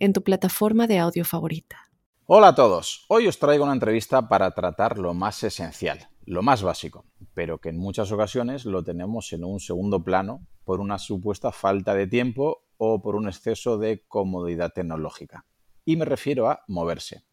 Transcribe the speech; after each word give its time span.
en 0.00 0.14
tu 0.14 0.22
plataforma 0.22 0.86
de 0.86 0.98
audio 0.98 1.24
favorita. 1.26 1.90
Hola 2.24 2.48
a 2.48 2.54
todos, 2.54 3.04
hoy 3.08 3.26
os 3.26 3.38
traigo 3.38 3.64
una 3.64 3.74
entrevista 3.74 4.28
para 4.28 4.50
tratar 4.52 4.98
lo 4.98 5.12
más 5.12 5.44
esencial, 5.44 6.08
lo 6.24 6.42
más 6.42 6.62
básico, 6.62 7.04
pero 7.34 7.58
que 7.58 7.68
en 7.68 7.76
muchas 7.76 8.10
ocasiones 8.10 8.64
lo 8.64 8.82
tenemos 8.82 9.30
en 9.34 9.44
un 9.44 9.60
segundo 9.60 10.02
plano 10.02 10.46
por 10.64 10.80
una 10.80 10.98
supuesta 10.98 11.52
falta 11.52 11.94
de 11.94 12.06
tiempo 12.06 12.64
o 12.78 13.02
por 13.02 13.14
un 13.14 13.28
exceso 13.28 13.76
de 13.76 14.06
comodidad 14.08 14.72
tecnológica. 14.72 15.44
Y 15.84 15.96
me 15.96 16.06
refiero 16.06 16.48
a 16.48 16.64
moverse. 16.66 17.24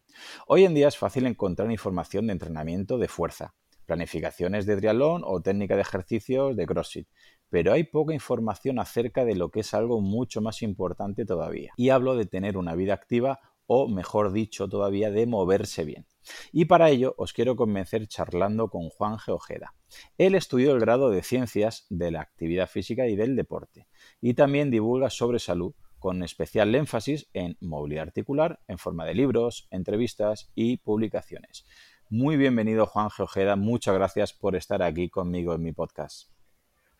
Hoy 0.46 0.64
en 0.64 0.74
día 0.74 0.88
es 0.88 0.98
fácil 0.98 1.26
encontrar 1.26 1.70
información 1.70 2.26
de 2.26 2.34
entrenamiento 2.34 2.98
de 2.98 3.08
fuerza, 3.08 3.54
planificaciones 3.86 4.66
de 4.66 4.76
triatlón 4.76 5.22
o 5.24 5.40
técnica 5.40 5.74
de 5.74 5.82
ejercicios 5.82 6.54
de 6.54 6.66
CrossFit, 6.66 7.08
pero 7.50 7.72
hay 7.72 7.84
poca 7.84 8.14
información 8.14 8.78
acerca 8.78 9.24
de 9.24 9.34
lo 9.34 9.50
que 9.50 9.60
es 9.60 9.74
algo 9.74 10.00
mucho 10.00 10.40
más 10.40 10.62
importante 10.62 11.24
todavía. 11.24 11.72
Y 11.76 11.90
hablo 11.90 12.16
de 12.16 12.26
tener 12.26 12.56
una 12.56 12.74
vida 12.74 12.94
activa 12.94 13.40
o, 13.66 13.88
mejor 13.88 14.32
dicho, 14.32 14.68
todavía 14.68 15.10
de 15.10 15.26
moverse 15.26 15.84
bien. 15.84 16.06
Y 16.52 16.64
para 16.66 16.90
ello 16.90 17.14
os 17.18 17.32
quiero 17.32 17.56
convencer 17.56 18.06
charlando 18.06 18.68
con 18.68 18.88
Juan 18.88 19.18
Geojeda. 19.18 19.74
Él 20.16 20.34
estudió 20.34 20.72
el 20.72 20.80
grado 20.80 21.10
de 21.10 21.22
Ciencias 21.22 21.86
de 21.90 22.10
la 22.10 22.20
Actividad 22.20 22.68
Física 22.68 23.06
y 23.06 23.16
del 23.16 23.36
Deporte 23.36 23.86
y 24.20 24.34
también 24.34 24.70
divulga 24.70 25.10
sobre 25.10 25.38
salud 25.38 25.74
con 25.98 26.22
especial 26.22 26.74
énfasis 26.74 27.28
en 27.32 27.56
movilidad 27.60 28.04
articular 28.04 28.60
en 28.68 28.78
forma 28.78 29.04
de 29.04 29.14
libros, 29.14 29.66
entrevistas 29.70 30.50
y 30.54 30.76
publicaciones. 30.78 31.66
Muy 32.08 32.36
bienvenido 32.36 32.86
Juan 32.86 33.10
Geojeda, 33.10 33.56
muchas 33.56 33.94
gracias 33.94 34.32
por 34.32 34.56
estar 34.56 34.82
aquí 34.82 35.10
conmigo 35.10 35.54
en 35.54 35.62
mi 35.62 35.72
podcast. 35.72 36.37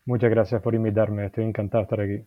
Muchas 0.05 0.29
gracias 0.29 0.61
por 0.61 0.75
invitarme, 0.75 1.25
estoy 1.25 1.45
encantado 1.45 1.81
de 1.81 1.83
estar 1.83 2.01
aquí. 2.01 2.25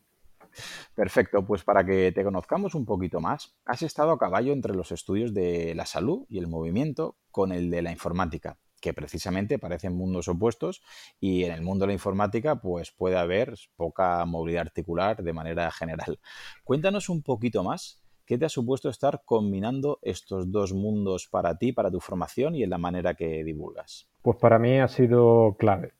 Perfecto, 0.94 1.44
pues 1.44 1.64
para 1.64 1.84
que 1.84 2.12
te 2.12 2.24
conozcamos 2.24 2.74
un 2.74 2.84
poquito 2.84 3.20
más, 3.20 3.56
has 3.64 3.82
estado 3.82 4.12
a 4.12 4.18
caballo 4.18 4.52
entre 4.52 4.74
los 4.74 4.92
estudios 4.92 5.32
de 5.32 5.74
la 5.74 5.86
salud 5.86 6.26
y 6.28 6.38
el 6.38 6.46
movimiento 6.46 7.16
con 7.30 7.52
el 7.52 7.70
de 7.70 7.82
la 7.82 7.90
informática, 7.90 8.58
que 8.80 8.92
precisamente 8.92 9.58
parecen 9.58 9.96
mundos 9.96 10.28
opuestos 10.28 10.82
y 11.18 11.44
en 11.44 11.52
el 11.52 11.62
mundo 11.62 11.84
de 11.84 11.88
la 11.88 11.92
informática 11.94 12.56
pues 12.60 12.90
puede 12.92 13.16
haber 13.16 13.54
poca 13.76 14.24
movilidad 14.26 14.62
articular 14.62 15.22
de 15.22 15.32
manera 15.32 15.70
general. 15.70 16.18
Cuéntanos 16.64 17.08
un 17.08 17.22
poquito 17.22 17.62
más 17.62 17.98
¿Qué 18.24 18.38
te 18.38 18.44
ha 18.44 18.48
supuesto 18.48 18.88
estar 18.88 19.22
combinando 19.24 19.98
estos 20.00 20.50
dos 20.50 20.72
mundos 20.72 21.26
para 21.28 21.58
ti, 21.58 21.72
para 21.72 21.90
tu 21.90 21.98
formación 21.98 22.54
y 22.54 22.62
en 22.62 22.70
la 22.70 22.78
manera 22.78 23.14
que 23.14 23.42
divulgas? 23.42 24.08
Pues 24.22 24.38
para 24.38 24.60
mí 24.60 24.78
ha 24.78 24.86
sido 24.86 25.56
clave 25.58 25.92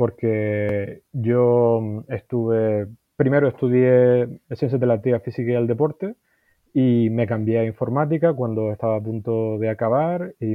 porque 0.00 1.02
yo 1.12 2.06
estuve, 2.08 2.86
primero 3.16 3.48
estudié 3.48 4.40
Ciencias 4.50 4.80
de 4.80 4.86
la 4.86 4.94
Actividad 4.94 5.22
Física 5.22 5.50
y 5.50 5.54
el 5.54 5.66
Deporte 5.66 6.14
y 6.72 7.10
me 7.10 7.26
cambié 7.26 7.58
a 7.58 7.66
informática 7.66 8.32
cuando 8.32 8.72
estaba 8.72 8.96
a 8.96 9.02
punto 9.02 9.58
de 9.58 9.68
acabar 9.68 10.34
y 10.40 10.54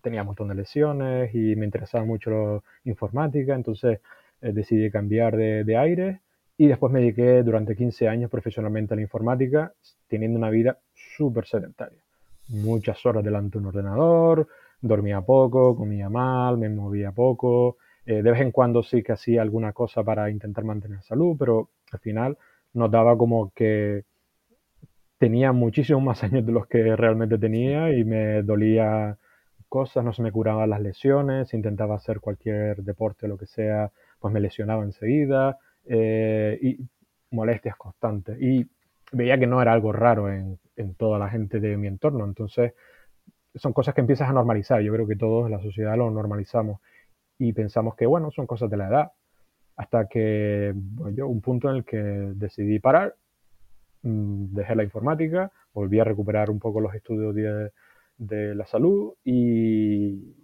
tenía 0.00 0.22
un 0.22 0.28
montón 0.28 0.48
de 0.48 0.54
lesiones 0.54 1.34
y 1.34 1.56
me 1.56 1.66
interesaba 1.66 2.06
mucho 2.06 2.30
la 2.30 2.62
informática, 2.90 3.54
entonces 3.54 4.00
eh, 4.40 4.52
decidí 4.54 4.90
cambiar 4.90 5.36
de, 5.36 5.64
de 5.64 5.76
aire 5.76 6.20
y 6.56 6.68
después 6.68 6.90
me 6.90 7.00
dediqué 7.00 7.42
durante 7.42 7.76
15 7.76 8.08
años 8.08 8.30
profesionalmente 8.30 8.94
a 8.94 8.96
la 8.96 9.02
informática, 9.02 9.74
teniendo 10.06 10.38
una 10.38 10.48
vida 10.48 10.78
súper 10.94 11.44
sedentaria. 11.44 12.00
Muchas 12.48 13.04
horas 13.04 13.22
delante 13.22 13.58
de 13.58 13.58
un 13.58 13.66
ordenador, 13.66 14.48
dormía 14.80 15.20
poco, 15.20 15.76
comía 15.76 16.08
mal, 16.08 16.56
me 16.56 16.70
movía 16.70 17.12
poco, 17.12 17.76
eh, 18.08 18.22
de 18.22 18.30
vez 18.30 18.40
en 18.40 18.52
cuando 18.52 18.82
sí 18.82 19.02
que 19.02 19.12
hacía 19.12 19.42
alguna 19.42 19.74
cosa 19.74 20.02
para 20.02 20.30
intentar 20.30 20.64
mantener 20.64 21.02
salud, 21.02 21.36
pero 21.38 21.68
al 21.92 21.98
final 21.98 22.38
notaba 22.72 23.18
como 23.18 23.52
que 23.54 24.04
tenía 25.18 25.52
muchísimos 25.52 26.02
más 26.02 26.22
años 26.24 26.46
de 26.46 26.52
los 26.52 26.66
que 26.66 26.96
realmente 26.96 27.36
tenía 27.36 27.92
y 27.92 28.04
me 28.04 28.42
dolía 28.42 29.18
cosas, 29.68 30.02
no 30.06 30.14
se 30.14 30.22
me 30.22 30.32
curaban 30.32 30.70
las 30.70 30.80
lesiones, 30.80 31.52
intentaba 31.52 31.96
hacer 31.96 32.20
cualquier 32.20 32.82
deporte 32.82 33.26
o 33.26 33.28
lo 33.28 33.36
que 33.36 33.44
sea, 33.44 33.92
pues 34.18 34.32
me 34.32 34.40
lesionaba 34.40 34.84
enseguida 34.84 35.58
eh, 35.84 36.58
y 36.62 36.78
molestias 37.30 37.76
constantes. 37.76 38.40
Y 38.40 38.66
veía 39.12 39.38
que 39.38 39.46
no 39.46 39.60
era 39.60 39.74
algo 39.74 39.92
raro 39.92 40.32
en, 40.32 40.58
en, 40.76 40.94
toda 40.94 41.18
la 41.18 41.28
gente 41.28 41.60
de 41.60 41.76
mi 41.76 41.88
entorno. 41.88 42.24
Entonces, 42.24 42.72
son 43.54 43.74
cosas 43.74 43.94
que 43.94 44.00
empiezas 44.00 44.30
a 44.30 44.32
normalizar. 44.32 44.80
Yo 44.80 44.94
creo 44.94 45.06
que 45.06 45.16
todos 45.16 45.44
en 45.44 45.52
la 45.52 45.60
sociedad 45.60 45.94
lo 45.98 46.10
normalizamos 46.10 46.80
y 47.38 47.52
pensamos 47.52 47.94
que, 47.94 48.06
bueno, 48.06 48.30
son 48.30 48.46
cosas 48.46 48.68
de 48.70 48.76
la 48.76 48.88
edad. 48.88 49.12
Hasta 49.76 50.08
que, 50.08 50.72
bueno, 50.74 51.16
yo, 51.16 51.28
un 51.28 51.40
punto 51.40 51.70
en 51.70 51.76
el 51.76 51.84
que 51.84 51.96
decidí 51.96 52.80
parar, 52.80 53.14
mm, 54.02 54.54
dejé 54.54 54.74
la 54.74 54.84
informática, 54.84 55.52
volví 55.72 56.00
a 56.00 56.04
recuperar 56.04 56.50
un 56.50 56.58
poco 56.58 56.80
los 56.80 56.94
estudios 56.94 57.34
de, 57.34 57.70
de 58.18 58.54
la 58.56 58.66
salud 58.66 59.14
y, 59.24 60.34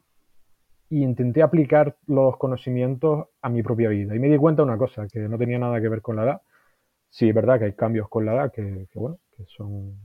y, 0.89 1.03
intenté 1.03 1.43
aplicar 1.43 1.97
los 2.07 2.37
conocimientos 2.37 3.27
a 3.43 3.49
mi 3.49 3.63
propia 3.63 3.89
vida. 3.89 4.15
Y 4.15 4.21
me 4.21 4.29
di 4.29 4.37
cuenta 4.39 4.63
de 4.63 4.69
una 4.69 4.79
cosa, 4.79 5.09
que 5.09 5.21
no 5.21 5.39
tenía 5.39 5.59
nada 5.59 5.81
que 5.81 5.89
ver 5.89 6.03
con 6.03 6.17
la 6.17 6.25
edad. 6.25 6.43
Sí, 7.11 7.29
es 7.29 7.35
verdad 7.35 7.59
que 7.59 7.67
hay 7.67 7.73
cambios 7.75 8.09
con 8.09 8.27
la 8.27 8.35
edad 8.35 8.53
que, 8.53 8.87
que 8.91 8.99
bueno, 8.99 9.19
que 9.37 9.45
son, 9.47 9.97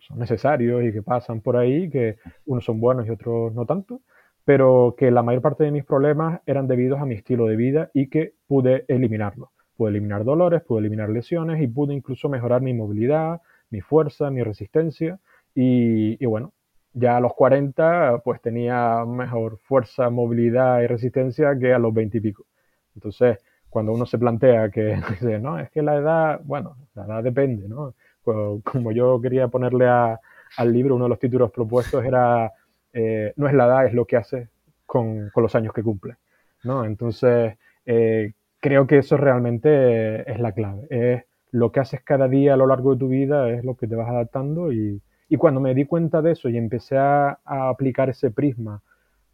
son 0.00 0.18
necesarios 0.18 0.82
y 0.84 0.92
que 0.92 1.02
pasan 1.02 1.40
por 1.40 1.56
ahí, 1.56 1.90
que 1.90 2.18
unos 2.46 2.64
son 2.64 2.80
buenos 2.80 3.06
y 3.06 3.10
otros 3.10 3.54
no 3.54 3.66
tanto 3.66 4.00
pero 4.44 4.94
que 4.96 5.10
la 5.10 5.22
mayor 5.22 5.42
parte 5.42 5.64
de 5.64 5.70
mis 5.70 5.84
problemas 5.84 6.40
eran 6.46 6.66
debidos 6.66 7.00
a 7.00 7.06
mi 7.06 7.14
estilo 7.14 7.46
de 7.46 7.56
vida 7.56 7.90
y 7.92 8.08
que 8.08 8.34
pude 8.46 8.84
eliminarlo. 8.88 9.52
Pude 9.76 9.90
eliminar 9.90 10.24
dolores, 10.24 10.62
pude 10.62 10.80
eliminar 10.80 11.08
lesiones 11.10 11.62
y 11.62 11.66
pude 11.66 11.94
incluso 11.94 12.28
mejorar 12.28 12.60
mi 12.60 12.74
movilidad, 12.74 13.40
mi 13.70 13.80
fuerza, 13.80 14.30
mi 14.30 14.42
resistencia. 14.42 15.18
Y, 15.54 16.24
bueno, 16.24 16.52
ya 16.92 17.16
a 17.16 17.20
los 17.20 17.34
40 17.34 18.22
pues 18.24 18.40
tenía 18.40 19.04
mejor 19.06 19.58
fuerza, 19.58 20.10
movilidad 20.10 20.80
y 20.82 20.86
resistencia 20.86 21.58
que 21.58 21.72
a 21.72 21.78
los 21.78 21.94
20 21.94 22.18
y 22.18 22.20
pico. 22.20 22.46
Entonces, 22.94 23.38
cuando 23.68 23.92
uno 23.92 24.06
se 24.06 24.18
plantea 24.18 24.70
que 24.70 24.96
dice, 25.10 25.38
no, 25.38 25.58
es 25.58 25.70
que 25.70 25.82
la 25.82 25.96
edad, 25.96 26.40
bueno, 26.44 26.76
la 26.94 27.04
edad 27.04 27.22
depende, 27.22 27.68
¿no? 27.68 27.94
Como 28.22 28.92
yo 28.92 29.20
quería 29.20 29.48
ponerle 29.48 29.88
al 29.88 30.72
libro, 30.72 30.96
uno 30.96 31.04
de 31.04 31.10
los 31.10 31.18
títulos 31.18 31.50
propuestos 31.50 32.04
era 32.04 32.52
eh, 32.92 33.32
no 33.36 33.48
es 33.48 33.54
la 33.54 33.66
edad, 33.66 33.86
es 33.86 33.94
lo 33.94 34.04
que 34.04 34.16
hace 34.16 34.48
con, 34.86 35.30
los 35.34 35.54
años 35.54 35.72
que 35.72 35.82
cumple. 35.82 36.16
¿no? 36.64 36.84
Entonces, 36.84 37.56
eh, 37.86 38.32
creo 38.60 38.86
que 38.86 38.98
eso 38.98 39.16
realmente 39.16 40.30
es 40.30 40.38
la 40.40 40.52
clave. 40.52 40.86
Es 40.90 41.24
lo 41.52 41.72
que 41.72 41.80
haces 41.80 42.02
cada 42.02 42.28
día 42.28 42.54
a 42.54 42.56
lo 42.56 42.66
largo 42.66 42.92
de 42.92 42.98
tu 42.98 43.08
vida, 43.08 43.50
es 43.50 43.64
lo 43.64 43.76
que 43.76 43.86
te 43.86 43.96
vas 43.96 44.08
adaptando. 44.08 44.72
Y, 44.72 45.02
cuando 45.38 45.60
me 45.60 45.74
di 45.74 45.84
cuenta 45.84 46.22
de 46.22 46.32
eso 46.32 46.48
y 46.48 46.56
empecé 46.56 46.98
a, 46.98 47.38
aplicar 47.44 48.10
ese 48.10 48.32
prisma 48.32 48.82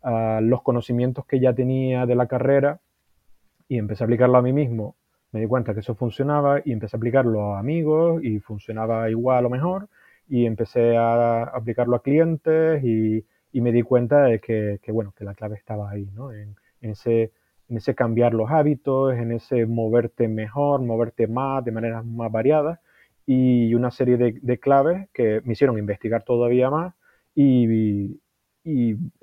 a 0.02 0.40
los 0.42 0.62
conocimientos 0.62 1.24
que 1.24 1.40
ya 1.40 1.54
tenía 1.54 2.04
de 2.04 2.14
la 2.14 2.26
carrera 2.26 2.80
y 3.66 3.78
empecé 3.78 4.04
a 4.04 4.06
aplicarlo 4.06 4.36
a 4.36 4.42
mí 4.42 4.52
mismo, 4.52 4.94
me 5.32 5.40
di 5.40 5.46
cuenta 5.46 5.72
que 5.72 5.80
eso 5.80 5.94
funcionaba 5.94 6.60
y 6.64 6.72
empecé 6.72 6.96
a 6.96 6.98
aplicarlo 6.98 7.54
a 7.54 7.58
amigos 7.58 8.22
y 8.22 8.38
funcionaba 8.40 9.10
igual 9.10 9.46
o 9.46 9.50
mejor 9.50 9.88
y 10.28 10.44
empecé 10.44 10.96
a 10.96 11.44
aplicarlo 11.44 11.96
a 11.96 12.02
clientes 12.02 12.84
y, 12.84 13.24
y 13.56 13.62
me 13.62 13.72
di 13.72 13.80
cuenta 13.80 14.24
de 14.24 14.38
que, 14.38 14.92
bueno, 14.92 15.14
que 15.16 15.24
la 15.24 15.34
clave 15.34 15.56
estaba 15.56 15.88
ahí, 15.90 16.10
¿no? 16.12 16.30
En, 16.30 16.56
ese, 16.82 17.32
en 17.70 17.78
ese 17.78 17.94
cambiar 17.94 18.34
los 18.34 18.50
hábitos, 18.50 19.14
en 19.14 19.32
ese 19.32 19.64
moverte 19.64 20.28
mejor, 20.28 20.82
moverte 20.82 21.26
más, 21.26 21.64
de 21.64 21.72
maneras 21.72 22.04
más 22.04 22.30
variadas, 22.30 22.80
y 23.24 23.72
una 23.74 23.90
serie 23.90 24.18
de, 24.18 24.58
claves 24.58 25.08
que 25.14 25.40
me 25.46 25.54
hicieron 25.54 25.78
investigar 25.78 26.22
todavía 26.22 26.68
más 26.68 26.92
y, 27.34 28.20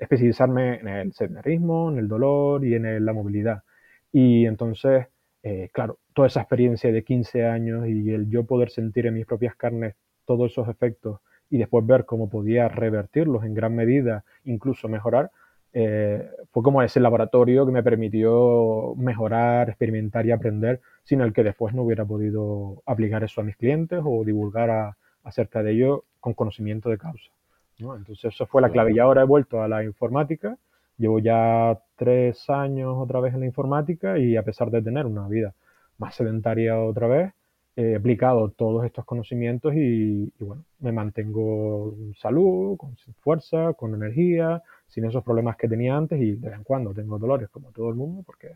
especializarme 0.00 0.80
en 0.80 0.88
el 0.88 1.12
sedentarismo, 1.12 1.92
en 1.92 1.98
el 1.98 2.08
dolor 2.08 2.64
y 2.64 2.74
en 2.74 3.04
la 3.04 3.12
movilidad. 3.12 3.62
Y 4.10 4.46
entonces, 4.46 5.06
eh, 5.44 5.70
claro, 5.72 6.00
toda 6.12 6.26
esa 6.26 6.40
experiencia 6.40 6.90
de 6.90 7.04
15 7.04 7.46
años 7.46 7.86
y 7.86 8.10
el 8.10 8.28
yo 8.28 8.44
poder 8.44 8.70
sentir 8.70 9.06
en 9.06 9.14
mis 9.14 9.26
propias 9.26 9.54
carnes 9.54 9.94
todos 10.26 10.50
esos 10.50 10.68
efectos 10.68 11.20
y 11.50 11.58
después 11.58 11.86
ver 11.86 12.04
cómo 12.04 12.28
podía 12.28 12.68
revertirlos 12.68 13.44
en 13.44 13.54
gran 13.54 13.74
medida, 13.74 14.24
incluso 14.44 14.88
mejorar, 14.88 15.30
eh, 15.76 16.30
fue 16.52 16.62
como 16.62 16.82
ese 16.82 17.00
laboratorio 17.00 17.66
que 17.66 17.72
me 17.72 17.82
permitió 17.82 18.94
mejorar, 18.96 19.68
experimentar 19.68 20.24
y 20.24 20.30
aprender, 20.30 20.80
sin 21.02 21.20
el 21.20 21.32
que 21.32 21.42
después 21.42 21.74
no 21.74 21.82
hubiera 21.82 22.04
podido 22.04 22.82
aplicar 22.86 23.24
eso 23.24 23.40
a 23.40 23.44
mis 23.44 23.56
clientes 23.56 24.00
o 24.04 24.24
divulgar 24.24 24.94
acerca 25.24 25.62
de 25.62 25.72
ello 25.72 26.04
con 26.20 26.34
conocimiento 26.34 26.90
de 26.90 26.98
causa. 26.98 27.30
Entonces 27.78 28.26
eso 28.26 28.46
fue 28.46 28.62
la 28.62 28.70
clave. 28.70 28.92
Y 28.94 29.00
ahora 29.00 29.22
he 29.22 29.26
vuelto 29.26 29.62
a 29.62 29.68
la 29.68 29.82
informática. 29.82 30.56
Llevo 30.96 31.18
ya 31.18 31.76
tres 31.96 32.48
años 32.48 32.94
otra 32.96 33.18
vez 33.18 33.34
en 33.34 33.40
la 33.40 33.46
informática 33.46 34.16
y 34.16 34.36
a 34.36 34.44
pesar 34.44 34.70
de 34.70 34.80
tener 34.80 35.06
una 35.06 35.26
vida 35.26 35.54
más 35.98 36.14
sedentaria 36.14 36.78
otra 36.78 37.08
vez, 37.08 37.32
he 37.76 37.96
aplicado 37.96 38.50
todos 38.50 38.84
estos 38.84 39.04
conocimientos 39.04 39.74
y, 39.74 40.32
bueno, 40.38 40.64
me 40.78 40.92
mantengo 40.92 41.94
en 41.98 42.14
salud, 42.14 42.76
con 42.76 42.96
fuerza, 43.20 43.72
con 43.74 43.94
energía, 43.94 44.62
sin 44.86 45.04
esos 45.04 45.24
problemas 45.24 45.56
que 45.56 45.68
tenía 45.68 45.96
antes 45.96 46.20
y 46.20 46.32
de 46.32 46.48
vez 46.48 46.58
en 46.58 46.64
cuando 46.64 46.94
tengo 46.94 47.18
dolores 47.18 47.48
como 47.50 47.72
todo 47.72 47.88
el 47.88 47.96
mundo 47.96 48.22
porque 48.24 48.52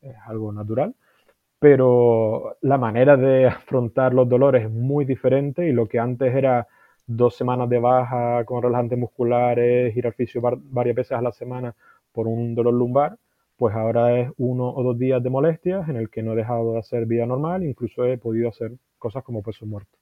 es 0.00 0.16
algo 0.26 0.52
natural. 0.52 0.94
Pero 1.58 2.56
la 2.62 2.78
manera 2.78 3.16
de 3.16 3.46
afrontar 3.48 4.14
los 4.14 4.28
dolores 4.28 4.64
es 4.64 4.70
muy 4.70 5.04
diferente 5.04 5.68
y 5.68 5.72
lo 5.72 5.86
que 5.86 5.98
antes 5.98 6.34
era 6.34 6.66
dos 7.06 7.36
semanas 7.36 7.68
de 7.68 7.78
baja 7.78 8.44
con 8.44 8.62
relajantes 8.62 8.98
musculares, 8.98 9.94
ir 9.96 10.06
al 10.06 10.14
fisio 10.14 10.40
varias 10.40 10.96
veces 10.96 11.12
a 11.12 11.22
la 11.22 11.32
semana 11.32 11.74
por 12.12 12.26
un 12.26 12.54
dolor 12.54 12.74
lumbar, 12.74 13.18
pues 13.56 13.74
ahora 13.74 14.18
es 14.18 14.30
uno 14.38 14.70
o 14.70 14.82
dos 14.82 14.98
días 14.98 15.22
de 15.22 15.30
molestias 15.30 15.88
en 15.88 15.96
el 15.96 16.10
que 16.10 16.22
no 16.22 16.32
he 16.32 16.36
dejado 16.36 16.72
de 16.72 16.78
hacer 16.78 17.06
vida 17.06 17.26
normal, 17.26 17.64
incluso 17.64 18.04
he 18.04 18.18
podido 18.18 18.48
hacer 18.48 18.72
cosas 18.98 19.22
como 19.24 19.42
peso 19.42 19.66
muerto. 19.66 19.98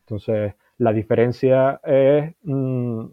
Entonces, 0.00 0.54
la 0.78 0.92
diferencia 0.92 1.80
es 1.84 2.34
mm, 2.42 3.04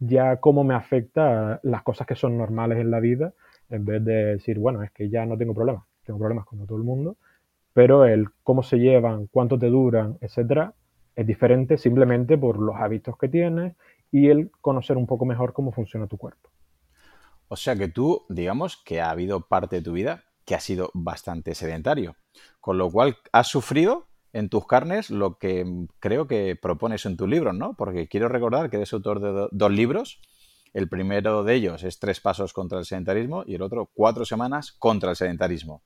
ya 0.00 0.36
cómo 0.38 0.64
me 0.64 0.74
afecta 0.74 1.60
las 1.62 1.82
cosas 1.82 2.06
que 2.06 2.14
son 2.14 2.36
normales 2.36 2.78
en 2.78 2.90
la 2.90 3.00
vida, 3.00 3.32
en 3.70 3.84
vez 3.84 4.04
de 4.04 4.24
decir, 4.34 4.58
bueno, 4.58 4.82
es 4.82 4.90
que 4.90 5.08
ya 5.08 5.24
no 5.24 5.38
tengo 5.38 5.54
problemas, 5.54 5.84
tengo 6.04 6.18
problemas 6.18 6.44
como 6.44 6.66
todo 6.66 6.78
el 6.78 6.84
mundo, 6.84 7.16
pero 7.72 8.04
el 8.04 8.28
cómo 8.42 8.62
se 8.62 8.78
llevan, 8.78 9.28
cuánto 9.28 9.58
te 9.58 9.66
duran, 9.66 10.18
etcétera, 10.20 10.74
es 11.16 11.26
diferente 11.26 11.78
simplemente 11.78 12.36
por 12.38 12.58
los 12.58 12.76
hábitos 12.76 13.16
que 13.18 13.28
tienes 13.28 13.74
y 14.10 14.28
el 14.28 14.50
conocer 14.60 14.96
un 14.96 15.06
poco 15.06 15.24
mejor 15.24 15.52
cómo 15.52 15.72
funciona 15.72 16.06
tu 16.06 16.18
cuerpo. 16.18 16.51
O 17.52 17.56
sea 17.56 17.76
que 17.76 17.88
tú, 17.88 18.24
digamos 18.30 18.78
que 18.78 19.02
ha 19.02 19.10
habido 19.10 19.46
parte 19.46 19.76
de 19.76 19.82
tu 19.82 19.92
vida 19.92 20.24
que 20.46 20.54
ha 20.54 20.60
sido 20.60 20.90
bastante 20.94 21.54
sedentario, 21.54 22.16
con 22.60 22.78
lo 22.78 22.90
cual 22.90 23.18
has 23.30 23.48
sufrido 23.48 24.08
en 24.32 24.48
tus 24.48 24.66
carnes 24.66 25.10
lo 25.10 25.36
que 25.36 25.86
creo 26.00 26.26
que 26.26 26.56
propones 26.56 27.04
en 27.04 27.18
tus 27.18 27.28
libros, 27.28 27.54
¿no? 27.54 27.74
Porque 27.74 28.08
quiero 28.08 28.30
recordar 28.30 28.70
que 28.70 28.78
eres 28.78 28.94
autor 28.94 29.20
de 29.20 29.48
dos 29.52 29.70
libros. 29.70 30.18
El 30.72 30.88
primero 30.88 31.44
de 31.44 31.54
ellos 31.54 31.82
es 31.82 31.98
Tres 31.98 32.20
pasos 32.20 32.54
contra 32.54 32.78
el 32.78 32.86
sedentarismo 32.86 33.44
y 33.46 33.56
el 33.56 33.60
otro 33.60 33.90
Cuatro 33.92 34.24
semanas 34.24 34.72
contra 34.72 35.10
el 35.10 35.16
sedentarismo. 35.16 35.82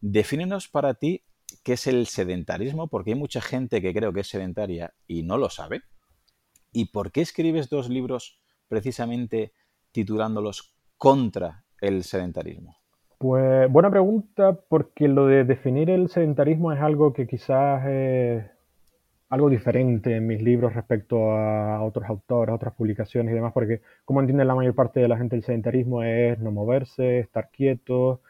Defínenos 0.00 0.68
para 0.68 0.94
ti 0.94 1.24
qué 1.64 1.72
es 1.72 1.88
el 1.88 2.06
sedentarismo, 2.06 2.86
porque 2.86 3.10
hay 3.10 3.18
mucha 3.18 3.40
gente 3.40 3.82
que 3.82 3.92
creo 3.92 4.12
que 4.12 4.20
es 4.20 4.28
sedentaria 4.28 4.94
y 5.08 5.24
no 5.24 5.36
lo 5.36 5.50
sabe. 5.50 5.82
¿Y 6.70 6.92
por 6.92 7.10
qué 7.10 7.22
escribes 7.22 7.68
dos 7.68 7.88
libros 7.88 8.38
precisamente 8.68 9.52
titulándolos 9.90 10.72
contra 11.02 11.64
el 11.80 12.04
sedentarismo? 12.04 12.76
Pues 13.18 13.68
buena 13.72 13.90
pregunta, 13.90 14.56
porque 14.68 15.08
lo 15.08 15.26
de 15.26 15.42
definir 15.42 15.90
el 15.90 16.08
sedentarismo 16.08 16.70
es 16.70 16.80
algo 16.80 17.12
que 17.12 17.26
quizás 17.26 17.84
es 17.88 18.44
algo 19.28 19.50
diferente 19.50 20.14
en 20.14 20.28
mis 20.28 20.40
libros 20.40 20.74
respecto 20.74 21.32
a 21.32 21.82
otros 21.82 22.04
autores, 22.08 22.54
otras 22.54 22.74
publicaciones 22.74 23.32
y 23.32 23.34
demás, 23.34 23.52
porque 23.52 23.80
como 24.04 24.20
entiende 24.20 24.44
la 24.44 24.54
mayor 24.54 24.76
parte 24.76 25.00
de 25.00 25.08
la 25.08 25.18
gente 25.18 25.34
el 25.34 25.42
sedentarismo 25.42 26.04
es 26.04 26.38
no 26.38 26.52
moverse, 26.52 27.18
estar 27.18 27.50
quieto. 27.50 28.20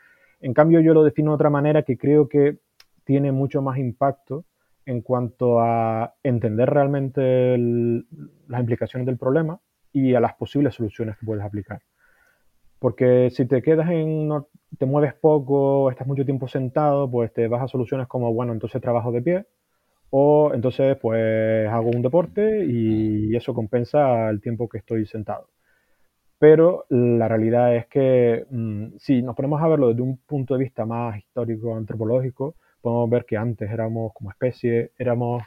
En 0.41 0.55
cambio 0.55 0.81
yo 0.81 0.95
lo 0.95 1.05
defino 1.05 1.33
de 1.33 1.35
otra 1.35 1.51
manera 1.51 1.83
que 1.83 1.99
creo 1.99 2.27
que 2.27 2.57
tiene 3.05 3.33
mucho 3.33 3.61
más 3.61 3.77
impacto 3.77 4.47
en 4.87 5.03
cuanto 5.03 5.61
a 5.61 6.15
entender 6.23 6.71
realmente 6.71 7.59
las 7.59 8.61
implicaciones 8.61 9.05
del 9.05 9.19
problema 9.19 9.61
y 9.93 10.15
a 10.15 10.21
las 10.21 10.33
posibles 10.37 10.75
soluciones 10.75 11.19
que 11.19 11.27
puedes 11.27 11.45
aplicar. 11.45 11.83
Porque 12.83 13.31
si 13.31 13.47
te 13.47 13.63
quedas 13.63 13.89
en, 13.91 14.29
te 14.77 14.87
mueves 14.87 15.15
poco, 15.15 15.89
estás 15.89 16.05
mucho 16.05 16.25
tiempo 16.25 16.49
sentado, 16.49 17.09
pues 17.09 17.33
te 17.33 17.47
vas 17.47 17.63
a 17.63 17.69
soluciones 17.69 18.09
como, 18.09 18.35
bueno, 18.35 18.53
entonces 18.53 18.83
trabajo 18.83 19.13
de 19.13 19.23
pie, 19.23 19.47
o 20.11 20.53
entonces 20.55 20.97
pues 21.01 21.69
hago 21.69 21.91
un 21.91 22.03
deporte 22.03 22.65
y 22.67 23.37
eso 23.37 23.55
compensa 23.55 24.29
el 24.31 24.41
tiempo 24.41 24.69
que 24.69 24.79
estoy 24.79 25.07
sentado. 25.07 25.49
Pero 26.39 26.87
la 26.91 27.29
realidad 27.29 27.77
es 27.77 27.87
que 27.87 28.47
mm, 28.51 28.97
si 28.99 29.23
nos 29.23 29.37
ponemos 29.37 29.63
a 29.63 29.69
verlo 29.69 29.89
desde 29.91 30.03
un 30.03 30.19
punto 30.19 30.55
de 30.55 30.65
vista 30.65 30.85
más 30.85 31.17
histórico, 31.19 31.77
antropológico, 31.77 32.57
podemos 32.81 33.11
ver 33.11 33.25
que 33.27 33.37
antes 33.37 33.71
éramos 33.71 34.13
como 34.15 34.31
especie, 34.31 34.93
éramos 34.99 35.45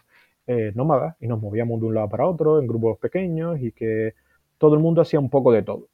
eh, 0.47 0.71
nómadas 0.75 1.17
y 1.19 1.27
nos 1.27 1.41
movíamos 1.41 1.81
de 1.81 1.87
un 1.87 1.95
lado 1.95 2.09
para 2.09 2.27
otro 2.27 2.61
en 2.61 2.67
grupos 2.67 2.97
pequeños 2.99 3.59
y 3.61 3.73
que 3.73 4.13
todo 4.57 4.75
el 4.75 4.81
mundo 4.81 5.01
hacía 5.01 5.19
un 5.19 5.29
poco 5.29 5.51
de 5.51 5.63
todo 5.63 5.89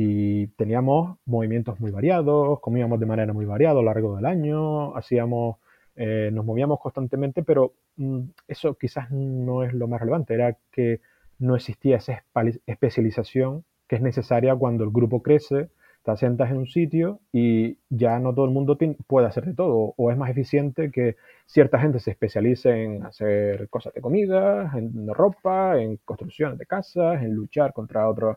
y 0.00 0.46
teníamos 0.56 1.18
movimientos 1.26 1.80
muy 1.80 1.90
variados, 1.90 2.60
comíamos 2.60 3.00
de 3.00 3.06
manera 3.06 3.32
muy 3.32 3.46
variada 3.46 3.72
a 3.72 3.82
lo 3.82 3.82
largo 3.82 4.14
del 4.14 4.26
año, 4.26 4.94
hacíamos, 4.96 5.56
eh, 5.96 6.30
nos 6.32 6.44
movíamos 6.44 6.78
constantemente, 6.78 7.42
pero 7.42 7.72
mm, 7.96 8.20
eso 8.46 8.74
quizás 8.74 9.10
no 9.10 9.64
es 9.64 9.74
lo 9.74 9.88
más 9.88 9.98
relevante, 10.00 10.34
era 10.34 10.56
que 10.70 11.00
no 11.40 11.56
existía 11.56 11.96
esa 11.96 12.22
especialización 12.66 13.64
que 13.88 13.96
es 13.96 14.02
necesaria 14.02 14.54
cuando 14.54 14.84
el 14.84 14.90
grupo 14.90 15.20
crece, 15.20 15.68
te 16.04 16.12
asientas 16.12 16.52
en 16.52 16.58
un 16.58 16.68
sitio 16.68 17.18
y 17.32 17.78
ya 17.90 18.20
no 18.20 18.32
todo 18.32 18.44
el 18.44 18.52
mundo 18.52 18.78
puede 19.08 19.26
hacer 19.26 19.46
de 19.46 19.54
todo, 19.54 19.94
o 19.96 20.10
es 20.12 20.16
más 20.16 20.30
eficiente 20.30 20.92
que 20.92 21.16
cierta 21.46 21.80
gente 21.80 21.98
se 21.98 22.12
especialice 22.12 22.84
en 22.84 23.04
hacer 23.04 23.68
cosas 23.68 23.92
de 23.94 24.00
comida, 24.00 24.70
en 24.76 25.08
ropa, 25.12 25.80
en 25.80 25.96
construcciones 26.04 26.56
de 26.56 26.66
casas, 26.66 27.20
en 27.20 27.34
luchar 27.34 27.72
contra 27.72 28.08
otros 28.08 28.36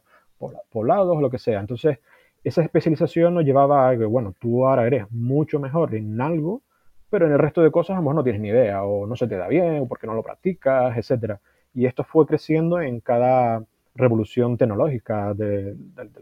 poblados 0.72 1.22
lo 1.22 1.30
que 1.30 1.40
sea. 1.40 1.60
Entonces, 1.60 2.00
esa 2.44 2.62
especialización 2.64 3.36
nos 3.36 3.46
llevaba 3.46 3.90
a 3.90 3.98
que, 3.98 4.06
bueno, 4.06 4.34
tú 4.40 4.68
ahora 4.68 4.88
eres 4.88 5.06
mucho 5.12 5.60
mejor 5.60 5.94
en 5.96 6.20
algo, 6.20 6.62
pero 7.10 7.28
en 7.28 7.34
el 7.34 7.40
resto 7.40 7.62
de 7.62 7.72
cosas 7.72 7.98
a 7.98 8.02
no 8.02 8.24
tienes 8.24 8.42
ni 8.42 8.50
idea, 8.50 8.84
o 8.84 9.06
no 9.06 9.16
se 9.16 9.28
te 9.28 9.38
da 9.38 9.48
bien, 9.48 9.82
o 9.82 9.88
porque 9.88 10.08
no 10.08 10.14
lo 10.14 10.24
practicas, 10.24 10.98
etc. 10.98 11.36
Y 11.74 11.86
esto 11.86 12.04
fue 12.04 12.26
creciendo 12.26 12.82
en 12.82 13.00
cada 13.02 13.64
revolución 13.96 14.58
tecnológica, 14.58 15.34
del 15.34 15.78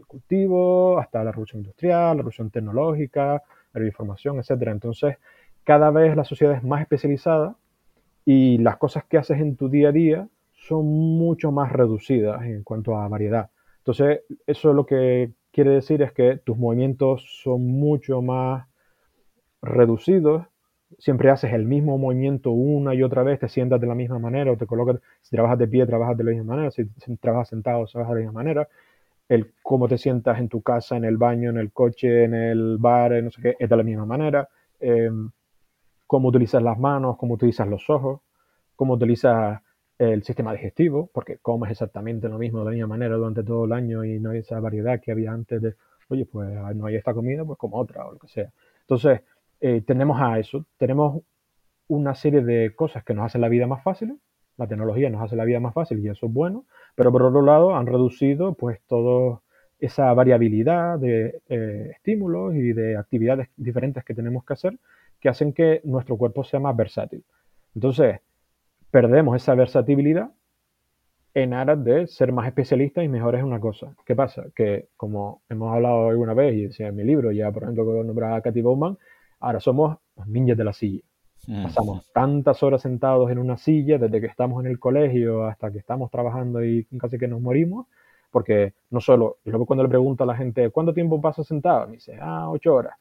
cultivo 0.06 0.98
hasta 0.98 1.22
la 1.24 1.30
revolución 1.30 1.60
industrial, 1.60 2.08
la 2.08 2.14
revolución 2.14 2.50
tecnológica, 2.50 3.42
la 3.72 3.86
información, 3.86 4.38
etc. 4.38 4.68
Entonces, 4.68 5.16
cada 5.64 5.90
vez 5.90 6.16
la 6.16 6.24
sociedad 6.24 6.56
es 6.56 6.64
más 6.64 6.80
especializada 6.80 7.56
y 8.24 8.58
las 8.58 8.76
cosas 8.76 9.04
que 9.04 9.18
haces 9.18 9.40
en 9.40 9.56
tu 9.56 9.68
día 9.68 9.90
a 9.90 9.92
día 9.92 10.28
son 10.52 10.86
mucho 10.86 11.52
más 11.52 11.72
reducidas 11.72 12.42
en 12.42 12.62
cuanto 12.64 12.96
a 12.96 13.08
variedad. 13.08 13.50
Entonces, 13.90 14.20
eso 14.46 14.72
lo 14.72 14.86
que 14.86 15.32
quiere 15.50 15.70
decir 15.70 16.00
es 16.02 16.12
que 16.12 16.36
tus 16.36 16.56
movimientos 16.56 17.24
son 17.42 17.66
mucho 17.66 18.22
más 18.22 18.68
reducidos. 19.62 20.46
Siempre 21.00 21.28
haces 21.28 21.52
el 21.52 21.64
mismo 21.64 21.98
movimiento 21.98 22.52
una 22.52 22.94
y 22.94 23.02
otra 23.02 23.24
vez, 23.24 23.40
te 23.40 23.48
sientas 23.48 23.80
de 23.80 23.88
la 23.88 23.96
misma 23.96 24.20
manera 24.20 24.52
o 24.52 24.56
te 24.56 24.66
colocas, 24.66 25.00
si 25.22 25.30
trabajas 25.30 25.58
de 25.58 25.66
pie, 25.66 25.86
trabajas 25.86 26.16
de 26.16 26.22
la 26.22 26.30
misma 26.30 26.54
manera, 26.54 26.70
si, 26.70 26.84
trabajas 27.16 27.48
sentado, 27.48 27.84
trabajas 27.86 28.14
de 28.14 28.20
la 28.20 28.26
misma 28.26 28.40
manera. 28.40 28.68
El 29.28 29.52
cómo 29.60 29.88
te 29.88 29.98
sientas 29.98 30.38
en 30.38 30.48
tu 30.48 30.62
casa, 30.62 30.96
en 30.96 31.04
el 31.04 31.16
baño, 31.16 31.50
en 31.50 31.58
el 31.58 31.72
coche, 31.72 32.24
en 32.24 32.34
el 32.34 32.78
bar, 32.78 33.20
no 33.24 33.32
sé 33.32 33.42
qué, 33.42 33.56
es 33.58 33.68
de 33.68 33.76
la 33.76 33.82
misma 33.82 34.06
manera. 34.06 34.48
Em, 34.78 35.32
cómo 36.06 36.28
utilizas 36.28 36.62
las 36.62 36.78
manos, 36.78 37.16
cómo 37.16 37.34
utilizas 37.34 37.66
los 37.66 37.90
ojos, 37.90 38.20
cómo 38.76 38.94
utilizas 38.94 39.60
el 40.00 40.22
sistema 40.22 40.54
digestivo, 40.54 41.10
porque 41.12 41.36
comes 41.38 41.70
exactamente 41.70 42.26
lo 42.28 42.38
mismo 42.38 42.60
de 42.60 42.64
la 42.64 42.70
misma 42.70 42.86
manera 42.86 43.16
durante 43.16 43.42
todo 43.44 43.66
el 43.66 43.72
año 43.72 44.02
y 44.02 44.18
no 44.18 44.30
hay 44.30 44.38
esa 44.38 44.58
variedad 44.58 44.98
que 44.98 45.12
había 45.12 45.30
antes 45.30 45.60
de, 45.60 45.74
oye, 46.08 46.24
pues 46.24 46.48
no 46.74 46.86
hay 46.86 46.96
esta 46.96 47.12
comida, 47.12 47.44
pues 47.44 47.58
como 47.58 47.76
otra 47.76 48.06
o 48.06 48.12
lo 48.12 48.18
que 48.18 48.28
sea. 48.28 48.50
Entonces, 48.80 49.20
eh, 49.60 49.82
tenemos 49.86 50.18
a 50.18 50.38
eso, 50.38 50.64
tenemos 50.78 51.22
una 51.88 52.14
serie 52.14 52.40
de 52.40 52.74
cosas 52.74 53.04
que 53.04 53.12
nos 53.12 53.26
hacen 53.26 53.42
la 53.42 53.50
vida 53.50 53.66
más 53.66 53.82
fácil, 53.82 54.18
la 54.56 54.66
tecnología 54.66 55.10
nos 55.10 55.22
hace 55.22 55.36
la 55.36 55.44
vida 55.44 55.60
más 55.60 55.74
fácil 55.74 55.98
y 55.98 56.08
eso 56.08 56.26
es 56.26 56.32
bueno, 56.32 56.64
pero 56.94 57.12
por 57.12 57.22
otro 57.22 57.42
lado 57.42 57.76
han 57.76 57.86
reducido 57.86 58.54
pues 58.54 58.80
toda 58.86 59.42
esa 59.78 60.14
variabilidad 60.14 60.98
de 60.98 61.42
eh, 61.50 61.90
estímulos 61.92 62.54
y 62.54 62.72
de 62.72 62.96
actividades 62.96 63.48
diferentes 63.56 64.02
que 64.02 64.14
tenemos 64.14 64.44
que 64.46 64.54
hacer 64.54 64.78
que 65.20 65.28
hacen 65.28 65.52
que 65.52 65.82
nuestro 65.84 66.16
cuerpo 66.16 66.42
sea 66.42 66.60
más 66.60 66.74
versátil. 66.74 67.22
Entonces, 67.74 68.20
perdemos 68.90 69.36
esa 69.36 69.54
versatilidad 69.54 70.30
en 71.34 71.54
aras 71.54 71.82
de 71.84 72.06
ser 72.08 72.32
más 72.32 72.46
especialistas 72.46 73.04
y 73.04 73.08
mejores 73.08 73.40
en 73.40 73.46
una 73.46 73.60
cosa. 73.60 73.94
¿Qué 74.04 74.16
pasa? 74.16 74.46
Que 74.54 74.88
como 74.96 75.42
hemos 75.48 75.72
hablado 75.72 76.08
alguna 76.08 76.34
vez 76.34 76.54
y 76.54 76.62
decía 76.66 76.88
en 76.88 76.96
mi 76.96 77.04
libro, 77.04 77.30
ya 77.30 77.50
por 77.52 77.62
ejemplo 77.62 77.84
que 77.86 78.04
nombraba 78.04 78.36
a 78.36 78.40
Katy 78.40 78.62
Bowman, 78.62 78.98
ahora 79.38 79.60
somos 79.60 79.98
los 80.16 80.26
ninjas 80.26 80.56
de 80.56 80.64
la 80.64 80.72
silla. 80.72 81.02
Pasamos 81.62 82.06
tantas 82.12 82.62
horas 82.62 82.82
sentados 82.82 83.30
en 83.30 83.38
una 83.38 83.56
silla 83.56 83.98
desde 83.98 84.20
que 84.20 84.26
estamos 84.26 84.62
en 84.62 84.70
el 84.70 84.78
colegio 84.78 85.46
hasta 85.46 85.72
que 85.72 85.78
estamos 85.78 86.10
trabajando 86.10 86.62
y 86.62 86.84
casi 86.98 87.18
que 87.18 87.26
nos 87.28 87.40
morimos, 87.40 87.86
porque 88.30 88.74
no 88.90 89.00
solo, 89.00 89.38
y 89.44 89.50
luego 89.50 89.64
cuando 89.66 89.82
le 89.82 89.88
pregunto 89.88 90.24
a 90.24 90.26
la 90.26 90.36
gente, 90.36 90.68
¿cuánto 90.70 90.92
tiempo 90.92 91.20
pasa 91.20 91.42
sentado? 91.42 91.86
Me 91.86 91.94
dice, 91.94 92.18
ah, 92.20 92.48
ocho 92.50 92.74
horas. 92.74 92.94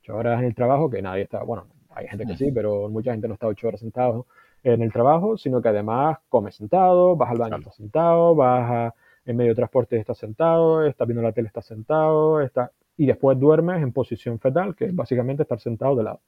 Ocho 0.00 0.16
horas 0.16 0.40
en 0.40 0.46
el 0.46 0.54
trabajo, 0.54 0.88
que 0.88 1.02
nadie 1.02 1.22
está, 1.22 1.42
bueno, 1.42 1.66
hay 1.90 2.08
gente 2.08 2.26
que 2.26 2.36
sí, 2.36 2.50
pero 2.50 2.88
mucha 2.88 3.12
gente 3.12 3.28
no 3.28 3.34
está 3.34 3.46
ocho 3.46 3.68
horas 3.68 3.80
sentado 3.80 4.26
en 4.62 4.82
el 4.82 4.92
trabajo, 4.92 5.36
sino 5.36 5.60
que 5.60 5.68
además 5.68 6.18
comes 6.28 6.54
sentado, 6.54 7.16
vas 7.16 7.30
al 7.30 7.38
baño, 7.38 7.56
estás 7.56 7.76
sentado, 7.76 8.34
vas 8.34 8.92
en 9.24 9.36
medio 9.36 9.50
de 9.50 9.56
transporte, 9.56 9.96
estás 9.96 10.18
sentado, 10.18 10.84
estás 10.84 11.06
viendo 11.06 11.22
la 11.22 11.32
tele, 11.32 11.48
estás 11.48 11.66
sentado, 11.66 12.40
estás, 12.40 12.70
y 12.96 13.06
después 13.06 13.38
duermes 13.38 13.82
en 13.82 13.92
posición 13.92 14.38
fetal, 14.38 14.74
que 14.74 14.86
es 14.86 14.94
básicamente 14.94 15.42
estar 15.42 15.60
sentado 15.60 15.96
de 15.96 16.04
lado. 16.04 16.20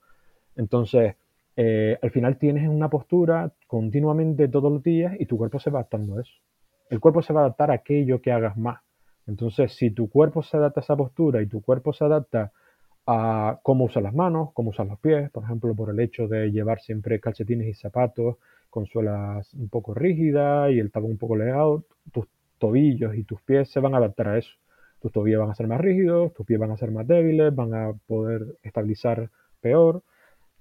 Entonces, 0.57 1.15
eh, 1.57 1.99
al 2.03 2.11
final 2.11 2.39
tienes 2.39 2.69
una 2.69 2.89
postura 2.89 3.53
continuamente 3.67 4.49
todos 4.49 4.73
los 4.73 4.83
días 4.83 5.15
y 5.19 5.27
tu 5.27 5.37
cuerpo 5.37 5.59
se 5.59 5.71
va 5.71 5.81
adaptando 5.81 6.19
a 6.19 6.23
eso. 6.23 6.35
El 6.91 7.01
cuerpo 7.01 7.23
se 7.23 7.33
va 7.33 7.41
a 7.41 7.45
adaptar 7.45 7.71
a 7.71 7.75
aquello 7.75 8.21
que 8.21 8.33
hagas 8.33 8.57
más. 8.57 8.81
Entonces, 9.27 9.75
si 9.75 9.91
tu 9.91 10.11
cuerpo 10.11 10.43
se 10.43 10.57
adapta 10.57 10.81
a 10.81 10.83
esa 10.83 10.97
postura 10.97 11.41
y 11.43 11.47
tu 11.47 11.63
cuerpo 11.63 11.93
se 11.93 12.05
adapta 12.05 12.53
a 13.07 13.61
cómo 13.63 13.85
usar 13.85 14.03
las 14.03 14.15
manos, 14.15 14.51
cómo 14.55 14.71
usar 14.71 14.87
los 14.87 14.99
pies, 14.99 15.31
por 15.31 15.45
ejemplo, 15.45 15.75
por 15.75 15.91
el 15.91 16.01
hecho 16.01 16.27
de 16.29 16.51
llevar 16.51 16.81
siempre 16.81 17.21
calcetines 17.21 17.69
y 17.69 17.75
zapatos 17.75 18.37
con 18.71 18.87
suelas 18.87 19.53
un 19.55 19.69
poco 19.69 19.95
rígidas 19.95 20.73
y 20.73 20.79
el 20.79 20.91
talón 20.91 21.13
un 21.13 21.19
poco 21.19 21.37
legado, 21.37 21.85
tus 22.13 22.27
tobillos 22.59 23.15
y 23.15 23.25
tus 23.25 23.41
pies 23.43 23.71
se 23.71 23.81
van 23.81 23.95
a 23.95 23.99
adaptar 23.99 24.29
a 24.29 24.39
eso. 24.39 24.51
Tus 25.01 25.13
tobillos 25.13 25.41
van 25.41 25.51
a 25.51 25.55
ser 25.55 25.69
más 25.69 25.81
rígidos, 25.81 26.33
tus 26.33 26.47
pies 26.47 26.59
van 26.59 26.71
a 26.71 26.77
ser 26.77 26.91
más 26.91 27.07
débiles, 27.07 27.55
van 27.55 27.75
a 27.75 27.93
poder 28.07 28.57
estabilizar 28.63 29.31
peor, 29.61 30.03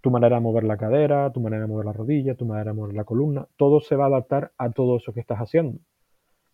tu 0.01 0.11
manera 0.11 0.35
de 0.35 0.41
mover 0.41 0.65
la 0.65 0.77
cadera, 0.77 1.31
tu 1.31 1.39
manera 1.39 1.63
de 1.63 1.69
mover 1.69 1.85
la 1.85 1.93
rodilla, 1.93 2.35
tu 2.35 2.45
manera 2.45 2.71
de 2.71 2.77
mover 2.77 2.93
la 2.93 3.05
columna, 3.05 3.47
todo 3.55 3.79
se 3.79 3.95
va 3.95 4.05
a 4.05 4.07
adaptar 4.07 4.51
a 4.57 4.69
todo 4.71 4.97
eso 4.97 5.13
que 5.13 5.21
estás 5.21 5.39
haciendo. 5.39 5.79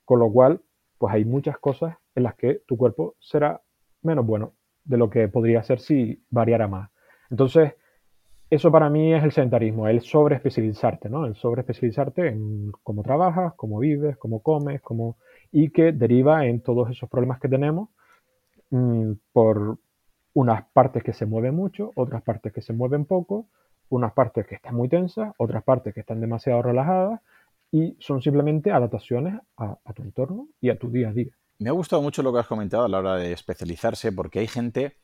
Con 0.05 0.19
lo 0.19 0.31
cual, 0.31 0.61
pues 0.99 1.13
hay 1.13 1.25
muchas 1.25 1.57
cosas 1.57 1.97
en 2.13 2.23
las 2.23 2.35
que 2.35 2.61
tu 2.67 2.77
cuerpo 2.77 3.15
será 3.19 3.61
menos 4.03 4.25
bueno 4.25 4.53
de 4.83 4.97
lo 4.97 5.09
que 5.09 5.27
podría 5.27 5.63
ser 5.63 5.79
si 5.79 6.23
variara 6.29 6.67
más. 6.67 6.89
Entonces, 7.29 7.73
eso 8.49 8.71
para 8.71 8.89
mí 8.89 9.13
es 9.13 9.23
el 9.23 9.31
sedentarismo, 9.31 9.87
el 9.87 10.01
sobreespecializarte, 10.01 11.09
¿no? 11.09 11.25
El 11.25 11.35
sobreespecializarte 11.35 12.29
en 12.29 12.71
cómo 12.83 13.03
trabajas, 13.03 13.53
cómo 13.55 13.79
vives, 13.79 14.17
cómo 14.17 14.41
comes, 14.41 14.81
cómo... 14.81 15.17
y 15.51 15.69
que 15.69 15.91
deriva 15.91 16.45
en 16.45 16.61
todos 16.61 16.89
esos 16.89 17.09
problemas 17.09 17.39
que 17.39 17.47
tenemos 17.47 17.89
mm, 18.71 19.13
por 19.33 19.77
unas 20.33 20.65
partes 20.73 21.03
que 21.03 21.13
se 21.13 21.25
mueven 21.25 21.55
mucho, 21.55 21.91
otras 21.95 22.23
partes 22.23 22.53
que 22.53 22.61
se 22.61 22.73
mueven 22.73 23.05
poco, 23.05 23.47
unas 23.89 24.13
partes 24.13 24.47
que 24.47 24.55
están 24.55 24.75
muy 24.75 24.89
tensas, 24.89 25.33
otras 25.37 25.63
partes 25.63 25.93
que 25.93 25.99
están 26.01 26.21
demasiado 26.21 26.61
relajadas 26.61 27.21
y 27.71 27.97
son 27.99 28.21
simplemente 28.21 28.71
adaptaciones 28.71 29.39
a 29.57 29.93
tu 29.93 30.01
entorno 30.03 30.47
y 30.61 30.69
a 30.69 30.79
tu 30.79 30.89
día 30.89 31.09
a 31.09 31.13
día. 31.13 31.38
Me 31.59 31.69
ha 31.69 31.73
gustado 31.73 32.01
mucho 32.01 32.23
lo 32.23 32.31
que 32.31 32.39
has 32.39 32.47
comentado 32.47 32.85
a 32.85 32.87
la 32.87 32.99
hora 32.99 33.15
de 33.17 33.33
especializarse, 33.33 34.13
porque 34.13 34.39
hay 34.39 34.47
gente 34.47 34.97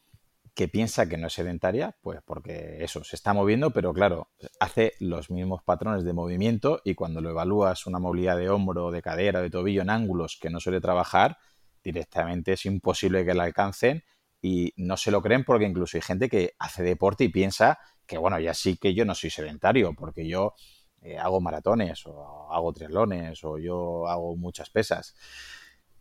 que 0.54 0.70
piensa 0.70 1.10
que 1.10 1.18
no 1.18 1.28
es 1.28 1.34
sedentaria, 1.34 1.98
pues 2.02 2.22
porque 2.26 2.78
eso, 2.82 3.04
se 3.04 3.18
está 3.18 3.34
moviendo, 3.34 3.72
pero 3.72 3.94
claro, 3.94 4.30
hace 4.62 4.94
los 5.02 5.30
mismos 5.30 5.64
patrones 5.64 6.06
de 6.06 6.14
movimiento 6.14 6.80
y 6.86 6.96
cuando 6.96 7.20
lo 7.20 7.32
evalúas 7.32 7.86
una 7.88 8.00
movilidad 8.00 8.38
de 8.38 8.50
hombro, 8.50 8.90
de 8.90 9.02
cadera, 9.02 9.42
de 9.42 9.50
tobillo 9.50 9.82
en 9.82 9.90
ángulos 9.90 10.38
que 10.42 10.50
no 10.50 10.62
suele 10.62 10.80
trabajar, 10.80 11.38
directamente 11.84 12.54
es 12.54 12.66
imposible 12.66 13.26
que 13.26 13.34
la 13.34 13.44
alcancen 13.44 14.06
y 14.42 14.72
no 14.78 14.96
se 14.96 15.12
lo 15.12 15.22
creen 15.22 15.44
porque 15.44 15.66
incluso 15.66 15.98
hay 15.98 16.04
gente 16.04 16.30
que 16.30 16.54
hace 16.58 16.84
deporte 16.84 17.26
y 17.26 17.30
piensa 17.30 17.80
que, 18.06 18.18
bueno, 18.18 18.40
ya 18.40 18.54
sí 18.54 18.78
que 18.78 18.94
yo 18.94 19.04
no 19.04 19.14
soy 19.14 19.30
sedentario, 19.30 19.94
porque 19.94 20.26
yo 20.26 20.54
eh, 21.02 21.18
hago 21.18 21.42
maratones 21.42 22.06
o 22.06 22.50
hago 22.54 22.72
triatlones 22.72 23.44
o 23.44 23.58
yo 23.58 24.08
hago 24.08 24.38
muchas 24.38 24.70
pesas. 24.70 25.16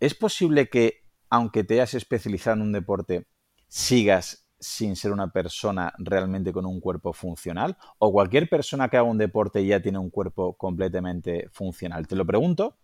¿Es 0.00 0.14
posible 0.14 0.68
que, 0.68 1.04
aunque 1.30 1.64
te 1.64 1.74
hayas 1.74 1.94
especializado 1.94 2.56
en 2.56 2.62
un 2.62 2.72
deporte, 2.72 3.26
sigas 3.68 4.46
sin 4.58 4.96
ser 4.96 5.12
una 5.12 5.30
persona 5.30 5.92
realmente 5.98 6.52
con 6.52 6.66
un 6.66 6.80
cuerpo 6.80 7.12
funcional? 7.12 7.76
¿O 7.98 8.12
cualquier 8.12 8.48
persona 8.48 8.88
que 8.88 8.96
haga 8.96 9.08
un 9.08 9.18
deporte 9.18 9.64
ya 9.64 9.80
tiene 9.80 9.98
un 9.98 10.10
cuerpo 10.10 10.54
completamente 10.56 11.48
funcional? 11.52 12.06
Te 12.06 12.16
lo 12.16 12.24
pregunto 12.24 12.78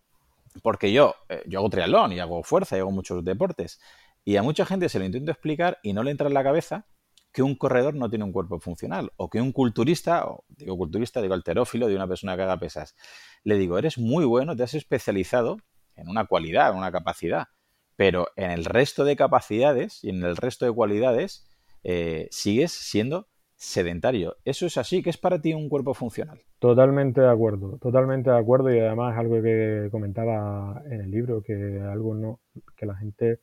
porque 0.62 0.92
yo, 0.92 1.14
eh, 1.28 1.42
yo 1.46 1.60
hago 1.60 1.70
triatlón 1.70 2.12
y 2.12 2.20
hago 2.20 2.42
fuerza 2.42 2.76
y 2.76 2.80
hago 2.80 2.90
muchos 2.90 3.24
deportes. 3.24 3.80
Y 4.24 4.36
a 4.36 4.42
mucha 4.42 4.66
gente 4.66 4.88
se 4.88 4.98
lo 4.98 5.04
intento 5.04 5.30
explicar 5.30 5.78
y 5.82 5.92
no 5.92 6.02
le 6.02 6.10
entra 6.10 6.28
en 6.28 6.34
la 6.34 6.42
cabeza 6.42 6.86
que 7.32 7.42
un 7.42 7.54
corredor 7.54 7.94
no 7.94 8.10
tiene 8.10 8.24
un 8.24 8.32
cuerpo 8.32 8.58
funcional 8.58 9.12
o 9.16 9.30
que 9.30 9.40
un 9.40 9.52
culturista, 9.52 10.26
o 10.26 10.44
digo 10.48 10.76
culturista, 10.76 11.22
digo 11.22 11.34
alterófilo, 11.34 11.86
de 11.86 11.94
una 11.94 12.08
persona 12.08 12.36
que 12.36 12.42
haga 12.42 12.58
pesas, 12.58 12.96
le 13.44 13.56
digo, 13.56 13.78
eres 13.78 13.98
muy 13.98 14.24
bueno, 14.24 14.56
te 14.56 14.64
has 14.64 14.74
especializado 14.74 15.58
en 16.00 16.08
una 16.08 16.26
cualidad, 16.26 16.70
en 16.70 16.78
una 16.78 16.92
capacidad, 16.92 17.48
pero 17.96 18.28
en 18.36 18.50
el 18.50 18.64
resto 18.64 19.04
de 19.04 19.16
capacidades 19.16 20.02
y 20.02 20.10
en 20.10 20.22
el 20.22 20.36
resto 20.36 20.64
de 20.64 20.72
cualidades 20.72 21.46
eh, 21.84 22.28
sigues 22.30 22.72
siendo 22.72 23.26
sedentario. 23.56 24.36
¿Eso 24.44 24.64
es 24.64 24.78
así? 24.78 25.02
¿Qué 25.02 25.10
es 25.10 25.18
para 25.18 25.40
ti 25.40 25.52
un 25.52 25.68
cuerpo 25.68 25.92
funcional? 25.92 26.40
Totalmente 26.58 27.20
de 27.20 27.28
acuerdo, 27.28 27.76
totalmente 27.76 28.30
de 28.30 28.38
acuerdo 28.38 28.74
y 28.74 28.78
además 28.78 29.18
algo 29.18 29.42
que 29.42 29.88
comentaba 29.90 30.82
en 30.86 31.02
el 31.02 31.10
libro, 31.10 31.42
que 31.42 31.78
algo 31.80 32.40
que 32.74 32.86
la 32.86 32.96
gente 32.96 33.40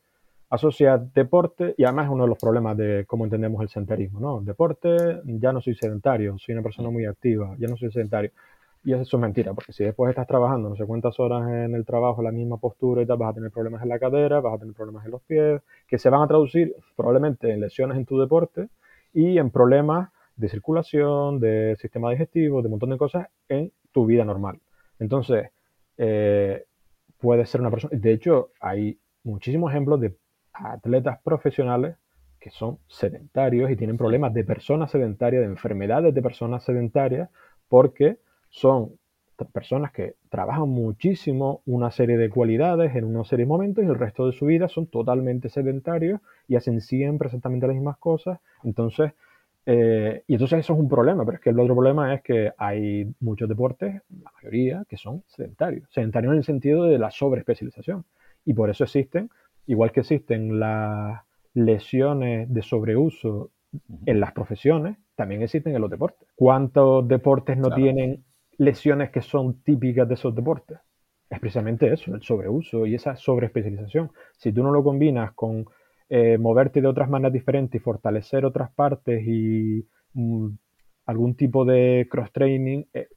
asocia 0.50 0.98
deporte 0.98 1.76
y 1.78 1.84
además 1.84 2.06
es 2.06 2.12
uno 2.12 2.24
de 2.24 2.30
los 2.30 2.38
problemas 2.40 2.78
de 2.78 3.06
cómo 3.06 3.26
entendemos 3.26 3.62
el 3.62 3.70
sedentarismo, 3.70 4.20
¿no? 4.20 4.42
Deporte, 4.42 5.22
ya 5.26 5.52
no 5.52 5.62
soy 5.62 5.76
sedentario, 5.76 6.38
soy 6.38 6.54
una 6.54 6.64
persona 6.64 6.90
muy 6.90 7.06
activa, 7.06 7.56
ya 7.60 7.68
no 7.68 7.78
soy 7.78 7.92
sedentario. 7.92 8.32
Y 8.84 8.94
eso 8.94 9.18
es 9.18 9.22
mentira, 9.22 9.54
porque 9.54 9.74
si 9.74 9.84
después 9.84 10.10
estás 10.10 10.28
trabajando 10.28 10.70
no 10.70 10.76
sé 10.76 10.86
cuántas 10.86 11.20
horas 11.20 11.50
en 11.50 11.76
el 11.76 11.86
trabajo, 11.86 12.22
la 12.22 12.32
misma 12.32 12.58
postura 12.58 13.02
y 13.02 13.06
tal, 13.06 13.18
vas 13.18 13.32
a 13.32 13.34
tener 13.34 13.52
problemas 13.52 13.84
en 13.84 13.90
la 13.90 14.00
cadera, 14.00 14.40
vas 14.40 14.56
a 14.56 14.60
tener 14.60 14.74
problemas 14.74 15.06
en 15.06 15.12
los 15.12 15.22
pies, 15.24 15.62
que 15.88 15.98
se 15.98 16.10
van 16.10 16.22
a 16.22 16.28
traducir 16.28 16.76
probablemente 16.96 17.52
en 17.52 17.60
lesiones 17.60 17.98
en 17.98 18.06
tu 18.06 18.18
deporte 18.20 18.70
y 19.14 19.38
en 19.38 19.50
problemas 19.50 20.10
de 20.38 20.50
circulación, 20.50 21.40
de 21.40 21.76
sistema 21.80 22.12
digestivo, 22.12 22.62
de 22.62 22.68
un 22.68 22.72
montón 22.72 22.92
de 22.92 22.98
cosas 22.98 23.28
en 23.50 23.72
tu 23.92 24.06
vida 24.06 24.24
normal. 24.24 24.60
Entonces, 25.00 25.50
eh, 25.98 26.66
puede 27.20 27.46
ser 27.46 27.62
una 27.62 27.72
persona. 27.72 27.98
De 27.98 28.12
hecho, 28.12 28.52
hay 28.60 29.00
muchísimos 29.24 29.72
ejemplos 29.72 30.00
de 30.00 30.16
atletas 30.54 31.20
profesionales 31.24 31.98
que 32.40 32.52
son 32.52 32.78
sedentarios 32.88 33.70
y 33.72 33.76
tienen 33.76 33.98
problemas 33.98 34.34
de 34.34 34.44
personas 34.44 34.92
sedentarias, 34.92 35.42
de 35.42 35.48
enfermedades 35.48 36.14
de 36.14 36.22
personas 36.22 36.64
sedentarias, 36.64 37.30
porque 37.68 38.20
son 38.50 38.98
personas 39.46 39.92
que 39.92 40.16
trabajan 40.30 40.70
muchísimo 40.70 41.62
una 41.66 41.92
serie 41.92 42.18
de 42.18 42.30
cualidades 42.30 42.96
en 42.96 43.06
una 43.06 43.24
serie 43.24 43.46
de 43.46 43.50
momentos 43.50 43.84
y 43.84 43.88
el 43.88 43.96
resto 43.96 44.26
de 44.26 44.32
su 44.34 44.46
vida 44.46 44.68
son 44.68 44.88
totalmente 44.88 45.50
sedentarios 45.50 46.22
y 46.48 46.56
hacen 46.56 46.82
siempre 46.82 47.28
exactamente 47.28 47.68
las 47.68 47.76
mismas 47.76 47.98
cosas. 47.98 48.40
Entonces, 48.64 49.14
eh, 49.66 50.24
y 50.28 50.34
entonces 50.34 50.60
eso 50.60 50.74
es 50.74 50.80
un 50.80 50.90
problema, 50.90 51.26
pero 51.26 51.36
es 51.36 51.44
que 51.44 51.50
el 51.50 51.60
otro 51.60 51.76
problema 51.76 52.14
es 52.14 52.22
que 52.22 52.52
hay 52.58 53.14
muchos 53.20 53.50
deportes, 53.50 54.02
la 54.24 54.32
mayoría, 54.32 54.86
que 54.88 54.98
son 54.98 55.24
sedentarios. 55.28 55.88
Sedentarios 55.92 56.32
en 56.32 56.38
el 56.38 56.44
sentido 56.44 56.86
de 56.86 56.98
la 56.98 57.12
sobreespecialización. 57.12 58.06
Y 58.46 58.54
por 58.54 58.70
eso 58.70 58.86
existen, 58.86 59.30
igual 59.68 59.92
que 59.92 60.00
existen 60.00 60.60
las 60.60 61.22
lesiones 61.54 62.52
de 62.52 62.62
sobreuso 62.62 63.52
en 64.06 64.20
las 64.20 64.32
profesiones, 64.32 64.98
también 65.16 65.42
existen 65.42 65.76
en 65.76 65.82
los 65.82 65.92
deportes. 65.92 66.28
¿Cuántos 66.36 67.08
deportes 67.08 67.58
no 67.58 67.70
tienen 67.72 68.24
lesiones 68.58 69.12
que 69.12 69.22
son 69.22 69.62
típicas 69.62 70.08
de 70.08 70.16
esos 70.16 70.36
deportes. 70.36 70.80
Es 71.30 71.40
precisamente 71.40 71.92
eso, 71.92 72.16
el 72.16 72.22
sobreuso 72.22 72.86
y 72.86 72.96
esa 72.96 73.16
sobreespecialización. 73.16 74.12
Si 74.38 74.52
tú 74.54 74.64
no 74.64 74.72
lo 74.72 74.84
combinas 74.84 75.34
con 75.34 75.66
eh, 76.10 76.38
moverte 76.38 76.82
de 76.82 76.88
otras 76.88 77.10
maneras 77.10 77.34
diferentes 77.34 77.80
y 77.80 77.84
fortalecer 77.84 78.46
otras 78.46 78.72
partes 78.72 79.22
y 79.28 79.86
mm, 80.14 80.48
algún 81.06 81.36
tipo 81.36 81.66
de 81.66 82.08
cross-training, 82.10 82.86
eh, 82.94 83.08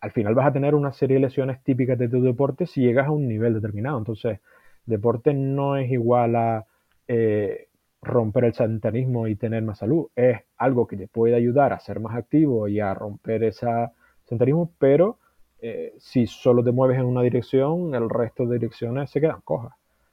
al 0.00 0.10
final 0.10 0.34
vas 0.34 0.48
a 0.48 0.52
tener 0.52 0.74
una 0.74 0.92
serie 0.92 1.14
de 1.14 1.20
lesiones 1.20 1.62
típicas 1.62 1.96
de 1.98 2.08
tu 2.08 2.20
deporte 2.22 2.66
si 2.66 2.80
llegas 2.80 3.06
a 3.06 3.12
un 3.12 3.28
nivel 3.28 3.54
determinado. 3.54 3.98
Entonces, 3.98 4.40
deporte 4.84 5.32
no 5.32 5.76
es 5.76 5.90
igual 5.90 6.34
a 6.34 6.66
eh, 7.06 7.68
romper 8.02 8.44
el 8.46 8.54
sedentarismo 8.54 9.28
y 9.28 9.36
tener 9.36 9.62
más 9.62 9.78
salud. 9.78 10.08
Es 10.16 10.40
algo 10.56 10.88
que 10.88 10.96
te 10.96 11.06
puede 11.06 11.36
ayudar 11.36 11.72
a 11.72 11.78
ser 11.78 12.00
más 12.00 12.16
activo 12.16 12.66
y 12.66 12.80
a 12.80 12.92
romper 12.94 13.44
esa 13.44 13.92
pero 14.78 15.18
eh, 15.60 15.94
si 15.98 16.26
solo 16.26 16.64
te 16.64 16.72
mueves 16.72 16.98
en 16.98 17.04
una 17.04 17.22
dirección, 17.22 17.94
el 17.94 18.10
resto 18.10 18.46
de 18.46 18.58
direcciones 18.58 19.10
se 19.10 19.20
quedan 19.20 19.40
cojas. 19.42 19.72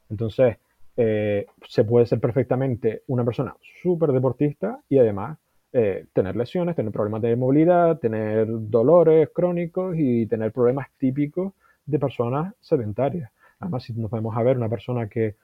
Entonces, 0.10 0.58
eh, 0.96 1.48
se 1.68 1.84
puede 1.84 2.06
ser 2.06 2.20
perfectamente 2.20 3.04
una 3.08 3.26
persona 3.26 3.56
súper 3.82 4.12
deportista 4.12 4.80
y 4.90 5.00
además 5.00 5.40
eh, 5.74 6.06
tener 6.14 6.36
lesiones, 6.36 6.76
tener 6.76 6.92
problemas 6.92 7.22
de 7.24 7.36
movilidad, 7.36 7.98
tener 8.00 8.48
dolores 8.48 9.30
crónicos 9.34 9.96
y 9.98 10.28
tener 10.28 10.52
problemas 10.52 10.88
típicos 10.98 11.54
de 11.86 11.98
personas 12.00 12.54
sedentarias. 12.60 13.32
Además, 13.60 13.84
si 13.84 13.94
nos 13.94 14.12
podemos 14.12 14.38
a 14.38 14.44
ver 14.44 14.58
una 14.58 14.70
persona 14.70 15.10
que, 15.10 15.36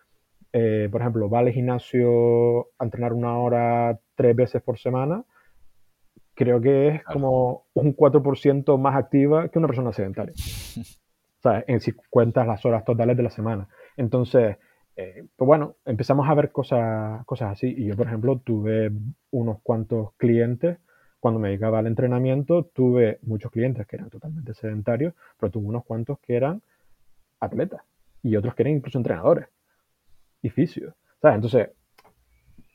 por 0.51 1.01
ejemplo, 1.01 1.29
va 1.29 1.39
al 1.39 1.49
gimnasio 1.49 2.67
a 2.79 2.85
entrenar 2.85 3.11
una 3.11 3.37
hora 3.37 3.99
tres 4.15 4.35
veces 4.35 4.61
por 4.61 4.79
semana, 4.79 5.23
creo 6.35 6.61
que 6.61 6.87
es 6.89 7.03
como 7.03 7.65
un 7.73 7.95
4% 7.95 8.77
más 8.77 8.95
activa 8.95 9.49
que 9.49 9.57
una 9.57 9.67
persona 9.67 9.91
sedentaria. 9.93 10.33
o 10.79 11.41
sea, 11.41 11.63
en 11.67 11.79
si 11.79 11.93
cuentas 12.09 12.45
las 12.45 12.65
horas 12.65 12.85
totales 12.85 13.17
de 13.17 13.23
la 13.23 13.29
semana. 13.29 13.67
Entonces, 13.97 14.57
eh, 14.95 15.25
pues 15.35 15.47
bueno, 15.47 15.75
empezamos 15.85 16.29
a 16.29 16.33
ver 16.33 16.51
cosas, 16.51 17.25
cosas 17.25 17.53
así. 17.53 17.73
Y 17.77 17.85
yo, 17.85 17.95
por 17.95 18.07
ejemplo, 18.07 18.39
tuve 18.39 18.91
unos 19.31 19.61
cuantos 19.63 20.13
clientes 20.17 20.77
cuando 21.25 21.39
me 21.39 21.47
dedicaba 21.47 21.79
al 21.79 21.87
entrenamiento, 21.87 22.65
tuve 22.65 23.17
muchos 23.23 23.51
clientes 23.51 23.87
que 23.87 23.95
eran 23.95 24.11
totalmente 24.11 24.53
sedentarios, 24.53 25.15
pero 25.39 25.51
tuve 25.51 25.65
unos 25.65 25.83
cuantos 25.83 26.19
que 26.19 26.35
eran 26.35 26.61
atletas 27.39 27.81
y 28.21 28.35
otros 28.35 28.53
que 28.53 28.61
eran 28.61 28.75
incluso 28.75 28.99
entrenadores 28.99 29.47
y 30.43 30.49
fisios. 30.49 30.93
¿sabes? 31.21 31.37
Entonces, 31.37 31.69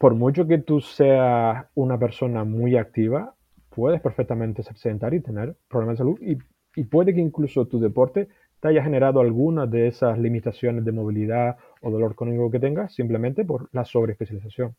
por 0.00 0.14
mucho 0.14 0.48
que 0.48 0.58
tú 0.58 0.80
seas 0.80 1.66
una 1.74 1.96
persona 1.96 2.42
muy 2.42 2.76
activa, 2.76 3.36
puedes 3.80 4.02
perfectamente 4.02 4.62
ser 4.62 4.76
sedentario 4.76 5.18
y 5.18 5.22
tener 5.22 5.56
problemas 5.68 5.94
de 5.94 5.98
salud 5.98 6.18
y, 6.20 6.36
y 6.76 6.84
puede 6.84 7.14
que 7.14 7.20
incluso 7.20 7.66
tu 7.66 7.80
deporte 7.80 8.28
te 8.60 8.68
haya 8.68 8.82
generado 8.82 9.20
algunas 9.20 9.70
de 9.70 9.88
esas 9.88 10.18
limitaciones 10.18 10.84
de 10.84 10.92
movilidad 10.92 11.56
o 11.80 11.90
dolor 11.90 12.14
crónico 12.14 12.50
que 12.50 12.60
tengas 12.60 12.94
simplemente 12.94 13.42
por 13.42 13.70
la 13.72 13.86
sobreespecialización. 13.86 14.76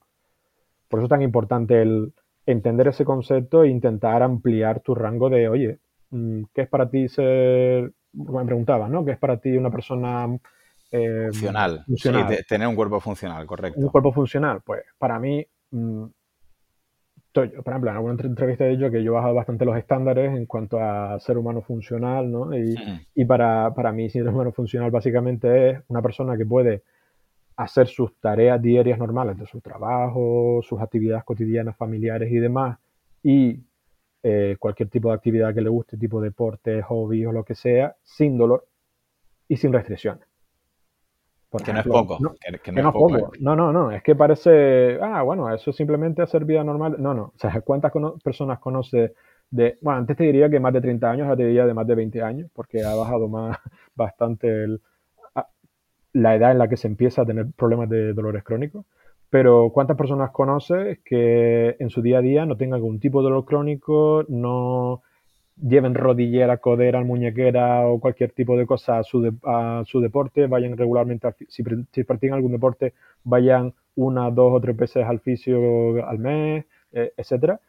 Por 0.87 0.99
eso 0.99 1.05
es 1.05 1.09
tan 1.09 1.23
importante 1.23 1.81
el 1.81 2.13
entender 2.45 2.89
ese 2.89 3.03
concepto 3.03 3.63
e 3.63 3.69
intentar 3.69 4.21
ampliar 4.21 4.81
tu 4.81 4.93
rango 4.93 5.31
de, 5.31 5.49
oye, 5.49 5.79
mm, 6.11 6.43
¿qué 6.53 6.61
es 6.61 6.69
para 6.69 6.91
ti 6.91 7.09
ser, 7.09 7.91
me 8.13 8.45
preguntaba, 8.45 8.87
¿no? 8.87 9.03
¿Qué 9.03 9.13
es 9.13 9.17
para 9.17 9.37
ti 9.37 9.57
una 9.57 9.71
persona 9.71 10.27
eh, 10.91 11.29
funcional? 11.31 11.83
tener 12.47 12.67
un 12.67 12.75
cuerpo 12.75 12.99
funcional, 12.99 13.47
correcto. 13.47 13.79
Un 13.79 13.89
cuerpo 13.89 14.13
funcional, 14.13 14.61
pues 14.63 14.83
para 14.99 15.17
mí, 15.17 15.43
mm, 15.71 16.03
por 17.33 17.45
ejemplo, 17.45 17.89
en 17.89 17.95
alguna 17.95 18.13
entrevista 18.21 18.65
he 18.65 18.75
dicho 18.75 18.91
que 18.91 19.03
yo 19.03 19.11
he 19.11 19.15
bajado 19.15 19.33
bastante 19.33 19.65
los 19.65 19.77
estándares 19.77 20.35
en 20.35 20.45
cuanto 20.45 20.79
a 20.79 21.19
ser 21.19 21.37
humano 21.37 21.61
funcional, 21.61 22.29
¿no? 22.29 22.57
Y, 22.57 22.75
y 23.15 23.25
para, 23.25 23.73
para 23.73 23.91
mí, 23.91 24.09
ser 24.09 24.27
humano 24.27 24.51
funcional 24.51 24.91
básicamente 24.91 25.69
es 25.69 25.79
una 25.87 26.01
persona 26.01 26.37
que 26.37 26.45
puede 26.45 26.83
hacer 27.55 27.87
sus 27.87 28.15
tareas 28.19 28.61
diarias 28.61 28.97
normales 28.97 29.37
de 29.37 29.45
su 29.45 29.61
trabajo, 29.61 30.61
sus 30.63 30.81
actividades 30.81 31.23
cotidianas, 31.23 31.77
familiares 31.77 32.31
y 32.31 32.37
demás, 32.37 32.79
y 33.23 33.59
eh, 34.23 34.55
cualquier 34.59 34.89
tipo 34.89 35.09
de 35.09 35.15
actividad 35.15 35.53
que 35.53 35.61
le 35.61 35.69
guste, 35.69 35.97
tipo 35.97 36.21
deporte, 36.21 36.81
hobby 36.81 37.25
o 37.25 37.31
lo 37.31 37.43
que 37.43 37.55
sea, 37.55 37.95
sin 38.03 38.37
dolor 38.37 38.67
y 39.47 39.57
sin 39.57 39.73
restricciones. 39.73 40.30
Que 41.59 41.73
no 41.73 41.79
es 41.79 41.87
poco. 41.87 42.17
No, 42.19 42.33
que, 42.39 42.71
no, 42.71 42.79
es 42.79 42.93
poco. 42.93 43.31
No, 43.39 43.55
no, 43.55 43.73
no. 43.73 43.91
Es 43.91 44.03
que 44.03 44.15
parece, 44.15 44.97
ah, 45.01 45.21
bueno, 45.21 45.53
eso 45.53 45.71
es 45.71 45.75
simplemente 45.75 46.21
hacer 46.21 46.45
vida 46.45 46.63
normal. 46.63 46.95
No, 46.99 47.13
no. 47.13 47.23
O 47.23 47.37
sea, 47.37 47.61
¿cuántas 47.61 47.91
personas 48.23 48.59
conoces 48.59 49.11
de, 49.49 49.77
bueno, 49.81 49.99
antes 49.99 50.15
te 50.15 50.23
diría 50.23 50.49
que 50.49 50.59
más 50.59 50.73
de 50.73 50.81
30 50.81 51.11
años, 51.11 51.25
ahora 51.25 51.37
te 51.37 51.45
diría 51.45 51.65
de 51.65 51.73
más 51.73 51.85
de 51.85 51.95
20 51.95 52.21
años, 52.21 52.49
porque 52.53 52.83
ha 52.83 52.95
bajado 52.95 53.27
más 53.27 53.57
bastante 53.95 54.47
el, 54.47 54.81
la 56.13 56.35
edad 56.35 56.51
en 56.51 56.57
la 56.57 56.67
que 56.67 56.77
se 56.77 56.87
empieza 56.87 57.21
a 57.21 57.25
tener 57.25 57.47
problemas 57.55 57.89
de 57.89 58.13
dolores 58.13 58.43
crónicos, 58.43 58.85
pero 59.29 59.71
¿cuántas 59.73 59.97
personas 59.97 60.31
conoces 60.31 60.99
que 61.05 61.75
en 61.79 61.89
su 61.89 62.01
día 62.01 62.19
a 62.19 62.21
día 62.21 62.45
no 62.45 62.57
tengan 62.57 62.75
algún 62.75 62.99
tipo 62.99 63.19
de 63.19 63.25
dolor 63.25 63.45
crónico, 63.45 64.25
no 64.27 65.03
lleven 65.61 65.95
rodillera, 65.95 66.57
codera, 66.57 67.03
muñequera 67.03 67.87
o 67.87 67.99
cualquier 67.99 68.31
tipo 68.31 68.57
de 68.57 68.65
cosa 68.65 68.99
a 68.99 69.03
su, 69.03 69.37
a 69.43 69.83
su 69.85 70.01
deporte, 70.01 70.47
vayan 70.47 70.77
regularmente, 70.77 71.33
si, 71.49 71.63
si, 71.91 72.03
practican 72.03 72.35
algún 72.35 72.51
deporte, 72.51 72.93
vayan 73.23 73.73
una, 73.95 74.29
dos 74.31 74.53
o 74.53 74.61
tres 74.61 74.75
veces 74.75 75.05
al 75.05 75.19
fisio 75.19 76.05
al 76.05 76.19
mes, 76.19 76.65
eh, 76.91 77.13
etcétera. 77.15 77.59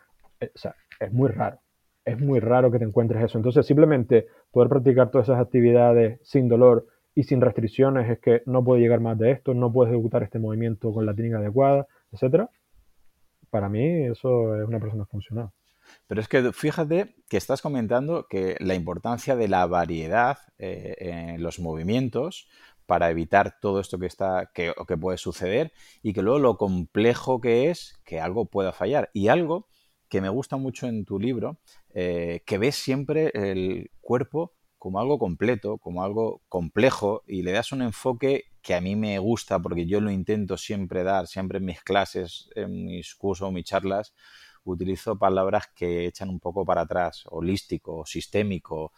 Eh, 0.40 0.50
o 0.54 0.58
sea, 0.58 0.74
es 0.98 1.12
muy 1.12 1.28
raro. 1.28 1.58
Es 2.04 2.20
muy 2.20 2.40
raro 2.40 2.70
que 2.70 2.78
te 2.78 2.84
encuentres 2.84 3.22
eso. 3.22 3.38
Entonces, 3.38 3.64
simplemente 3.64 4.26
poder 4.50 4.68
practicar 4.68 5.10
todas 5.10 5.28
esas 5.28 5.40
actividades 5.40 6.18
sin 6.22 6.48
dolor, 6.48 6.86
y 7.14 7.24
sin 7.24 7.40
restricciones 7.40 8.08
es 8.10 8.18
que 8.20 8.42
no 8.46 8.64
puede 8.64 8.80
llegar 8.80 9.00
más 9.00 9.18
de 9.18 9.32
esto, 9.32 9.54
no 9.54 9.72
puedes 9.72 9.92
ejecutar 9.92 10.22
este 10.22 10.38
movimiento 10.38 10.92
con 10.92 11.04
la 11.06 11.14
técnica 11.14 11.38
adecuada, 11.38 11.86
etcétera. 12.10 12.48
Para 13.50 13.68
mí 13.68 14.04
eso 14.06 14.56
es 14.56 14.66
una 14.66 14.80
persona 14.80 15.04
funcional. 15.04 15.50
Pero 16.06 16.20
es 16.20 16.28
que 16.28 16.52
fíjate 16.52 17.14
que 17.28 17.36
estás 17.36 17.62
comentando 17.62 18.26
que 18.28 18.56
la 18.60 18.74
importancia 18.74 19.36
de 19.36 19.48
la 19.48 19.66
variedad 19.66 20.38
eh, 20.58 20.94
en 20.98 21.42
los 21.42 21.58
movimientos 21.58 22.48
para 22.86 23.10
evitar 23.10 23.58
todo 23.60 23.80
esto 23.80 23.98
que 23.98 24.06
está 24.06 24.50
que, 24.52 24.72
que 24.86 24.96
puede 24.96 25.16
suceder 25.18 25.72
y 26.02 26.12
que 26.12 26.22
luego 26.22 26.38
lo 26.38 26.56
complejo 26.58 27.40
que 27.40 27.70
es 27.70 28.00
que 28.04 28.20
algo 28.20 28.46
pueda 28.46 28.72
fallar. 28.72 29.10
Y 29.12 29.28
algo 29.28 29.68
que 30.08 30.20
me 30.20 30.28
gusta 30.28 30.58
mucho 30.58 30.86
en 30.86 31.06
tu 31.06 31.18
libro 31.18 31.58
eh, 31.94 32.42
que 32.44 32.58
ves 32.58 32.76
siempre 32.76 33.30
el 33.34 33.90
cuerpo 34.00 34.52
como 34.76 35.00
algo 35.00 35.18
completo, 35.18 35.78
como 35.78 36.02
algo 36.02 36.42
complejo 36.48 37.22
y 37.26 37.42
le 37.42 37.52
das 37.52 37.72
un 37.72 37.82
enfoque 37.82 38.44
que 38.62 38.74
a 38.74 38.80
mí 38.80 38.96
me 38.96 39.18
gusta 39.20 39.58
porque 39.58 39.86
yo 39.86 40.00
lo 40.00 40.10
intento 40.10 40.56
siempre 40.56 41.02
dar, 41.02 41.28
siempre 41.28 41.58
en 41.58 41.64
mis 41.64 41.80
clases, 41.82 42.50
en 42.56 42.84
mis 42.84 43.14
cursos 43.14 43.52
mis 43.52 43.64
charlas, 43.64 44.12
utilizo 44.64 45.18
palabras 45.18 45.68
que 45.74 46.06
echan 46.06 46.28
un 46.28 46.40
poco 46.40 46.64
para 46.64 46.82
atrás, 46.82 47.24
holístico, 47.26 48.04
sistémico. 48.06 48.92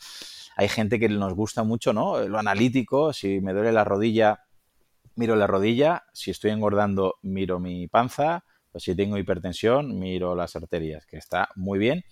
Hay 0.57 0.68
gente 0.68 0.98
que 0.98 1.09
nos 1.09 1.35
gusta 1.35 1.64
mucho, 1.64 1.92
¿no? 1.92 2.20
Lo 2.29 2.38
analítico, 2.38 3.12
si 3.12 3.40
me 3.40 3.53
duele 3.53 3.72
la 3.72 3.85
rodilla, 3.85 4.44
miro 5.16 5.37
la 5.37 5.46
rodilla, 5.46 6.05
si 6.12 6.31
estoy 6.31 6.50
engordando, 6.50 7.16
miro 7.22 7.61
mi 7.61 7.88
panza, 7.88 8.44
o 8.72 8.81
si 8.81 8.94
tengo 8.94 9.18
hipertensión, 9.18 9.98
miro 9.98 10.35
las 10.35 10.57
arterias, 10.57 11.07
que 11.07 11.16
está 11.16 11.48
muy 11.55 11.79
bien, 11.79 12.03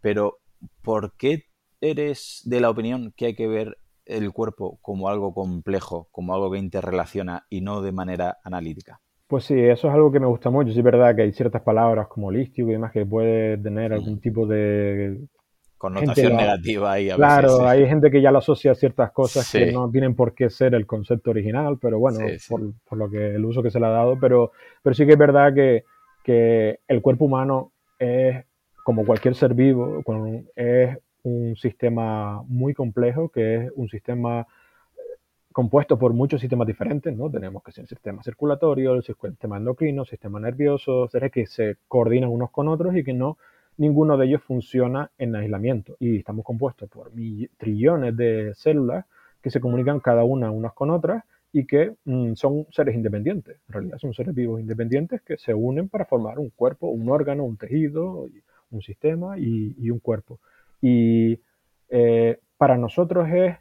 pero 0.00 0.38
¿por 0.82 1.16
qué 1.16 1.44
eres 1.80 2.40
de 2.44 2.60
la 2.60 2.70
opinión 2.70 3.12
que 3.16 3.26
hay 3.26 3.34
que 3.34 3.46
ver 3.46 3.78
el 4.06 4.32
cuerpo 4.32 4.78
como 4.80 5.08
algo 5.08 5.34
complejo, 5.34 6.08
como 6.10 6.34
algo 6.34 6.50
que 6.50 6.58
interrelaciona 6.58 7.46
y 7.50 7.60
no 7.60 7.82
de 7.82 7.92
manera 7.92 8.38
analítica? 8.44 9.00
Pues 9.26 9.44
sí, 9.44 9.58
eso 9.58 9.88
es 9.88 9.94
algo 9.94 10.12
que 10.12 10.20
me 10.20 10.26
gusta 10.26 10.50
mucho. 10.50 10.72
Sí 10.72 10.78
es 10.78 10.84
verdad 10.84 11.14
que 11.16 11.22
hay 11.22 11.32
ciertas 11.32 11.62
palabras 11.62 12.06
como 12.06 12.28
holístico 12.28 12.68
y 12.68 12.72
demás 12.72 12.92
que 12.92 13.04
puede 13.04 13.58
tener 13.58 13.92
algún 13.92 14.20
tipo 14.20 14.46
de 14.46 15.18
connotación 15.78 16.36
negativa 16.36 16.92
ahí. 16.92 17.10
A 17.10 17.16
claro, 17.16 17.66
hay 17.66 17.86
gente 17.88 18.10
que 18.10 18.20
ya 18.20 18.30
lo 18.30 18.38
asocia 18.38 18.72
a 18.72 18.76
ciertas 18.76 19.10
cosas 19.10 19.50
que 19.50 19.72
no 19.72 19.90
tienen 19.90 20.14
por 20.14 20.34
qué 20.34 20.48
ser 20.48 20.74
el 20.74 20.86
concepto 20.86 21.30
original, 21.30 21.78
pero 21.80 21.98
bueno, 21.98 22.20
Por, 22.48 22.96
lo 22.96 23.10
que 23.10 23.34
el 23.34 23.44
uso 23.44 23.62
que 23.62 23.70
se 23.70 23.80
le 23.80 23.86
ha 23.86 23.90
dado. 23.90 24.16
Pero, 24.20 24.52
pero 24.82 24.94
sí 24.94 25.04
que 25.04 25.12
es 25.12 25.18
verdad 25.18 25.52
que, 25.52 25.84
que 26.22 26.78
el 26.86 27.02
cuerpo 27.02 27.24
humano 27.24 27.72
es, 27.98 28.44
como 28.84 29.04
cualquier 29.04 29.34
ser 29.34 29.54
vivo, 29.54 30.04
es 30.54 30.96
un 31.24 31.56
sistema 31.56 32.42
muy 32.46 32.74
complejo, 32.74 33.28
que 33.30 33.56
es 33.56 33.72
un 33.74 33.88
sistema 33.88 34.46
compuesto 35.56 35.98
por 35.98 36.12
muchos 36.12 36.42
sistemas 36.42 36.66
diferentes, 36.66 37.16
¿no? 37.16 37.30
Tenemos 37.30 37.62
que 37.62 37.72
ser 37.72 37.84
el 37.84 37.88
sistema 37.88 38.22
circulatorio, 38.22 38.92
el 38.92 39.02
sistema 39.02 39.56
endocrino, 39.56 40.02
el 40.02 40.06
sistema 40.06 40.38
nervioso, 40.38 41.08
seres 41.08 41.32
que 41.32 41.46
se 41.46 41.78
coordinan 41.88 42.28
unos 42.28 42.50
con 42.50 42.68
otros 42.68 42.94
y 42.94 43.02
que 43.02 43.14
no, 43.14 43.38
ninguno 43.78 44.18
de 44.18 44.26
ellos 44.26 44.42
funciona 44.42 45.10
en 45.16 45.34
aislamiento. 45.34 45.96
Y 45.98 46.18
estamos 46.18 46.44
compuestos 46.44 46.90
por 46.90 47.10
trillones 47.56 48.14
de 48.14 48.52
células 48.54 49.06
que 49.40 49.48
se 49.48 49.58
comunican 49.58 49.98
cada 50.00 50.24
una 50.24 50.50
unas 50.50 50.74
con 50.74 50.90
otras 50.90 51.24
y 51.50 51.64
que 51.66 51.94
mm, 52.04 52.34
son 52.34 52.66
seres 52.70 52.94
independientes. 52.94 53.56
En 53.68 53.72
realidad 53.72 53.96
son 53.96 54.12
seres 54.12 54.34
vivos 54.34 54.60
independientes 54.60 55.22
que 55.22 55.38
se 55.38 55.54
unen 55.54 55.88
para 55.88 56.04
formar 56.04 56.38
un 56.38 56.50
cuerpo, 56.50 56.88
un 56.88 57.08
órgano, 57.08 57.44
un 57.44 57.56
tejido, 57.56 58.28
un 58.70 58.82
sistema 58.82 59.38
y 59.38 59.90
un 59.90 60.00
cuerpo. 60.00 60.38
Y 60.82 61.40
eh, 61.88 62.40
para 62.58 62.76
nosotros 62.76 63.26
es 63.32 63.56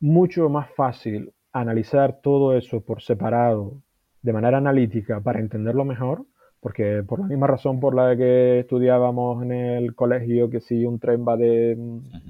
mucho 0.00 0.48
más 0.48 0.70
fácil 0.74 1.32
analizar 1.52 2.20
todo 2.22 2.56
eso 2.56 2.80
por 2.80 3.02
separado, 3.02 3.82
de 4.22 4.32
manera 4.32 4.58
analítica, 4.58 5.20
para 5.20 5.40
entenderlo 5.40 5.84
mejor, 5.84 6.24
porque 6.60 7.02
por 7.06 7.20
la 7.20 7.26
misma 7.26 7.46
razón 7.46 7.80
por 7.80 7.94
la 7.94 8.16
que 8.16 8.60
estudiábamos 8.60 9.42
en 9.44 9.52
el 9.52 9.94
colegio 9.94 10.50
que 10.50 10.60
si 10.60 10.84
un 10.84 10.98
tren 10.98 11.24
va 11.26 11.36
de 11.36 11.76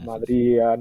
Madrid 0.05 0.61
a, 0.61 0.77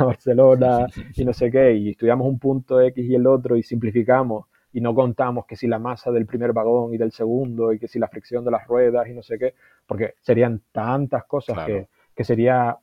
Barcelona 0.00 0.86
y 1.14 1.24
no 1.24 1.32
sé 1.32 1.50
qué, 1.50 1.74
y 1.74 1.90
estudiamos 1.90 2.26
un 2.26 2.40
punto 2.40 2.80
X 2.80 3.08
y 3.08 3.14
el 3.14 3.26
otro 3.26 3.56
y 3.56 3.62
simplificamos 3.62 4.46
y 4.72 4.80
no 4.80 4.94
contamos 4.94 5.46
que 5.46 5.54
si 5.54 5.68
la 5.68 5.78
masa 5.78 6.10
del 6.10 6.26
primer 6.26 6.52
vagón 6.52 6.92
y 6.92 6.98
del 6.98 7.12
segundo 7.12 7.72
y 7.72 7.78
que 7.78 7.86
si 7.86 8.00
la 8.00 8.08
fricción 8.08 8.44
de 8.44 8.50
las 8.50 8.66
ruedas 8.66 9.06
y 9.08 9.14
no 9.14 9.22
sé 9.22 9.38
qué, 9.38 9.54
porque 9.86 10.14
serían 10.20 10.60
tantas 10.72 11.24
cosas 11.24 11.64
que, 11.66 11.86
que 12.14 12.24
sería 12.24 12.76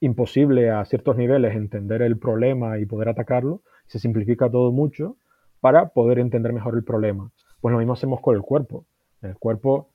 imposible 0.00 0.70
a 0.70 0.84
ciertos 0.84 1.16
niveles 1.16 1.54
entender 1.54 2.02
el 2.02 2.18
problema 2.18 2.78
y 2.78 2.86
poder 2.86 3.08
atacarlo, 3.08 3.62
se 3.86 3.98
simplifica 3.98 4.50
todo 4.50 4.72
mucho 4.72 5.16
para 5.60 5.88
poder 5.88 6.18
entender 6.18 6.52
mejor 6.52 6.74
el 6.74 6.84
problema. 6.84 7.30
Pues 7.60 7.72
lo 7.72 7.78
mismo 7.78 7.94
hacemos 7.94 8.20
con 8.20 8.34
el 8.34 8.42
cuerpo. 8.42 8.84
En 9.22 9.30
el 9.30 9.36
cuerpo 9.36 9.88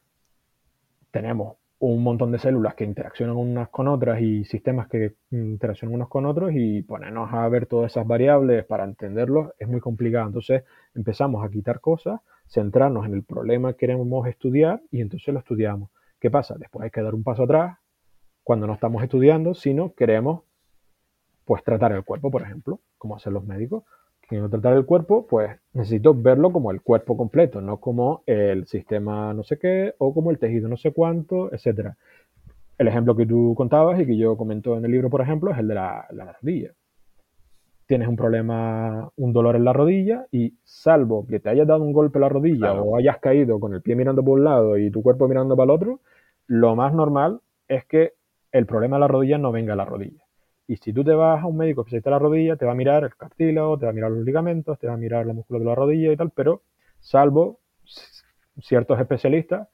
tenemos 1.11 1.57
un 1.79 2.03
montón 2.03 2.31
de 2.31 2.39
células 2.39 2.75
que 2.75 2.83
interaccionan 2.83 3.37
unas 3.37 3.69
con 3.69 3.87
otras 3.87 4.21
y 4.21 4.43
sistemas 4.43 4.87
que 4.87 5.15
interaccionan 5.31 5.95
unos 5.95 6.09
con 6.09 6.25
otros 6.25 6.51
y 6.53 6.81
ponernos 6.81 7.31
a 7.31 7.47
ver 7.47 7.67
todas 7.67 7.91
esas 7.91 8.05
variables 8.05 8.65
para 8.65 8.83
entenderlos 8.83 9.51
es 9.57 9.67
muy 9.67 9.79
complicado. 9.79 10.27
Entonces 10.27 10.63
empezamos 10.93 11.45
a 11.45 11.49
quitar 11.49 11.79
cosas, 11.79 12.19
centrarnos 12.47 13.05
en 13.05 13.13
el 13.13 13.23
problema 13.23 13.73
que 13.73 13.77
queremos 13.77 14.27
estudiar 14.27 14.81
y 14.91 15.01
entonces 15.01 15.33
lo 15.33 15.39
estudiamos. 15.39 15.89
¿Qué 16.19 16.29
pasa? 16.29 16.55
Después 16.57 16.83
hay 16.83 16.91
que 16.91 17.01
dar 17.01 17.15
un 17.15 17.23
paso 17.23 17.43
atrás 17.43 17.77
cuando 18.49 18.65
no 18.65 18.73
estamos 18.73 19.03
estudiando, 19.03 19.53
sino 19.53 19.93
queremos 19.93 20.41
pues 21.45 21.63
tratar 21.63 21.91
el 21.91 22.03
cuerpo, 22.03 22.31
por 22.31 22.41
ejemplo, 22.41 22.79
como 22.97 23.15
hacen 23.15 23.31
los 23.31 23.45
médicos. 23.45 23.83
Quiero 24.21 24.49
tratar 24.49 24.73
el 24.73 24.87
cuerpo, 24.87 25.27
pues 25.27 25.51
necesito 25.73 26.15
verlo 26.15 26.51
como 26.51 26.71
el 26.71 26.81
cuerpo 26.81 27.15
completo, 27.15 27.61
no 27.61 27.77
como 27.77 28.23
el 28.25 28.65
sistema 28.65 29.35
no 29.35 29.43
sé 29.43 29.59
qué 29.59 29.93
o 29.99 30.15
como 30.15 30.31
el 30.31 30.39
tejido 30.39 30.67
no 30.67 30.77
sé 30.77 30.91
cuánto, 30.93 31.53
etcétera. 31.53 31.95
El 32.79 32.87
ejemplo 32.87 33.15
que 33.15 33.27
tú 33.27 33.53
contabas 33.55 33.99
y 33.99 34.07
que 34.07 34.17
yo 34.17 34.35
comento 34.35 34.75
en 34.75 34.83
el 34.83 34.89
libro, 34.89 35.11
por 35.11 35.21
ejemplo, 35.21 35.51
es 35.51 35.59
el 35.59 35.67
de 35.67 35.75
la, 35.75 36.07
la 36.09 36.33
rodilla. 36.41 36.71
Tienes 37.85 38.07
un 38.07 38.15
problema, 38.15 39.11
un 39.15 39.31
dolor 39.31 39.57
en 39.57 39.63
la 39.63 39.73
rodilla 39.73 40.25
y 40.31 40.55
salvo 40.63 41.27
que 41.27 41.39
te 41.39 41.51
hayas 41.51 41.67
dado 41.67 41.83
un 41.83 41.93
golpe 41.93 42.17
en 42.17 42.21
la 42.21 42.29
rodilla 42.29 42.73
o 42.73 42.97
hayas 42.97 43.19
caído 43.19 43.59
con 43.59 43.75
el 43.75 43.83
pie 43.83 43.95
mirando 43.95 44.23
por 44.23 44.39
un 44.39 44.43
lado 44.43 44.75
y 44.75 44.89
tu 44.89 45.03
cuerpo 45.03 45.27
mirando 45.27 45.55
para 45.55 45.65
el 45.65 45.69
otro, 45.69 45.99
lo 46.47 46.75
más 46.75 46.95
normal 46.95 47.41
es 47.67 47.85
que 47.85 48.17
el 48.51 48.65
problema 48.65 48.97
de 48.97 49.01
la 49.01 49.07
rodilla 49.07 49.37
no 49.37 49.51
venga 49.51 49.73
a 49.73 49.75
la 49.75 49.85
rodilla. 49.85 50.23
Y 50.67 50.77
si 50.77 50.93
tú 50.93 51.03
te 51.03 51.13
vas 51.13 51.41
a 51.41 51.47
un 51.47 51.57
médico 51.57 51.81
especialista 51.81 52.11
de 52.11 52.15
la 52.15 52.19
rodilla, 52.19 52.55
te 52.55 52.65
va 52.65 52.73
a 52.73 52.75
mirar 52.75 53.03
el 53.03 53.15
cartílago, 53.15 53.79
te 53.79 53.85
va 53.85 53.91
a 53.91 53.93
mirar 53.93 54.11
los 54.11 54.23
ligamentos, 54.23 54.77
te 54.77 54.87
va 54.87 54.93
a 54.93 54.97
mirar 54.97 55.25
los 55.25 55.35
músculos 55.35 55.61
de 55.61 55.65
la 55.65 55.75
rodilla 55.75 56.11
y 56.11 56.17
tal, 56.17 56.29
pero 56.29 56.61
salvo 56.99 57.59
ciertos 58.61 58.99
especialistas, 58.99 59.67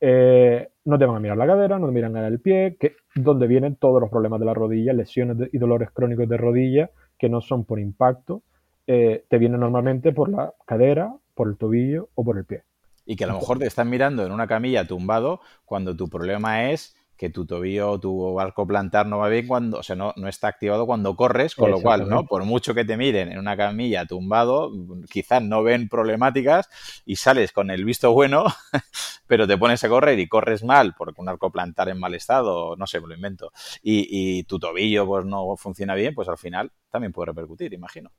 eh, 0.00 0.68
no 0.84 0.98
te 0.98 1.06
van 1.06 1.16
a 1.16 1.20
mirar 1.20 1.38
la 1.38 1.46
cadera, 1.46 1.78
no 1.78 1.86
te 1.86 1.92
miran 1.92 2.16
el 2.16 2.40
pie, 2.40 2.76
que 2.78 2.96
donde 3.14 3.46
vienen 3.46 3.76
todos 3.76 4.00
los 4.00 4.10
problemas 4.10 4.40
de 4.40 4.46
la 4.46 4.52
rodilla, 4.52 4.92
lesiones 4.92 5.48
y 5.52 5.58
dolores 5.58 5.90
crónicos 5.90 6.28
de 6.28 6.36
rodilla 6.36 6.90
que 7.18 7.28
no 7.28 7.40
son 7.40 7.64
por 7.64 7.78
impacto, 7.78 8.42
eh, 8.86 9.24
te 9.28 9.38
vienen 9.38 9.60
normalmente 9.60 10.12
por 10.12 10.28
la 10.28 10.52
cadera, 10.66 11.14
por 11.34 11.48
el 11.48 11.56
tobillo 11.56 12.08
o 12.14 12.24
por 12.24 12.36
el 12.36 12.44
pie. 12.44 12.64
Y 13.06 13.16
que 13.16 13.24
a 13.24 13.28
lo 13.28 13.34
mejor 13.34 13.58
te 13.58 13.66
están 13.66 13.88
mirando 13.88 14.26
en 14.26 14.32
una 14.32 14.46
camilla 14.46 14.86
tumbado 14.86 15.40
cuando 15.64 15.96
tu 15.96 16.08
problema 16.08 16.70
es 16.70 16.96
que 17.16 17.30
tu 17.30 17.46
tobillo 17.46 17.90
o 17.92 18.00
tu 18.00 18.40
arco 18.40 18.66
plantar 18.66 19.06
no 19.06 19.18
va 19.18 19.28
bien 19.28 19.46
cuando, 19.46 19.78
o 19.78 19.82
sea, 19.82 19.94
no, 19.94 20.12
no 20.16 20.28
está 20.28 20.48
activado 20.48 20.86
cuando 20.86 21.14
corres, 21.14 21.54
con 21.54 21.70
lo 21.70 21.80
cual, 21.80 22.08
¿no? 22.08 22.26
Por 22.26 22.44
mucho 22.44 22.74
que 22.74 22.84
te 22.84 22.96
miren 22.96 23.30
en 23.30 23.38
una 23.38 23.56
camilla 23.56 24.06
tumbado, 24.06 24.72
quizás 25.08 25.42
no 25.42 25.62
ven 25.62 25.88
problemáticas 25.88 26.68
y 27.06 27.16
sales 27.16 27.52
con 27.52 27.70
el 27.70 27.84
visto 27.84 28.12
bueno, 28.12 28.46
pero 29.26 29.46
te 29.46 29.56
pones 29.56 29.84
a 29.84 29.88
correr 29.88 30.18
y 30.18 30.26
corres 30.26 30.64
mal 30.64 30.94
porque 30.96 31.20
un 31.20 31.28
arco 31.28 31.50
plantar 31.50 31.88
en 31.88 32.00
mal 32.00 32.14
estado, 32.14 32.76
no 32.76 32.86
sé, 32.86 33.00
me 33.00 33.08
lo 33.08 33.14
invento, 33.14 33.52
y, 33.82 34.42
tu 34.44 34.58
tobillo 34.58 35.06
pues 35.06 35.24
no 35.24 35.56
funciona 35.56 35.94
bien, 35.94 36.14
pues 36.14 36.28
al 36.28 36.38
final 36.38 36.72
también 36.90 37.12
puede 37.12 37.26
repercutir, 37.26 37.72
imagino. 37.72 38.10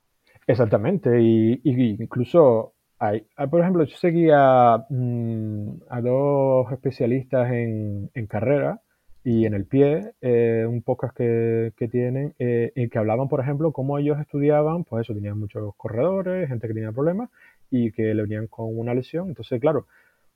Exactamente, 0.47 1.21
y, 1.21 1.59
incluso 1.63 2.72
hay, 3.03 3.25
por 3.49 3.59
ejemplo, 3.59 3.83
yo 3.83 3.97
seguía 3.97 4.85
mm, 4.89 5.67
a 5.89 6.01
dos 6.01 6.71
especialistas 6.71 7.51
en, 7.51 8.09
en 8.13 8.27
carrera 8.27 8.79
y 9.25 9.45
en 9.45 9.53
el 9.53 9.65
pie, 9.65 10.13
eh, 10.21 10.65
un 10.67 10.81
podcast 10.83 11.15
que, 11.15 11.73
que 11.75 11.89
tienen, 11.89 12.33
eh, 12.39 12.71
en 12.75 12.89
que 12.89 12.97
hablaban, 12.97 13.27
por 13.27 13.41
ejemplo, 13.41 13.73
cómo 13.73 13.97
ellos 13.97 14.19
estudiaban, 14.21 14.85
pues 14.85 15.03
eso, 15.03 15.13
tenían 15.13 15.37
muchos 15.37 15.75
corredores, 15.75 16.47
gente 16.47 16.65
que 16.67 16.73
tenía 16.73 16.93
problemas 16.93 17.29
y 17.69 17.91
que 17.91 18.13
le 18.13 18.21
venían 18.21 18.47
con 18.47 18.67
una 18.77 18.93
lesión. 18.93 19.27
Entonces, 19.27 19.59
claro, 19.59 19.85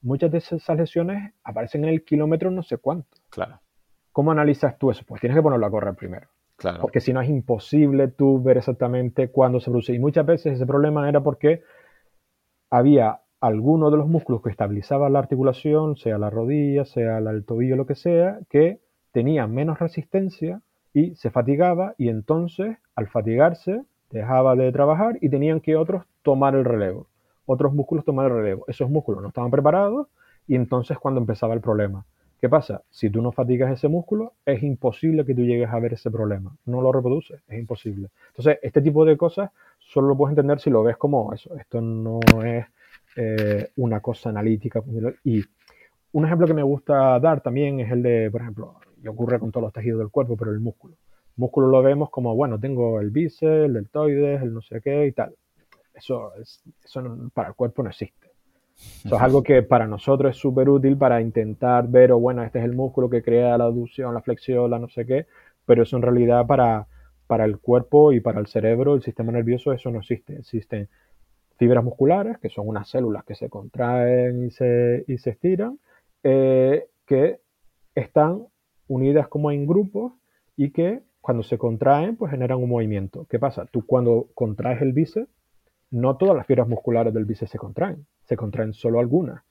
muchas 0.02 0.30
de 0.32 0.40
esas 0.40 0.78
lesiones 0.78 1.34
aparecen 1.46 1.86
en 1.86 1.92
el 1.92 2.04
kilómetro 2.04 2.52
no 2.52 2.64
sé 2.64 2.78
cuánto. 2.78 3.08
Claro. 3.30 3.62
¿Cómo 4.12 4.32
analizas 4.32 4.78
tú 4.78 4.92
eso? 4.92 5.04
Pues 5.08 5.22
tienes 5.22 5.38
que 5.38 5.42
ponerlo 5.42 5.66
a 5.66 5.72
correr 5.72 5.96
primero. 5.96 6.28
Claro. 6.58 6.82
Porque 6.82 7.00
si 7.00 7.14
no 7.14 7.22
es 7.22 7.30
imposible 7.30 8.10
tú 8.10 8.42
ver 8.42 8.58
exactamente 8.58 9.30
cuándo 9.30 9.62
se 9.62 9.70
produce. 9.70 9.94
Y 9.94 10.00
muchas 10.00 10.26
veces 10.26 10.56
ese 10.56 10.66
problema 10.66 11.08
era 11.08 11.22
porque 11.22 11.62
había 12.70 13.22
alguno 13.40 13.92
de 13.92 13.98
los 13.98 14.08
músculos 14.08 14.42
que 14.42 14.50
estabilizaban 14.50 15.14
la 15.14 15.20
articulación, 15.20 15.96
sea 15.96 16.18
la 16.18 16.30
rodilla, 16.30 16.86
sea 16.86 17.20
el 17.20 17.46
tobillo, 17.46 17.76
lo 17.76 17.86
que 17.86 17.96
sea, 17.96 18.40
que 18.50 18.80
tenía 19.12 19.48
menos 19.48 19.80
resistencia 19.80 20.62
y 20.94 21.16
se 21.16 21.30
fatigaba 21.30 21.94
y 21.98 22.10
entonces 22.10 22.78
al 22.96 23.08
fatigarse 23.08 23.84
dejaba 24.10 24.56
de 24.56 24.72
trabajar 24.72 25.18
y 25.22 25.30
tenían 25.30 25.60
que 25.60 25.76
otros 25.76 26.04
tomar 26.24 26.56
el 26.56 26.66
relevo, 26.66 27.08
otros 27.46 27.74
músculos 27.74 28.06
tomar 28.06 28.28
el 28.28 28.38
relevo. 28.38 28.66
Esos 28.68 28.90
músculos 28.90 29.22
no 29.22 29.28
estaban 29.30 29.52
preparados 29.52 30.08
y 30.48 30.56
entonces 30.56 30.98
cuando 30.98 31.20
empezaba 31.20 31.54
el 31.54 31.62
problema. 31.62 32.06
¿Qué 32.40 32.50
pasa? 32.50 32.84
Si 32.92 33.10
tú 33.10 33.22
no 33.24 33.32
fatigas 33.32 33.72
ese 33.72 33.88
músculo, 33.88 34.34
es 34.46 34.62
imposible 34.62 35.26
que 35.26 35.34
tú 35.34 35.42
llegues 35.42 35.70
a 35.70 35.80
ver 35.80 35.94
ese 35.94 36.12
problema. 36.12 36.56
No 36.66 36.82
lo 36.82 36.92
reproduces, 36.92 37.42
es 37.48 37.60
imposible. 37.60 38.10
Entonces, 38.30 38.60
este 38.62 38.80
tipo 38.82 39.06
de 39.06 39.18
cosas 39.18 39.50
solo 39.88 40.10
lo 40.10 40.18
puedes 40.18 40.32
entender 40.32 40.60
si 40.60 40.70
lo 40.70 40.84
ves 40.84 40.98
como 40.98 41.34
eso. 41.34 41.56
Esto 41.58 41.82
no 41.82 42.20
es 42.44 42.66
eh, 43.16 43.70
una 43.78 44.00
cosa 44.00 44.30
analítica. 44.30 44.82
Y 45.24 45.42
un 46.12 46.26
ejemplo 46.26 46.48
que 46.48 46.54
me 46.54 46.64
gusta 46.64 47.20
dar 47.20 47.42
también 47.42 47.80
es 47.80 47.92
el 47.92 48.04
de, 48.04 48.30
por 48.32 48.42
ejemplo, 48.42 48.76
y 49.02 49.08
ocurre 49.08 49.40
con 49.40 49.52
todos 49.52 49.64
los 49.64 49.74
tejidos 49.74 50.00
del 50.00 50.10
cuerpo, 50.10 50.36
pero 50.36 50.52
el 50.52 50.60
músculo. 50.60 50.96
El 50.96 51.42
músculo 51.42 51.68
lo 51.68 51.82
vemos 51.82 52.10
como, 52.10 52.36
bueno, 52.36 52.60
tengo 52.60 53.00
el 53.00 53.12
bíceps, 53.12 53.66
el 53.66 53.74
deltoides, 53.74 54.42
el 54.42 54.54
no 54.54 54.62
sé 54.62 54.82
qué 54.82 55.08
y 55.08 55.12
tal. 55.14 55.36
Eso, 55.94 56.34
es, 56.36 56.62
eso 56.84 57.30
para 57.34 57.50
el 57.50 57.56
cuerpo 57.56 57.84
no 57.84 57.90
existe. 57.90 58.28
Eso 59.04 59.16
es 59.16 59.22
algo 59.22 59.42
que 59.42 59.64
para 59.64 59.88
nosotros 59.88 60.36
es 60.36 60.38
súper 60.38 60.70
útil 60.70 60.98
para 60.98 61.20
intentar 61.20 61.88
ver, 61.88 62.12
o 62.12 62.20
bueno, 62.20 62.44
este 62.44 62.60
es 62.60 62.66
el 62.66 62.76
músculo 62.76 63.10
que 63.10 63.24
crea 63.24 63.58
la 63.58 63.64
aducción, 63.64 64.14
la 64.14 64.22
flexión, 64.22 64.70
la 64.70 64.78
no 64.78 64.88
sé 64.90 65.06
qué, 65.06 65.26
pero 65.66 65.82
eso 65.82 65.96
en 65.96 66.04
realidad 66.04 66.46
para, 66.46 66.88
para 67.28 67.46
el 67.46 67.60
cuerpo 67.60 68.14
y 68.14 68.20
para 68.20 68.40
el 68.40 68.48
cerebro, 68.48 68.96
el 68.96 69.04
sistema 69.04 69.32
nervioso, 69.32 69.74
eso 69.74 69.92
no 69.92 70.00
existe. 70.00 70.38
Existen 70.38 70.90
fibras 71.58 71.84
musculares, 71.84 72.38
que 72.40 72.50
son 72.50 72.68
unas 72.68 72.90
células 72.90 73.26
que 73.26 73.36
se 73.36 73.50
contraen 73.50 74.46
y 74.46 74.52
se, 74.52 75.04
y 75.08 75.18
se 75.18 75.32
estiran, 75.32 75.80
eh, 76.24 76.88
que 77.06 77.40
están 77.96 78.46
unidas 78.88 79.28
como 79.28 79.52
en 79.52 79.68
grupos 79.68 80.14
y 80.56 80.72
que 80.72 81.02
cuando 81.20 81.44
se 81.44 81.58
contraen 81.58 82.16
pues 82.16 82.32
generan 82.32 82.60
un 82.60 82.70
movimiento. 82.70 83.26
¿Qué 83.30 83.40
pasa? 83.40 83.66
Tú 83.66 83.86
cuando 83.86 84.30
contraes 84.34 84.82
el 84.82 84.94
bíceps, 84.94 85.30
no 85.92 86.18
todas 86.18 86.36
las 86.36 86.46
fibras 86.46 86.68
musculares 86.68 87.14
del 87.14 87.26
bíceps 87.26 87.52
se 87.52 87.58
contraen, 87.58 88.06
se 88.24 88.38
contraen 88.38 88.74
solo 88.74 89.00
algunas 89.00 89.44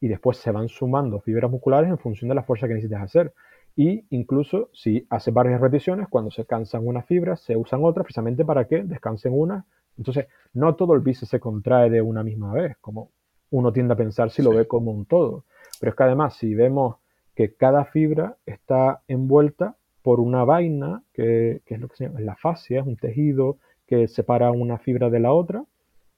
y 0.00 0.08
después 0.08 0.36
se 0.38 0.50
van 0.50 0.68
sumando 0.68 1.20
fibras 1.20 1.50
musculares 1.50 1.88
en 1.88 1.98
función 1.98 2.28
de 2.28 2.34
la 2.34 2.42
fuerza 2.42 2.66
que 2.66 2.74
necesitas 2.74 3.02
hacer. 3.02 3.32
Y 3.74 4.04
incluso 4.10 4.68
si 4.72 5.06
hace 5.08 5.30
varias 5.30 5.60
repeticiones, 5.60 6.08
cuando 6.08 6.30
se 6.30 6.44
cansan 6.44 6.86
unas 6.86 7.06
fibras, 7.06 7.40
se 7.40 7.56
usan 7.56 7.84
otras 7.84 8.04
precisamente 8.04 8.44
para 8.44 8.66
que 8.66 8.82
descansen 8.84 9.32
unas 9.34 9.64
entonces, 9.98 10.26
no 10.54 10.74
todo 10.74 10.94
el 10.94 11.00
bíceps 11.00 11.30
se 11.30 11.40
contrae 11.40 11.90
de 11.90 12.02
una 12.02 12.22
misma 12.22 12.52
vez, 12.52 12.76
como 12.80 13.10
uno 13.50 13.72
tiende 13.72 13.94
a 13.94 13.96
pensar 13.96 14.30
si 14.30 14.42
lo 14.42 14.50
ve 14.50 14.66
como 14.66 14.90
un 14.90 15.04
todo. 15.04 15.44
Pero 15.78 15.90
es 15.90 15.96
que 15.96 16.02
además, 16.02 16.36
si 16.36 16.54
vemos 16.54 16.96
que 17.34 17.54
cada 17.54 17.84
fibra 17.84 18.36
está 18.46 19.02
envuelta 19.08 19.76
por 20.02 20.20
una 20.20 20.44
vaina, 20.44 21.02
que, 21.12 21.62
es 21.64 21.80
lo 21.80 21.88
que 21.88 21.96
se 21.96 22.04
llama 22.06 22.20
la 22.20 22.36
fascia, 22.36 22.80
es 22.80 22.86
un 22.86 22.96
tejido 22.96 23.58
que 23.86 24.08
separa 24.08 24.50
una 24.50 24.78
fibra 24.78 25.10
de 25.10 25.20
la 25.20 25.32
otra, 25.32 25.64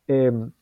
em, 0.06 0.52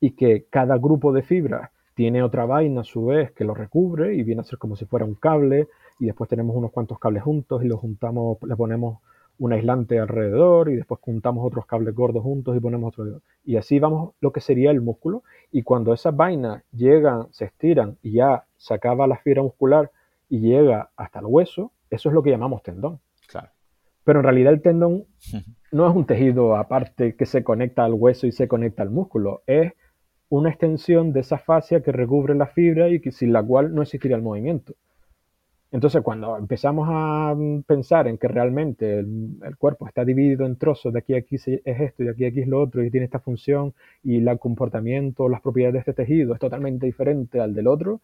y 0.00 0.12
que 0.12 0.46
cada 0.50 0.76
grupo 0.76 1.12
de 1.12 1.22
fibras 1.22 1.70
tiene 1.94 2.22
otra 2.22 2.46
vaina 2.46 2.82
a 2.82 2.84
su 2.84 3.06
vez 3.06 3.32
que 3.32 3.44
lo 3.44 3.54
recubre 3.54 4.14
y 4.14 4.22
viene 4.22 4.40
a 4.40 4.44
ser 4.44 4.58
como 4.58 4.76
si 4.76 4.84
fuera 4.86 5.04
un 5.04 5.14
cable, 5.14 5.68
y 5.98 6.06
después 6.06 6.28
tenemos 6.28 6.56
unos 6.56 6.72
cuantos 6.72 6.98
cables 6.98 7.22
juntos 7.22 7.62
y 7.64 7.68
los 7.68 7.80
juntamos, 7.80 8.38
le 8.42 8.56
ponemos 8.56 8.98
un 9.38 9.52
aislante 9.52 9.98
alrededor 9.98 10.68
y 10.68 10.76
después 10.76 11.00
juntamos 11.00 11.44
otros 11.44 11.66
cables 11.66 11.94
gordos 11.94 12.22
juntos 12.22 12.56
y 12.56 12.60
ponemos 12.60 12.96
otro. 12.96 13.20
Y 13.44 13.56
así 13.56 13.78
vamos 13.78 14.14
lo 14.20 14.32
que 14.32 14.40
sería 14.40 14.70
el 14.70 14.80
músculo. 14.80 15.22
Y 15.50 15.62
cuando 15.62 15.92
esas 15.92 16.14
vainas 16.14 16.62
llegan, 16.72 17.26
se 17.32 17.46
estiran 17.46 17.98
y 18.02 18.12
ya 18.12 18.44
se 18.56 18.74
acaba 18.74 19.06
la 19.06 19.16
fibra 19.16 19.42
muscular 19.42 19.90
y 20.28 20.40
llega 20.40 20.90
hasta 20.96 21.18
el 21.18 21.26
hueso, 21.26 21.72
eso 21.90 22.08
es 22.08 22.14
lo 22.14 22.22
que 22.22 22.30
llamamos 22.30 22.62
tendón. 22.62 23.00
Claro. 23.28 23.48
Pero 24.04 24.20
en 24.20 24.24
realidad 24.24 24.52
el 24.52 24.62
tendón 24.62 25.04
no 25.72 25.88
es 25.88 25.94
un 25.94 26.06
tejido 26.06 26.56
aparte 26.56 27.16
que 27.16 27.26
se 27.26 27.42
conecta 27.44 27.84
al 27.84 27.94
hueso 27.94 28.26
y 28.26 28.32
se 28.32 28.48
conecta 28.48 28.82
al 28.82 28.90
músculo, 28.90 29.42
es 29.46 29.72
una 30.32 30.48
extensión 30.48 31.12
de 31.12 31.20
esa 31.20 31.36
fascia 31.36 31.82
que 31.82 31.92
recubre 31.92 32.34
la 32.34 32.46
fibra 32.46 32.88
y 32.88 33.00
que, 33.00 33.12
sin 33.12 33.34
la 33.34 33.42
cual 33.42 33.74
no 33.74 33.82
existiría 33.82 34.16
el 34.16 34.22
movimiento. 34.22 34.72
Entonces, 35.70 36.00
cuando 36.02 36.38
empezamos 36.38 36.88
a 36.90 37.34
mm, 37.34 37.64
pensar 37.64 38.08
en 38.08 38.16
que 38.16 38.28
realmente 38.28 39.00
el, 39.00 39.56
cuerpo 39.58 39.86
está 39.86 40.06
dividido 40.06 40.46
en 40.46 40.56
trozos, 40.56 40.90
de 40.94 41.00
aquí 41.00 41.14
a 41.14 41.18
aquí 41.18 41.36
es 41.36 41.60
esto 41.64 42.02
y 42.02 42.06
de 42.06 42.12
aquí 42.12 42.24
a 42.24 42.28
aquí 42.28 42.40
es 42.40 42.48
lo 42.48 42.62
otro, 42.62 42.82
y 42.82 42.90
tiene 42.90 43.04
esta 43.04 43.20
función, 43.20 43.74
y 44.02 44.26
el 44.26 44.38
comportamiento, 44.38 45.28
las 45.28 45.42
propiedades 45.42 45.74
de 45.74 45.78
este 45.80 45.92
tejido 45.92 46.32
es 46.32 46.40
totalmente 46.40 46.86
diferente 46.86 47.38
al 47.38 47.54
del 47.54 47.66
otro, 47.66 48.00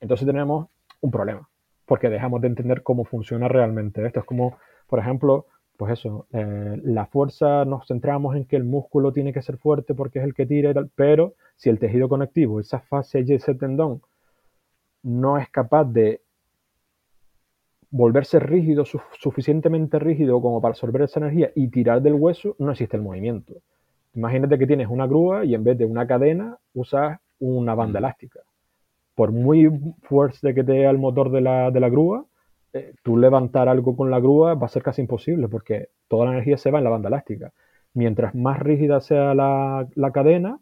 entonces 0.00 0.26
tenemos 0.26 0.68
un 1.02 1.10
problema, 1.10 1.46
porque 1.84 2.08
dejamos 2.08 2.40
de 2.40 2.48
entender 2.48 2.82
cómo 2.82 3.04
funciona 3.04 3.48
realmente 3.48 4.06
esto. 4.06 4.20
Es 4.20 4.26
como, 4.26 4.56
por 4.88 4.98
ejemplo, 4.98 5.46
pues 5.76 5.92
eso, 5.92 6.26
eh, 6.32 6.78
la 6.84 7.04
fuerza 7.06 7.66
nos 7.66 7.86
centramos 7.86 8.36
en 8.36 8.46
que 8.46 8.56
el 8.56 8.64
músculo 8.64 9.12
tiene 9.12 9.32
que 9.34 9.42
ser 9.42 9.58
fuerte 9.58 9.94
porque 9.94 10.20
es 10.20 10.24
el 10.26 10.34
que 10.34 10.46
tira 10.46 10.70
y 10.70 10.74
tal, 10.74 10.90
pero 10.94 11.34
si 11.60 11.68
el 11.68 11.78
tejido 11.78 12.08
conectivo, 12.08 12.58
esa 12.58 12.80
fase 12.80 13.22
y 13.26 13.34
ese 13.34 13.54
tendón, 13.54 14.00
no 15.02 15.36
es 15.36 15.46
capaz 15.50 15.84
de 15.84 16.22
volverse 17.90 18.38
rígido, 18.38 18.86
suficientemente 18.86 19.98
rígido 19.98 20.40
como 20.40 20.62
para 20.62 20.70
absorber 20.70 21.02
esa 21.02 21.20
energía 21.20 21.50
y 21.54 21.68
tirar 21.68 22.00
del 22.00 22.14
hueso, 22.14 22.56
no 22.58 22.70
existe 22.70 22.96
el 22.96 23.02
movimiento. 23.02 23.56
Imagínate 24.14 24.58
que 24.58 24.66
tienes 24.66 24.88
una 24.88 25.06
grúa 25.06 25.44
y 25.44 25.54
en 25.54 25.62
vez 25.62 25.76
de 25.76 25.84
una 25.84 26.06
cadena 26.06 26.56
usas 26.72 27.18
una 27.40 27.74
banda 27.74 28.00
mm. 28.00 28.04
elástica. 28.04 28.40
Por 29.14 29.30
muy 29.30 29.70
fuerte 30.00 30.54
que 30.54 30.64
te 30.64 30.72
dé 30.72 30.86
el 30.86 30.96
motor 30.96 31.30
de 31.30 31.42
la, 31.42 31.88
grúa, 31.90 32.24
eh, 32.72 32.94
tú 33.02 33.18
levantar 33.18 33.68
algo 33.68 33.94
con 33.94 34.10
la 34.10 34.18
grúa 34.18 34.54
va 34.54 34.64
a 34.64 34.70
ser 34.70 34.82
casi 34.82 35.02
imposible 35.02 35.46
porque 35.46 35.90
toda 36.08 36.24
la 36.24 36.32
energía 36.32 36.56
se 36.56 36.70
va 36.70 36.78
en 36.78 36.84
la 36.84 36.90
banda 36.90 37.08
elástica. 37.08 37.52
Mientras 37.92 38.34
más 38.34 38.60
rígida 38.60 39.02
sea 39.02 39.34
la, 39.34 39.86
la 39.94 40.10
cadena, 40.10 40.58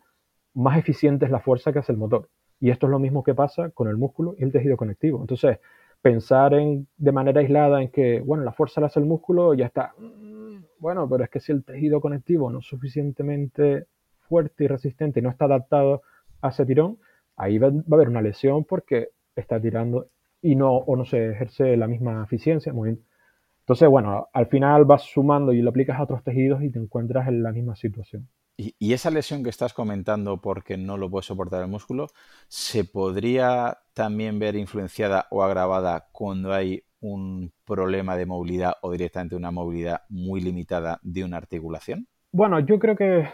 más 0.54 0.78
eficiente 0.78 1.24
es 1.24 1.30
la 1.30 1.40
fuerza 1.40 1.72
que 1.72 1.80
hace 1.80 1.92
el 1.92 1.98
motor. 1.98 2.28
Y 2.60 2.70
esto 2.70 2.86
es 2.86 2.90
lo 2.90 2.98
mismo 2.98 3.22
que 3.22 3.34
pasa 3.34 3.70
con 3.70 3.88
el 3.88 3.96
músculo 3.96 4.34
y 4.38 4.44
el 4.44 4.52
tejido 4.52 4.76
conectivo. 4.76 5.20
Entonces, 5.20 5.58
pensar 6.02 6.54
en, 6.54 6.88
de 6.96 7.12
manera 7.12 7.40
aislada 7.40 7.82
en 7.82 7.90
que, 7.90 8.20
bueno, 8.20 8.44
la 8.44 8.52
fuerza 8.52 8.80
la 8.80 8.88
hace 8.88 9.00
el 9.00 9.06
músculo, 9.06 9.54
ya 9.54 9.66
está. 9.66 9.94
Mm, 9.98 10.64
bueno, 10.78 11.08
pero 11.08 11.24
es 11.24 11.30
que 11.30 11.40
si 11.40 11.52
el 11.52 11.64
tejido 11.64 12.00
conectivo 12.00 12.50
no 12.50 12.58
es 12.60 12.66
suficientemente 12.66 13.86
fuerte 14.28 14.64
y 14.64 14.66
resistente 14.68 15.20
y 15.20 15.22
no 15.22 15.30
está 15.30 15.46
adaptado 15.46 16.02
a 16.42 16.48
ese 16.48 16.66
tirón, 16.66 16.98
ahí 17.36 17.58
va, 17.58 17.68
a 17.68 17.94
haber 17.94 18.08
una 18.08 18.22
lesión 18.22 18.64
porque 18.64 19.10
está 19.34 19.60
tirando 19.60 20.08
y 20.42 20.54
no, 20.56 20.76
o 20.76 20.96
no 20.96 21.04
se 21.04 21.30
ejerce 21.32 21.76
la 21.76 21.86
misma 21.88 22.22
eficiencia. 22.24 22.72
Entonces, 22.72 23.88
bueno, 23.88 24.28
al 24.32 24.46
final 24.46 24.84
vas 24.84 25.02
sumando 25.02 25.52
y 25.52 25.62
lo 25.62 25.70
aplicas 25.70 25.98
a 25.98 26.04
otros 26.04 26.22
tejidos 26.22 26.62
y 26.62 26.70
te 26.70 26.78
encuentras 26.78 27.28
en 27.28 27.42
la 27.42 27.52
misma 27.52 27.76
situación. 27.76 28.28
Y, 28.60 28.92
esa 28.92 29.10
lesión 29.10 29.44
que 29.44 29.50
estás 29.50 29.72
comentando 29.72 30.40
porque 30.40 30.76
no 30.76 30.96
lo 30.96 31.08
puede 31.08 31.22
soportar 31.22 31.62
el 31.62 31.68
músculo, 31.68 32.08
¿se 32.48 32.82
podría 32.84 33.78
también 33.94 34.40
ver 34.40 34.56
influenciada 34.56 35.28
o 35.30 35.44
agravada 35.44 36.08
cuando 36.10 36.52
hay 36.52 36.82
un 37.00 37.52
problema 37.64 38.16
de 38.16 38.26
movilidad 38.26 38.72
o 38.82 38.90
directamente 38.90 39.36
una 39.36 39.52
movilidad 39.52 40.02
muy 40.08 40.40
limitada 40.40 40.98
de 41.02 41.22
una 41.22 41.36
articulación? 41.36 42.08
Bueno, 42.32 42.58
yo 42.58 42.80
creo 42.80 42.96
que 42.96 43.28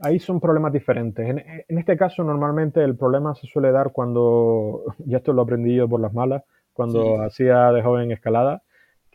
ahí 0.00 0.18
son 0.18 0.40
problemas 0.40 0.72
diferentes. 0.72 1.28
En, 1.68 1.78
este 1.78 1.96
caso, 1.96 2.24
normalmente 2.24 2.82
el 2.82 2.96
problema 2.96 3.32
se 3.36 3.46
suele 3.46 3.70
dar 3.70 3.92
cuando, 3.92 4.82
ya 5.06 5.18
esto 5.18 5.32
lo 5.34 5.42
aprendí 5.42 5.76
yo 5.76 5.88
por 5.88 6.00
las 6.00 6.12
malas, 6.12 6.42
cuando 6.72 7.22
hacía 7.22 7.70
de 7.70 7.80
joven 7.80 8.10
escalada, 8.10 8.62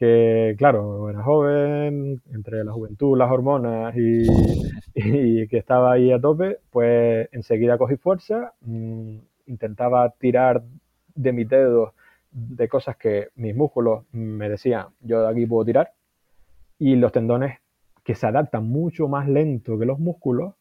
que 0.01 0.55
claro, 0.57 1.11
era 1.11 1.21
joven, 1.21 2.23
entre 2.33 2.63
la 2.63 2.73
juventud, 2.73 3.15
las 3.15 3.29
hormonas 3.29 3.93
y, 3.95 5.47
que 5.47 5.57
estaba 5.59 5.91
ahí 5.91 6.11
a 6.11 6.19
tope, 6.19 6.57
pues 6.71 7.29
enseguida 7.31 7.77
cogí 7.77 7.97
fuerza, 7.97 8.51
mm, 8.61 9.17
intentaba 9.45 10.09
tirar 10.17 10.63
de 11.13 11.33
mis 11.33 11.47
dedos 11.47 11.93
de 12.31 12.67
cosas 12.67 12.97
que 12.97 13.27
mis 13.35 13.55
músculos 13.55 14.05
me 14.11 14.49
decían, 14.49 14.87
yo 15.01 15.21
de 15.21 15.29
aquí 15.29 15.45
puedo 15.45 15.65
tirar, 15.65 15.91
y 16.79 16.95
los 16.95 17.11
tendones 17.11 17.59
que 18.03 18.15
se 18.15 18.25
adaptan 18.25 18.67
mucho 18.67 19.07
más 19.07 19.29
lento 19.29 19.77
que 19.77 19.85
los 19.85 19.99
músculos, 19.99 20.55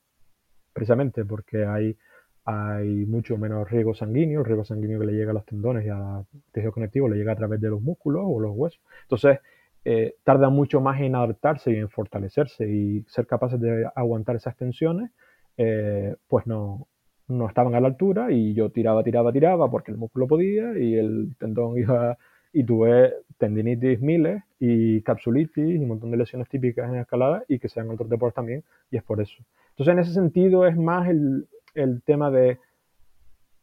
precisamente 0.75 1.25
porque 1.25 1.65
hay 1.65 1.97
hay 2.45 3.07
mucho 3.07 3.37
menos 3.37 3.71
riego 3.71 3.95
sanguíneo, 3.95 4.41
el 4.41 4.47
riego 4.47 4.65
sanguíneo 4.65 4.99
que 5.01 5.07
le 5.07 5.13
llega 5.13 5.31
a 5.31 5.35
los 5.35 5.45
tendones 5.45 5.87
y 5.87 5.89
al 5.89 6.25
tejido 6.53 6.73
conectivo 6.73 7.09
le 7.09 7.17
llega 7.17 7.33
a 7.33 7.37
través 7.37 7.61
de 7.61 7.69
los 7.69 7.81
músculos 7.83 8.23
o 8.25 8.41
los 8.41 8.53
huesos. 8.55 8.81
Entonces, 9.03 9.39
eh, 9.85 10.17
tarda 10.25 10.51
mucho 10.51 10.81
más 10.81 11.01
en 11.01 11.15
adaptarse 11.15 11.73
y 11.73 11.77
en 11.77 11.89
fortalecerse 11.89 12.69
y 12.69 13.03
ser 13.09 13.27
capaces 13.27 13.61
de 13.61 13.89
aguantar 13.95 14.37
esas 14.37 14.57
tensiones, 14.57 15.11
eh, 15.57 16.17
pues 16.29 16.47
no, 16.47 16.89
no 17.29 17.49
estaban 17.49 17.75
a 17.75 17.81
la 17.81 17.89
altura 17.89 18.31
y 18.31 18.55
yo 18.55 18.71
tiraba, 18.71 19.03
tiraba, 19.03 19.33
tiraba 19.33 19.71
porque 19.71 19.93
el 19.93 19.99
músculo 19.99 20.27
podía 20.27 20.79
y 20.79 20.97
el 20.97 21.35
tendón 21.39 21.79
iba 21.79 22.19
y 22.53 22.65
tuve 22.65 23.15
tendinitis 23.39 24.01
miles 24.01 24.43
y 24.59 25.03
capsulitis 25.03 25.65
y 25.69 25.79
un 25.79 25.89
montón 25.89 26.11
de 26.11 26.17
lesiones 26.17 26.49
típicas 26.49 26.91
en 26.91 26.97
escalada 26.99 27.45
y 27.49 27.59
que 27.59 27.69
sean 27.69 27.89
otros 27.91 28.11
deportes 28.11 28.35
también 28.35 28.65
y 28.91 28.97
es 28.97 29.03
por 29.03 29.21
eso. 29.21 29.43
Entonces 29.71 29.93
en 29.93 29.99
ese 30.01 30.13
sentido 30.13 30.67
es 30.67 30.77
más 30.77 31.09
el, 31.09 31.47
el 31.75 32.03
tema 32.03 32.31
de 32.31 32.59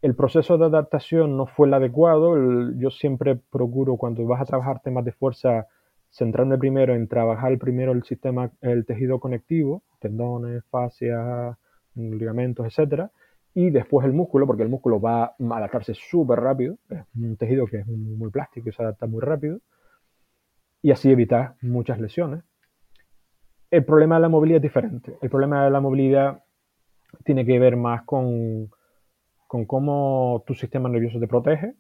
el 0.02 0.16
proceso 0.16 0.58
de 0.58 0.66
adaptación 0.66 1.38
no 1.38 1.48
fue 1.48 1.68
el 1.68 1.74
adecuado. 1.74 2.36
yo 2.78 2.92
siempre 2.92 3.36
procuro 3.36 3.98
cuando 3.98 4.26
vas 4.26 4.42
a 4.42 4.46
trabajar 4.46 4.82
temas 4.82 5.04
de 5.06 5.12
fuerza 5.12 5.68
centrarme 6.10 6.58
primero 6.58 6.96
en 6.96 7.08
trabajar 7.08 7.58
primero 7.58 7.92
el 7.92 8.04
sistema, 8.04 8.52
el 8.62 8.86
tejido 8.86 9.20
conectivo, 9.20 9.84
tendones, 10.00 10.64
fascias, 10.70 11.58
ligamentos, 11.96 12.66
etcétera, 12.66 13.12
y 13.54 13.70
después 13.72 14.06
el 14.06 14.14
músculo, 14.14 14.46
porque 14.46 14.64
el 14.64 14.70
músculo 14.70 15.02
va 15.02 15.24
a 15.24 15.36
adaptarse 15.40 15.94
súper 15.94 16.40
rápido, 16.40 16.78
es 16.90 17.04
un 17.16 17.36
tejido 17.38 17.66
que 17.66 17.80
es 17.80 17.88
muy 17.88 18.30
plástico 18.30 18.70
y 18.70 18.72
se 18.72 18.84
adapta 18.84 19.08
muy 19.08 19.22
rápido, 19.22 19.60
y 20.82 20.92
así 20.92 21.12
evitar 21.12 21.56
muchas 21.62 22.00
lesiones. 22.00 22.44
El 23.70 23.84
problema 23.84 24.16
de 24.16 24.22
la 24.22 24.30
movilidad 24.30 24.58
es 24.58 24.64
diferente. 24.64 25.18
El 25.22 25.30
problema 25.30 25.66
de 25.66 25.72
la 25.72 25.82
movilidad 25.82 26.44
tiene 27.24 27.46
que 27.46 27.60
ver 27.60 27.76
más 27.76 28.04
con, 28.04 28.70
con 29.48 29.66
cómo 29.66 30.44
tu 30.46 30.54
sistema 30.54 30.90
nervioso 30.90 31.20
te 31.20 31.28
protege 31.28 31.74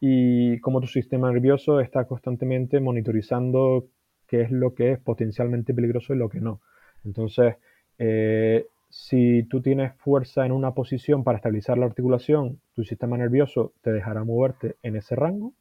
y 0.00 0.60
cómo 0.60 0.80
tu 0.80 0.86
sistema 0.86 1.32
nervioso 1.32 1.80
está 1.80 2.06
constantemente 2.06 2.80
monitorizando 2.80 3.86
qué 4.26 4.42
es 4.42 4.50
lo 4.50 4.74
que 4.74 4.92
es 4.92 4.98
potencialmente 4.98 5.74
peligroso 5.74 6.14
y 6.14 6.18
lo 6.18 6.28
que 6.28 6.40
no. 6.40 6.60
Entonces, 7.04 7.56
eh, 7.98 8.66
si 8.88 9.42
tú 9.44 9.60
tienes 9.60 9.92
fuerza 9.96 10.46
en 10.46 10.52
una 10.52 10.72
posición 10.72 11.24
para 11.24 11.38
estabilizar 11.38 11.78
la 11.78 11.86
articulación, 11.86 12.60
tu 12.74 12.84
sistema 12.84 13.16
nervioso 13.16 13.72
te 13.82 13.92
dejará 13.92 14.24
moverte 14.24 14.76
en 14.82 14.96
ese 14.96 15.16
rango. 15.16 15.52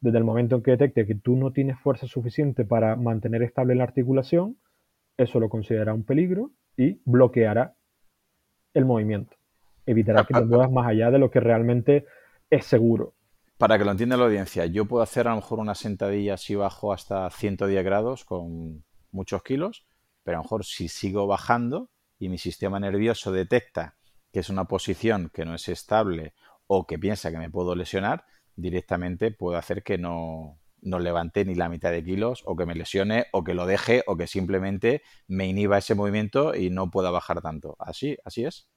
Desde 0.00 0.18
el 0.18 0.24
momento 0.24 0.56
en 0.56 0.62
que 0.62 0.72
detecte 0.72 1.06
que 1.06 1.14
tú 1.14 1.36
no 1.36 1.52
tienes 1.52 1.78
fuerza 1.80 2.06
suficiente 2.06 2.64
para 2.64 2.94
mantener 2.94 3.42
estable 3.42 3.74
la 3.74 3.84
articulación, 3.84 4.56
eso 5.16 5.40
lo 5.40 5.48
considera 5.48 5.94
un 5.94 6.04
peligro 6.04 6.50
y 6.76 7.00
bloqueará 7.04 7.74
el 8.78 8.86
movimiento. 8.86 9.36
Evitará 9.86 10.24
que 10.24 10.34
te 10.34 10.44
muevas 10.44 10.70
más 10.70 10.86
allá 10.86 11.10
de 11.10 11.18
lo 11.18 11.30
que 11.30 11.40
realmente 11.40 12.06
es 12.50 12.66
seguro. 12.66 13.14
Para 13.56 13.78
que 13.78 13.84
lo 13.84 13.90
entienda 13.90 14.16
la 14.16 14.24
audiencia, 14.24 14.66
yo 14.66 14.84
puedo 14.84 15.02
hacer 15.02 15.26
a 15.26 15.30
lo 15.30 15.36
mejor 15.36 15.58
una 15.58 15.74
sentadilla 15.74 16.36
si 16.36 16.54
bajo 16.54 16.92
hasta 16.92 17.28
110 17.28 17.84
grados 17.84 18.24
con 18.24 18.84
muchos 19.10 19.42
kilos, 19.42 19.84
pero 20.22 20.36
a 20.36 20.38
lo 20.38 20.44
mejor 20.44 20.64
si 20.64 20.88
sigo 20.88 21.26
bajando 21.26 21.90
y 22.18 22.28
mi 22.28 22.38
sistema 22.38 22.78
nervioso 22.78 23.32
detecta 23.32 23.96
que 24.32 24.40
es 24.40 24.50
una 24.50 24.64
posición 24.64 25.30
que 25.32 25.44
no 25.44 25.54
es 25.54 25.68
estable 25.68 26.34
o 26.66 26.86
que 26.86 26.98
piensa 26.98 27.30
que 27.30 27.38
me 27.38 27.50
puedo 27.50 27.74
lesionar, 27.74 28.24
directamente 28.54 29.30
puedo 29.30 29.56
hacer 29.56 29.82
que 29.82 29.98
no, 29.98 30.58
no 30.82 30.98
levante 30.98 31.44
ni 31.44 31.54
la 31.54 31.68
mitad 31.68 31.90
de 31.90 32.04
kilos 32.04 32.42
o 32.46 32.56
que 32.56 32.66
me 32.66 32.74
lesione 32.74 33.26
o 33.32 33.44
que 33.44 33.54
lo 33.54 33.66
deje 33.66 34.02
o 34.06 34.16
que 34.16 34.26
simplemente 34.26 35.02
me 35.26 35.46
inhiba 35.46 35.78
ese 35.78 35.94
movimiento 35.94 36.54
y 36.54 36.70
no 36.70 36.90
pueda 36.90 37.10
bajar 37.10 37.40
tanto. 37.42 37.76
Así, 37.78 38.16
así 38.24 38.44
es. 38.44 38.68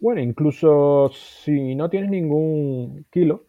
Bueno, 0.00 0.20
incluso 0.20 1.10
si 1.12 1.74
no 1.74 1.90
tienes 1.90 2.10
ningún 2.10 3.06
kilo, 3.10 3.44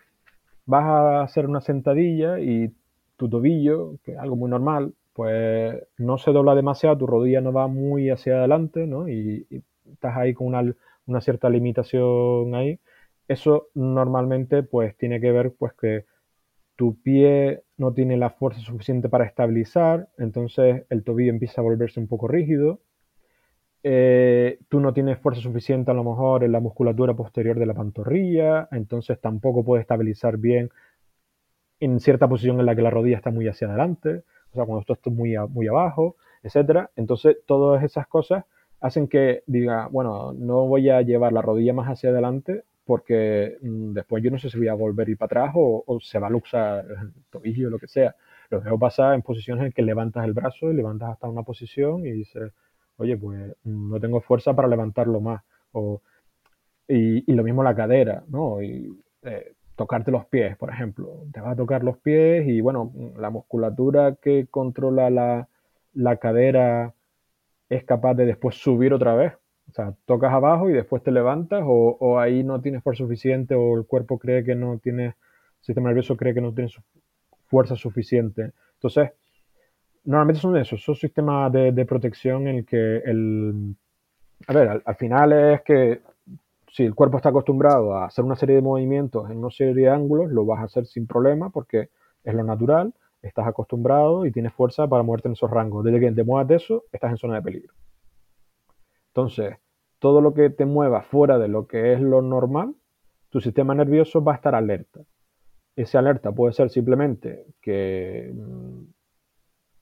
vas 0.66 0.86
a 0.86 1.22
hacer 1.22 1.46
una 1.46 1.62
sentadilla 1.62 2.40
y 2.40 2.74
tu 3.18 3.30
tobillo, 3.30 3.98
que 4.04 4.14
es 4.14 4.18
algo 4.18 4.36
muy 4.36 4.50
normal, 4.50 4.94
pues 5.14 5.76
no 5.98 6.18
se 6.18 6.32
dobla 6.32 6.56
demasiado, 6.56 6.98
tu 6.98 7.08
rodilla 7.08 7.42
no 7.42 7.52
va 7.52 7.68
muy 7.68 8.10
hacia 8.10 8.38
adelante, 8.40 8.88
¿no? 8.88 9.10
Y, 9.10 9.46
estás 9.92 10.16
ahí 10.18 10.34
con 10.34 10.48
una, 10.48 10.74
una 11.08 11.22
cierta 11.22 11.50
limitación 11.50 12.56
ahí. 12.56 12.80
Eso 13.28 13.70
normalmente 13.74 14.64
pues 14.64 14.96
tiene 14.98 15.20
que 15.20 15.32
ver 15.32 15.54
pues 15.58 15.74
que 15.74 16.06
tu 16.76 16.96
pie 17.02 17.64
no 17.80 17.94
tiene 17.94 18.18
la 18.18 18.30
fuerza 18.30 18.60
suficiente 18.60 19.10
para 19.10 19.26
estabilizar, 19.26 20.10
entonces 20.18 20.84
el 20.90 21.04
tobillo 21.04 21.32
empieza 21.32 21.62
a 21.62 21.64
volverse 21.64 22.00
un 22.00 22.08
poco 22.08 22.28
rígido. 22.28 22.82
Eh, 23.84 24.60
tú 24.68 24.82
no 24.82 24.94
tienes 24.94 25.18
fuerza 25.20 25.42
suficiente 25.42 25.90
a 25.90 25.94
lo 25.94 26.04
mejor 26.04 26.44
en 26.44 26.52
la 26.52 26.60
musculatura 26.60 27.14
posterior 27.16 27.58
de 27.58 27.66
la 27.66 27.74
pantorrilla, 27.74 28.68
entonces 28.72 29.20
tampoco 29.22 29.64
puedes 29.64 29.84
estabilizar 29.84 30.38
bien 30.38 30.70
en 31.80 32.02
cierta 32.02 32.28
posición 32.28 32.60
en 32.60 32.66
la 32.66 32.76
que 32.76 32.82
la 32.82 32.90
rodilla 32.90 33.16
está 33.16 33.32
muy 33.32 33.48
hacia 33.48 33.70
adelante, 33.70 34.24
o 34.52 34.56
sea, 34.56 34.66
cuando 34.66 34.82
esto 34.82 34.94
está 34.94 35.10
muy, 35.10 35.36
muy 35.48 35.68
abajo, 35.68 36.18
etcétera. 36.44 36.92
Entonces, 36.98 37.38
todas 37.46 37.82
esas 37.84 38.08
cosas 38.08 38.44
hacen 38.82 39.08
que 39.08 39.44
diga, 39.48 39.88
bueno, 39.88 40.34
no 40.34 40.68
voy 40.68 40.90
a 40.90 41.02
llevar 41.02 41.32
la 41.32 41.42
rodilla 41.42 41.74
más 41.74 41.88
hacia 41.88 42.10
adelante 42.10 42.64
porque 42.90 43.60
mm, 43.62 43.94
después 43.94 44.24
yo 44.24 44.32
no 44.32 44.40
sé 44.40 44.50
si 44.50 44.58
voy 44.58 44.68
a 44.68 44.74
volver 44.74 45.08
a 45.08 45.12
ir 45.12 45.18
para 45.18 45.44
atrás 45.44 45.54
o, 45.56 46.00
se 46.02 46.18
va 46.18 46.26
a 46.26 46.32
luxar 46.32 46.88
el 46.90 47.14
tobillo 47.30 47.68
o 47.68 47.70
lo 47.70 47.78
que 47.78 47.88
sea. 47.88 48.16
Lo 48.50 48.62
veo 48.62 48.80
pasar 48.80 49.14
en 49.14 49.22
posiciones 49.22 49.68
en 49.68 49.72
que 49.74 49.84
levantas 49.84 50.26
el 50.26 50.34
brazo 50.34 50.72
y 50.72 50.74
levantas 50.74 51.12
hasta 51.12 51.28
una 51.28 51.44
posición 51.44 52.04
y 52.04 52.12
dices, 52.12 52.52
oye, 52.98 53.16
pues 53.16 53.56
mm, 53.64 53.92
no 53.92 54.00
tengo 54.00 54.22
fuerza 54.22 54.56
para 54.56 54.68
levantarlo 54.68 55.22
más. 55.22 55.44
O, 55.72 56.02
y, 56.88 57.32
lo 57.32 57.44
mismo 57.44 57.62
la 57.62 57.76
cadera, 57.76 58.24
¿no? 58.28 58.60
Y 58.64 58.92
eh, 59.22 59.54
tocarte 59.76 60.10
los 60.10 60.26
pies, 60.26 60.58
por 60.58 60.72
ejemplo. 60.72 61.26
Te 61.32 61.42
vas 61.42 61.52
a 61.52 61.56
tocar 61.56 61.84
los 61.84 62.00
pies 62.00 62.48
y, 62.48 62.60
bueno, 62.60 62.92
la 63.20 63.30
musculatura 63.30 64.16
que 64.16 64.48
controla 64.50 65.12
la, 65.12 65.48
la 65.94 66.18
cadera 66.18 66.96
es 67.70 67.84
capaz 67.84 68.16
de 68.16 68.26
después 68.26 68.56
subir 68.56 68.96
otra 68.96 69.14
vez 69.14 69.34
sea, 69.80 69.94
tocas 70.06 70.34
abajo 70.34 70.70
y 70.70 70.74
después 70.74 71.04
te 71.04 71.12
levantas 71.12 71.64
o, 71.66 72.20
ahí 72.20 72.44
no 72.44 72.62
tienes 72.62 72.84
fuerza 72.84 73.04
suficiente 73.04 73.56
o 73.56 73.78
el 73.78 73.86
cuerpo 73.86 74.18
cree 74.18 74.44
que 74.44 74.56
no 74.56 74.78
tiene, 74.80 75.06
el 75.06 75.14
sistema 75.62 75.90
nervioso 75.90 76.18
cree 76.18 76.34
que 76.34 76.42
no 76.42 76.54
tiene 76.54 76.72
fuerza 77.48 77.76
suficiente. 77.76 78.52
Entonces, 78.76 79.12
normalmente 80.06 80.42
son 80.42 80.58
esos, 80.58 80.84
son 80.84 80.96
sistemas 80.96 81.52
de, 81.52 81.86
protección 81.86 82.48
en 82.48 82.58
el 82.58 82.66
que 82.66 82.98
el... 82.98 83.76
A 84.48 84.54
ver, 84.54 84.82
al, 84.86 84.96
final 84.96 85.34
es 85.34 85.62
que 85.64 86.02
si 86.72 86.84
el 86.84 86.96
cuerpo 86.96 87.18
está 87.18 87.30
acostumbrado 87.30 87.94
a 87.94 88.06
hacer 88.06 88.24
una 88.24 88.36
serie 88.36 88.56
de 88.56 88.62
movimientos 88.62 89.30
en 89.30 89.38
una 89.38 89.52
serie 89.52 89.74
de 89.74 89.90
ángulos, 89.90 90.32
lo 90.32 90.46
vas 90.46 90.62
a 90.62 90.66
hacer 90.66 90.86
sin 90.86 91.08
problema 91.08 91.50
porque 91.50 91.90
es 92.24 92.34
lo 92.34 92.44
natural, 92.44 92.94
estás 93.22 93.48
acostumbrado 93.48 94.26
y 94.26 94.32
tienes 94.32 94.54
fuerza 94.54 94.88
para 94.88 95.04
moverte 95.04 95.28
en 95.28 95.34
esos 95.34 95.52
rangos. 95.52 95.84
Desde 95.84 96.00
que 96.00 96.12
te 96.12 96.24
muevas 96.24 96.48
de 96.48 96.56
eso, 96.56 96.86
estás 96.92 97.12
en 97.12 97.18
zona 97.18 97.36
de 97.36 97.42
peligro. 97.42 97.74
Entonces, 99.10 99.58
todo 100.00 100.22
lo 100.22 100.34
que 100.34 100.50
te 100.50 100.66
mueva 100.66 101.02
fuera 101.02 101.38
de 101.38 101.48
lo 101.48 101.68
que 101.68 101.94
es 101.94 102.02
lo 102.02 102.22
normal, 102.22 102.76
tu 103.30 103.42
sistema 103.42 103.76
nervioso 103.76 104.24
va 104.24 104.34
a 104.34 104.36
estar 104.36 104.56
alerta. 104.56 105.02
esa 105.76 106.00
alerta 106.00 106.32
puede 106.32 106.54
ser 106.54 106.70
simplemente 106.70 107.46
que 107.62 108.32
mm, 108.34 108.84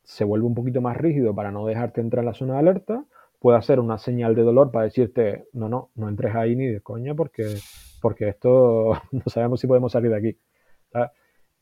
se 0.04 0.24
vuelve 0.24 0.46
un 0.48 0.56
poquito 0.56 0.82
más 0.82 0.98
rígido 0.98 1.34
para 1.36 1.52
no 1.52 1.66
dejarte 1.66 2.02
entrar 2.02 2.24
en 2.24 2.28
la 2.28 2.34
zona 2.34 2.54
de 2.54 2.60
alerta, 2.60 3.06
puede 3.40 3.62
ser 3.62 3.80
una 3.80 3.98
señal 3.98 4.36
de 4.36 4.44
dolor 4.44 4.72
para 4.72 4.86
decirte, 4.86 5.48
no, 5.54 5.70
no, 5.70 5.92
no 5.96 6.10
entres 6.10 6.36
ahí 6.36 6.56
ni 6.56 6.68
de 6.68 6.82
coña 6.82 7.14
porque, 7.16 7.56
porque 8.02 8.30
esto 8.30 8.94
no 9.12 9.24
sabemos 9.28 9.60
si 9.60 9.68
podemos 9.68 9.92
salir 9.92 10.12
de 10.12 10.18
aquí. 10.18 10.38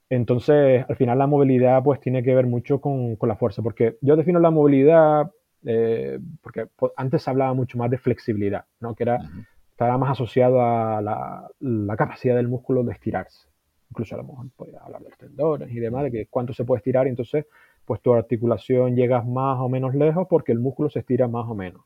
Entonces, 0.10 0.86
al 0.88 0.96
final 0.96 1.18
la 1.18 1.28
movilidad 1.28 1.84
pues 1.84 2.00
tiene 2.00 2.24
que 2.24 2.36
ver 2.36 2.46
mucho 2.46 2.80
con, 2.80 3.18
la 3.22 3.36
fuerza, 3.36 3.62
porque 3.62 3.98
yo 4.02 4.16
defino 4.16 4.40
la 4.40 4.52
movilidad, 4.52 5.32
eh, 5.66 6.20
porque 6.42 6.68
antes 6.96 7.24
se 7.24 7.30
hablaba 7.30 7.54
mucho 7.54 7.78
más 7.78 7.90
de 7.90 7.98
flexibilidad, 7.98 8.66
¿no? 8.80 8.96
que 8.96 9.04
era, 9.04 9.20
estaba 9.72 9.98
más 9.98 10.12
asociado 10.12 10.62
a 10.62 11.02
la, 11.02 11.96
capacidad 11.98 12.36
del 12.36 12.48
músculo 12.48 12.84
de 12.84 12.94
estirarse. 12.94 13.48
Incluso 13.90 14.16
a 14.16 14.18
lo 14.20 14.26
mejor 14.26 14.48
podía 14.56 14.80
hablar 14.80 15.02
de 15.02 15.10
los 15.10 15.18
tendones 15.18 15.72
y 15.72 15.80
demás, 15.80 16.04
de 16.04 16.12
que 16.12 16.28
cuánto 16.28 16.54
se 16.54 16.66
puede 16.66 16.80
estirar, 16.80 17.08
y 17.08 17.10
entonces 17.10 17.46
pues 17.86 18.02
tu 18.02 18.14
articulación 18.14 18.96
llegas 18.96 19.26
más 19.26 19.60
o 19.60 19.70
menos 19.70 19.94
lejos 19.94 20.28
porque 20.28 20.52
el 20.52 20.60
músculo 20.60 20.90
se 20.90 21.00
estira 21.00 21.28
más 21.28 21.48
o 21.48 21.56
menos. 21.56 21.82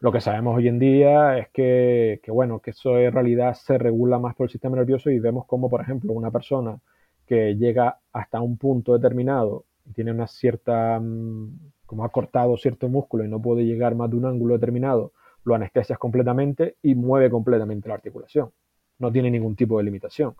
Lo 0.00 0.12
que 0.12 0.20
sabemos 0.20 0.56
hoy 0.56 0.68
en 0.68 0.78
día 0.78 1.38
es 1.38 1.48
que, 1.48 2.20
que, 2.22 2.30
bueno, 2.30 2.60
que 2.60 2.70
eso 2.70 2.98
en 2.98 3.12
realidad 3.12 3.54
se 3.54 3.78
regula 3.78 4.18
más 4.20 4.36
por 4.36 4.44
el 4.44 4.50
sistema 4.50 4.76
nervioso 4.76 5.10
y 5.10 5.18
vemos 5.18 5.44
como, 5.46 5.68
por 5.68 5.80
ejemplo, 5.80 6.12
una 6.12 6.30
persona 6.30 6.78
que 7.26 7.56
llega 7.56 7.98
hasta 8.12 8.40
un 8.40 8.56
punto 8.56 8.94
determinado 8.94 9.64
y 9.84 9.92
tiene 9.92 10.12
una 10.12 10.26
cierta, 10.26 11.00
mm, 11.00 11.72
como 11.88 12.04
ha 12.04 12.10
cortado 12.10 12.56
cierto 12.58 12.88
músculo 12.88 13.24
y 13.24 13.28
no 13.28 13.40
puede 13.40 13.64
llegar 13.64 13.94
más 13.94 14.10
de 14.10 14.16
un 14.16 14.26
ángulo 14.26 14.54
determinado, 14.54 15.12
lo 15.42 15.54
anestesias 15.54 15.98
completamente 15.98 16.76
y 16.82 16.94
mueve 16.94 17.30
completamente 17.30 17.88
la 17.88 17.94
articulación. 17.94 18.50
No 18.98 19.10
tiene 19.10 19.30
ningún 19.30 19.56
tipo 19.56 19.78
de 19.78 19.84
limitación. 19.84 20.34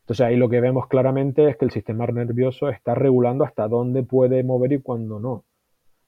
Entonces 0.00 0.26
ahí 0.26 0.36
lo 0.36 0.48
que 0.48 0.62
vemos 0.62 0.86
claramente 0.88 1.46
es 1.48 1.58
que 1.58 1.66
el 1.66 1.70
sistema 1.70 2.06
nervioso 2.06 2.70
está 2.70 2.94
regulando 2.94 3.44
hasta 3.44 3.68
dónde 3.68 4.02
puede 4.02 4.42
mover 4.42 4.72
y 4.72 4.78
cuándo 4.80 5.20
no. 5.20 5.44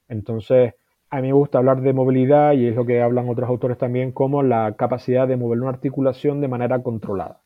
Entonces, 0.09 0.73
a 1.11 1.21
mí 1.21 1.27
me 1.27 1.33
gusta 1.33 1.59
hablar 1.59 1.81
de 1.81 1.93
movilidad 1.93 2.53
y 2.53 2.67
es 2.67 2.75
lo 2.75 2.85
que 2.85 3.01
hablan 3.01 3.29
otros 3.29 3.47
autores 3.47 3.77
también 3.77 4.11
como 4.11 4.41
la 4.41 4.73
capacidad 4.77 5.27
de 5.27 5.37
mover 5.37 5.59
una 5.59 5.69
articulación 5.69 6.41
de 6.41 6.47
manera 6.47 6.81
controlada 6.81 7.41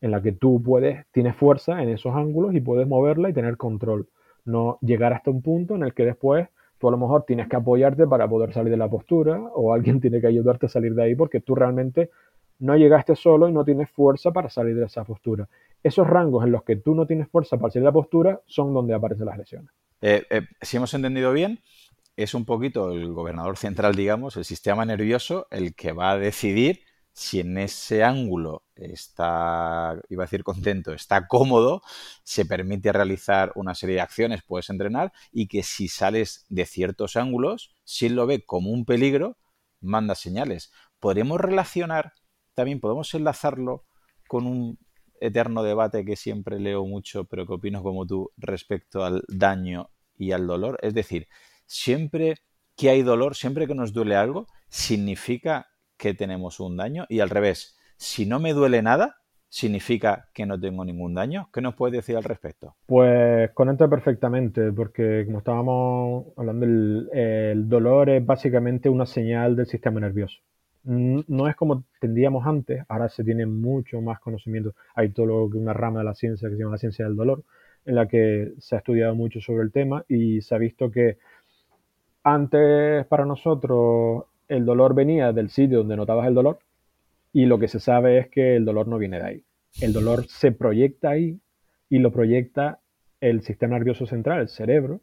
en 0.00 0.10
la 0.10 0.22
que 0.22 0.32
tú 0.32 0.62
puedes, 0.62 1.06
tienes 1.12 1.36
fuerza 1.36 1.82
en 1.82 1.88
esos 1.88 2.14
ángulos 2.14 2.54
y 2.54 2.60
puedes 2.60 2.86
moverla 2.86 3.30
y 3.30 3.32
tener 3.32 3.56
control. 3.56 4.08
No 4.46 4.78
llegar 4.80 5.12
hasta 5.12 5.30
un 5.30 5.42
punto 5.42 5.74
en 5.74 5.82
el 5.82 5.92
que 5.92 6.04
después 6.04 6.48
tú 6.78 6.88
a 6.88 6.90
lo 6.90 6.96
mejor 6.96 7.24
tienes 7.24 7.48
que 7.48 7.56
apoyarte 7.56 8.06
para 8.06 8.28
poder 8.28 8.52
salir 8.52 8.70
de 8.70 8.76
la 8.76 8.88
postura 8.88 9.38
o 9.54 9.74
alguien 9.74 10.00
tiene 10.00 10.20
que 10.20 10.26
ayudarte 10.26 10.66
a 10.66 10.68
salir 10.68 10.94
de 10.94 11.02
ahí 11.04 11.14
porque 11.14 11.40
tú 11.40 11.54
realmente 11.54 12.10
no 12.58 12.76
llegaste 12.76 13.14
solo 13.14 13.48
y 13.48 13.52
no 13.52 13.64
tienes 13.64 13.90
fuerza 13.90 14.32
para 14.32 14.48
salir 14.48 14.76
de 14.76 14.86
esa 14.86 15.04
postura. 15.04 15.48
Esos 15.82 16.06
rangos 16.06 16.44
en 16.44 16.52
los 16.52 16.64
que 16.64 16.76
tú 16.76 16.94
no 16.94 17.06
tienes 17.06 17.28
fuerza 17.28 17.58
para 17.58 17.70
salir 17.70 17.82
de 17.82 17.88
la 17.88 17.92
postura 17.92 18.40
son 18.46 18.72
donde 18.72 18.94
aparecen 18.94 19.26
las 19.26 19.38
lesiones. 19.38 19.70
Eh, 20.00 20.24
eh, 20.30 20.42
si 20.60 20.76
hemos 20.78 20.92
entendido 20.94 21.32
bien, 21.32 21.60
es 22.16 22.34
un 22.34 22.44
poquito 22.44 22.92
el 22.92 23.12
gobernador 23.12 23.56
central, 23.56 23.94
digamos, 23.94 24.36
el 24.36 24.44
sistema 24.44 24.84
nervioso, 24.84 25.46
el 25.50 25.74
que 25.74 25.92
va 25.92 26.12
a 26.12 26.18
decidir 26.18 26.80
si 27.12 27.40
en 27.40 27.58
ese 27.58 28.02
ángulo 28.02 28.62
está, 28.76 29.98
iba 30.08 30.24
a 30.24 30.26
decir 30.26 30.44
contento, 30.44 30.92
está 30.92 31.26
cómodo, 31.26 31.82
se 32.22 32.44
permite 32.44 32.92
realizar 32.92 33.52
una 33.54 33.74
serie 33.74 33.96
de 33.96 34.00
acciones, 34.02 34.42
puedes 34.46 34.70
entrenar 34.70 35.12
y 35.32 35.48
que 35.48 35.62
si 35.62 35.88
sales 35.88 36.46
de 36.48 36.66
ciertos 36.66 37.16
ángulos, 37.16 37.74
si 37.84 38.06
él 38.06 38.14
lo 38.14 38.26
ve 38.26 38.44
como 38.44 38.70
un 38.70 38.84
peligro, 38.84 39.38
manda 39.80 40.14
señales. 40.14 40.72
¿Podríamos 41.00 41.40
relacionar, 41.40 42.12
también 42.54 42.80
podemos 42.80 43.12
enlazarlo 43.14 43.84
con 44.28 44.46
un 44.46 44.78
eterno 45.20 45.62
debate 45.62 46.04
que 46.04 46.16
siempre 46.16 46.60
leo 46.60 46.84
mucho, 46.84 47.24
pero 47.24 47.46
que 47.46 47.54
opino 47.54 47.82
como 47.82 48.06
tú 48.06 48.30
respecto 48.36 49.04
al 49.04 49.22
daño 49.28 49.90
y 50.16 50.32
al 50.32 50.46
dolor? 50.46 50.78
Es 50.82 50.94
decir, 50.94 51.28
siempre 51.66 52.36
que 52.76 52.90
hay 52.90 53.02
dolor, 53.02 53.34
siempre 53.36 53.66
que 53.66 53.74
nos 53.74 53.92
duele 53.92 54.16
algo, 54.16 54.46
significa 54.68 55.68
que 55.96 56.14
tenemos 56.14 56.60
un 56.60 56.76
daño 56.76 57.06
y 57.08 57.20
al 57.20 57.30
revés, 57.30 57.75
si 57.96 58.26
no 58.26 58.38
me 58.40 58.52
duele 58.52 58.82
nada, 58.82 59.16
significa 59.48 60.28
que 60.34 60.46
no 60.46 60.60
tengo 60.60 60.84
ningún 60.84 61.14
daño. 61.14 61.48
¿Qué 61.52 61.60
nos 61.60 61.74
puedes 61.74 61.94
decir 61.94 62.16
al 62.16 62.24
respecto? 62.24 62.74
Pues 62.86 63.50
conecta 63.52 63.88
perfectamente, 63.88 64.72
porque 64.72 65.24
como 65.24 65.38
estábamos 65.38 66.26
hablando, 66.36 66.66
el, 66.66 67.68
dolor 67.68 68.10
es 68.10 68.24
básicamente 68.24 68.88
una 68.88 69.06
señal 69.06 69.56
del 69.56 69.66
sistema 69.66 70.00
nervioso. 70.00 70.38
No 70.84 71.48
es 71.48 71.56
como 71.56 71.84
tendríamos 72.00 72.46
antes, 72.46 72.84
ahora 72.88 73.08
se 73.08 73.24
tiene 73.24 73.44
mucho 73.46 74.00
más 74.00 74.20
conocimiento. 74.20 74.74
Hay 74.94 75.08
todo 75.08 75.26
lo 75.26 75.50
que 75.50 75.58
una 75.58 75.72
rama 75.72 76.00
de 76.00 76.04
la 76.04 76.14
ciencia 76.14 76.48
que 76.48 76.54
se 76.54 76.60
llama 76.60 76.72
la 76.72 76.78
ciencia 76.78 77.04
del 77.06 77.16
dolor, 77.16 77.42
en 77.86 77.94
la 77.94 78.06
que 78.06 78.52
se 78.58 78.76
ha 78.76 78.78
estudiado 78.78 79.14
mucho 79.14 79.40
sobre 79.40 79.64
el 79.64 79.72
tema 79.72 80.04
y 80.06 80.42
se 80.42 80.54
ha 80.54 80.58
visto 80.58 80.90
que 80.90 81.18
antes 82.22 83.06
para 83.06 83.24
nosotros 83.24 84.24
el 84.48 84.64
dolor 84.64 84.94
venía 84.94 85.32
del 85.32 85.48
sitio 85.48 85.78
donde 85.78 85.96
notabas 85.96 86.28
el 86.28 86.34
dolor 86.34 86.58
y 87.36 87.44
lo 87.44 87.58
que 87.58 87.68
se 87.68 87.80
sabe 87.80 88.16
es 88.16 88.30
que 88.30 88.56
el 88.56 88.64
dolor 88.64 88.88
no 88.88 88.96
viene 88.96 89.18
de 89.18 89.26
ahí. 89.26 89.44
El 89.82 89.92
dolor 89.92 90.24
se 90.26 90.52
proyecta 90.52 91.10
ahí 91.10 91.38
y 91.90 91.98
lo 91.98 92.10
proyecta 92.10 92.80
el 93.20 93.42
sistema 93.42 93.76
nervioso 93.76 94.06
central, 94.06 94.40
el 94.40 94.48
cerebro. 94.48 95.02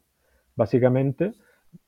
Básicamente 0.56 1.34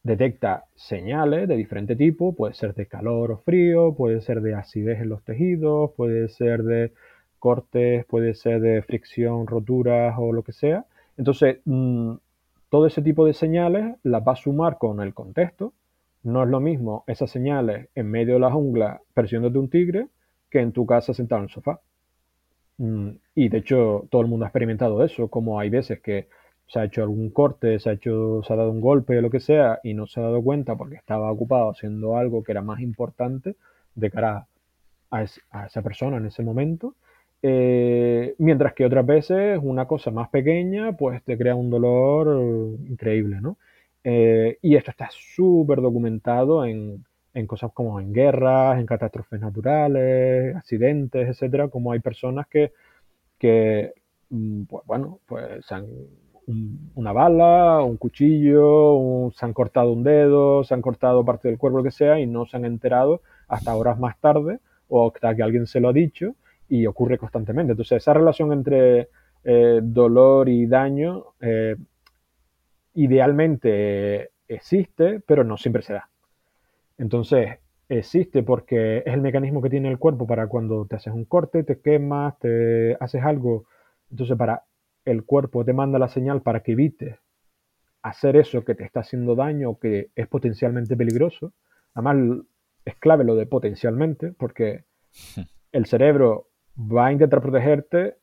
detecta 0.05 0.67
señales 0.77 1.49
de 1.49 1.57
diferente 1.57 1.97
tipo, 1.97 2.37
puede 2.37 2.55
ser 2.55 2.75
de 2.75 2.87
calor 2.87 3.33
o 3.33 3.39
frío, 3.39 3.97
puede 3.97 4.21
ser 4.21 4.41
de 4.41 4.55
acidez 4.55 5.01
en 5.01 5.09
los 5.09 5.25
tejidos, 5.25 5.91
puede 5.97 6.29
ser 6.29 6.63
de 6.63 6.93
cortes, 7.41 8.05
puede 8.05 8.35
ser 8.35 8.61
de 8.61 8.83
fricción, 8.83 9.49
roturas 9.49 10.15
o 10.17 10.33
lo 10.33 10.45
que 10.45 10.53
sea. 10.53 10.87
Entonces, 11.17 11.59
mm, 11.65 12.15
todo 12.69 12.87
ese 12.87 13.03
tipo 13.03 13.27
de 13.27 13.35
señales 13.35 13.97
las 14.05 14.23
va 14.23 14.35
a 14.35 14.37
sumar 14.37 14.79
con 14.79 15.01
el 15.01 15.13
contexto 15.13 15.73
no 16.23 16.43
es 16.43 16.49
lo 16.49 16.61
mismo 16.61 17.05
esas 17.07 17.31
señales 17.31 17.89
en 17.95 18.11
medio 18.11 18.35
de 18.35 18.41
la 18.41 18.51
jungla 18.51 19.01
persiguiéndote 19.15 19.59
un 19.59 19.71
tigre 19.71 20.09
que 20.51 20.61
en 20.61 20.73
tu 20.73 20.87
casa 20.87 21.15
sentado 21.15 21.41
en 21.41 21.45
el 21.45 21.51
sofá. 21.51 21.81
Mm, 22.79 23.11
y 23.35 23.49
de 23.49 23.59
hecho, 23.59 24.07
todo 24.11 24.23
el 24.23 24.29
mundo 24.29 24.45
ha 24.45 24.49
experimentado 24.49 25.05
eso, 25.05 25.29
como 25.29 25.59
hay 25.61 25.71
veces 25.71 26.01
que 26.01 26.29
se 26.67 26.81
ha 26.81 26.85
hecho 26.85 27.03
algún 27.03 27.31
corte, 27.31 27.79
se 27.79 27.91
ha, 27.91 27.93
hecho, 27.93 28.43
se 28.43 28.53
ha 28.53 28.57
dado 28.57 28.71
un 28.71 28.81
golpe 28.81 29.19
o 29.19 29.23
lo 29.23 29.31
que 29.31 29.41
sea 29.41 29.81
y 29.83 29.95
no 29.95 30.07
se 30.07 30.21
ha 30.21 30.25
dado 30.25 30.43
cuenta 30.43 30.77
porque 30.77 30.97
estaba 30.97 31.31
ocupado 31.31 31.71
haciendo 31.71 32.17
algo 32.17 32.43
que 32.43 32.53
era 32.53 32.63
más 32.63 32.81
importante 32.81 33.57
de 33.95 34.11
cara 34.11 34.47
a, 35.11 35.23
esa 35.23 35.83
persona 35.83 36.17
en 36.19 36.27
ese 36.27 36.43
momento. 36.43 36.95
Eh, 37.43 38.35
mientras 38.39 38.73
que 38.75 38.85
otras 38.87 39.07
veces 39.07 39.61
una 39.63 39.87
cosa 39.87 40.11
más 40.11 40.29
pequeña 40.31 40.97
pues 40.97 41.23
te 41.23 41.39
crea 41.39 41.55
un 41.55 41.71
dolor 41.71 42.79
increíble, 42.89 43.41
¿no? 43.41 43.59
Eh, 44.03 44.59
y 44.63 44.77
esto 44.77 44.91
está 44.91 45.09
súper 45.11 45.81
documentado 45.81 46.65
en, 46.65 47.05
cosas 47.45 47.71
como 47.75 48.01
en 48.01 48.15
guerras, 48.15 48.79
en 48.79 48.87
catástrofes 48.87 49.39
naturales, 49.41 50.57
accidentes, 50.57 51.29
etcétera, 51.29 51.69
como 51.69 51.93
hay 51.93 52.01
personas 52.01 52.47
que, 52.47 52.73
que 53.39 53.93
mm, 54.31 54.63
pues, 54.65 54.87
bueno, 54.87 55.21
pues 55.27 55.71
han, 55.71 55.85
una 56.95 57.13
bala, 57.13 57.83
un 57.83 57.97
cuchillo, 57.97 59.31
se 59.35 59.45
han 59.45 59.53
cortado 59.53 59.93
un 59.93 60.05
dedo, 60.05 60.65
se 60.65 60.75
han 60.75 60.83
cortado 60.83 61.25
parte 61.25 61.49
del 61.49 61.59
cuerpo, 61.59 61.79
lo 61.79 61.85
que 61.85 61.91
sea, 61.91 62.21
y 62.21 62.27
no 62.27 62.47
se 62.47 62.57
han 62.57 62.65
enterado 62.65 63.21
hasta 63.49 63.75
horas 63.75 63.99
más 63.99 64.19
tarde 64.21 64.61
o 64.89 65.09
hasta 65.09 65.35
que 65.35 65.43
alguien 65.43 65.67
se 65.67 65.81
lo 65.81 65.89
ha 65.89 65.93
dicho 65.93 66.37
y 66.69 66.87
ocurre 66.87 67.19
constantemente. 67.19 67.73
Entonces, 67.73 67.99
esa 67.99 68.15
relación 68.15 68.53
entre 68.53 69.09
eh, 69.45 69.81
dolor 69.83 70.49
y 70.49 70.67
daño 70.67 71.25
eh, 71.41 71.77
idealmente 72.95 74.31
existe, 74.49 75.21
pero 75.27 75.45
no 75.45 75.57
siempre 75.57 75.83
se 75.83 75.95
da. 75.95 76.09
Entonces, 76.99 77.59
existe 77.89 78.43
porque 78.43 78.99
es 78.99 79.15
el 79.15 79.21
mecanismo 79.21 79.63
que 79.63 79.71
tiene 79.71 79.89
el 79.89 79.99
cuerpo 79.99 80.27
para 80.27 80.49
cuando 80.49 80.87
te 80.87 80.97
haces 80.97 81.13
un 81.13 81.25
corte, 81.25 81.63
te 81.63 81.81
quemas, 81.81 82.39
te 82.39 82.97
haces 83.01 83.23
algo. 83.23 83.67
Entonces, 84.11 84.37
para 84.37 84.65
el 85.05 85.25
cuerpo 85.25 85.65
te 85.65 85.73
manda 85.73 85.99
la 85.99 86.09
señal 86.09 86.43
para 86.43 86.61
que 86.61 86.73
evites 86.73 87.17
hacer 88.03 88.37
eso 88.37 88.65
que 88.65 88.75
te 88.75 88.85
está 88.85 89.01
haciendo 89.01 89.35
daño 89.35 89.71
o 89.71 89.79
que 89.79 90.11
es 90.15 90.29
potencialmente 90.29 90.97
peligroso. 90.97 91.53
Además, 91.95 92.45
es 92.85 92.95
clave 92.97 93.25
lo 93.25 93.35
de 93.35 93.47
potencialmente, 93.47 94.33
porque 94.33 94.85
el 95.73 95.87
cerebro 95.87 96.49
va 96.77 97.07
a 97.07 97.13
intentar 97.13 97.41
protegerte, 97.41 98.17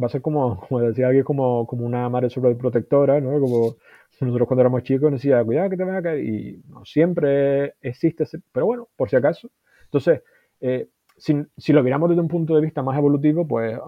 va 0.00 0.06
a 0.06 0.08
ser 0.08 0.22
como, 0.22 0.60
como 0.68 0.80
decía 0.80 1.08
alguien, 1.08 1.24
como, 1.24 1.66
como 1.66 1.86
una 1.86 2.08
madre 2.08 2.30
sobreprotectora, 2.30 3.20
¿no? 3.20 3.40
Como 3.40 3.76
nosotros 4.20 4.46
cuando 4.46 4.62
éramos 4.62 4.82
chicos 4.84 5.10
nos 5.10 5.20
decía, 5.20 5.44
cuidado 5.44 5.70
que 5.70 5.76
te 5.76 5.84
van 5.84 5.96
a 5.96 6.02
caer. 6.02 6.24
Y 6.24 6.62
no 6.68 6.84
siempre 6.84 7.74
existe 7.80 8.24
ese, 8.24 8.40
pero 8.52 8.66
bueno, 8.66 8.88
por 8.96 9.10
si 9.10 9.16
acaso. 9.16 9.50
Entonces, 9.84 10.22
eh, 10.60 10.88
si, 11.16 11.72
lo 11.72 11.82
miramos 11.82 12.10
desde 12.10 12.22
un 12.22 12.28
punto 12.28 12.54
de 12.54 12.62
vista 12.62 12.82
más 12.82 12.96
evolutivo, 12.96 13.46
pues 13.46 13.78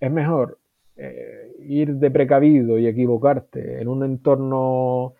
es 0.00 0.10
mejor 0.10 0.58
eh, 0.96 1.52
ir 1.60 1.94
de 1.94 2.10
precavido 2.10 2.78
y 2.78 2.86
equivocarte 2.86 3.80
en 3.80 3.88
un 3.88 4.04
entorno 4.04 5.14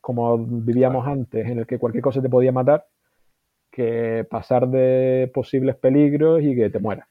como 0.00 0.38
vivíamos 0.38 1.06
antes, 1.06 1.46
en 1.46 1.58
el 1.58 1.66
que 1.66 1.78
cualquier 1.78 2.02
cosa 2.02 2.22
te 2.22 2.28
podía 2.28 2.52
matar, 2.52 2.86
que 3.70 4.26
pasar 4.30 4.68
de 4.68 5.30
posibles 5.34 5.76
peligros 5.76 6.42
y 6.42 6.54
que 6.54 6.70
te 6.70 6.78
mueras. 6.78 7.08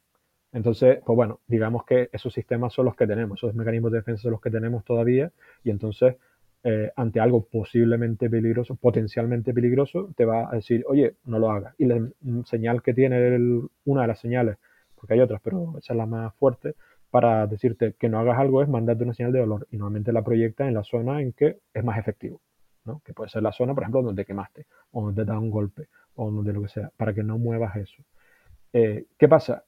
Entonces, 0.53 0.99
pues 1.05 1.15
bueno, 1.15 1.39
digamos 1.47 1.83
que 1.85 2.09
esos 2.13 2.33
sistemas 2.33 2.73
son 2.73 2.85
los 2.85 2.95
que 2.95 3.07
tenemos, 3.07 3.39
esos 3.39 3.55
mecanismos 3.55 3.91
de 3.91 3.99
defensa 3.99 4.23
son 4.23 4.31
los 4.31 4.41
que 4.41 4.51
tenemos 4.51 4.85
todavía 4.85 5.31
y 5.63 5.71
entonces 5.71 6.15
eh, 6.63 6.91
ante 6.95 7.19
algo 7.19 7.43
posiblemente 7.45 8.29
peligroso, 8.29 8.75
potencialmente 8.75 9.53
peligroso, 9.53 10.11
te 10.15 10.25
va 10.25 10.49
a 10.49 10.55
decir, 10.55 10.85
oye, 10.87 11.15
no 11.25 11.39
lo 11.39 11.51
hagas. 11.51 11.75
Y 11.77 11.85
la 11.85 12.07
señal 12.45 12.81
que 12.81 12.93
tiene 12.93 13.37
una 13.85 14.01
de 14.03 14.07
las 14.07 14.19
señales, 14.19 14.57
porque 14.95 15.15
hay 15.15 15.19
otras, 15.19 15.41
pero 15.43 15.75
esa 15.77 15.93
es 15.93 15.97
la 15.97 16.05
más 16.05 16.33
fuerte, 16.35 16.75
para 17.09 17.47
decirte 17.47 17.93
que 17.99 18.09
no 18.09 18.19
hagas 18.19 18.39
algo 18.39 18.63
es 18.63 18.69
mandarte 18.69 19.03
una 19.03 19.13
señal 19.13 19.33
de 19.33 19.39
dolor 19.39 19.67
y 19.71 19.77
normalmente 19.77 20.13
la 20.13 20.23
proyecta 20.23 20.67
en 20.67 20.73
la 20.73 20.83
zona 20.83 21.21
en 21.21 21.33
que 21.33 21.59
es 21.73 21.83
más 21.83 21.99
efectivo, 21.99 22.41
¿no? 22.85 23.01
que 23.05 23.13
puede 23.13 23.29
ser 23.29 23.43
la 23.43 23.51
zona, 23.51 23.73
por 23.73 23.83
ejemplo, 23.83 24.01
donde 24.01 24.23
te 24.23 24.25
quemaste 24.25 24.65
o 24.91 25.05
donde 25.05 25.25
te 25.25 25.31
da 25.31 25.37
un 25.37 25.51
golpe 25.51 25.89
o 26.15 26.31
donde 26.31 26.53
lo 26.53 26.61
que 26.61 26.69
sea, 26.69 26.91
para 26.95 27.13
que 27.13 27.23
no 27.23 27.37
muevas 27.37 27.75
eso. 27.75 28.03
Eh, 28.71 29.05
¿Qué 29.17 29.27
pasa? 29.27 29.63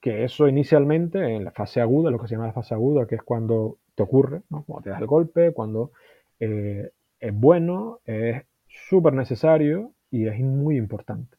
Que 0.00 0.24
eso 0.24 0.48
inicialmente 0.48 1.36
en 1.36 1.44
la 1.44 1.50
fase 1.50 1.80
aguda, 1.80 2.10
lo 2.10 2.18
que 2.18 2.28
se 2.28 2.34
llama 2.34 2.46
la 2.46 2.52
fase 2.52 2.74
aguda, 2.74 3.06
que 3.06 3.16
es 3.16 3.22
cuando 3.22 3.78
te 3.94 4.02
ocurre, 4.02 4.42
¿no? 4.48 4.64
cuando 4.64 4.84
te 4.84 4.90
das 4.90 5.00
el 5.00 5.06
golpe, 5.06 5.52
cuando 5.52 5.92
eh, 6.38 6.90
es 7.18 7.34
bueno, 7.34 8.00
es 8.06 8.42
súper 8.66 9.12
necesario 9.12 9.92
y 10.10 10.26
es 10.26 10.38
muy 10.40 10.76
importante. 10.76 11.36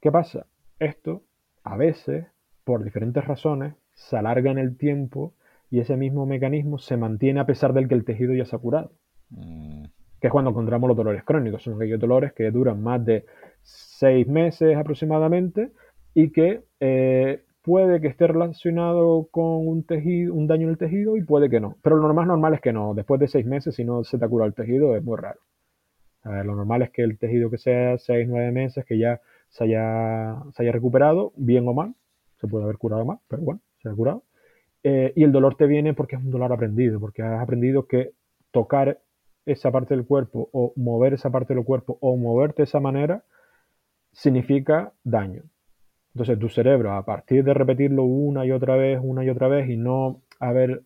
¿Qué 0.00 0.12
pasa? 0.12 0.46
Esto 0.78 1.22
a 1.64 1.76
veces, 1.76 2.26
por 2.64 2.84
diferentes 2.84 3.24
razones, 3.24 3.74
se 3.94 4.16
alarga 4.16 4.50
en 4.50 4.58
el 4.58 4.76
tiempo 4.76 5.34
y 5.70 5.80
ese 5.80 5.96
mismo 5.96 6.26
mecanismo 6.26 6.78
se 6.78 6.96
mantiene 6.96 7.40
a 7.40 7.46
pesar 7.46 7.72
del 7.72 7.88
que 7.88 7.94
el 7.94 8.04
tejido 8.04 8.34
ya 8.34 8.44
se 8.44 8.54
ha 8.54 8.58
curado. 8.58 8.92
Mm. 9.30 9.84
Que 10.20 10.28
es 10.28 10.32
cuando 10.32 10.50
encontramos 10.50 10.88
los 10.88 10.96
dolores 10.96 11.24
crónicos. 11.24 11.62
Son 11.62 11.74
aquellos 11.74 11.98
dolores 11.98 12.32
que 12.32 12.50
duran 12.50 12.82
más 12.82 13.04
de 13.04 13.24
seis 13.62 14.26
meses 14.28 14.76
aproximadamente 14.76 15.72
y 16.16 16.30
que 16.30 16.64
eh, 16.80 17.44
puede 17.60 18.00
que 18.00 18.06
esté 18.08 18.26
relacionado 18.26 19.28
con 19.30 19.68
un 19.68 19.84
tejido, 19.84 20.32
un 20.32 20.46
daño 20.46 20.62
en 20.62 20.70
el 20.70 20.78
tejido 20.78 21.18
y 21.18 21.22
puede 21.22 21.50
que 21.50 21.60
no. 21.60 21.76
Pero 21.82 21.96
lo 21.96 22.14
más 22.14 22.26
normal 22.26 22.54
es 22.54 22.62
que 22.62 22.72
no. 22.72 22.94
Después 22.94 23.20
de 23.20 23.28
seis 23.28 23.44
meses, 23.44 23.74
si 23.74 23.84
no 23.84 24.02
se 24.02 24.16
te 24.16 24.24
ha 24.24 24.28
curado 24.28 24.48
el 24.48 24.54
tejido, 24.54 24.96
es 24.96 25.04
muy 25.04 25.18
raro. 25.18 25.40
lo 26.24 26.54
normal 26.56 26.80
es 26.80 26.90
que 26.90 27.02
el 27.02 27.18
tejido 27.18 27.50
que 27.50 27.58
sea 27.58 27.98
seis, 27.98 28.26
nueve 28.26 28.50
meses, 28.50 28.86
que 28.86 28.98
ya 28.98 29.20
se 29.50 29.64
haya, 29.64 30.72
recuperado, 30.72 31.34
bien 31.36 31.68
o 31.68 31.74
mal. 31.74 31.94
Se 32.40 32.48
puede 32.48 32.64
haber 32.64 32.78
curado 32.78 33.04
más, 33.04 33.20
pero 33.28 33.42
bueno, 33.42 33.60
se 33.82 33.90
ha 33.90 33.92
curado. 33.92 34.22
Eh, 34.84 35.12
y 35.16 35.22
el 35.22 35.32
dolor 35.32 35.56
te 35.56 35.66
viene 35.66 35.92
porque 35.92 36.16
es 36.16 36.22
un 36.22 36.30
dolor 36.30 36.50
aprendido, 36.50 36.98
porque 36.98 37.22
has 37.22 37.42
aprendido 37.42 37.86
que 37.86 38.12
tocar 38.52 39.00
esa 39.44 39.70
parte 39.70 39.94
del 39.94 40.06
cuerpo 40.06 40.48
o 40.52 40.72
mover 40.76 41.12
esa 41.12 41.28
parte 41.28 41.54
del 41.54 41.64
cuerpo 41.64 41.98
o 42.00 42.16
moverte 42.16 42.62
de 42.62 42.64
esa 42.64 42.80
manera 42.80 43.22
significa 44.12 44.94
daño. 45.04 45.42
Entonces 46.16 46.38
tu 46.38 46.48
cerebro, 46.48 46.94
a 46.94 47.04
partir 47.04 47.44
de 47.44 47.52
repetirlo 47.52 48.04
una 48.04 48.46
y 48.46 48.50
otra 48.50 48.74
vez, 48.74 48.98
una 49.02 49.22
y 49.22 49.28
otra 49.28 49.48
vez, 49.48 49.68
y 49.68 49.76
no 49.76 50.22
haber 50.40 50.82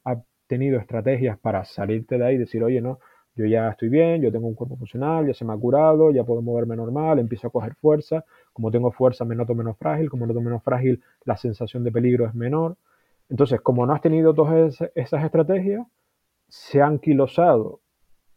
tenido 0.49 0.81
estrategias 0.81 1.39
para 1.39 1.65
salirte 1.65 2.19
de 2.19 2.27
ahí 2.27 2.35
y 2.35 2.39
decir, 2.39 2.65
oye, 2.65 2.81
no, 2.81 2.99
yo 3.37 3.47
ya 3.47 3.69
estoy 3.69 3.91
bien, 3.91 4.21
yo 4.23 4.33
tengo 4.33 4.49
un 4.49 4.57
cuerpo 4.57 4.77
funcional, 4.77 5.29
ya 5.29 5.33
se 5.33 5.45
me 5.45 5.53
ha 5.53 5.57
curado, 5.57 6.11
ya 6.11 6.25
puedo 6.25 6.43
moverme 6.43 6.75
normal, 6.75 7.21
empiezo 7.21 7.47
a 7.47 7.51
coger 7.51 7.77
fuerza, 7.77 8.25
como 8.53 8.73
tengo 8.73 8.91
fuerza 8.91 9.25
me 9.25 9.37
noto 9.37 9.55
menos 9.55 9.79
frágil, 9.79 10.11
como 10.11 10.27
noto 10.27 10.41
menos 10.41 10.65
frágil 10.65 11.01
la 11.25 11.37
sensación 11.37 11.85
de 11.85 11.93
peligro 11.93 12.27
es 12.27 12.35
menor. 12.35 12.77
Entonces, 13.29 13.61
como 13.61 13.87
no 13.87 13.93
has 13.93 14.01
tenido 14.01 14.35
todas 14.35 14.83
esas 14.97 15.25
estrategias, 15.25 15.87
se 16.49 16.83
ha 16.83 16.87
anquilosado 16.87 17.83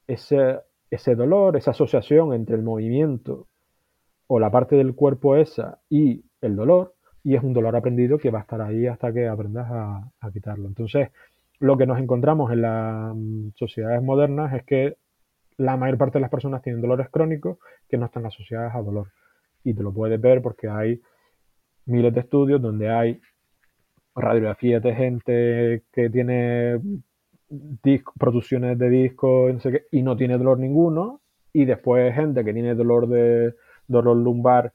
ese, 0.06 0.60
ese 0.92 1.16
dolor, 1.16 1.58
esa 1.58 1.72
asociación 1.72 2.36
entre 2.36 2.56
el 2.56 2.62
movimiento 2.62 3.48
o 4.28 4.40
la 4.40 4.52
parte 4.52 4.76
del 4.76 4.94
cuerpo 4.94 5.36
esa 5.36 5.80
y 5.90 6.24
el 6.44 6.56
dolor 6.56 6.94
y 7.24 7.36
es 7.36 7.44
un 7.44 7.54
dolor 7.54 7.76
aprendido 7.76 8.18
que 8.18 8.32
va 8.32 8.40
a 8.40 8.42
estar 8.42 8.62
ahí 8.62 8.86
hasta 8.88 9.14
que 9.14 9.28
aprendas 9.28 9.68
a, 9.72 10.32
quitarlo. 10.32 10.68
Entonces, 10.68 11.10
lo 11.60 11.78
que 11.78 11.86
nos 11.86 12.00
encontramos 12.00 12.52
en 12.52 12.62
las 12.62 13.16
mm, 13.16 13.50
sociedades 13.56 14.02
modernas 14.04 14.54
es 14.54 14.64
que 14.64 14.98
la 15.58 15.78
mayor 15.78 15.98
parte 15.98 16.18
de 16.18 16.22
las 16.22 16.32
personas 16.32 16.62
tienen 16.62 16.82
dolores 16.82 17.10
crónicos 17.10 17.58
que 17.88 17.98
no 17.98 18.06
están 18.06 18.26
asociadas 18.26 18.76
a 18.76 18.82
dolor. 18.82 19.08
Y 19.64 19.74
te 19.74 19.84
lo 19.84 19.94
puedes 19.94 20.20
ver 20.20 20.42
porque 20.42 20.68
hay 20.68 21.02
miles 21.86 22.14
de 22.14 22.22
estudios 22.22 22.62
donde 22.62 22.90
hay 22.90 23.22
radiografías 24.16 24.82
de 24.84 24.96
gente 24.96 25.84
que 25.92 26.10
tiene 26.10 26.80
producciones 28.20 28.78
de 28.78 28.90
discos 28.90 29.54
y 29.92 30.02
no 30.02 30.18
tiene 30.18 30.38
dolor 30.38 30.60
ninguno, 30.60 31.22
y 31.52 31.66
después 31.66 32.14
gente 32.16 32.44
que 32.44 32.54
tiene 32.54 32.74
dolor 32.76 33.08
de 33.08 33.54
dolor 33.88 34.18
lumbar 34.18 34.74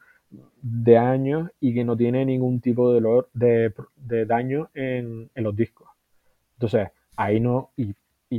de 0.61 0.99
años 0.99 1.51
y 1.61 1.74
que 1.74 1.85
no 1.85 1.97
tiene 1.97 2.24
ningún 2.24 2.61
tipo 2.61 2.93
de, 2.93 3.01
dolor, 3.01 3.29
de, 3.33 4.26
daño 4.26 4.68
en, 4.74 5.31
los 5.35 5.57
discos. 5.57 5.89
Entonces, 6.55 6.89
ahí 7.16 7.41
no, 7.41 7.70
y, 7.76 7.95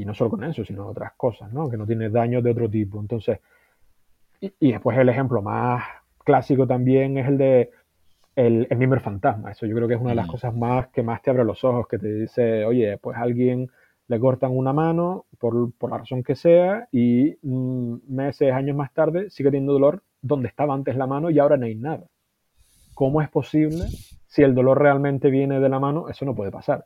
no 0.06 0.14
solo 0.14 0.32
con 0.32 0.44
eso, 0.44 0.64
sino 0.64 0.88
otras 0.88 1.14
cosas, 1.14 1.52
¿no? 1.52 1.70
Que 1.70 1.78
no 1.78 1.88
tiene 1.88 2.10
daño 2.10 2.42
de 2.42 2.52
otro 2.52 2.70
tipo. 2.70 3.00
Entonces, 3.00 3.40
y, 4.42 4.72
después 4.72 4.98
el 4.98 5.10
ejemplo 5.10 5.42
más 5.42 5.84
clásico 6.24 6.68
también 6.68 7.18
es 7.18 7.28
el 7.28 7.38
de 7.38 7.72
el, 8.36 8.68
el 8.70 9.00
fantasma. 9.00 9.52
Eso 9.52 9.66
yo 9.66 9.76
creo 9.76 9.88
que 9.88 9.96
es 9.96 10.02
una 10.02 10.12
de 10.12 10.16
las 10.16 10.28
mm. 10.28 10.32
cosas 10.32 10.56
más 10.56 10.88
que 10.90 11.04
más 11.04 11.22
te 11.22 11.30
abre 11.30 11.44
los 11.44 11.64
ojos, 11.64 11.88
que 11.88 11.98
te 11.98 12.14
dice, 12.14 12.66
oye, 12.66 12.98
pues 12.98 13.18
alguien 13.18 13.70
le 14.10 14.20
cortan 14.20 14.58
una 14.58 14.74
mano 14.74 15.28
por, 15.40 15.72
por 15.74 15.92
la 15.92 16.00
razón 16.00 16.24
que 16.24 16.36
sea 16.36 16.90
y 16.92 17.38
mm, 17.44 17.98
meses, 18.08 18.52
años 18.52 18.76
más 18.76 18.92
tarde 18.92 19.30
sigue 19.30 19.52
teniendo 19.52 19.74
dolor 19.74 20.04
donde 20.22 20.50
estaba 20.50 20.74
antes 20.74 20.96
la 20.98 21.08
mano 21.08 21.30
y 21.30 21.40
ahora 21.40 21.58
no 21.58 21.68
hay 21.68 21.76
nada. 21.76 22.08
¿Cómo 22.96 23.22
es 23.22 23.30
posible? 23.30 23.86
Si 24.28 24.42
el 24.42 24.56
dolor 24.56 24.82
realmente 24.82 25.30
viene 25.30 25.60
de 25.60 25.70
la 25.70 25.80
mano, 25.80 26.10
eso 26.10 26.26
no 26.26 26.36
puede 26.36 26.52
pasar. 26.52 26.86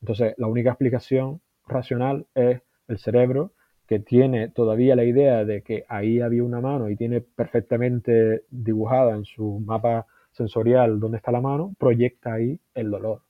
Entonces, 0.00 0.34
la 0.38 0.46
única 0.48 0.70
explicación 0.70 1.40
racional 1.68 2.26
es 2.34 2.62
el 2.88 2.98
cerebro 2.98 3.52
que 3.86 4.00
tiene 4.00 4.48
todavía 4.48 4.96
la 4.96 5.04
idea 5.04 5.44
de 5.44 5.62
que 5.62 5.84
ahí 5.88 6.20
había 6.20 6.42
una 6.42 6.60
mano 6.60 6.88
y 6.88 6.96
tiene 6.96 7.20
perfectamente 7.20 8.44
dibujada 8.50 9.14
en 9.14 9.24
su 9.26 9.60
mapa 9.60 10.06
sensorial 10.32 10.98
dónde 10.98 11.18
está 11.18 11.30
la 11.30 11.42
mano, 11.42 11.74
proyecta 11.78 12.32
ahí 12.32 12.58
el 12.74 12.90
dolor. 12.90 13.20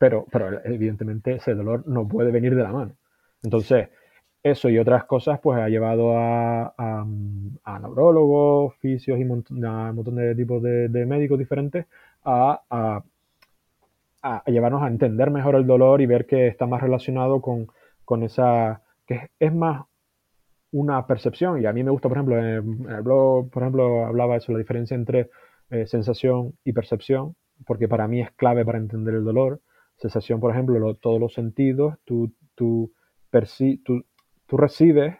Pero, 0.00 0.26
pero 0.32 0.64
evidentemente 0.64 1.34
ese 1.34 1.54
dolor 1.54 1.86
no 1.86 2.08
puede 2.08 2.32
venir 2.32 2.56
de 2.56 2.62
la 2.62 2.72
mano. 2.72 2.96
Entonces, 3.42 3.90
eso 4.42 4.70
y 4.70 4.78
otras 4.78 5.04
cosas, 5.04 5.40
pues 5.40 5.58
ha 5.60 5.68
llevado 5.68 6.16
a, 6.16 6.72
a, 6.78 7.78
neurólogos, 7.80 8.74
fisios 8.76 9.18
y 9.18 9.22
un 9.22 9.44
montón 9.94 10.16
de 10.16 10.34
tipos 10.34 10.62
de, 10.62 10.88
médicos 11.06 11.38
diferentes 11.38 11.86
a, 12.24 12.62
a, 14.22 14.42
llevarnos 14.46 14.82
a 14.82 14.88
entender 14.88 15.30
mejor 15.30 15.56
el 15.56 15.66
dolor 15.66 16.00
y 16.00 16.06
ver 16.06 16.26
que 16.26 16.46
está 16.48 16.66
más 16.66 16.80
relacionado 16.80 17.42
con, 17.42 17.68
con 18.04 18.22
esa, 18.22 18.82
que 19.06 19.28
es, 19.38 19.54
más 19.54 19.84
una 20.72 21.06
percepción. 21.06 21.60
Y 21.60 21.66
a 21.66 21.72
mí 21.74 21.82
me 21.84 21.90
gusta, 21.90 22.08
por 22.08 22.16
ejemplo, 22.16 22.38
en, 22.38 22.88
el 22.88 23.02
blog, 23.02 23.50
por 23.50 23.62
ejemplo, 23.62 24.06
hablaba 24.06 24.36
eso, 24.36 24.52
la 24.52 24.58
diferencia 24.58 24.94
entre 24.94 25.30
eh, 25.70 25.86
sensación 25.86 26.54
y 26.64 26.72
percepción, 26.72 27.34
porque 27.66 27.88
para 27.88 28.08
mí 28.08 28.22
es 28.22 28.30
clave 28.32 28.64
para 28.64 28.78
entender 28.78 29.14
el 29.14 29.24
dolor. 29.24 29.60
Sensación, 30.00 30.40
por 30.40 30.52
ejemplo, 30.52 30.94
todos 30.94 31.20
los 31.20 31.34
sentidos, 31.34 31.96
tú, 32.04 32.32
tú, 32.54 32.92
tú 33.84 34.04
tú 34.46 34.56
recibes 34.56 35.16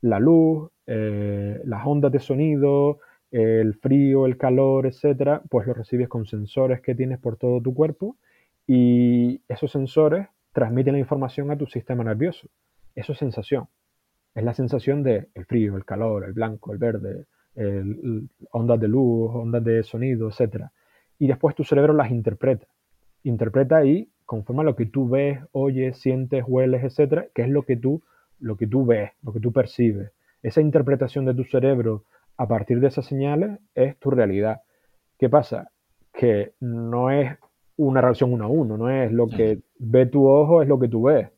la 0.00 0.18
luz, 0.18 0.70
eh, 0.86 1.60
las 1.64 1.86
ondas 1.86 2.10
de 2.10 2.18
sonido, 2.18 2.98
el 3.30 3.74
frío, 3.74 4.26
el 4.26 4.36
calor, 4.36 4.86
etcétera, 4.86 5.42
pues 5.48 5.66
lo 5.66 5.74
recibes 5.74 6.08
con 6.08 6.26
sensores 6.26 6.80
que 6.80 6.94
tienes 6.94 7.18
por 7.18 7.36
todo 7.36 7.60
tu 7.60 7.74
cuerpo 7.74 8.16
y 8.66 9.42
esos 9.48 9.70
sensores 9.70 10.28
transmiten 10.52 10.94
la 10.94 11.00
información 11.00 11.50
a 11.50 11.56
tu 11.56 11.66
sistema 11.66 12.04
nervioso. 12.04 12.48
Eso 12.94 13.12
es 13.12 13.18
sensación. 13.18 13.68
Es 14.34 14.44
la 14.44 14.54
sensación 14.54 15.02
de 15.02 15.28
el 15.34 15.46
frío, 15.46 15.76
el 15.76 15.84
calor, 15.84 16.24
el 16.24 16.32
blanco, 16.32 16.72
el 16.72 16.78
verde, 16.78 17.26
ondas 18.50 18.80
de 18.80 18.88
luz, 18.88 19.30
ondas 19.34 19.64
de 19.64 19.82
sonido, 19.82 20.28
etcétera. 20.28 20.72
Y 21.18 21.26
después 21.26 21.54
tu 21.54 21.64
cerebro 21.64 21.92
las 21.92 22.10
interpreta. 22.10 22.66
Interpreta 23.22 23.84
y 23.84 24.08
conforma 24.24 24.62
lo 24.62 24.76
que 24.76 24.86
tú 24.86 25.08
ves, 25.08 25.40
oyes, 25.52 25.98
sientes, 25.98 26.44
hueles, 26.46 26.82
etcétera, 26.84 27.26
que 27.34 27.42
es 27.42 27.48
lo 27.48 27.62
que 27.62 27.76
tú 27.76 28.02
lo 28.40 28.56
que 28.56 28.66
tú 28.66 28.84
ves, 28.84 29.10
lo 29.22 29.32
que 29.32 29.40
tú 29.40 29.52
percibes, 29.52 30.12
esa 30.42 30.60
interpretación 30.60 31.24
de 31.24 31.34
tu 31.34 31.44
cerebro 31.44 32.04
a 32.36 32.46
partir 32.46 32.80
de 32.80 32.88
esas 32.88 33.06
señales 33.06 33.58
es 33.74 33.98
tu 33.98 34.10
realidad. 34.10 34.62
¿Qué 35.18 35.30
pasa? 35.30 35.70
Que 36.12 36.52
no 36.60 37.10
es 37.10 37.38
una 37.76 38.00
relación 38.00 38.32
uno 38.32 38.44
a 38.44 38.48
uno, 38.48 38.76
no 38.76 38.90
es 38.90 39.10
lo 39.10 39.26
que 39.26 39.62
ve 39.78 40.06
tu 40.06 40.28
ojo, 40.28 40.62
es 40.62 40.68
lo 40.68 40.78
que 40.78 40.88
tú 40.88 41.04
ves. 41.04 41.30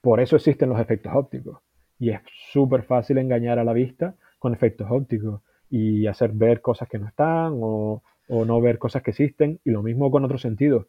Por 0.00 0.20
eso 0.20 0.36
existen 0.36 0.68
los 0.68 0.80
efectos 0.80 1.12
ópticos. 1.14 1.58
Y 1.98 2.10
es 2.10 2.20
súper 2.52 2.82
fácil 2.82 3.18
engañar 3.18 3.58
a 3.58 3.64
la 3.64 3.72
vista 3.72 4.16
con 4.38 4.52
efectos 4.52 4.88
ópticos 4.90 5.40
y 5.70 6.06
hacer 6.06 6.32
ver 6.32 6.60
cosas 6.60 6.88
que 6.88 6.98
no 6.98 7.06
están 7.06 7.58
o, 7.60 8.02
o 8.28 8.44
no 8.44 8.60
ver 8.60 8.78
cosas 8.78 9.02
que 9.02 9.10
existen. 9.10 9.60
Y 9.64 9.70
lo 9.70 9.82
mismo 9.82 10.10
con 10.10 10.24
otros 10.24 10.42
sentidos. 10.42 10.86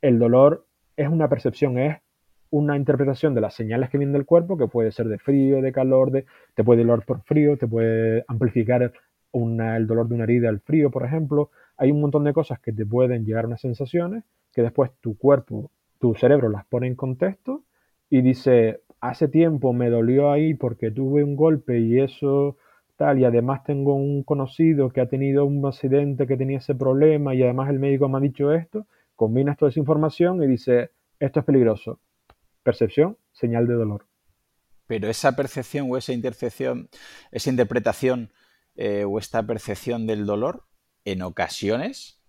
El 0.00 0.18
dolor 0.18 0.66
es 0.96 1.08
una 1.08 1.28
percepción, 1.28 1.78
es 1.78 1.98
una 2.50 2.76
interpretación 2.76 3.34
de 3.34 3.40
las 3.40 3.54
señales 3.54 3.90
que 3.90 3.98
vienen 3.98 4.12
del 4.12 4.26
cuerpo, 4.26 4.56
que 4.56 4.68
puede 4.68 4.92
ser 4.92 5.08
de 5.08 5.18
frío, 5.18 5.60
de 5.60 5.72
calor, 5.72 6.10
de, 6.10 6.24
te 6.54 6.62
puede 6.62 6.84
doler 6.84 7.04
por 7.04 7.22
frío, 7.22 7.56
te 7.56 7.66
puede 7.66 8.24
amplificar 8.28 8.92
el 9.32 9.86
dolor 9.86 10.08
de 10.08 10.14
una 10.14 10.24
herida, 10.24 10.48
el 10.48 10.60
frío, 10.60 10.90
por 10.90 11.04
ejemplo. 11.04 11.50
Hay 11.76 11.90
un 11.90 12.00
montón 12.00 12.24
de 12.24 12.32
cosas 12.32 12.60
que 12.60 12.72
te 12.72 12.86
pueden 12.86 13.24
llegar 13.24 13.44
a 13.44 13.48
unas 13.48 13.60
sensaciones 13.60 14.24
que 14.52 14.62
después 14.62 14.92
tu 15.00 15.18
cuerpo, 15.18 15.70
tu 15.98 16.14
cerebro 16.14 16.48
las 16.48 16.64
pone 16.66 16.86
en 16.86 16.94
contexto 16.94 17.64
y 18.08 18.22
dice, 18.22 18.82
hace 19.00 19.26
tiempo 19.26 19.72
me 19.72 19.90
dolió 19.90 20.30
ahí 20.30 20.54
porque 20.54 20.92
tuve 20.92 21.24
un 21.24 21.34
golpe 21.34 21.80
y 21.80 21.98
eso 21.98 22.56
tal, 22.96 23.18
y 23.18 23.24
además 23.24 23.64
tengo 23.64 23.94
un 23.94 24.22
conocido 24.22 24.90
que 24.90 25.00
ha 25.00 25.08
tenido 25.08 25.44
un 25.44 25.66
accidente 25.66 26.28
que 26.28 26.36
tenía 26.36 26.58
ese 26.58 26.76
problema 26.76 27.34
y 27.34 27.42
además 27.42 27.70
el 27.70 27.80
médico 27.80 28.08
me 28.08 28.18
ha 28.18 28.20
dicho 28.20 28.52
esto, 28.52 28.86
combinas 29.16 29.56
toda 29.56 29.70
esa 29.70 29.80
información 29.80 30.42
y 30.42 30.46
dice, 30.46 30.92
esto 31.18 31.40
es 31.40 31.46
peligroso. 31.46 32.00
Percepción, 32.62 33.18
señal 33.32 33.66
de 33.66 33.74
dolor. 33.74 34.06
Pero 34.86 35.08
esa 35.08 35.34
percepción 35.36 35.88
o 35.90 35.96
esa 35.96 36.12
intercepción, 36.12 36.88
esa 37.30 37.50
interpretación 37.50 38.32
eh, 38.76 39.04
o 39.04 39.18
esta 39.18 39.42
percepción 39.46 40.06
del 40.06 40.26
dolor, 40.26 40.64
en 41.04 41.22
ocasiones 41.22 42.20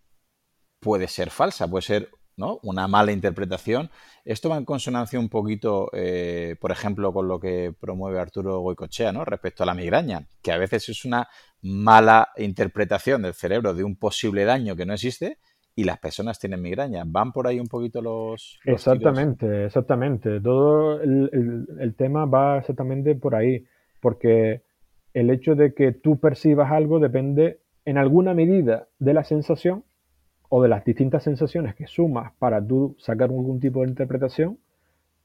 puede 0.80 1.08
ser 1.08 1.30
falsa, 1.30 1.68
puede 1.68 1.82
ser 1.82 2.10
¿no? 2.38 2.60
una 2.64 2.88
mala 2.88 3.12
interpretación. 3.12 3.90
Esto 4.24 4.50
va 4.50 4.58
en 4.58 4.66
consonancia 4.66 5.20
un 5.20 5.30
poquito, 5.30 5.90
eh, 5.94 6.56
por 6.60 6.72
ejemplo, 6.72 7.14
con 7.14 7.28
lo 7.28 7.40
que 7.40 7.74
promueve 7.80 8.20
Arturo 8.20 8.60
Goicochea 8.60 9.12
¿no? 9.12 9.26
respecto 9.26 9.64
a 9.64 9.66
la 9.66 9.74
migraña, 9.74 10.28
que 10.42 10.52
a 10.52 10.58
veces 10.58 10.90
es 10.90 11.06
una 11.06 11.28
mala 11.62 12.30
interpretación 12.38 13.24
del 13.24 13.34
cerebro 13.34 13.74
de 13.74 13.84
un 13.84 13.96
posible 13.96 14.46
daño 14.46 14.76
que 14.76 14.86
no 14.86 14.94
existe 14.94 15.40
y 15.76 15.84
las 15.84 15.99
personas 15.99 16.39
tienen 16.39 16.61
migraña. 16.61 17.03
¿Van 17.05 17.34
por 17.34 17.47
ahí 17.47 17.59
un 17.59 17.67
poquito 17.67 18.01
los... 18.01 18.59
exactamente, 18.63 19.65
exactamente. 19.65 20.39
Todo 20.39 21.01
el, 21.01 21.95
tema 21.97 22.26
va 22.26 22.59
exactamente 22.59 23.13
por 23.15 23.36
ahí, 23.36 23.65
porque 23.99 24.61
el 25.13 25.30
hecho 25.30 25.55
de 25.55 25.73
que 25.73 25.91
tú 25.91 26.19
percibas 26.19 26.71
algo 26.71 26.99
depende 26.99 27.59
en 27.84 27.97
alguna 27.97 28.34
medida 28.34 28.88
de 28.99 29.13
la 29.13 29.26
sensación 29.26 29.84
o 30.47 30.63
de 30.63 30.69
las 30.69 30.86
distintas 30.86 31.23
sensaciones 31.23 31.76
que 31.76 31.88
sumas 31.88 32.32
para 32.39 32.65
tú 32.65 32.95
sacar 32.97 33.30
algún 33.30 33.59
tipo 33.59 33.82
de 33.82 33.89
interpretación, 33.89 34.57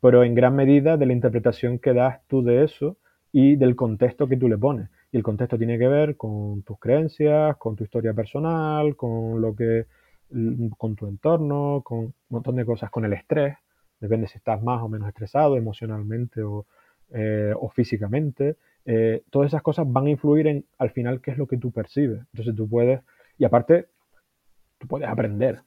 pero 0.01 0.25
en 0.25 0.35
gran 0.35 0.57
medida 0.57 0.97
de 0.97 1.07
la 1.07 1.13
interpretación 1.13 1.79
que 1.79 1.93
das 1.93 2.21
tú 2.27 2.43
de 2.43 2.65
eso 2.65 2.97
y 3.33 3.55
del 3.55 3.77
contexto 3.77 4.27
que 4.27 4.37
tú 4.37 4.49
le 4.49 4.59
pones. 4.59 4.89
Y 5.13 5.17
el 5.17 5.23
contexto 5.23 5.59
tiene 5.59 5.79
que 5.79 5.87
ver 5.87 6.17
con 6.17 6.63
tus 6.63 6.79
creencias, 6.79 7.57
con 7.57 7.77
tu 7.77 7.85
historia 7.85 8.15
personal, 8.15 8.97
con 8.97 9.41
lo 9.41 9.55
que 9.55 9.87
con 10.79 10.97
tu 10.97 11.07
entorno, 11.07 11.83
con 11.85 11.99
un 11.99 12.15
montón 12.29 12.57
de 12.57 12.65
cosas, 12.65 12.91
con 12.91 13.05
el 13.05 13.13
estrés, 13.13 13.57
depende 14.01 14.27
si 14.29 14.39
estás 14.39 14.63
más 14.63 14.83
o 14.83 14.89
menos 14.89 15.09
estresado 15.09 15.57
emocionalmente 15.57 16.43
o, 16.43 16.67
eh, 17.11 17.55
físicamente. 17.73 18.57
Eh, 18.85 19.23
todas 19.31 19.49
esas 19.49 19.63
cosas 19.63 19.91
van 19.91 20.07
a 20.07 20.11
influir 20.11 20.47
en 20.47 20.65
al 20.79 20.91
final 20.91 21.21
qué 21.21 21.33
es 21.33 21.39
lo 21.39 21.47
que 21.47 21.59
tú 21.59 21.71
percibes. 21.71 22.21
Entonces 22.33 22.55
tú 22.57 22.69
puedes, 22.69 23.01
y 23.39 23.45
aparte, 23.45 23.89
tú 24.79 24.87
puedes 24.87 25.09
aprender. 25.09 25.63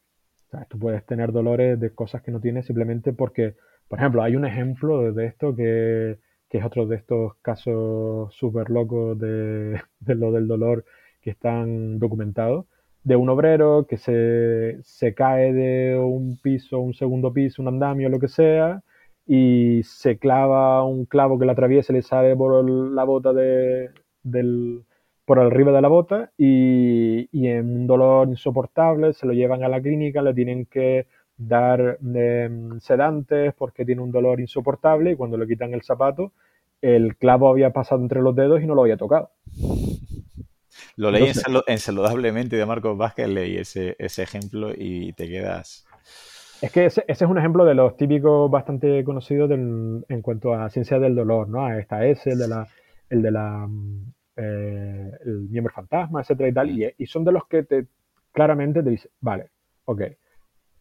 Tú 0.69 0.77
puedes 0.77 1.03
tener 1.05 1.31
dolores 1.31 1.79
de 1.79 1.89
cosas 1.91 2.21
que 2.21 2.31
no 2.31 2.39
tienes 2.39 2.67
simplemente 2.67 3.11
porque, 3.11 3.55
por 3.87 3.99
ejemplo, 3.99 4.21
hay 4.21 4.35
un 4.35 4.45
ejemplo 4.45 5.11
de 5.11 5.25
esto 5.25 5.55
que, 5.55 6.19
que 6.47 6.59
es 6.59 6.63
otro 6.63 6.85
de 6.85 6.95
estos 6.97 7.35
casos 7.41 8.33
súper 8.35 8.69
locos 8.69 9.17
de 9.17 9.81
lo 10.05 10.31
del 10.31 10.47
dolor 10.47 10.85
que 11.21 11.31
están 11.31 11.97
documentados 11.97 12.65
de 13.03 13.15
un 13.15 13.29
obrero 13.29 13.85
que 13.87 13.97
se, 13.97 14.79
se, 14.83 15.13
cae 15.13 15.53
de 15.53 15.97
un 15.97 16.37
piso, 16.41 16.79
un 16.79 16.93
segundo 16.93 17.33
piso, 17.33 17.61
un 17.61 17.67
andamio, 17.67 18.09
lo 18.09 18.19
que 18.19 18.27
sea, 18.27 18.81
y 19.25 19.81
se 19.83 20.17
clava 20.17 20.83
un 20.83 21.05
clavo 21.05 21.39
que 21.39 21.45
le 21.45 21.51
atraviesa 21.51 21.93
y 21.93 21.97
le 21.97 22.01
sale 22.01 22.35
por 22.35 22.69
la 22.69 23.03
bota 23.03 23.33
de, 23.33 23.91
del, 24.23 24.83
por 25.25 25.39
arriba 25.39 25.71
de 25.71 25.81
la 25.81 25.87
bota 25.87 26.31
y, 26.37 27.29
y, 27.31 27.47
en 27.47 27.75
un 27.75 27.87
dolor 27.87 28.29
insoportable 28.29 29.13
se 29.13 29.25
lo 29.25 29.33
llevan 29.33 29.63
a 29.63 29.69
la 29.69 29.81
clínica, 29.81 30.21
le 30.21 30.33
tienen 30.33 30.65
que 30.65 31.07
dar 31.37 31.97
em, 32.15 32.79
sedantes 32.79 33.53
porque 33.57 33.85
tiene 33.85 34.01
un 34.01 34.11
dolor 34.11 34.39
insoportable 34.39 35.11
y 35.11 35.15
cuando 35.15 35.37
le 35.37 35.47
quitan 35.47 35.73
el 35.73 35.83
zapato 35.83 36.31
el 36.81 37.15
clavo 37.15 37.49
había 37.49 37.71
pasado 37.71 38.01
entre 38.01 38.21
los 38.21 38.35
dedos 38.35 38.61
y 38.61 38.67
no 38.67 38.75
lo 38.75 38.81
había 38.81 38.97
tocado. 38.97 39.31
Lo 40.95 41.11
leí 41.11 41.31
en, 41.67 41.77
Saludablemente 41.79 42.55
de 42.55 42.65
Marcos 42.65 42.97
Vázquez, 42.97 43.27
leí 43.27 43.57
ese, 43.57 43.95
ese 43.99 44.23
ejemplo 44.23 44.71
y 44.75 45.13
te 45.13 45.27
quedas... 45.27 45.85
Es 46.61 46.71
que 46.71 46.85
ese, 46.85 47.03
es 47.07 47.21
un 47.21 47.37
ejemplo 47.37 47.65
de 47.65 47.75
los 47.75 47.97
típicos 47.97 48.49
bastante 48.49 49.03
conocidos 49.03 49.51
en 49.51 50.21
cuanto 50.21 50.53
a 50.53 50.69
ciencia 50.69 50.97
del 50.97 51.13
dolor, 51.13 51.49
¿no? 51.49 51.69
Está 51.73 52.05
ese, 52.05 52.31
el 52.31 52.39
de 52.39 52.47
la, 52.47 52.67
el 53.09 53.21
de 53.21 53.31
la 53.31 53.67
eh, 54.35 55.11
el 55.25 55.49
miembro 55.49 55.73
fantasma, 55.73 56.21
etcétera 56.21 56.49
y 56.49 56.53
tal, 56.53 56.69
y, 56.71 56.91
y, 56.97 57.05
son 57.05 57.23
de 57.23 57.31
los 57.31 57.45
que 57.47 57.63
te 57.63 57.85
claramente 58.31 58.81
te 58.81 58.89
dicen, 58.89 59.11
vale, 59.21 59.51
ok, 59.85 60.01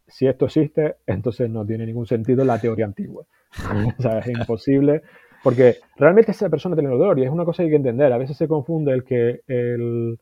si 0.07 0.27
esto 0.27 0.47
existe, 0.47 0.97
entonces 1.07 1.51
no 1.51 1.67
tiene 1.67 1.85
ningún 1.85 2.07
sentido 2.07 2.45
la 2.45 2.59
teoría 2.59 2.87
antigua. 2.87 3.27
o 3.99 4.03
sea, 4.03 4.21
es 4.21 4.29
imposible 4.29 5.03
porque 5.43 5.77
realmente 5.97 6.31
esa 6.31 6.49
persona 6.49 6.77
tiene 6.77 6.91
dolor 6.91 7.19
y 7.19 7.25
es 7.25 7.31
una 7.31 7.45
cosa 7.45 7.59
que 7.59 7.65
hay 7.65 7.71
que 7.71 7.77
entender. 7.77 8.13
A 8.13 8.19
veces 8.19 8.37
se 8.37 8.49
confunde 8.49 8.93
el 8.93 9.05
que 9.05 9.41
el, 9.49 10.19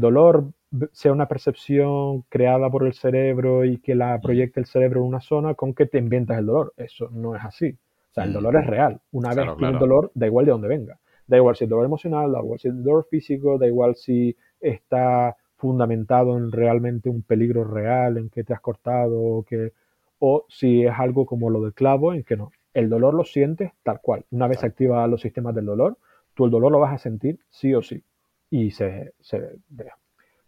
dolor 0.00 0.52
sea 0.92 1.12
una 1.12 1.28
percepción 1.28 2.22
creada 2.28 2.70
por 2.70 2.86
el 2.86 2.94
cerebro 2.94 3.64
y 3.64 3.78
que 3.78 3.94
la 3.94 4.18
proyecte 4.20 4.60
el 4.60 4.66
cerebro 4.66 5.00
en 5.00 5.08
una 5.08 5.20
zona 5.20 5.54
con 5.54 5.74
que 5.74 5.86
te 5.86 5.98
inventas 5.98 6.38
el 6.38 6.46
dolor. 6.46 6.72
Eso 6.76 7.10
no 7.12 7.36
es 7.36 7.44
así. 7.44 7.76
O 8.10 8.14
sea, 8.14 8.24
el 8.24 8.30
mm. 8.30 8.34
dolor 8.34 8.56
es 8.56 8.66
real. 8.66 9.00
Una 9.12 9.34
vez 9.34 9.46
que 9.58 9.66
dolor, 9.78 10.10
da 10.14 10.26
igual 10.26 10.46
de 10.46 10.52
dónde 10.52 10.68
venga. 10.68 10.98
Da 11.26 11.36
igual 11.36 11.56
si 11.56 11.64
es 11.64 11.70
dolor 11.70 11.84
emocional, 11.84 12.32
da 12.32 12.40
igual 12.40 12.58
si 12.58 12.68
es 12.68 12.82
dolor 12.82 13.06
físico, 13.10 13.58
da 13.58 13.66
igual 13.66 13.94
si 13.96 14.36
está 14.60 15.36
fundamentado 15.56 16.36
en 16.36 16.50
realmente 16.50 17.08
un 17.08 17.22
peligro 17.22 17.64
real, 17.64 18.18
en 18.18 18.30
que 18.30 18.44
te 18.44 18.52
has 18.52 18.60
cortado 18.60 19.20
o, 19.20 19.42
que, 19.42 19.72
o 20.18 20.44
si 20.48 20.84
es 20.84 20.92
algo 20.98 21.24
como 21.26 21.50
lo 21.50 21.62
del 21.62 21.72
clavo, 21.72 22.12
en 22.12 22.22
que 22.22 22.36
no 22.36 22.50
el 22.74 22.90
dolor 22.90 23.14
lo 23.14 23.24
sientes 23.24 23.72
tal 23.82 24.00
cual. 24.00 24.24
Una 24.30 24.48
vez 24.48 24.60
se 24.60 24.66
activan 24.66 25.10
los 25.10 25.20
sistemas 25.20 25.54
del 25.54 25.66
dolor, 25.66 25.96
tú 26.34 26.44
el 26.44 26.50
dolor 26.50 26.72
lo 26.72 26.80
vas 26.80 26.92
a 26.92 26.98
sentir 26.98 27.38
sí 27.48 27.72
o 27.72 27.82
sí. 27.82 28.02
Y 28.50 28.72
se, 28.72 29.14
se, 29.20 29.56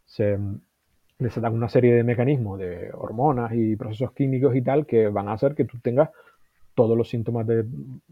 se, 0.05 0.39
dan 1.19 1.55
una 1.55 1.69
serie 1.69 1.95
de 1.95 2.05
mecanismos 2.05 2.59
de 2.59 2.91
hormonas 2.93 3.53
y 3.55 3.77
procesos 3.77 4.13
químicos 4.13 4.55
y 4.55 4.63
tal 4.63 4.87
que 4.87 5.09
van 5.09 5.29
a 5.29 5.33
hacer 5.33 5.55
que 5.55 5.65
tú 5.65 5.79
tengas 5.81 6.11
todos 6.75 6.97
los 6.97 7.09
síntomas 7.09 7.47
de, 7.47 7.65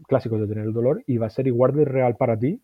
clásicos 0.07 0.39
de 0.39 0.47
tener 0.47 0.65
el 0.65 0.73
dolor 0.73 1.03
y 1.05 1.17
va 1.17 1.27
a 1.27 1.29
ser 1.29 1.47
igual 1.47 1.73
de 1.73 1.85
real 1.85 2.15
para 2.15 2.37
ti 2.37 2.61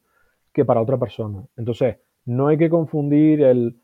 que 0.52 0.66
para 0.66 0.82
otra 0.82 0.98
persona. 0.98 1.44
Entonces, 1.58 1.98
no 2.26 2.48
hay 2.48 2.58
que 2.58 2.70
confundir 2.70 3.42
el, 3.44 3.78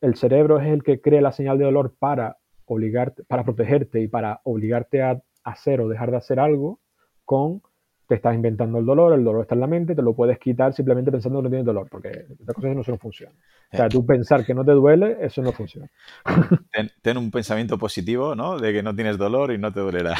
el 0.00 0.14
cerebro 0.14 0.60
es 0.60 0.68
el 0.68 0.82
que 0.82 1.00
crea 1.00 1.20
la 1.20 1.32
señal 1.32 1.58
de 1.58 1.64
dolor 1.64 1.94
para 1.98 2.38
obligarte, 2.66 3.24
para 3.24 3.44
protegerte 3.44 4.00
y 4.00 4.08
para 4.08 4.40
obligarte 4.44 5.02
a 5.02 5.20
hacer 5.42 5.80
o 5.80 5.88
dejar 5.88 6.10
de 6.10 6.18
hacer 6.18 6.38
algo, 6.38 6.78
con 7.30 7.62
te 8.08 8.16
estás 8.16 8.34
inventando 8.34 8.80
el 8.80 8.84
dolor, 8.84 9.12
el 9.12 9.22
dolor 9.22 9.42
está 9.42 9.54
en 9.54 9.60
la 9.60 9.68
mente, 9.68 9.94
te 9.94 10.02
lo 10.02 10.16
puedes 10.16 10.36
quitar 10.40 10.74
simplemente 10.74 11.12
pensando 11.12 11.38
que 11.38 11.44
no 11.44 11.48
tienes 11.48 11.64
dolor, 11.64 11.86
porque 11.88 12.08
estas 12.08 12.56
cosas 12.56 12.74
no, 12.74 12.82
no 12.84 12.98
funcionan. 12.98 13.36
O 13.72 13.76
sea, 13.76 13.88
tú 13.88 14.04
pensar 14.04 14.44
que 14.44 14.52
no 14.52 14.64
te 14.64 14.72
duele, 14.72 15.16
eso 15.20 15.40
no 15.40 15.52
funciona. 15.52 15.88
Ten, 17.02 17.16
un 17.16 17.30
pensamiento 17.30 17.78
positivo, 17.78 18.34
¿no? 18.34 18.58
De 18.58 18.72
que 18.72 18.82
no 18.82 18.96
tienes 18.96 19.16
dolor 19.16 19.52
y 19.52 19.58
no 19.58 19.72
te 19.72 19.78
dolerá. 19.78 20.16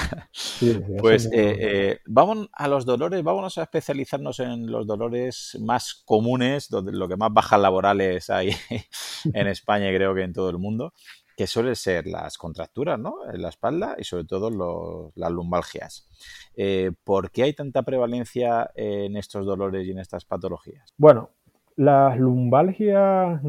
pues 1.01 1.27
eh, 1.33 1.57
eh, 1.59 1.99
vamos 2.07 2.49
a 2.53 2.69
los 2.69 2.87
dolores, 2.87 3.25
vámonos 3.25 3.59
a 3.59 3.65
especializarnos 3.65 4.39
en 4.39 4.71
los 4.71 4.87
dolores 4.87 5.59
más 5.61 6.01
comunes, 6.07 6.69
donde 6.69 6.93
lo 6.93 7.09
que 7.09 7.17
más 7.17 7.33
bajas 7.33 7.61
laborales 7.61 8.31
hay 8.31 8.51
en 9.35 9.49
España 9.49 9.91
y 9.91 9.97
creo 9.97 10.15
que 10.15 10.23
en 10.23 10.33
todo 10.33 10.49
el 10.49 10.59
mundo 10.59 10.93
que 11.41 11.47
suelen 11.47 11.75
ser 11.75 12.07
las 12.07 12.37
contracturas 12.37 12.99
¿no? 12.99 13.15
en 13.33 13.41
la 13.41 13.49
espalda 13.49 13.97
y 13.99 14.05
sobre 14.05 14.25
todo 14.25 15.11
las 15.15 15.31
lumbalgias. 15.31 16.07
Eh, 16.55 16.93
¿Por 17.03 17.31
qué 17.31 17.45
hay 17.45 17.55
tanta 17.55 17.83
prevalencia 17.83 18.71
en 18.75 19.17
estos 19.17 19.47
dolores 19.47 19.87
y 19.87 19.93
en 19.93 20.01
estas 20.01 20.27
patologías? 20.27 20.93
Bueno, 20.99 21.31
las 21.77 22.19
lumbalgias, 22.19 23.41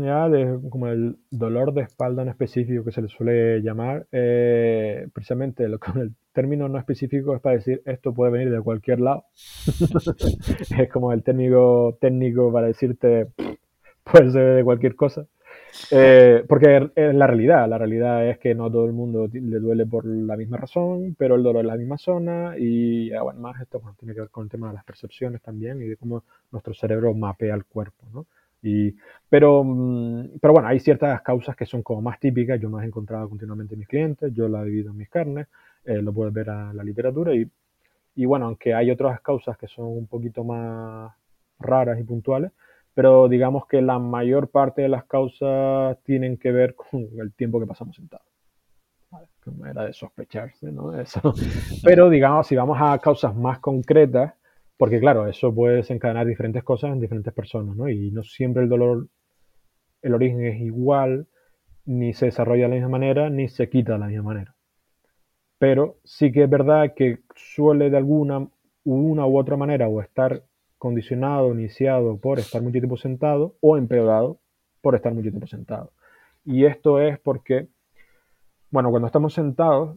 como 0.69 0.87
el 0.87 1.17
dolor 1.31 1.73
de 1.73 1.81
espalda 1.81 2.21
en 2.21 2.29
específico 2.29 2.85
que 2.85 2.93
se 2.93 3.01
le 3.01 3.09
suele 3.09 3.61
llamar, 3.61 4.07
eh, 4.13 5.09
precisamente 5.13 5.67
lo, 5.67 5.77
con 5.77 5.99
el 5.99 6.15
término 6.31 6.69
no 6.69 6.79
específico 6.79 7.35
es 7.35 7.41
para 7.41 7.57
decir 7.57 7.81
esto 7.85 8.13
puede 8.13 8.31
venir 8.31 8.51
de 8.51 8.61
cualquier 8.61 9.01
lado. 9.01 9.25
es 10.79 10.89
como 10.93 11.11
el 11.11 11.23
término 11.23 11.97
técnico 11.99 12.53
para 12.53 12.67
decirte 12.67 13.27
puede 14.09 14.31
ser 14.31 14.55
de 14.55 14.63
cualquier 14.63 14.95
cosa. 14.95 15.27
Eh, 15.89 16.43
porque 16.47 16.91
es 16.95 17.15
la 17.15 17.27
realidad, 17.27 17.67
la 17.67 17.77
realidad 17.77 18.27
es 18.27 18.37
que 18.39 18.55
no 18.55 18.71
todo 18.71 18.85
el 18.85 18.93
mundo 18.93 19.27
le 19.31 19.59
duele 19.59 19.85
por 19.85 20.05
la 20.05 20.37
misma 20.37 20.57
razón, 20.57 21.15
pero 21.17 21.35
el 21.35 21.43
dolor 21.43 21.63
es 21.65 21.67
la 21.67 21.77
misma 21.77 21.97
zona 21.97 22.55
y 22.57 23.11
además 23.11 23.59
esto 23.61 23.81
tiene 23.97 24.13
que 24.13 24.21
ver 24.21 24.29
con 24.29 24.45
el 24.45 24.49
tema 24.49 24.69
de 24.69 24.75
las 24.75 24.85
percepciones 24.85 25.41
también 25.41 25.81
y 25.81 25.87
de 25.87 25.97
cómo 25.97 26.23
nuestro 26.51 26.73
cerebro 26.73 27.13
mapea 27.13 27.55
el 27.55 27.65
cuerpo, 27.65 28.05
¿no? 28.13 28.25
Y, 28.63 28.95
pero, 29.27 29.63
mm, 29.63 30.39
pero 30.39 30.53
bueno, 30.53 30.67
hay 30.67 30.79
ciertas 30.79 31.21
causas 31.21 31.55
que 31.55 31.65
son 31.65 31.81
como 31.83 32.01
más 32.01 32.19
típicas, 32.19 32.59
yo 32.59 32.69
me 32.69 32.77
las 32.77 32.85
he 32.85 32.87
encontrado 32.87 33.27
continuamente 33.29 33.73
en 33.75 33.79
mis 33.79 33.87
clientes, 33.87 34.33
yo 34.33 34.47
la 34.47 34.61
he 34.61 34.65
vivido 34.65 34.91
en 34.91 34.97
mis 34.97 35.09
carnes, 35.09 35.47
eh, 35.85 36.01
lo 36.01 36.13
puedes 36.13 36.33
ver 36.33 36.47
en 36.49 36.77
la 36.77 36.83
literatura 36.83 37.33
y, 37.35 37.49
y 38.15 38.25
bueno, 38.25 38.45
aunque 38.45 38.73
hay 38.73 38.91
otras 38.91 39.21
causas 39.21 39.57
que 39.57 39.67
son 39.67 39.85
un 39.87 40.07
poquito 40.07 40.43
más 40.43 41.11
raras 41.59 41.99
y 41.99 42.03
puntuales, 42.03 42.51
pero 42.93 43.27
digamos 43.29 43.65
que 43.67 43.81
la 43.81 43.99
mayor 43.99 44.49
parte 44.49 44.81
de 44.81 44.89
las 44.89 45.05
causas 45.05 45.97
tienen 46.03 46.37
que 46.37 46.51
ver 46.51 46.75
con 46.75 47.07
el 47.19 47.33
tiempo 47.33 47.59
que 47.59 47.67
pasamos 47.67 47.95
sentados. 47.95 48.25
Como 49.43 49.65
era 49.65 49.85
de 49.85 49.93
sospecharse, 49.93 50.71
¿no? 50.71 50.97
Eso. 50.97 51.33
Pero 51.83 52.09
digamos, 52.09 52.47
si 52.47 52.55
vamos 52.55 52.77
a 52.79 52.97
causas 52.99 53.35
más 53.35 53.59
concretas, 53.59 54.33
porque 54.77 54.99
claro, 54.99 55.27
eso 55.27 55.53
puede 55.53 55.77
desencadenar 55.77 56.27
diferentes 56.27 56.63
cosas 56.63 56.91
en 56.91 56.99
diferentes 56.99 57.33
personas, 57.33 57.75
¿no? 57.75 57.89
Y 57.89 58.11
no 58.11 58.23
siempre 58.23 58.63
el 58.63 58.69
dolor, 58.69 59.07
el 60.01 60.13
origen 60.13 60.45
es 60.45 60.61
igual, 60.61 61.27
ni 61.85 62.13
se 62.13 62.25
desarrolla 62.27 62.63
de 62.63 62.69
la 62.69 62.75
misma 62.75 62.89
manera, 62.89 63.29
ni 63.29 63.49
se 63.49 63.69
quita 63.69 63.93
de 63.93 63.99
la 63.99 64.07
misma 64.07 64.23
manera. 64.23 64.55
Pero 65.57 65.97
sí 66.03 66.31
que 66.31 66.43
es 66.43 66.49
verdad 66.49 66.93
que 66.95 67.19
suele 67.35 67.89
de 67.89 67.97
alguna 67.97 68.47
una 68.83 69.25
u 69.25 69.37
otra 69.37 69.57
manera 69.57 69.87
o 69.87 70.01
estar 70.01 70.43
condicionado, 70.81 71.53
iniciado 71.53 72.17
por 72.17 72.39
estar 72.39 72.59
mucho 72.59 72.79
tiempo 72.79 72.97
sentado 72.97 73.55
o 73.61 73.77
empeorado 73.77 74.39
por 74.81 74.95
estar 74.95 75.13
mucho 75.13 75.29
tiempo 75.29 75.45
sentado. 75.45 75.91
Y 76.43 76.65
esto 76.65 76.99
es 76.99 77.19
porque, 77.19 77.67
bueno, 78.71 78.89
cuando 78.89 79.05
estamos 79.05 79.31
sentados 79.31 79.95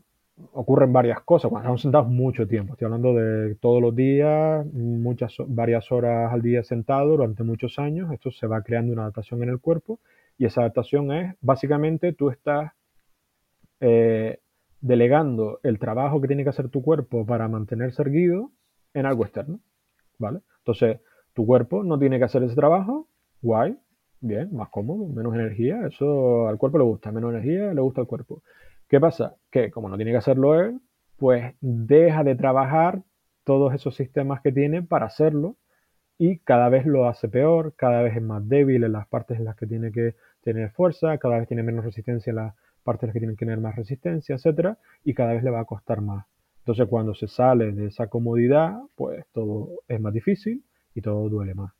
ocurren 0.52 0.92
varias 0.92 1.22
cosas, 1.22 1.48
cuando 1.48 1.64
estamos 1.64 1.80
sentados 1.80 2.08
mucho 2.08 2.46
tiempo, 2.46 2.74
estoy 2.74 2.84
hablando 2.84 3.14
de 3.14 3.54
todos 3.54 3.80
los 3.80 3.96
días, 3.96 4.66
muchas, 4.74 5.34
varias 5.46 5.90
horas 5.90 6.30
al 6.30 6.42
día 6.42 6.62
sentado 6.62 7.16
durante 7.16 7.44
muchos 7.44 7.78
años, 7.78 8.12
esto 8.12 8.30
se 8.30 8.46
va 8.46 8.60
creando 8.60 8.92
una 8.92 9.04
adaptación 9.04 9.42
en 9.42 9.48
el 9.48 9.60
cuerpo 9.60 10.00
y 10.36 10.44
esa 10.44 10.60
adaptación 10.60 11.12
es, 11.12 11.34
básicamente, 11.40 12.12
tú 12.12 12.28
estás 12.28 12.72
eh, 13.80 14.38
delegando 14.82 15.60
el 15.62 15.78
trabajo 15.78 16.20
que 16.20 16.28
tiene 16.28 16.42
que 16.42 16.50
hacer 16.50 16.68
tu 16.68 16.82
cuerpo 16.82 17.24
para 17.24 17.48
mantenerse 17.48 18.02
erguido 18.02 18.50
en 18.92 19.06
algo 19.06 19.24
externo, 19.24 19.60
¿vale? 20.18 20.40
Entonces, 20.64 21.00
tu 21.34 21.44
cuerpo 21.44 21.84
no 21.84 21.98
tiene 21.98 22.18
que 22.18 22.24
hacer 22.24 22.42
ese 22.42 22.54
trabajo, 22.54 23.06
guay, 23.42 23.76
bien, 24.20 24.54
más 24.56 24.70
cómodo, 24.70 25.06
menos 25.06 25.34
energía, 25.34 25.86
eso 25.86 26.48
al 26.48 26.56
cuerpo 26.56 26.78
le 26.78 26.84
gusta, 26.84 27.12
menos 27.12 27.32
energía 27.34 27.74
le 27.74 27.80
gusta 27.82 28.00
al 28.00 28.06
cuerpo. 28.06 28.42
¿Qué 28.88 28.98
pasa? 28.98 29.36
Que 29.50 29.70
como 29.70 29.90
no 29.90 29.96
tiene 29.96 30.12
que 30.12 30.16
hacerlo 30.16 30.58
él, 30.58 30.80
pues 31.18 31.54
deja 31.60 32.24
de 32.24 32.34
trabajar 32.34 33.02
todos 33.44 33.74
esos 33.74 33.94
sistemas 33.94 34.40
que 34.40 34.52
tiene 34.52 34.82
para 34.82 35.06
hacerlo 35.06 35.56
y 36.16 36.38
cada 36.38 36.70
vez 36.70 36.86
lo 36.86 37.06
hace 37.08 37.28
peor, 37.28 37.74
cada 37.76 38.00
vez 38.02 38.16
es 38.16 38.22
más 38.22 38.48
débil 38.48 38.84
en 38.84 38.92
las 38.92 39.06
partes 39.06 39.38
en 39.38 39.44
las 39.44 39.56
que 39.56 39.66
tiene 39.66 39.92
que 39.92 40.14
tener 40.42 40.70
fuerza, 40.70 41.18
cada 41.18 41.38
vez 41.38 41.48
tiene 41.48 41.62
menos 41.62 41.84
resistencia 41.84 42.30
en 42.30 42.36
las 42.36 42.54
partes 42.84 43.02
en 43.02 43.08
las 43.08 43.14
que 43.14 43.20
tiene 43.20 43.34
que 43.34 43.44
tener 43.44 43.60
más 43.60 43.76
resistencia, 43.76 44.36
etcétera, 44.36 44.78
y 45.04 45.12
cada 45.12 45.34
vez 45.34 45.42
le 45.42 45.50
va 45.50 45.60
a 45.60 45.64
costar 45.66 46.00
más. 46.00 46.26
Entonces 46.64 46.88
cuando 46.88 47.14
se 47.14 47.28
sale 47.28 47.72
de 47.72 47.88
esa 47.88 48.06
comodidad, 48.06 48.78
pues 48.94 49.26
todo 49.32 49.82
es 49.86 50.00
más 50.00 50.14
difícil 50.14 50.64
y 50.94 51.02
todo 51.02 51.28
duele 51.28 51.54
más. 51.54 51.72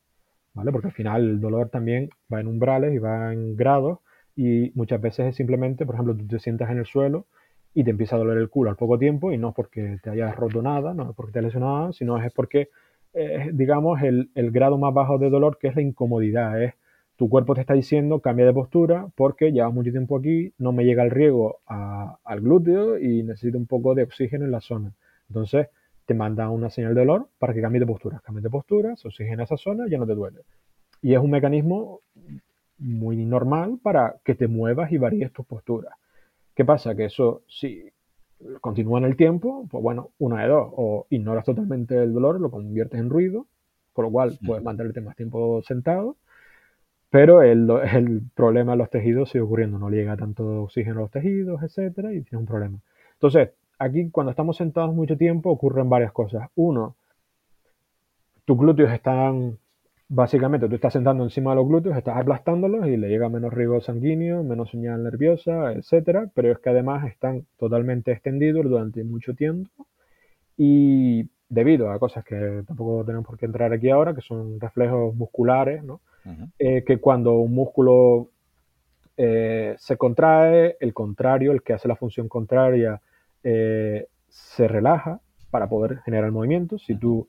¿Vale? 0.53 0.73
Porque 0.73 0.89
al 0.89 0.93
final 0.93 1.23
el 1.23 1.41
dolor 1.41 1.71
también 1.71 2.11
va 2.31 2.41
en 2.41 2.49
umbrales 2.49 2.95
y 2.95 2.99
va 2.99 3.33
en 3.33 3.57
grados 3.57 4.01
y 4.37 4.73
muchas 4.75 5.01
veces 5.01 5.29
es 5.29 5.37
simplemente, 5.37 5.87
por 5.87 5.95
ejemplo, 5.95 6.15
tú 6.15 6.27
te 6.27 6.39
sientas 6.39 6.71
en 6.71 6.79
el 6.79 6.85
suelo 6.85 7.27
y 7.73 7.83
te 7.83 7.91
empieza 7.91 8.17
a 8.17 8.19
doler 8.19 8.37
el 8.37 8.51
culo 8.51 8.69
al 8.69 8.77
poco 8.77 8.99
tiempo 8.99 9.33
y 9.33 9.39
no 9.39 9.49
es 9.49 9.55
porque 9.55 9.99
te 10.03 10.11
hayas 10.11 10.37
roto 10.37 10.61
nada, 10.61 10.93
no 10.93 11.11
es 11.11 11.17
porque 11.17 11.33
te 11.33 11.39
hayas 11.39 11.55
lesionado, 11.55 11.93
sino 11.95 12.23
es 12.23 12.31
porque, 12.35 12.69
digamos, 13.53 14.03
el, 14.03 14.31
el 14.35 14.51
grado 14.51 14.77
más 14.77 14.93
bajo 14.93 15.17
de 15.19 15.31
dolor 15.31 15.57
que 15.59 15.69
es 15.69 15.77
la 15.77 15.83
incomodidad, 15.83 16.63
es 16.63 16.75
tu 17.17 17.29
cuerpo 17.29 17.55
te 17.55 17.61
está 17.61 17.75
diciendo 17.75 18.21
cambia 18.21 18.47
de 18.47 18.53
postura 18.53 19.09
porque 19.15 19.53
llevas 19.53 19.73
mucho 19.73 19.91
tiempo 19.91 20.19
aquí, 20.19 20.53
no 20.59 20.73
me 20.73 20.85
llega 20.85 21.05
el 21.05 21.11
riego 21.11 21.61
al 21.67 22.41
glúteo 22.41 22.99
y 22.99 23.23
necesito 23.23 23.59
un 23.59 23.67
poco 23.67 23.95
de 23.95 24.03
oxígeno 24.03 24.45
en 24.45 24.51
la 24.51 24.61
zona. 24.61 24.93
Entonces 25.29 25.69
te 26.07 26.15
manda 26.15 26.51
una 26.51 26.71
señal 26.71 26.95
de 26.95 27.01
dolor 27.01 27.29
para 27.39 27.55
que 27.55 27.63
cambies 27.63 27.81
de 27.81 27.87
postura. 27.87 28.21
Cambies 28.25 28.43
de 28.43 28.51
postura, 28.51 28.97
se 28.97 29.09
oxigena 29.09 29.45
esa 29.45 29.57
zona, 29.57 29.87
ya 29.89 29.99
no 29.99 30.07
te 30.07 30.15
duele. 30.15 30.41
Y 31.03 31.15
es 31.15 31.21
un 31.21 31.31
mecanismo 31.31 32.01
muy 32.79 33.25
normal 33.25 33.79
para 33.83 34.17
que 34.25 34.35
te 34.35 34.49
muevas 34.49 34.91
y 34.91 34.99
varíes 34.99 35.33
tus 35.33 35.47
posturas. 35.47 35.95
¿Qué 36.55 36.65
pasa? 36.65 36.95
Que 36.95 37.07
eso, 37.07 37.43
si 37.49 37.91
continúa 38.61 38.99
en 38.99 39.05
el 39.05 39.17
tiempo, 39.17 39.67
pues 39.71 39.83
bueno, 39.83 40.11
una 40.19 40.43
de 40.43 40.49
dos, 40.49 40.69
o 40.77 41.07
ignoras 41.11 41.45
totalmente 41.45 42.03
el 42.03 42.13
dolor, 42.13 42.41
lo 42.41 42.51
conviertes 42.51 43.01
en 43.01 43.09
ruido, 43.09 43.47
con 43.93 44.07
lo 44.07 44.11
cual 44.11 44.39
puedes 44.45 44.63
mantenerte 44.63 45.01
más 45.01 45.17
tiempo 45.17 45.63
sentado, 45.63 46.17
pero 47.15 47.43
el, 47.43 47.71
el, 47.93 48.23
problema 48.35 48.73
de 48.73 48.79
los 48.79 48.91
tejidos 48.91 49.31
sigue 49.31 49.43
ocurriendo, 49.43 49.79
no 49.79 49.89
llega 49.89 50.17
tanto 50.17 50.65
oxígeno 50.65 50.99
a 50.99 51.03
los 51.03 51.13
tejidos, 51.13 51.63
etcétera, 51.63 52.13
y 52.13 52.23
tienes 52.23 52.41
un 52.41 52.47
problema. 52.47 52.81
Entonces, 53.13 53.51
aquí 53.79 54.11
cuando 54.11 54.33
estamos 54.33 54.57
sentados 54.57 54.93
mucho 54.93 55.17
tiempo 55.17 55.49
ocurren 55.49 55.89
varias 55.89 56.11
cosas. 56.11 56.49
Uno, 56.57 56.97
tus 58.45 58.59
glúteos 58.59 58.91
están, 58.91 59.59
básicamente, 60.09 60.69
tú 60.69 60.75
estás 60.75 60.93
sentando 60.93 61.23
encima 61.23 61.53
de 61.53 61.57
los 61.59 61.69
glúteos, 61.69 61.97
estás 61.97 62.17
aplastándolos 62.17 62.85
y 62.89 62.97
le 62.97 63.09
llega 63.09 63.29
menos 63.29 63.55
riego 63.55 63.81
sanguíneo, 63.81 64.43
menos 64.43 64.71
señal 64.73 65.05
nerviosa, 65.05 65.73
etcétera, 65.73 66.33
pero 66.35 66.51
es 66.51 66.59
que 66.59 66.71
además 66.71 67.07
están 67.07 67.47
totalmente 67.61 68.11
extendidos 68.11 68.65
durante 68.65 69.05
mucho 69.05 69.35
tiempo 69.35 69.87
y 70.57 71.31
debido 71.49 71.93
a 71.93 71.99
cosas 72.01 72.25
que 72.25 72.65
tampoco 72.67 73.05
tenemos 73.05 73.25
por 73.25 73.39
qué 73.39 73.47
entrar 73.47 73.73
aquí 73.73 73.89
ahora, 73.89 74.17
que 74.17 74.21
son 74.21 74.59
reflejos 74.59 75.15
musculares, 75.15 75.85
¿no? 75.85 76.01
Eh, 76.59 76.85
que 76.85 76.99
cuando 76.99 77.35
un 77.35 77.55
músculo 77.55 78.31
eh, 79.17 79.75
se 79.79 79.97
contrae, 79.97 80.77
el 80.81 80.95
contrario, 80.95 81.53
el 81.53 81.63
que 81.63 81.75
hace 81.75 81.89
la 81.89 81.97
función 81.97 82.29
contraria, 82.29 83.01
eh, 83.43 84.09
se 84.29 84.69
relaja 84.69 85.21
para 85.51 85.69
poder 85.69 85.99
generar 85.99 86.31
movimiento. 86.33 86.79
Si 86.79 86.97
tú 86.97 87.29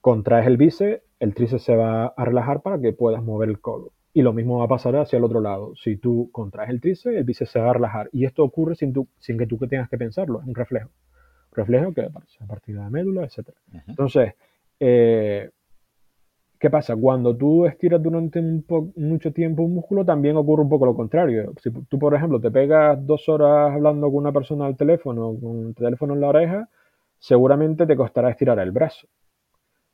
contraes 0.00 0.46
el 0.46 0.56
bíceps, 0.56 1.02
el 1.18 1.34
tríceps 1.34 1.62
se 1.62 1.76
va 1.76 2.06
a 2.06 2.24
relajar 2.24 2.60
para 2.62 2.80
que 2.80 2.92
puedas 2.92 3.22
mover 3.22 3.48
el 3.48 3.60
codo. 3.60 3.92
Y 4.12 4.22
lo 4.22 4.32
mismo 4.32 4.58
va 4.58 4.64
a 4.64 4.68
pasar 4.68 4.96
hacia 4.96 5.18
el 5.18 5.24
otro 5.24 5.40
lado. 5.40 5.74
Si 5.76 5.96
tú 5.96 6.30
contraes 6.32 6.70
el 6.70 6.80
tríceps, 6.80 7.16
el 7.16 7.24
bíceps 7.24 7.50
se 7.50 7.60
va 7.60 7.70
a 7.70 7.74
relajar. 7.74 8.08
Y 8.12 8.24
esto 8.24 8.44
ocurre 8.44 8.74
sin, 8.74 8.92
sin 9.18 9.38
que 9.38 9.46
tú 9.46 9.56
tengas 9.58 9.88
que 9.88 9.98
pensarlo. 9.98 10.40
Es 10.40 10.46
un 10.46 10.54
reflejo. 10.54 10.90
reflejo 11.52 11.92
que 11.94 12.02
aparece 12.02 12.42
a 12.42 12.46
partir 12.46 12.74
de 12.74 12.82
la 12.82 12.90
médula, 12.90 13.24
etc. 13.24 13.48
Entonces, 13.86 14.34
eh, 14.80 15.50
¿Qué 16.58 16.70
pasa? 16.70 16.96
Cuando 16.96 17.36
tú 17.36 17.66
estiras 17.66 18.02
durante 18.02 18.40
mucho 18.40 19.32
tiempo 19.32 19.62
un 19.62 19.74
músculo, 19.74 20.04
también 20.04 20.36
ocurre 20.36 20.62
un 20.62 20.68
poco 20.68 20.86
lo 20.86 20.94
contrario. 20.94 21.52
Si 21.62 21.70
tú, 21.70 21.98
por 21.98 22.14
ejemplo, 22.14 22.40
te 22.40 22.50
pegas 22.50 23.04
dos 23.06 23.28
horas 23.28 23.72
hablando 23.72 24.06
con 24.08 24.16
una 24.16 24.32
persona 24.32 24.66
al 24.66 24.76
teléfono, 24.76 25.36
con 25.40 25.68
el 25.68 25.74
teléfono 25.74 26.14
en 26.14 26.20
la 26.20 26.28
oreja, 26.28 26.68
seguramente 27.18 27.86
te 27.86 27.96
costará 27.96 28.30
estirar 28.30 28.58
el 28.58 28.70
brazo. 28.70 29.06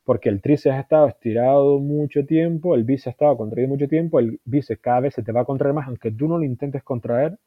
Porque 0.05 0.29
el 0.29 0.41
tríceps 0.41 0.75
ha 0.75 0.79
estado 0.81 1.07
estirado 1.07 1.79
mucho 1.79 2.25
tiempo, 2.25 2.75
el 2.75 2.83
bíceps 2.85 3.07
ha 3.07 3.11
estado 3.11 3.37
contraído 3.37 3.69
mucho 3.69 3.87
tiempo, 3.87 4.19
el 4.19 4.39
bíceps 4.45 4.81
cada 4.81 5.01
vez 5.01 5.15
se 5.15 5.23
te 5.23 5.31
va 5.33 5.41
a 5.41 5.45
contraer 5.45 5.73
más, 5.75 5.87
aunque 5.87 6.11
tú 6.11 6.27
no 6.27 6.37
lo 6.37 6.45
intentes 6.45 6.83
contraer, 6.83 7.37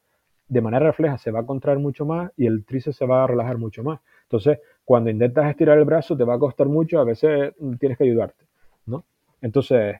de 0.49 0.61
manera 0.61 0.87
refleja 0.87 1.17
se 1.19 1.31
va 1.31 1.41
a 1.41 1.45
contraer 1.45 1.79
mucho 1.79 2.05
más 2.05 2.31
y 2.37 2.47
el 2.47 2.65
tríceps 2.65 2.97
se 2.97 3.07
va 3.07 3.25
a 3.25 3.27
relajar 3.27 3.59
mucho 3.59 3.83
más. 3.83 4.01
Entonces, 4.23 4.59
cuando 4.85 5.11
intentas 5.11 5.49
estirar 5.49 5.77
el 5.79 5.85
brazo, 5.85 6.17
te 6.17 6.25
va 6.25 6.35
a 6.35 6.39
costar 6.39 6.67
mucho, 6.69 6.99
a 6.99 7.05
veces 7.05 7.53
tienes 7.79 7.97
que 7.99 8.05
ayudarte. 8.05 8.46
Entonces, 9.41 9.97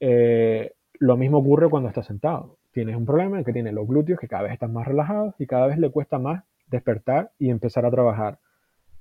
eh, 0.00 0.72
lo 0.98 1.16
mismo 1.16 1.38
ocurre 1.38 1.68
cuando 1.68 1.88
estás 1.88 2.06
sentado. 2.06 2.58
Tienes 2.72 2.96
un 2.96 3.06
problema 3.06 3.38
en 3.38 3.44
que 3.44 3.52
tienes 3.52 3.74
los 3.74 3.86
glúteos 3.86 4.18
que 4.18 4.28
cada 4.28 4.44
vez 4.44 4.52
están 4.52 4.72
más 4.72 4.86
relajados 4.86 5.34
y 5.38 5.46
cada 5.46 5.66
vez 5.66 5.78
le 5.78 5.90
cuesta 5.90 6.18
más 6.18 6.44
despertar 6.68 7.32
y 7.38 7.50
empezar 7.50 7.86
a 7.86 7.90
trabajar. 7.90 8.38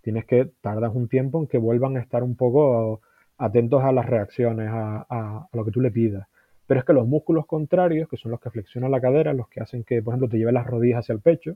Tienes 0.01 0.25
que 0.25 0.51
tardar 0.61 0.91
un 0.91 1.07
tiempo 1.07 1.39
en 1.39 1.47
que 1.47 1.57
vuelvan 1.57 1.97
a 1.97 1.99
estar 1.99 2.23
un 2.23 2.35
poco 2.35 3.01
atentos 3.37 3.83
a 3.83 3.91
las 3.91 4.05
reacciones, 4.05 4.69
a, 4.71 5.47
lo 5.51 5.65
que 5.65 5.71
tú 5.71 5.81
le 5.81 5.91
pidas. 5.91 6.27
Pero 6.65 6.79
es 6.79 6.85
que 6.85 6.93
los 6.93 7.07
músculos 7.07 7.45
contrarios, 7.45 8.09
que 8.09 8.17
son 8.17 8.31
los 8.31 8.39
que 8.39 8.49
flexionan 8.49 8.91
la 8.91 8.99
cadera, 8.99 9.33
los 9.33 9.47
que 9.47 9.61
hacen 9.61 9.83
que, 9.83 10.01
por 10.01 10.13
ejemplo, 10.13 10.29
te 10.29 10.37
lleven 10.37 10.55
las 10.55 10.67
rodillas 10.67 10.99
hacia 10.99 11.13
el 11.13 11.21
pecho, 11.21 11.55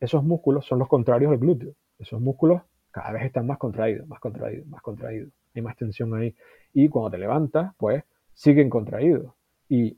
esos 0.00 0.22
músculos 0.22 0.66
son 0.66 0.78
los 0.78 0.88
contrarios 0.88 1.30
del 1.30 1.40
glúteo. 1.40 1.72
Esos 1.98 2.20
músculos 2.20 2.62
cada 2.90 3.12
vez 3.12 3.24
están 3.24 3.46
más 3.46 3.58
contraídos, 3.58 4.06
más 4.06 4.20
contraídos, 4.20 4.66
más 4.66 4.80
contraídos. 4.80 5.30
Hay 5.54 5.62
más 5.62 5.76
tensión 5.76 6.14
ahí. 6.14 6.34
Y 6.78 6.90
cuando 6.90 7.10
te 7.12 7.16
levantas, 7.16 7.72
pues 7.78 8.04
siguen 8.34 8.68
contraídos. 8.68 9.32
Y 9.66 9.96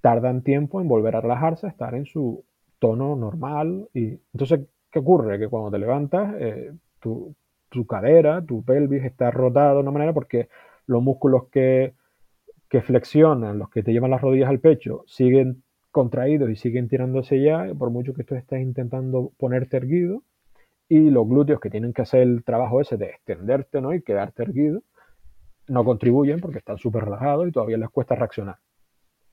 tardan 0.00 0.40
tiempo 0.40 0.80
en 0.80 0.88
volver 0.88 1.14
a 1.14 1.20
relajarse, 1.20 1.66
a 1.66 1.68
estar 1.68 1.94
en 1.94 2.06
su 2.06 2.42
tono 2.78 3.16
normal. 3.16 3.86
Y 3.92 4.18
entonces, 4.32 4.60
¿qué 4.90 4.98
ocurre? 4.98 5.38
Que 5.38 5.48
cuando 5.48 5.70
te 5.70 5.78
levantas, 5.78 6.36
eh, 6.38 6.72
tu, 7.00 7.36
cadera, 7.86 8.42
tu 8.42 8.64
pelvis 8.64 9.04
está 9.04 9.30
rotada 9.30 9.74
de 9.74 9.80
una 9.80 9.90
manera 9.90 10.14
porque 10.14 10.48
los 10.86 11.02
músculos 11.02 11.48
que, 11.52 11.92
que 12.70 12.80
flexionan, 12.80 13.58
los 13.58 13.68
que 13.68 13.82
te 13.82 13.92
llevan 13.92 14.12
las 14.12 14.22
rodillas 14.22 14.48
al 14.48 14.60
pecho, 14.60 15.04
siguen 15.06 15.62
contraídos 15.90 16.48
y 16.48 16.56
siguen 16.56 16.88
tirándose 16.88 17.42
ya, 17.42 17.66
por 17.78 17.90
mucho 17.90 18.14
que 18.14 18.24
tú 18.24 18.36
estés 18.36 18.62
intentando 18.62 19.32
ponerte 19.36 19.76
erguido, 19.76 20.22
y 20.88 21.10
los 21.10 21.28
glúteos 21.28 21.60
que 21.60 21.68
tienen 21.68 21.92
que 21.92 22.00
hacer 22.00 22.22
el 22.22 22.42
trabajo 22.42 22.80
ese 22.80 22.96
de 22.96 23.10
extenderte 23.10 23.82
¿no? 23.82 23.92
y 23.92 24.00
quedarte 24.00 24.44
erguido, 24.44 24.82
no 25.70 25.84
contribuyen 25.84 26.40
porque 26.40 26.58
están 26.58 26.78
súper 26.78 27.04
relajados 27.04 27.48
y 27.48 27.52
todavía 27.52 27.78
les 27.78 27.88
cuesta 27.90 28.14
reaccionar. 28.14 28.56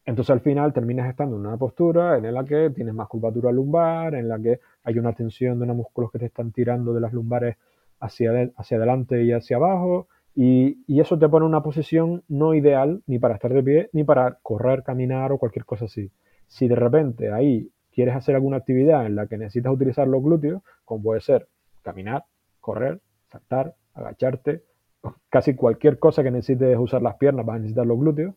Entonces 0.05 0.31
al 0.31 0.39
final 0.39 0.71
terminas 0.71 1.09
estando 1.09 1.35
en 1.35 1.45
una 1.45 1.57
postura 1.57 2.17
en 2.17 2.33
la 2.33 2.45
que 2.45 2.69
tienes 2.69 2.93
más 2.93 3.07
curvatura 3.09 3.51
lumbar, 3.51 4.15
en 4.15 4.29
la 4.29 4.39
que 4.39 4.59
hay 4.83 4.97
una 4.97 5.13
tensión 5.13 5.59
de 5.59 5.65
unos 5.65 5.75
músculos 5.75 6.11
que 6.11 6.19
te 6.19 6.27
están 6.27 6.51
tirando 6.51 6.93
de 6.93 7.01
las 7.01 7.11
lumbares 7.11 7.57
hacia, 7.99 8.31
hacia 8.55 8.77
adelante 8.77 9.23
y 9.23 9.33
hacia 9.33 9.57
abajo, 9.57 10.07
Y, 10.35 10.83
y, 10.85 11.01
eso 11.01 11.17
te 11.17 11.27
pone 11.27 11.45
en 11.45 11.49
una 11.49 11.63
posición 11.63 12.23
no 12.27 12.53
ideal 12.53 13.01
ni 13.07 13.17
para 13.17 13.33
estar 13.33 13.51
de 13.51 13.63
pie, 13.63 13.89
ni 13.91 14.03
para 14.03 14.37
correr, 14.43 14.83
caminar 14.83 15.31
o 15.31 15.39
cualquier 15.39 15.65
cosa 15.65 15.85
así. 15.85 16.11
Si 16.47 16.67
de 16.67 16.75
repente 16.75 17.31
ahí 17.31 17.71
quieres 17.91 18.15
hacer 18.15 18.35
alguna 18.35 18.57
actividad 18.57 19.07
en 19.07 19.15
la 19.15 19.25
que 19.25 19.39
necesitas 19.39 19.73
utilizar 19.73 20.07
los 20.07 20.21
glúteos, 20.21 20.61
como 20.85 21.01
puede 21.01 21.21
ser 21.21 21.47
caminar, 21.81 22.25
correr, 22.61 23.01
saltar, 23.31 23.73
agacharte, 23.95 24.61
casi 25.29 25.55
cualquier 25.55 25.99
cosa 25.99 26.23
que 26.23 26.31
necesites 26.31 26.77
usar 26.77 27.01
las 27.01 27.15
piernas 27.15 27.45
vas 27.45 27.55
a 27.55 27.59
necesitar 27.59 27.85
los 27.85 27.99
glúteos, 27.99 28.35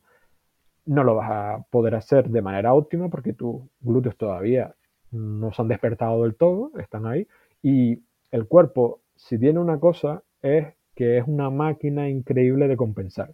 no 0.86 1.04
lo 1.04 1.14
vas 1.14 1.30
a 1.30 1.64
poder 1.70 1.94
hacer 1.94 2.28
de 2.30 2.42
manera 2.42 2.74
óptima 2.74 3.08
porque 3.08 3.32
tus 3.32 3.62
glúteos 3.80 4.16
todavía 4.16 4.74
no 5.10 5.52
se 5.52 5.62
han 5.62 5.68
despertado 5.68 6.22
del 6.22 6.34
todo, 6.34 6.72
están 6.78 7.06
ahí, 7.06 7.26
y 7.62 8.02
el 8.30 8.46
cuerpo, 8.46 9.00
si 9.16 9.38
tiene 9.38 9.58
una 9.58 9.78
cosa, 9.78 10.22
es 10.42 10.68
que 10.94 11.18
es 11.18 11.24
una 11.26 11.50
máquina 11.50 12.08
increíble 12.08 12.68
de 12.68 12.76
compensar, 12.76 13.32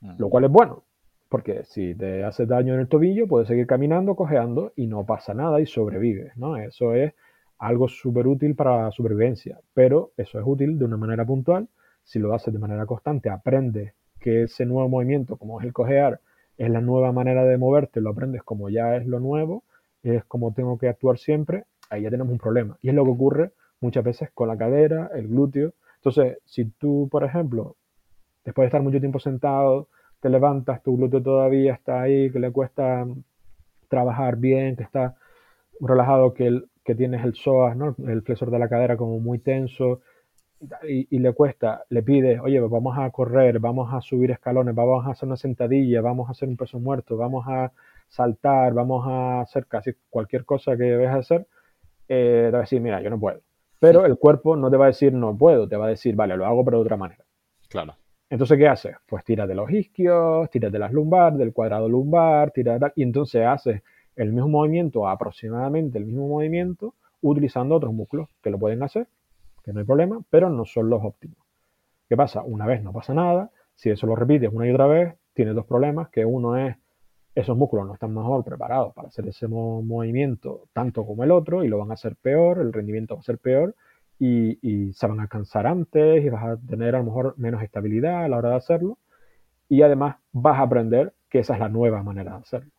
mm. 0.00 0.16
lo 0.18 0.28
cual 0.28 0.44
es 0.44 0.50
bueno, 0.50 0.84
porque 1.28 1.64
si 1.64 1.94
te 1.94 2.24
haces 2.24 2.48
daño 2.48 2.74
en 2.74 2.80
el 2.80 2.88
tobillo, 2.88 3.28
puedes 3.28 3.48
seguir 3.48 3.66
caminando, 3.66 4.16
cojeando 4.16 4.72
y 4.74 4.88
no 4.88 5.06
pasa 5.06 5.32
nada 5.32 5.60
y 5.60 5.66
sobrevives, 5.66 6.36
¿no? 6.36 6.56
Eso 6.56 6.94
es 6.94 7.14
algo 7.58 7.88
súper 7.88 8.26
útil 8.26 8.56
para 8.56 8.84
la 8.84 8.90
supervivencia, 8.90 9.60
pero 9.74 10.12
eso 10.16 10.40
es 10.40 10.44
útil 10.46 10.78
de 10.78 10.86
una 10.86 10.96
manera 10.96 11.24
puntual. 11.24 11.68
Si 12.10 12.18
lo 12.18 12.34
haces 12.34 12.52
de 12.52 12.58
manera 12.58 12.86
constante, 12.86 13.30
aprendes 13.30 13.94
que 14.18 14.42
ese 14.42 14.66
nuevo 14.66 14.88
movimiento, 14.88 15.36
como 15.36 15.60
es 15.60 15.64
el 15.64 15.72
cojear, 15.72 16.18
es 16.58 16.68
la 16.68 16.80
nueva 16.80 17.12
manera 17.12 17.44
de 17.44 17.56
moverte, 17.56 18.00
lo 18.00 18.10
aprendes 18.10 18.42
como 18.42 18.68
ya 18.68 18.96
es 18.96 19.06
lo 19.06 19.20
nuevo, 19.20 19.62
es 20.02 20.24
como 20.24 20.52
tengo 20.52 20.76
que 20.76 20.88
actuar 20.88 21.18
siempre, 21.18 21.66
ahí 21.88 22.02
ya 22.02 22.10
tenemos 22.10 22.32
un 22.32 22.38
problema. 22.38 22.76
Y 22.82 22.88
es 22.88 22.96
lo 22.96 23.04
que 23.04 23.12
ocurre 23.12 23.52
muchas 23.80 24.02
veces 24.02 24.28
con 24.34 24.48
la 24.48 24.58
cadera, 24.58 25.08
el 25.14 25.28
glúteo. 25.28 25.72
Entonces, 25.98 26.38
si 26.46 26.64
tú, 26.64 27.08
por 27.08 27.22
ejemplo, 27.22 27.76
después 28.44 28.64
de 28.64 28.66
estar 28.66 28.82
mucho 28.82 28.98
tiempo 28.98 29.20
sentado, 29.20 29.86
te 30.18 30.30
levantas, 30.30 30.82
tu 30.82 30.96
glúteo 30.96 31.22
todavía 31.22 31.74
está 31.74 32.02
ahí, 32.02 32.32
que 32.32 32.40
le 32.40 32.50
cuesta 32.50 33.06
trabajar 33.86 34.36
bien, 34.36 34.74
que 34.74 34.82
está 34.82 35.14
relajado, 35.78 36.34
que 36.34 36.48
el, 36.48 36.68
que 36.84 36.96
tienes 36.96 37.24
el 37.24 37.34
psoas, 37.34 37.76
¿no? 37.76 37.94
el 38.04 38.22
flexor 38.22 38.50
de 38.50 38.58
la 38.58 38.68
cadera 38.68 38.96
como 38.96 39.20
muy 39.20 39.38
tenso 39.38 40.00
y, 40.88 41.18
le 41.18 41.32
cuesta, 41.32 41.84
le 41.88 42.02
pides, 42.02 42.40
oye, 42.40 42.60
vamos 42.60 42.98
a 42.98 43.10
correr, 43.10 43.58
vamos 43.58 43.92
a 43.92 44.00
subir 44.00 44.30
escalones, 44.30 44.74
vamos 44.74 45.06
a 45.06 45.10
hacer 45.10 45.26
una 45.26 45.36
sentadilla, 45.36 46.00
vamos 46.02 46.28
a 46.28 46.32
hacer 46.32 46.48
un 46.48 46.56
peso 46.56 46.78
muerto, 46.78 47.16
vamos 47.16 47.46
a 47.48 47.72
saltar, 48.08 48.74
vamos 48.74 49.06
a 49.06 49.40
hacer 49.40 49.66
casi 49.66 49.92
cualquier 50.10 50.44
cosa 50.44 50.76
que 50.76 50.84
debes 50.84 51.10
hacer, 51.10 51.46
eh, 52.08 52.46
te 52.46 52.52
va 52.52 52.58
a 52.58 52.62
decir, 52.62 52.80
mira, 52.80 53.00
yo 53.00 53.08
no 53.10 53.18
puedo. 53.18 53.40
Pero 53.78 54.04
el 54.04 54.18
cuerpo 54.18 54.56
no 54.56 54.70
te 54.70 54.76
va 54.76 54.84
a 54.86 54.88
decir 54.88 55.12
no 55.14 55.36
puedo, 55.36 55.66
te 55.66 55.76
va 55.76 55.86
a 55.86 55.90
decir, 55.90 56.14
vale, 56.14 56.36
lo 56.36 56.44
hago 56.44 56.64
pero 56.64 56.78
de 56.78 56.82
otra 56.82 56.96
manera. 56.98 57.24
Claro. 57.68 57.96
Entonces, 58.28 58.58
¿qué 58.58 58.68
haces? 58.68 58.96
Pues 59.06 59.24
tiras 59.24 59.48
de 59.48 59.54
los 59.54 59.70
isquios, 59.70 60.50
tiras 60.50 60.70
de 60.70 60.78
las 60.78 60.92
lumbar, 60.92 61.34
del 61.34 61.52
cuadrado 61.52 61.88
lumbar, 61.88 62.50
tiras 62.50 62.74
de 62.74 62.80
tal, 62.80 62.92
y 62.94 63.02
entonces 63.02 63.46
haces 63.46 63.82
el 64.14 64.32
mismo 64.32 64.48
movimiento, 64.48 65.08
aproximadamente 65.08 65.98
el 65.98 66.04
mismo 66.04 66.28
movimiento, 66.28 66.94
utilizando 67.22 67.74
otros 67.74 67.92
músculos 67.92 68.28
que 68.42 68.50
lo 68.50 68.58
pueden 68.58 68.82
hacer, 68.82 69.08
no 69.72 69.80
hay 69.80 69.86
problema, 69.86 70.20
pero 70.30 70.50
no 70.50 70.64
son 70.64 70.90
los 70.90 71.02
óptimos. 71.02 71.38
¿Qué 72.08 72.16
pasa? 72.16 72.42
Una 72.42 72.66
vez 72.66 72.82
no 72.82 72.92
pasa 72.92 73.14
nada, 73.14 73.50
si 73.74 73.90
eso 73.90 74.06
lo 74.06 74.16
repites 74.16 74.52
una 74.52 74.66
y 74.66 74.72
otra 74.72 74.86
vez, 74.86 75.14
tienes 75.32 75.54
dos 75.54 75.66
problemas, 75.66 76.08
que 76.10 76.24
uno 76.24 76.56
es 76.56 76.76
esos 77.34 77.56
músculos 77.56 77.86
no 77.86 77.94
están 77.94 78.12
mejor 78.12 78.44
preparados 78.44 78.92
para 78.92 79.08
hacer 79.08 79.26
ese 79.28 79.46
movimiento 79.46 80.68
tanto 80.72 81.06
como 81.06 81.24
el 81.24 81.30
otro 81.30 81.64
y 81.64 81.68
lo 81.68 81.78
van 81.78 81.90
a 81.90 81.94
hacer 81.94 82.16
peor, 82.16 82.58
el 82.58 82.72
rendimiento 82.72 83.14
va 83.14 83.20
a 83.20 83.24
ser 83.24 83.38
peor 83.38 83.74
y, 84.18 84.58
y, 84.60 84.92
se 84.92 85.06
van 85.06 85.20
a 85.20 85.28
cansar 85.28 85.66
antes 85.66 86.24
y 86.24 86.28
vas 86.28 86.44
a 86.44 86.56
tener 86.56 86.94
a 86.94 86.98
lo 86.98 87.04
mejor 87.04 87.34
menos 87.38 87.62
estabilidad 87.62 88.24
a 88.24 88.28
la 88.28 88.36
hora 88.36 88.50
de 88.50 88.56
hacerlo 88.56 88.98
y 89.68 89.82
además 89.82 90.16
vas 90.32 90.58
a 90.58 90.62
aprender 90.62 91.14
que 91.28 91.38
esa 91.38 91.54
es 91.54 91.60
la 91.60 91.68
nueva 91.68 92.02
manera 92.02 92.32
de 92.32 92.38
hacerlo. 92.38 92.70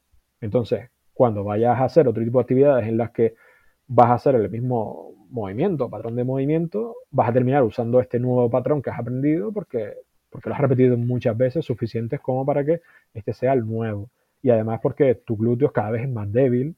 Entonces, 0.41 0.89
cuando 1.13 1.43
vayas 1.43 1.79
a 1.79 1.85
hacer 1.85 2.07
otro 2.07 2.23
tipo 2.23 2.39
de 2.39 2.43
actividades 2.43 2.87
en 2.87 2.97
las 2.97 3.11
que 3.11 3.35
vas 3.93 4.09
a 4.09 4.13
hacer 4.13 4.35
el 4.35 4.49
mismo 4.49 5.11
movimiento, 5.29 5.89
patrón 5.89 6.15
de 6.15 6.23
movimiento, 6.23 6.95
vas 7.11 7.29
a 7.29 7.33
terminar 7.33 7.63
usando 7.63 7.99
este 7.99 8.19
nuevo 8.19 8.49
patrón 8.49 8.81
que 8.81 8.89
has 8.89 8.99
aprendido 8.99 9.51
porque, 9.51 9.95
porque 10.29 10.47
lo 10.49 10.55
has 10.55 10.61
repetido 10.61 10.97
muchas 10.97 11.37
veces, 11.37 11.65
suficientes 11.65 12.21
como 12.21 12.45
para 12.45 12.63
que 12.63 12.81
este 13.13 13.33
sea 13.33 13.51
el 13.51 13.65
nuevo. 13.65 14.09
Y 14.41 14.49
además 14.49 14.79
porque 14.81 15.15
tu 15.15 15.35
glúteo 15.35 15.73
cada 15.73 15.91
vez 15.91 16.03
es 16.03 16.09
más 16.09 16.31
débil. 16.31 16.75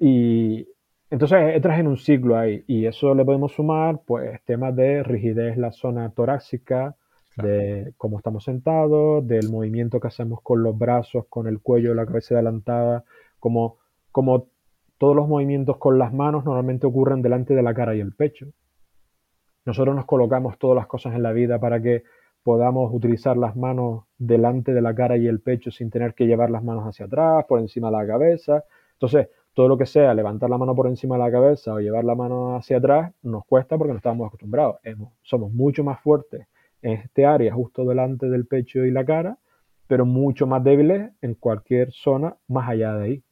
Y 0.00 0.66
entonces 1.08 1.54
entras 1.54 1.78
en 1.78 1.86
un 1.86 1.96
ciclo 1.96 2.36
ahí. 2.36 2.64
Y 2.66 2.86
eso 2.86 3.14
le 3.14 3.24
podemos 3.24 3.52
sumar 3.52 4.00
pues 4.04 4.40
temas 4.44 4.74
de 4.74 5.04
rigidez 5.04 5.54
en 5.54 5.62
la 5.62 5.70
zona 5.70 6.10
torácica, 6.10 6.96
de 7.36 7.92
cómo 7.96 8.18
estamos 8.18 8.42
sentados, 8.42 9.24
del 9.26 9.50
movimiento 9.50 10.00
que 10.00 10.08
hacemos 10.08 10.40
con 10.42 10.64
los 10.64 10.76
brazos, 10.76 11.26
con 11.28 11.46
el 11.46 11.60
cuello, 11.60 11.94
la 11.94 12.06
cabeza 12.06 12.34
adelantada, 12.34 13.04
como, 13.38 13.76
como 14.10 14.48
todos 14.98 15.16
los 15.16 15.28
movimientos 15.28 15.78
con 15.78 15.98
las 15.98 16.12
manos 16.12 16.44
normalmente 16.44 16.86
ocurren 16.86 17.22
delante 17.22 17.54
de 17.54 17.62
la 17.62 17.72
cara 17.72 17.94
y 17.94 18.00
el 18.00 18.12
pecho. 18.14 18.46
Nosotros 19.64 19.94
nos 19.94 20.06
colocamos 20.06 20.58
todas 20.58 20.76
las 20.76 20.86
cosas 20.86 21.14
en 21.14 21.22
la 21.22 21.32
vida 21.32 21.58
para 21.58 21.80
que 21.80 22.02
podamos 22.42 22.92
utilizar 22.92 23.36
las 23.36 23.56
manos 23.56 24.04
delante 24.16 24.72
de 24.72 24.80
la 24.80 24.94
cara 24.94 25.16
y 25.16 25.26
el 25.26 25.40
pecho 25.40 25.70
sin 25.70 25.90
tener 25.90 26.14
que 26.14 26.26
llevar 26.26 26.50
las 26.50 26.64
manos 26.64 26.84
hacia 26.84 27.06
atrás, 27.06 27.44
por 27.46 27.60
encima 27.60 27.90
de 27.90 27.96
la 27.98 28.06
cabeza. 28.06 28.64
Entonces, 28.94 29.28
todo 29.54 29.68
lo 29.68 29.76
que 29.76 29.86
sea 29.86 30.14
levantar 30.14 30.48
la 30.50 30.56
mano 30.56 30.74
por 30.74 30.86
encima 30.86 31.16
de 31.16 31.24
la 31.24 31.30
cabeza 31.30 31.74
o 31.74 31.80
llevar 31.80 32.04
la 32.04 32.14
mano 32.14 32.56
hacia 32.56 32.78
atrás 32.78 33.12
nos 33.22 33.44
cuesta 33.44 33.76
porque 33.76 33.92
no 33.92 33.98
estamos 33.98 34.26
acostumbrados. 34.26 34.76
somos 35.22 35.52
mucho 35.52 35.84
más 35.84 36.00
fuertes 36.00 36.46
en 36.80 36.92
este 36.92 37.26
área 37.26 37.52
justo 37.52 37.84
delante 37.84 38.28
del 38.28 38.46
pecho 38.46 38.84
y 38.84 38.90
la 38.90 39.04
cara, 39.04 39.38
pero 39.86 40.06
mucho 40.06 40.46
más 40.46 40.62
débiles 40.62 41.10
en 41.22 41.34
cualquier 41.34 41.92
zona 41.92 42.36
más 42.46 42.68
allá 42.68 42.94
de 42.94 43.04
ahí. 43.04 43.22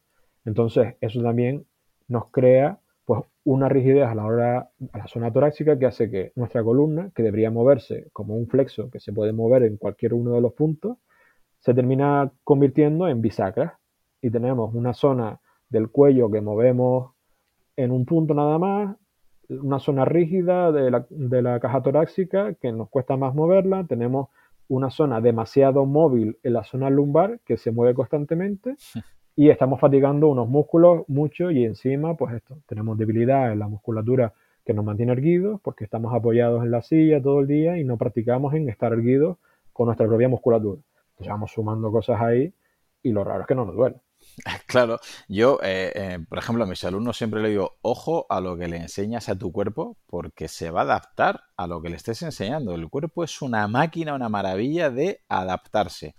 Entonces, 0.47 0.95
eso 1.01 1.21
también 1.21 1.65
nos 2.07 2.31
crea 2.31 2.79
pues, 3.03 3.21
una 3.43 3.67
rigidez 3.67 4.07
a 4.07 4.15
la 4.15 4.25
hora, 4.25 4.71
a 4.93 4.97
la 4.97 5.07
zona 5.07 5.29
torácica 5.29 5.77
que 5.77 5.85
hace 5.85 6.09
que 6.09 6.31
nuestra 6.35 6.63
columna, 6.63 7.11
que 7.13 7.21
debería 7.21 7.51
moverse 7.51 8.07
como 8.13 8.37
un 8.37 8.47
flexo 8.47 8.89
que 8.89 9.01
se 9.01 9.11
puede 9.11 9.33
mover 9.33 9.63
en 9.63 9.75
cualquier 9.75 10.13
uno 10.13 10.31
de 10.31 10.39
los 10.39 10.53
puntos, 10.53 10.99
se 11.59 11.73
termina 11.73 12.31
convirtiendo 12.45 13.09
en 13.09 13.21
bisagras 13.21 13.73
y 14.21 14.29
tenemos 14.29 14.73
una 14.73 14.93
zona 14.93 15.41
del 15.67 15.89
cuello 15.89 16.31
que 16.31 16.39
movemos 16.39 17.11
en 17.75 17.91
un 17.91 18.05
punto 18.05 18.33
nada 18.33 18.57
más, 18.57 18.95
una 19.49 19.79
zona 19.79 20.05
rígida 20.05 20.71
de 20.71 20.91
la, 20.91 21.05
de 21.09 21.41
la 21.41 21.59
caja 21.59 21.81
torácica 21.81 22.53
que 22.53 22.71
nos 22.71 22.87
cuesta 22.89 23.17
más 23.17 23.35
moverla, 23.35 23.83
tenemos 23.83 24.29
una 24.69 24.91
zona 24.91 25.19
demasiado 25.19 25.85
móvil 25.85 26.39
en 26.41 26.53
la 26.53 26.63
zona 26.63 26.89
lumbar 26.89 27.41
que 27.45 27.57
se 27.57 27.71
mueve 27.71 27.93
constantemente 27.93 28.75
y 29.39 29.51
estamos 29.51 29.79
fatigando 29.79 30.27
unos 30.29 30.49
músculos 30.49 31.03
mucho 31.07 31.51
y 31.51 31.63
encima, 31.63 32.17
pues 32.17 32.33
esto, 32.33 32.57
tenemos 32.65 32.97
debilidad 32.97 33.51
en 33.51 33.59
la 33.59 33.67
musculatura 33.67 34.33
que 34.65 34.73
nos 34.73 34.83
mantiene 34.83 35.11
erguidos 35.11 35.61
porque 35.61 35.83
estamos 35.83 36.11
apoyados 36.15 36.63
en 36.63 36.71
la 36.71 36.81
silla 36.81 37.21
todo 37.21 37.41
el 37.41 37.47
día 37.47 37.77
y 37.77 37.83
no 37.83 37.97
practicamos 37.97 38.55
en 38.55 38.67
estar 38.67 38.91
erguidos 38.91 39.37
con 39.71 39.85
nuestra 39.85 40.07
propia 40.07 40.27
musculatura. 40.27 40.81
Entonces 41.11 41.27
vamos 41.27 41.51
sumando 41.51 41.91
cosas 41.91 42.19
ahí 42.19 42.51
y 43.03 43.11
lo 43.11 43.23
raro 43.23 43.41
es 43.41 43.47
que 43.47 43.53
no 43.53 43.65
nos 43.65 43.75
duele. 43.75 43.97
Claro, 44.65 44.99
yo, 45.27 45.59
eh, 45.61 45.91
eh, 45.93 46.19
por 46.27 46.39
ejemplo, 46.39 46.63
a 46.63 46.67
mis 46.67 46.83
alumnos 46.83 47.15
siempre 47.15 47.39
le 47.39 47.49
digo, 47.49 47.77
ojo 47.83 48.25
a 48.29 48.41
lo 48.41 48.57
que 48.57 48.67
le 48.67 48.77
enseñas 48.77 49.29
a 49.29 49.37
tu 49.37 49.51
cuerpo 49.51 49.97
porque 50.07 50.47
se 50.47 50.71
va 50.71 50.81
a 50.81 50.83
adaptar 50.83 51.43
a 51.55 51.67
lo 51.67 51.79
que 51.79 51.89
le 51.89 51.95
estés 51.95 52.23
enseñando. 52.23 52.73
El 52.73 52.89
cuerpo 52.89 53.23
es 53.23 53.43
una 53.43 53.67
máquina, 53.67 54.15
una 54.15 54.29
maravilla 54.29 54.89
de 54.89 55.21
adaptarse. 55.29 56.15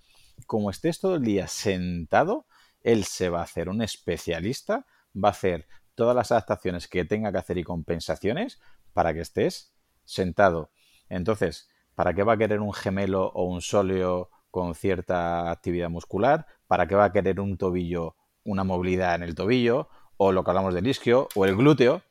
Como 0.47 0.71
estés 0.71 1.01
todo 1.01 1.17
el 1.17 1.25
día 1.25 1.49
sentado, 1.49 2.47
él 2.83 3.05
se 3.05 3.29
va 3.29 3.41
a 3.41 3.45
hacer 3.45 3.69
un 3.69 3.83
especialista, 3.83 4.87
va 5.15 5.29
a 5.29 5.33
hacer 5.33 5.67
todas 5.95 6.15
las 6.15 6.31
adaptaciones 6.33 6.89
que 6.89 7.05
tenga 7.05 7.33
que 7.33 7.39
hacer 7.39 7.59
y 7.59 7.65
compensaciones 7.65 8.61
para 8.93 9.13
que 9.13 9.21
estés 9.21 9.75
sentado. 10.05 10.71
Entonces, 11.09 11.69
¿para 11.95 12.15
qué 12.15 12.23
va 12.23 12.35
a 12.35 12.39
querer 12.39 12.61
un 12.61 12.73
gemelo 12.73 13.27
o 13.35 13.45
un 13.45 13.61
sóleo 13.61 14.31
con 14.51 14.75
cierta 14.75 15.51
actividad 15.51 15.91
muscular? 15.91 16.47
¿Para 16.67 16.87
qué 16.87 16.95
va 16.95 17.07
a 17.07 17.13
querer 17.13 17.41
un 17.41 17.57
tobillo, 17.59 18.17
una 18.45 18.65
movilidad 18.65 19.17
en 19.17 19.23
el 19.23 19.35
tobillo? 19.35 19.89
O 20.17 20.33
lo 20.33 20.45
que 20.45 20.51
hablamos 20.51 20.75
del 20.75 20.87
isquio 20.87 21.29
o 21.35 21.45
el 21.45 21.57
glúteo, 21.57 22.03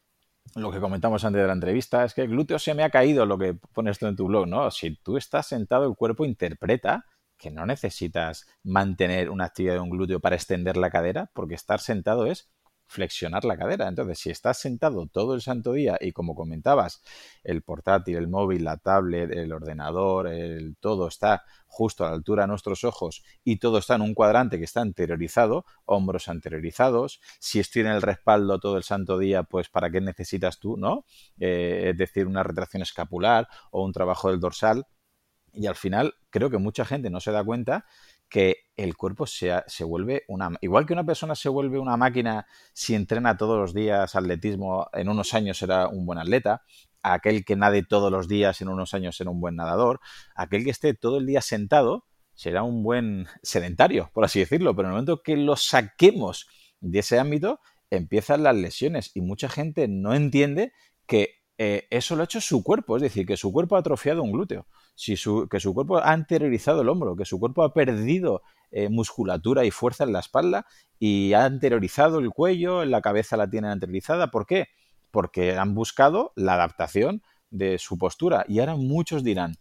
lo 0.56 0.72
que 0.72 0.80
comentamos 0.80 1.24
antes 1.26 1.42
de 1.42 1.48
la 1.48 1.54
entrevista, 1.54 2.04
es 2.04 2.14
que 2.14 2.22
el 2.22 2.30
glúteo 2.30 2.60
se 2.60 2.74
me 2.74 2.84
ha 2.84 2.90
caído, 2.90 3.26
lo 3.26 3.38
que 3.38 3.54
pones 3.54 4.00
tú 4.00 4.08
en 4.08 4.16
tu 4.16 4.28
blog, 4.28 4.48
¿no? 4.48 4.72
Si 4.72 4.96
tú 4.96 5.18
estás 5.18 5.48
sentado, 5.48 5.88
el 5.88 5.96
cuerpo 5.96 6.26
interpreta 6.26 7.06
que 7.38 7.52
no 7.52 7.66
necesitas 7.66 8.48
mantener 8.64 9.30
una 9.30 9.46
actividad 9.46 9.76
de 9.76 9.80
un 9.80 9.90
glúteo 9.90 10.20
para 10.20 10.36
extender 10.36 10.78
la 10.78 10.90
cadera, 10.90 11.32
porque 11.34 11.56
estar 11.56 11.80
sentado 11.80 12.26
es 12.26 12.50
flexionar 12.88 13.46
la 13.46 13.58
cadera. 13.58 13.88
Entonces, 13.88 14.20
si 14.20 14.30
estás 14.30 14.60
sentado 14.60 15.08
todo 15.08 15.36
el 15.36 15.42
santo 15.42 15.74
día 15.74 15.98
y 16.00 16.14
como 16.14 16.36
comentabas, 16.36 17.04
el 17.44 17.62
portátil, 17.62 18.18
el 18.18 18.28
móvil, 18.28 18.64
la 18.64 18.78
tablet, 18.78 19.32
el 19.32 19.52
ordenador, 19.54 20.28
el 20.28 20.78
todo 20.80 21.08
está 21.08 21.44
justo 21.68 22.06
a 22.06 22.10
la 22.10 22.16
altura 22.16 22.44
de 22.44 22.48
nuestros 22.48 22.84
ojos 22.84 23.24
y 23.44 23.58
todo 23.58 23.78
está 23.78 23.96
en 23.96 24.02
un 24.02 24.14
cuadrante 24.14 24.58
que 24.58 24.64
está 24.64 24.82
anteriorizado, 24.82 25.66
hombros 25.86 26.30
anteriorizados, 26.30 27.20
si 27.40 27.60
estoy 27.60 27.82
en 27.82 27.90
el 27.90 28.02
respaldo 28.02 28.60
todo 28.60 28.78
el 28.78 28.84
santo 28.84 29.18
día, 29.18 29.44
pues 29.44 29.70
¿para 29.70 29.90
qué 29.90 30.02
necesitas 30.02 30.60
tú, 30.60 30.78
no? 30.78 31.06
Eh, 31.40 31.90
es 31.92 31.98
decir, 31.98 32.26
una 32.26 32.44
retracción 32.44 32.82
escapular 32.82 33.48
o 33.72 33.84
un 33.84 33.92
trabajo 33.92 34.32
del 34.32 34.40
dorsal 34.40 34.88
Y 35.54 35.68
al 35.68 35.76
final 35.76 36.14
creo 36.30 36.50
que 36.50 36.58
mucha 36.58 36.86
gente 36.86 37.10
no 37.10 37.20
se 37.20 37.32
da 37.32 37.44
cuenta 37.44 37.86
que 38.30 38.58
el 38.76 38.96
cuerpo 38.96 39.26
se, 39.26 39.52
se, 39.68 39.84
vuelve 39.84 40.24
una... 40.28 40.52
Igual 40.62 40.86
que 40.86 40.94
una 40.94 41.06
persona 41.06 41.34
se 41.36 41.50
vuelve 41.50 41.80
una 41.80 41.98
máquina 41.98 42.46
si 42.74 42.94
entrena 42.94 43.38
todos 43.38 43.58
los 43.58 43.74
días 43.74 44.16
atletismo, 44.16 44.88
en 44.94 45.10
unos 45.10 45.34
años 45.34 45.58
será 45.58 45.88
un 45.88 46.06
buen 46.06 46.20
atleta, 46.20 46.64
aquel 47.02 47.46
que 47.46 47.56
nade 47.56 47.84
todos 47.84 48.12
los 48.12 48.28
días 48.28 48.62
en 48.62 48.70
unos 48.70 48.94
años 48.94 49.16
será 49.16 49.32
un 49.32 49.40
buen 49.40 49.56
nadador, 49.56 50.00
aquel 50.36 50.64
que 50.64 50.72
esté 50.72 50.94
todo 50.94 51.18
el 51.18 51.26
día 51.26 51.42
sentado 51.42 52.06
será 52.34 52.64
un 52.64 52.84
buen 52.84 53.28
sedentario, 53.44 54.10
por 54.14 54.26
así 54.26 54.40
decirlo, 54.40 54.76
pero 54.76 54.88
en 54.88 54.92
el 54.92 54.96
momento 54.96 55.22
que 55.24 55.38
lo 55.38 55.56
saquemos 55.56 56.48
de 56.80 57.00
ese 57.00 57.20
ámbito, 57.20 57.60
empiezan 57.90 58.44
las 58.44 58.56
lesiones 58.56 59.12
y 59.16 59.22
mucha 59.22 59.50
gente 59.50 59.88
no 59.88 60.14
entiende 60.14 60.74
que 61.08 61.38
eh, 61.58 61.88
eso 61.90 62.16
lo 62.16 62.22
ha 62.22 62.26
hecho 62.26 62.42
su 62.42 62.64
cuerpo, 62.64 62.98
es 62.98 63.02
decir, 63.02 63.26
que 63.26 63.38
su 63.38 63.52
cuerpo 63.52 63.76
ha 63.76 63.80
atrofiado 63.80 64.22
un 64.22 64.32
glúteo, 64.32 64.68
si 64.98 65.14
que 65.48 65.60
su 65.60 65.74
cuerpo 65.76 66.00
ha 66.00 66.12
anteriorizado 66.12 66.82
el 66.82 66.90
hombro, 66.90 67.16
que 67.16 67.24
su 67.24 67.40
cuerpo 67.40 67.64
ha 67.64 67.72
perdido 67.72 68.42
eh, 68.72 68.90
musculatura 68.90 69.64
y 69.64 69.70
fuerza 69.70 70.06
en 70.06 70.12
la 70.12 70.22
espalda 70.22 70.66
y 70.98 71.34
ha 71.34 71.46
anteriorizado 71.46 72.18
el 72.18 72.32
cuello, 72.32 72.84
la 72.84 73.00
cabeza 73.02 73.38
la 73.38 73.48
tienen 73.48 73.70
anteriorizada. 73.70 74.32
¿Por 74.32 74.48
qué? 74.48 74.70
Porque 75.12 75.56
han 75.56 75.76
buscado 75.76 76.34
la 76.36 76.56
adaptación 76.56 77.22
de 77.52 77.78
su 77.78 78.00
postura 78.00 78.44
y 78.48 78.60
ahora 78.60 78.76
muchos 78.76 79.24
dirán, 79.24 79.58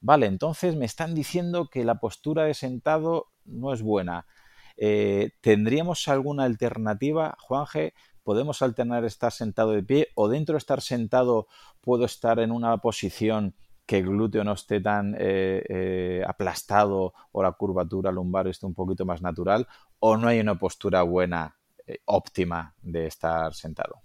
vale, 0.00 0.24
entonces 0.24 0.76
me 0.76 0.86
están 0.86 1.14
diciendo 1.14 1.68
que 1.68 1.84
la 1.84 1.96
postura 1.96 2.44
de 2.44 2.54
sentado 2.54 3.26
no 3.44 3.74
es 3.74 3.82
buena. 3.82 4.24
Eh, 4.78 5.32
¿Tendríamos 5.42 6.08
alguna 6.08 6.44
alternativa, 6.44 7.36
Juanje? 7.38 7.92
podemos 8.22 8.62
alternar 8.62 9.04
estar 9.04 9.32
sentado 9.32 9.72
de 9.72 9.82
pie 9.82 10.08
o 10.14 10.28
dentro 10.28 10.54
de 10.54 10.58
estar 10.58 10.80
sentado 10.80 11.48
puedo 11.80 12.04
estar 12.04 12.38
en 12.38 12.52
una 12.52 12.76
posición 12.78 13.54
que 13.90 13.98
el 13.98 14.06
glúteo 14.06 14.44
no 14.44 14.52
esté 14.52 14.80
tan 14.80 15.16
eh, 15.18 15.64
eh, 15.68 16.22
aplastado 16.24 17.12
o 17.32 17.42
la 17.42 17.50
curvatura 17.50 18.12
lumbar 18.12 18.46
esté 18.46 18.64
un 18.64 18.72
poquito 18.72 19.04
más 19.04 19.20
natural 19.20 19.66
o 19.98 20.16
no 20.16 20.28
hay 20.28 20.38
una 20.38 20.54
postura 20.54 21.02
buena, 21.02 21.56
eh, 21.88 21.98
óptima 22.04 22.72
de 22.80 23.06
estar 23.06 23.52
sentado. 23.52 23.96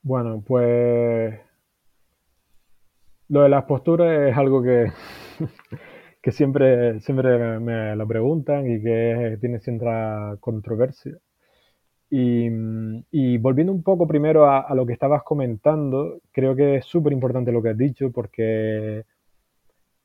Bueno, 0.00 0.42
pues 0.46 1.38
lo 3.28 3.42
de 3.42 3.50
las 3.50 3.64
posturas 3.64 4.30
es 4.30 4.34
algo 4.38 4.62
que, 4.62 4.92
que 6.22 6.32
siempre, 6.32 7.00
siempre 7.00 7.60
me 7.60 7.94
lo 7.96 8.08
preguntan 8.08 8.66
y 8.66 8.82
que 8.82 9.36
tiene 9.42 9.60
cierta 9.60 10.38
controversia. 10.40 11.18
Y, 12.10 13.36
volviendo 13.38 13.72
un 13.72 13.82
poco 13.82 14.06
primero 14.06 14.50
a, 14.50 14.74
lo 14.74 14.86
que 14.86 14.94
estabas 14.94 15.22
comentando, 15.22 16.20
creo 16.32 16.56
que 16.56 16.76
es 16.76 16.86
súper 16.86 17.12
importante 17.12 17.52
lo 17.52 17.62
que 17.62 17.70
has 17.70 17.78
dicho 17.78 18.10
porque 18.10 19.04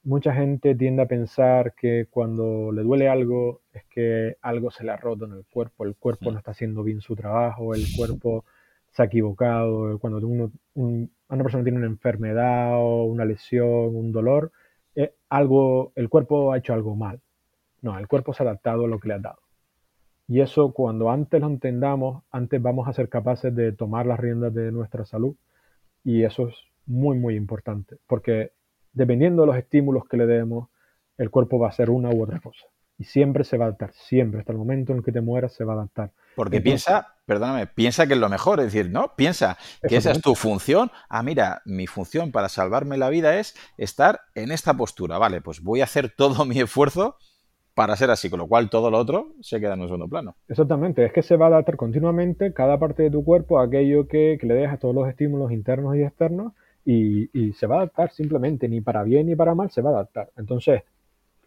mucha 0.03 0.33
gente 0.33 0.75
tiende 0.75 1.03
a 1.03 1.07
pensar 1.07 1.73
que 1.75 2.07
cuando 2.09 2.71
le 2.73 2.83
duele 2.83 3.07
algo 3.07 3.61
es 3.73 3.85
que 3.85 4.35
algo 4.41 4.69
se 4.69 4.83
le 4.83 4.91
ha 4.91 4.97
roto 4.97 5.25
en 5.25 5.33
el 5.33 5.45
cuerpo, 5.45 5.85
el 5.85 5.95
cuerpo 5.95 6.31
no 6.31 6.37
está 6.37 6.51
haciendo 6.51 6.83
bien 6.83 7.01
su 7.01 7.15
trabajo, 7.15 7.73
el 7.73 7.85
cuerpo 7.95 8.43
se 8.91 9.01
ha 9.01 9.05
equivocado, 9.05 9.97
cuando 9.99 10.19
uno, 10.27 10.51
una 10.75 11.43
persona 11.43 11.63
tiene 11.63 11.79
una 11.79 11.87
enfermedad 11.87 12.75
o 12.75 13.05
una 13.05 13.25
lesión, 13.25 13.95
un 13.95 14.11
dolor, 14.11 14.51
eh, 14.95 15.15
algo, 15.29 15.93
el 15.95 16.09
cuerpo 16.09 16.51
ha 16.51 16.57
hecho 16.57 16.73
algo 16.73 16.95
mal. 16.95 17.19
No, 17.81 17.97
el 17.97 18.07
cuerpo 18.07 18.33
se 18.33 18.43
ha 18.43 18.45
adaptado 18.45 18.85
a 18.85 18.87
lo 18.87 18.99
que 18.99 19.07
le 19.07 19.15
ha 19.15 19.19
dado. 19.19 19.42
Y 20.27 20.41
eso 20.41 20.71
cuando 20.73 21.11
antes 21.11 21.41
lo 21.41 21.47
entendamos, 21.47 22.23
antes 22.31 22.61
vamos 22.61 22.87
a 22.87 22.93
ser 22.93 23.09
capaces 23.09 23.53
de 23.55 23.71
tomar 23.71 24.05
las 24.05 24.19
riendas 24.19 24.53
de 24.53 24.71
nuestra 24.71 25.05
salud. 25.05 25.35
Y 26.03 26.23
eso 26.23 26.47
es 26.47 26.55
muy, 26.85 27.17
muy 27.17 27.35
importante, 27.35 27.97
porque 28.07 28.51
dependiendo 28.91 29.43
de 29.43 29.47
los 29.47 29.57
estímulos 29.57 30.03
que 30.05 30.17
le 30.17 30.25
demos, 30.25 30.69
el 31.17 31.29
cuerpo 31.29 31.59
va 31.59 31.67
a 31.67 31.69
hacer 31.69 31.89
una 31.89 32.09
u 32.09 32.23
otra 32.23 32.39
cosa. 32.39 32.65
Y 32.97 33.05
siempre 33.05 33.43
se 33.43 33.57
va 33.57 33.65
a 33.65 33.67
adaptar, 33.69 33.91
siempre, 33.93 34.39
hasta 34.39 34.51
el 34.51 34.57
momento 34.57 34.91
en 34.91 34.99
el 34.99 35.03
que 35.03 35.11
te 35.11 35.21
mueras, 35.21 35.53
se 35.53 35.63
va 35.63 35.73
a 35.73 35.75
adaptar. 35.77 36.11
Porque 36.35 36.61
piensa, 36.61 37.15
perdóname, 37.25 37.67
piensa 37.67 38.07
que 38.07 38.13
es 38.13 38.19
lo 38.19 38.29
mejor, 38.29 38.59
es 38.59 38.67
decir, 38.67 38.91
¿no? 38.91 39.15
Piensa 39.15 39.57
que 39.87 39.97
esa 39.97 40.11
es 40.11 40.21
tu 40.21 40.35
función. 40.35 40.91
Ah, 41.09 41.23
mira, 41.23 41.61
mi 41.65 41.87
función 41.87 42.31
para 42.31 42.49
salvarme 42.49 42.97
la 42.97 43.09
vida 43.09 43.39
es 43.39 43.55
estar 43.77 44.21
en 44.35 44.51
esta 44.51 44.73
postura. 44.75 45.17
Vale, 45.17 45.41
pues 45.41 45.61
voy 45.61 45.81
a 45.81 45.85
hacer 45.85 46.13
todo 46.15 46.45
mi 46.45 46.59
esfuerzo 46.59 47.17
para 47.73 47.95
ser 47.95 48.11
así, 48.11 48.29
con 48.29 48.39
lo 48.39 48.47
cual 48.47 48.69
todo 48.69 48.91
lo 48.91 48.97
otro 48.97 49.31
se 49.41 49.59
queda 49.59 49.73
en 49.73 49.81
un 49.81 49.87
segundo 49.87 50.07
plano. 50.07 50.35
Exactamente, 50.47 51.05
es 51.05 51.11
que 51.11 51.23
se 51.23 51.37
va 51.37 51.45
a 51.45 51.49
adaptar 51.49 51.75
continuamente 51.75 52.53
cada 52.53 52.77
parte 52.77 53.03
de 53.03 53.11
tu 53.11 53.23
cuerpo 53.23 53.59
a 53.59 53.63
aquello 53.63 54.07
que, 54.07 54.37
le 54.41 54.53
dejas 54.53 54.79
todos 54.79 54.93
los 54.93 55.07
estímulos 55.07 55.51
internos 55.51 55.95
y 55.95 56.03
externos 56.03 56.53
y, 56.85 57.53
se 57.53 57.67
va 57.67 57.75
a 57.75 57.77
adaptar 57.79 58.11
simplemente, 58.11 58.67
ni 58.67 58.81
para 58.81 59.03
bien 59.03 59.27
ni 59.27 59.35
para 59.35 59.55
mal, 59.55 59.71
se 59.71 59.81
va 59.81 59.91
a 59.91 59.93
adaptar. 59.93 60.29
Entonces, 60.37 60.83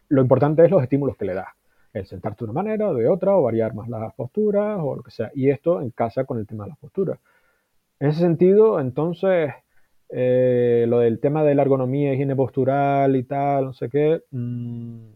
lo 0.09 0.22
importante 0.22 0.64
es 0.64 0.70
los 0.70 0.83
estímulos 0.83 1.16
que 1.16 1.27
le 1.27 1.35
das. 1.35 1.49
El 1.93 2.07
sentarte 2.07 2.45
de 2.45 2.51
una 2.51 2.62
manera 2.62 2.89
o 2.89 2.95
de 2.95 3.09
otra, 3.09 3.37
o 3.37 3.43
variar 3.43 3.74
más 3.74 3.89
las 3.89 4.12
posturas, 4.14 4.79
o 4.81 4.97
lo 4.97 5.03
que 5.03 5.11
sea. 5.11 5.31
Y 5.35 5.51
esto 5.51 5.81
en 5.81 5.91
casa 5.91 6.24
con 6.24 6.39
el 6.39 6.47
tema 6.47 6.64
de 6.64 6.70
las 6.70 6.79
posturas. 6.79 7.18
En 8.01 8.09
ese 8.11 8.20
sentido, 8.20 8.81
entonces, 8.81 9.53
eh, 10.09 10.87
lo 10.89 11.01
del 11.01 11.20
tema 11.20 11.43
de 11.45 11.55
la 11.55 11.62
ergonomía, 11.62 12.12
higiene 12.12 12.37
postural 12.37 13.16
y 13.16 13.22
tal, 13.24 13.66
no 13.66 13.72
sé 13.72 13.89
qué, 13.89 14.22
mmm, 14.31 15.16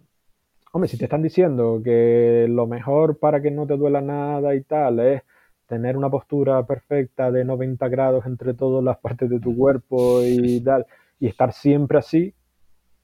Hombre, 0.73 0.89
si 0.89 0.97
te 0.97 1.05
están 1.05 1.23
diciendo 1.23 1.81
que 1.83 2.47
lo 2.49 2.67
mejor 2.67 3.19
para 3.19 3.43
que 3.43 3.51
no 3.51 3.67
te 3.67 3.77
duela 3.77 4.01
nada 4.01 4.55
y 4.55 4.63
tal 4.63 5.01
es 5.01 5.23
tener 5.67 5.97
una 5.97 6.11
postura 6.11 6.65
perfecta 6.67 7.31
de 7.31 7.45
90 7.45 7.89
grados 7.89 8.27
entre 8.27 8.55
todas 8.55 8.83
las 8.83 8.99
partes 8.99 9.31
de 9.31 9.41
tu 9.41 9.57
cuerpo 9.57 10.21
y 10.23 10.61
tal, 10.61 10.87
y 11.19 11.29
estar 11.29 11.53
siempre 11.53 11.99
así, 11.99 12.35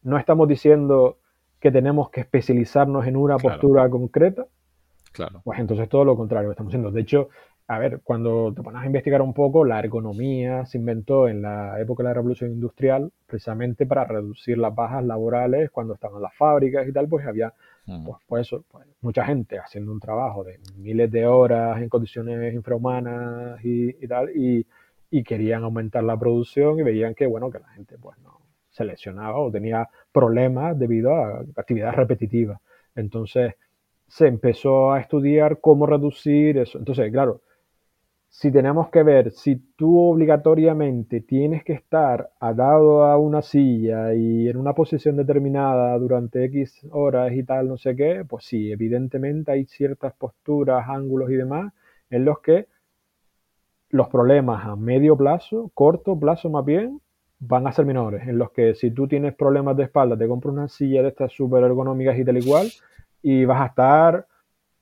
no 0.02 0.18
estamos 0.18 0.48
diciendo 0.48 1.18
que 1.60 1.70
tenemos 1.70 2.10
que 2.10 2.20
especializarnos 2.20 3.06
en 3.06 3.16
una 3.16 3.38
postura 3.38 3.88
concreta. 3.88 4.46
Claro. 5.12 5.40
Pues 5.44 5.58
entonces 5.58 5.88
todo 5.88 6.04
lo 6.04 6.16
contrario 6.16 6.50
estamos 6.50 6.70
haciendo. 6.70 6.90
De 6.90 7.00
hecho, 7.00 7.30
a 7.68 7.78
ver, 7.80 8.00
cuando 8.04 8.52
te 8.54 8.62
pones 8.62 8.82
a 8.82 8.86
investigar 8.86 9.20
un 9.22 9.34
poco, 9.34 9.64
la 9.64 9.80
ergonomía 9.80 10.64
se 10.66 10.78
inventó 10.78 11.26
en 11.26 11.42
la 11.42 11.80
época 11.80 12.04
de 12.04 12.10
la 12.10 12.14
revolución 12.14 12.52
industrial 12.52 13.10
precisamente 13.26 13.86
para 13.86 14.04
reducir 14.04 14.56
las 14.56 14.72
bajas 14.72 15.04
laborales 15.04 15.70
cuando 15.70 15.94
estaban 15.94 16.22
las 16.22 16.34
fábricas 16.36 16.86
y 16.86 16.92
tal, 16.92 17.08
pues 17.08 17.26
había, 17.26 17.52
mm. 17.86 18.04
pues, 18.04 18.18
pues, 18.28 18.46
eso, 18.46 18.64
pues, 18.70 18.86
mucha 19.00 19.24
gente 19.24 19.58
haciendo 19.58 19.90
un 19.90 19.98
trabajo 19.98 20.44
de 20.44 20.60
miles 20.76 21.10
de 21.10 21.26
horas 21.26 21.82
en 21.82 21.88
condiciones 21.88 22.54
infrahumanas 22.54 23.58
y, 23.64 23.92
tal, 24.06 24.30
y, 24.36 24.64
y, 25.10 25.24
querían 25.24 25.64
aumentar 25.64 26.04
la 26.04 26.16
producción 26.16 26.78
y 26.78 26.84
veían 26.84 27.16
que, 27.16 27.26
bueno, 27.26 27.50
que 27.50 27.58
la 27.58 27.68
gente 27.70 27.98
pues 27.98 28.16
no 28.18 28.40
se 28.70 28.84
lesionaba 28.84 29.38
o 29.38 29.50
tenía 29.50 29.88
problemas 30.12 30.78
debido 30.78 31.14
a 31.16 31.44
actividad 31.56 31.94
repetitiva. 31.94 32.60
Entonces 32.94 33.54
se 34.06 34.28
empezó 34.28 34.92
a 34.92 35.00
estudiar 35.00 35.60
cómo 35.60 35.86
reducir 35.86 36.58
eso. 36.58 36.78
Entonces, 36.78 37.10
claro, 37.10 37.40
si 38.39 38.53
tenemos 38.53 38.91
que 38.91 39.03
ver 39.03 39.30
si 39.30 39.57
tú 39.76 39.99
obligatoriamente 39.99 41.22
tienes 41.22 41.64
que 41.64 41.72
estar 41.72 42.32
atado 42.39 43.03
a 43.03 43.16
una 43.16 43.41
silla 43.41 44.12
y 44.12 44.47
en 44.51 44.59
una 44.59 44.74
posición 44.74 45.16
determinada 45.16 45.99
durante 45.99 46.45
X 46.45 46.87
horas 46.91 47.32
y 47.32 47.45
tal, 47.45 47.66
no 47.66 47.78
sé 47.78 47.97
qué, 47.97 48.26
pues 48.28 48.45
sí, 48.45 48.70
evidentemente 48.70 49.53
hay 49.53 49.64
ciertas 49.64 50.12
posturas, 50.12 50.87
ángulos 50.87 51.30
y 51.30 51.37
demás 51.37 51.72
en 52.11 52.26
los 52.26 52.41
que 52.41 52.66
los 53.89 54.09
problemas 54.11 54.66
a 54.66 54.76
medio 54.76 55.16
plazo, 55.16 55.70
corto 55.72 56.20
plazo 56.20 56.51
más 56.51 56.66
bien, 56.66 57.01
van 57.39 57.66
a 57.66 57.72
ser 57.72 57.87
menores. 57.87 58.28
En 58.28 58.37
los 58.37 58.51
que 58.51 58.74
si 58.74 58.91
tú 58.91 59.09
tienes 59.09 59.34
problemas 59.34 59.78
de 59.78 59.84
espalda, 59.84 60.14
te 60.14 60.28
compras 60.28 60.53
una 60.53 60.68
silla 60.68 61.01
de 61.01 61.09
estas 61.09 61.32
súper 61.32 61.64
ergonómicas 61.64 62.18
y 62.18 62.24
tal 62.26 62.37
igual, 62.37 62.68
y 63.22 63.47
vas 63.47 63.62
a 63.62 63.66
estar 63.66 64.26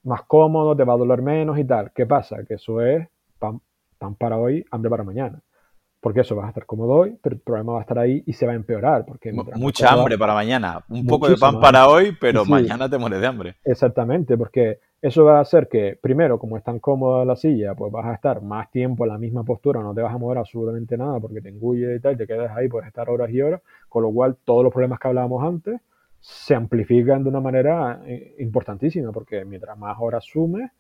más 0.03 0.23
cómodo, 0.25 0.75
te 0.77 0.83
va 0.83 0.95
a 0.95 0.99
doler 0.99 1.23
menos 1.23 1.57
y 1.57 1.65
tal. 1.65 1.93
¿Qué 1.93 2.05
pasa? 2.05 2.45
Que 2.45 2.55
eso 2.55 2.81
es 2.81 3.14
pan, 3.39 3.61
para 4.19 4.37
hoy, 4.37 4.65
hambre 4.71 4.91
para 4.91 5.05
mañana. 5.05 5.41
Porque 6.01 6.21
eso 6.21 6.37
va 6.37 6.45
a 6.45 6.49
estar 6.49 6.67
cómodo 6.67 6.93
hoy, 6.93 7.17
pero 7.23 7.37
el 7.37 7.41
problema 7.41 7.73
va 7.73 7.79
a 7.79 7.83
estar 7.83 7.99
ahí 7.99 8.23
y 8.27 8.35
se 8.35 8.45
va 8.45 8.53
a 8.53 8.57
empeorar. 8.57 9.07
Porque 9.07 9.33
Mucha 9.33 9.91
hambre 9.91 10.19
para 10.19 10.35
mañana. 10.35 10.85
Un 10.91 11.07
poco 11.07 11.29
de 11.29 11.37
pan 11.37 11.61
para 11.61 11.89
hoy, 11.89 12.15
pero 12.21 12.45
mañana 12.45 12.91
te 12.91 12.99
mueres 12.99 13.21
de 13.23 13.27
hambre. 13.27 13.57
Exactamente, 13.65 14.37
porque 14.37 14.81
eso 15.05 15.23
va 15.23 15.37
a 15.37 15.43
hacer 15.43 15.69
que, 15.69 15.99
primero, 16.01 16.39
como 16.39 16.57
es 16.57 16.65
tan 16.65 16.79
cómoda 16.79 17.27
la 17.27 17.37
silla, 17.37 17.75
pues 17.75 17.93
vas 17.93 18.07
a 18.07 18.15
estar 18.15 18.41
más 18.41 18.71
tiempo 18.71 19.05
en 19.05 19.11
la 19.11 19.19
misma 19.19 19.45
postura, 19.45 19.83
no 19.83 19.93
te 19.93 20.01
vas 20.01 20.15
a 20.15 20.17
mover 20.17 20.39
absolutamente 20.39 20.97
nada 20.97 21.21
porque 21.21 21.43
te 21.43 21.51
engulle 21.51 21.97
y 21.97 22.01
tal, 22.01 22.17
te 22.17 22.27
quedas 22.27 22.57
ahí, 22.57 22.69
puedes 22.69 22.89
estar 22.89 23.11
horas 23.11 23.31
y 23.31 23.43
horas, 23.43 23.61
con 23.91 24.03
lo 24.03 24.11
cual 24.11 24.39
todos 24.45 24.65
los 24.65 24.73
problemas 24.73 24.99
que 24.99 25.09
hablábamos 25.09 25.45
antes 25.45 25.79
se 26.21 26.55
amplifican 26.55 27.23
de 27.23 27.29
una 27.29 27.41
manera 27.41 28.01
eh, 28.07 28.35
importantísima, 28.39 29.13
porque 29.13 29.45
mientras 29.45 29.77
más 29.77 29.95
horas 30.01 30.25
sumes, 30.25 30.71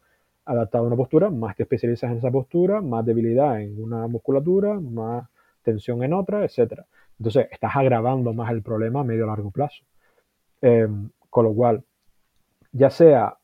adaptado 0.44 0.84
a 0.84 0.86
una 0.88 0.96
postura, 0.96 1.30
más 1.30 1.56
te 1.56 1.62
especializas 1.64 2.10
en 2.10 2.18
esa 2.18 2.30
postura, 2.30 2.80
más 2.80 3.04
debilidad 3.04 3.60
en 3.60 3.82
una 3.82 4.06
musculatura, 4.06 4.78
más 4.80 5.28
tensión 5.62 6.02
en 6.02 6.12
otra, 6.12 6.44
etc. 6.44 6.82
Entonces, 7.18 7.48
estás 7.50 7.74
agravando 7.76 8.32
más 8.32 8.50
el 8.52 8.62
problema 8.62 9.00
a 9.00 9.04
medio 9.04 9.26
largo 9.26 9.50
plazo. 9.50 9.84
Em, 10.60 11.10
con 11.30 11.44
lo 11.44 11.54
cual, 11.54 11.84
ya 12.72 12.90
sea 12.90 13.36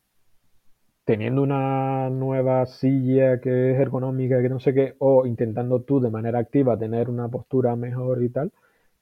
teniendo 1.05 1.43
una 1.43 2.09
nueva 2.11 2.67
silla 2.67 3.41
que 3.41 3.73
es 3.73 3.81
ergonómica, 3.81 4.41
que 4.41 4.49
no 4.49 4.61
sé 4.61 4.73
qué, 4.75 4.95
o 4.99 5.27
intentando 5.27 5.83
tú 5.83 6.01
de 6.01 6.11
manera 6.11 6.39
activa 6.39 6.79
tener 6.79 7.11
una 7.11 7.29
postura 7.29 7.75
mejor 7.77 8.23
y 8.23 8.29
tal, 8.31 8.53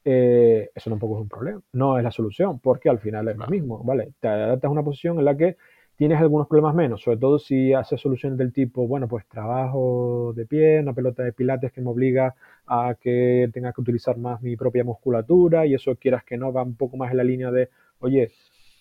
eh, 0.05 0.70
eso 0.74 0.90
tampoco 0.90 1.16
es 1.16 1.22
un 1.22 1.28
problema, 1.28 1.61
no 1.72 1.99
es 1.99 2.05
la 2.05 2.11
solución, 2.11 2.61
porque 2.61 2.88
al 2.88 2.99
final 2.99 3.28
es 3.28 3.36
lo 3.36 3.46
mismo, 3.49 3.84
¿vale? 3.84 4.14
Te 4.20 4.28
adaptas 4.28 4.68
a 4.68 4.72
una 4.72 4.82
posición 4.82 5.18
en 5.18 5.26
la 5.26 5.36
que 5.36 5.57
tienes 5.99 6.20
algunos 6.20 6.46
problemas 6.46 6.76
menos, 6.76 7.03
sobre 7.03 7.16
todo 7.16 7.40
si 7.40 7.72
haces 7.74 8.01
soluciones 8.01 8.38
del 8.38 8.53
tipo, 8.53 8.86
bueno, 8.86 9.09
pues 9.09 9.26
trabajo 9.26 10.32
de 10.32 10.46
pie, 10.46 10.78
una 10.78 10.94
pelota 10.94 11.24
de 11.24 11.32
pilates 11.32 11.72
que 11.72 11.80
me 11.80 11.90
obliga 11.90 12.36
a 12.68 12.94
que 13.01 13.51
tenga 13.53 13.72
que 13.72 13.80
utilizar 13.80 14.16
más 14.16 14.40
mi 14.40 14.57
propia 14.57 14.84
musculatura 14.84 15.66
y 15.66 15.74
eso 15.74 15.96
quieras 15.96 16.22
que 16.22 16.36
no, 16.36 16.53
va 16.53 16.62
un 16.62 16.76
poco 16.76 16.96
más 16.96 17.11
en 17.11 17.16
la 17.16 17.24
línea 17.24 17.51
de, 17.51 17.70
oye, 17.99 18.30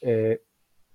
eh, 0.02 0.44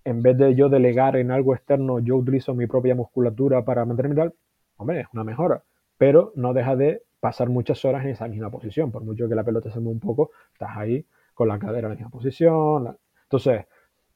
en 0.04 0.22
vez 0.22 0.38
de 0.38 0.54
yo 0.54 0.68
delegar 0.68 1.16
en 1.16 1.32
algo 1.32 1.56
externo, 1.56 1.98
yo 1.98 2.16
utilizo 2.16 2.54
mi 2.54 2.68
propia 2.68 2.94
musculatura 2.94 3.64
para 3.64 3.84
mantenerme 3.84 4.14
tal, 4.14 4.34
hombre, 4.76 5.00
es 5.00 5.06
una 5.12 5.24
mejora, 5.24 5.64
pero 5.98 6.32
no 6.36 6.52
deja 6.54 6.76
de 6.76 7.02
pasar 7.18 7.48
muchas 7.48 7.84
horas 7.84 8.04
en 8.04 8.10
esa 8.10 8.28
misma 8.28 8.48
posición, 8.48 8.92
por 8.92 9.02
mucho 9.02 9.28
que 9.28 9.34
la 9.34 9.42
pelota 9.42 9.72
se 9.72 9.80
mueva 9.80 9.94
un 9.94 10.00
poco, 10.00 10.30
estás 10.52 10.70
ahí 10.76 11.04
con 11.34 11.48
la 11.48 11.58
cadera 11.58 11.88
en 11.88 11.94
la 11.94 11.96
misma 11.96 12.10
posición. 12.10 12.96
Entonces, 13.24 13.66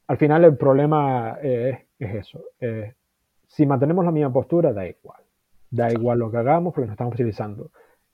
al 0.07 0.19
final 0.19 0.45
el 0.45 0.57
problema 0.57 1.39
es, 1.43 1.86
eso. 1.99 2.41
si 3.47 3.67
mantenemos 3.67 4.05
la 4.05 4.13
misma 4.13 4.33
postura, 4.33 4.73
da 4.73 4.87
igual. 4.87 5.23
Da 5.71 5.91
igual 5.91 6.19
lo 6.19 6.31
que 6.31 6.37
hagamos 6.37 6.73
porque 6.73 6.87
nos 6.87 6.95
estamos 6.95 7.15
utilizando. 7.15 7.71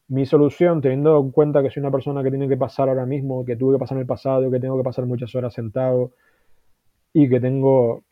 Mi 0.08 0.26
solución, 0.26 0.80
teniendo 0.80 1.18
en 1.20 1.30
cuenta 1.30 1.62
que 1.62 1.70
soy 1.70 1.80
una 1.80 1.90
persona 1.90 2.22
que 2.22 2.30
tiene 2.30 2.48
que 2.48 2.56
pasar 2.56 2.88
ahora 2.88 3.06
mismo, 3.06 3.44
que 3.44 3.56
tuve 3.56 3.76
que 3.76 3.80
pasar 3.80 3.96
en 3.96 4.02
el 4.02 4.06
pasado, 4.06 4.50
que 4.50 4.60
tengo 4.60 4.76
que 4.76 4.84
pasar 4.84 5.06
muchas 5.06 5.34
horas 5.34 5.54
sentado 5.54 6.12
y 7.12 7.28
que 7.28 7.40
tengo, 7.40 8.02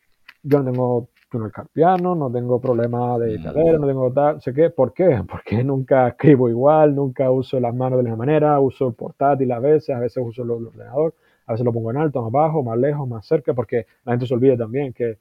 yo 0.43 0.59
no 0.59 0.71
tengo 0.71 1.07
túnel 1.31 1.51
carpiano, 1.51 2.13
no 2.13 2.29
tengo 2.29 2.59
problema 2.59 3.17
de 3.17 3.39
mm. 3.39 3.43
cadera, 3.43 3.77
no 3.77 3.87
tengo 3.87 4.11
tal, 4.11 4.41
sé 4.41 4.53
qué. 4.53 4.69
¿Por 4.69 4.93
qué? 4.93 5.23
Porque 5.29 5.63
nunca 5.63 6.09
escribo 6.09 6.49
igual, 6.49 6.93
nunca 6.93 7.31
uso 7.31 7.59
las 7.59 7.73
manos 7.73 7.97
de 7.97 8.03
la 8.03 8.09
misma 8.09 8.25
manera, 8.25 8.59
uso 8.59 8.89
el 8.89 8.93
portátil 8.93 9.51
a 9.51 9.59
veces, 9.59 9.95
a 9.95 9.99
veces 9.99 10.23
uso 10.25 10.43
el 10.43 10.51
ordenador, 10.51 11.15
a 11.47 11.53
veces 11.53 11.65
lo 11.65 11.73
pongo 11.73 11.91
en 11.91 11.97
alto, 11.97 12.21
más 12.21 12.31
bajo, 12.31 12.63
más 12.63 12.77
lejos, 12.77 13.07
más 13.07 13.25
cerca, 13.25 13.53
porque 13.53 13.87
la 14.05 14.13
gente 14.13 14.27
se 14.27 14.33
olvida 14.33 14.57
también 14.57 14.93
que 14.93 15.17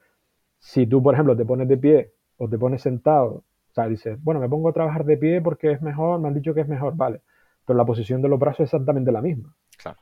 si 0.60 0.86
tú, 0.86 1.02
por 1.02 1.14
ejemplo, 1.14 1.36
te 1.36 1.44
pones 1.44 1.66
de 1.66 1.76
pie 1.76 2.12
o 2.36 2.48
te 2.48 2.58
pones 2.58 2.82
sentado, 2.82 3.42
o 3.70 3.74
sea, 3.74 3.88
dices, 3.88 4.22
bueno, 4.22 4.40
me 4.40 4.48
pongo 4.48 4.68
a 4.68 4.72
trabajar 4.72 5.04
de 5.04 5.16
pie 5.16 5.40
porque 5.40 5.72
es 5.72 5.82
mejor, 5.82 6.20
me 6.20 6.28
han 6.28 6.34
dicho 6.34 6.54
que 6.54 6.60
es 6.60 6.68
mejor, 6.68 6.94
vale, 6.96 7.22
pero 7.66 7.76
la 7.76 7.84
posición 7.84 8.22
de 8.22 8.28
los 8.28 8.38
brazos 8.38 8.60
es 8.60 8.74
exactamente 8.74 9.10
la 9.10 9.22
misma. 9.22 9.54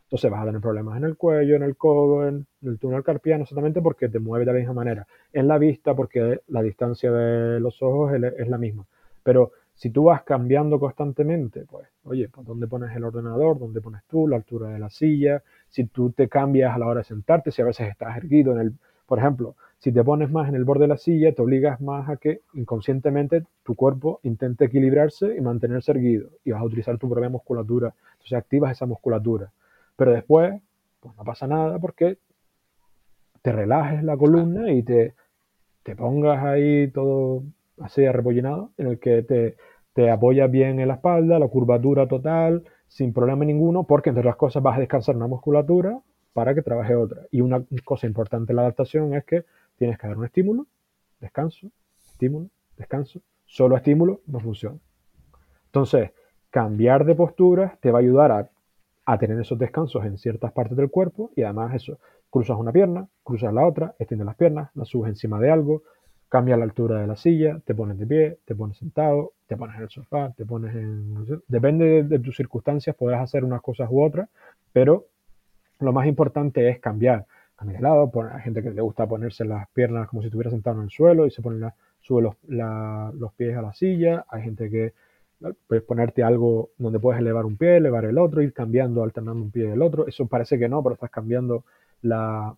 Entonces 0.05 0.31
vas 0.31 0.43
a 0.43 0.47
tener 0.47 0.61
problemas 0.61 0.97
en 0.97 1.05
el 1.05 1.17
cuello, 1.17 1.55
en 1.55 1.63
el 1.63 1.77
codo, 1.77 2.27
en 2.27 2.47
el 2.63 2.79
túnel 2.79 3.05
carpiano, 3.05 3.43
exactamente 3.43 3.81
porque 3.81 4.09
te 4.09 4.19
mueve 4.19 4.45
de 4.45 4.53
la 4.53 4.59
misma 4.59 4.75
manera. 4.75 5.07
En 5.33 5.47
la 5.47 5.57
vista, 5.57 5.95
porque 5.95 6.41
la 6.49 6.63
distancia 6.63 7.13
de 7.13 7.61
los 7.61 7.81
ojos 7.81 8.13
es 8.13 8.49
la 8.49 8.59
misma. 8.59 8.87
Pero 9.23 9.53
si 9.75 9.91
tú 9.91 10.05
vas 10.05 10.23
cambiando 10.25 10.81
constantemente, 10.81 11.65
pues, 11.71 11.87
oye, 12.03 12.29
pues 12.29 12.45
dónde 12.45 12.67
pones 12.67 12.95
el 12.97 13.05
ordenador, 13.05 13.61
dónde 13.61 13.81
pones 13.81 14.03
tú, 14.09 14.27
la 14.27 14.35
altura 14.35 14.71
de 14.71 14.81
la 14.81 14.91
silla, 14.91 15.45
si 15.69 15.85
tú 15.85 16.11
te 16.11 16.29
cambias 16.29 16.75
a 16.75 16.79
la 16.79 16.87
hora 16.87 17.01
de 17.01 17.05
sentarte, 17.05 17.53
si 17.53 17.63
a 17.63 17.67
veces 17.67 17.89
estás 17.89 18.17
erguido 18.17 18.53
en 18.53 18.59
el, 18.59 18.73
por 19.07 19.21
ejemplo, 19.21 19.55
si 19.79 19.93
te 19.93 20.03
pones 20.03 20.31
más 20.31 20.49
en 20.49 20.57
el 20.57 20.65
borde 20.65 20.83
de 20.83 20.89
la 20.89 20.97
silla, 20.97 21.33
te 21.33 21.41
obligas 21.41 21.81
más 21.81 22.09
a 22.09 22.17
que 22.17 22.43
inconscientemente 22.55 23.45
tu 23.63 23.77
cuerpo 23.77 24.19
intente 24.25 24.65
equilibrarse 24.65 25.37
y 25.37 25.41
mantenerse 25.41 25.93
erguido 25.93 26.31
y 26.45 26.51
vas 26.51 26.61
a 26.61 26.65
utilizar 26.65 26.99
tu 26.99 27.09
propia 27.09 27.29
musculatura. 27.29 27.95
Entonces 28.13 28.39
activas 28.39 28.73
esa 28.73 28.87
musculatura. 28.87 29.53
Pero 29.97 30.13
después, 30.13 30.61
pues 31.01 31.17
no 31.17 31.25
pasa 31.25 31.47
nada 31.47 31.79
porque 31.79 32.19
te 33.43 33.53
relajes 33.53 34.03
la 34.03 34.17
columna 34.17 34.73
y 34.73 34.83
te, 34.83 35.15
te 35.85 35.95
pongas 35.95 36.45
ahí 36.45 36.89
todo 36.89 37.45
así 37.81 38.05
arrepollinado, 38.05 38.73
en 38.79 38.89
el 38.89 38.99
que 38.99 39.23
te, 39.23 39.57
te 39.93 40.11
apoyas 40.11 40.51
bien 40.51 40.81
en 40.81 40.89
la 40.89 40.95
espalda, 40.95 41.39
la 41.39 41.47
curvatura 41.47 42.09
total, 42.09 42.65
sin 42.89 43.13
problema 43.13 43.45
ninguno, 43.45 43.85
porque 43.85 44.09
entre 44.09 44.25
las 44.25 44.37
cosas 44.37 44.61
vas 44.61 44.77
a 44.77 44.81
descansar 44.81 45.15
una 45.15 45.29
musculatura 45.29 46.01
para 46.33 46.55
que 46.55 46.63
trabaje 46.63 46.97
otra. 46.97 47.23
Y 47.31 47.41
una 47.43 47.65
cosa 47.85 48.07
importante 48.07 48.53
en 48.53 48.57
la 48.57 48.63
adaptación 48.63 49.15
es 49.15 49.25
que 49.25 49.45
tienes 49.79 49.99
que 49.99 50.07
dar 50.07 50.19
un 50.19 50.25
estímulo, 50.25 50.67
descanso, 51.21 51.71
estímulo, 52.11 52.49
descanso. 52.77 53.21
Solo 53.47 53.77
estímulo 53.77 54.21
no 54.27 54.41
funciona. 54.41 54.79
Entonces, 55.67 56.11
cambiar 56.51 57.05
de 57.05 57.15
postura 57.15 57.79
te 57.81 57.91
va 57.91 57.99
a 57.99 58.03
ayudar 58.03 58.33
a 58.33 58.51
a 59.09 59.17
tener 59.17 59.41
esos 59.41 59.59
descansos 59.59 60.05
en 60.05 60.19
ciertas 60.19 60.53
partes 60.53 60.77
del 60.77 60.91
cuerpo 60.91 61.31
y 61.35 61.43
además 61.43 61.75
eso, 61.75 61.99
cruzas 62.29 62.59
una 62.59 62.73
pierna, 62.73 63.09
cruzas 63.25 63.55
la 63.55 63.67
otra, 63.67 63.95
extiendes 63.99 64.27
las 64.27 64.37
piernas, 64.37 64.69
las 64.75 64.89
subes 64.89 65.09
encima 65.09 65.41
de 65.41 65.51
algo, 65.51 65.83
cambia 66.29 66.59
la 66.59 66.65
altura 66.65 67.01
de 67.01 67.07
la 67.07 67.17
silla, 67.17 67.59
te 67.65 67.75
pones 67.75 67.99
de 67.99 68.07
pie, 68.07 68.39
te 68.45 68.55
pones 68.55 68.77
sentado, 68.77 69.33
te 69.47 69.57
pones 69.57 69.77
en 69.77 69.83
el 69.85 69.89
sofá, 69.89 70.35
te 70.37 70.45
pones 70.45 70.75
en... 70.75 71.25
depende 71.49 72.03
de, 72.03 72.19
tus 72.19 72.37
circunstancias, 72.37 72.95
podrás 72.95 73.23
hacer 73.23 73.45
unas 73.45 73.63
cosas 73.63 73.89
u 73.91 74.03
otras, 74.03 74.29
pero 74.75 75.07
lo 75.81 75.95
más 75.95 76.07
importante 76.07 76.69
es 76.69 76.79
cambiar. 76.79 77.25
Cambiar 77.59 77.81
de 77.81 77.83
lado, 77.83 78.11
hay 78.33 78.43
gente 78.43 78.63
que 78.63 78.71
le 78.71 78.81
gusta 78.81 79.07
ponerse 79.07 79.45
las 79.45 79.69
piernas 79.71 80.09
como 80.09 80.23
si 80.23 80.29
estuviera 80.29 80.51
sentado 80.51 80.79
en 80.79 80.85
el 80.85 80.91
suelo 80.91 81.27
y 81.27 81.31
se 81.31 81.43
pone 81.43 81.69
sube 82.01 82.23
los, 82.23 82.37
los 82.47 83.33
pies 83.35 83.57
a 83.57 83.63
la 83.63 83.75
silla, 83.75 84.25
hay 84.31 84.43
gente 84.43 84.71
que 84.71 84.95
Puedes 85.69 85.85
ponerte 85.85 86.25
algo 86.25 86.71
donde 86.79 86.99
puedes 86.99 87.21
elevar 87.21 87.47
un 87.47 87.57
pie, 87.57 87.77
elevar 87.77 88.05
el 88.05 88.19
otro, 88.19 88.43
ir 88.43 88.53
cambiando, 88.53 89.05
alternando 89.05 89.45
un 89.45 89.53
pie 89.53 89.69
y 89.69 89.71
el 89.71 89.83
otro. 89.83 90.07
Eso 90.09 90.27
parece 90.27 90.59
que 90.59 90.69
no, 90.69 90.83
pero 90.83 90.95
estás 90.95 91.11
cambiando 91.11 91.65
la, 92.03 92.57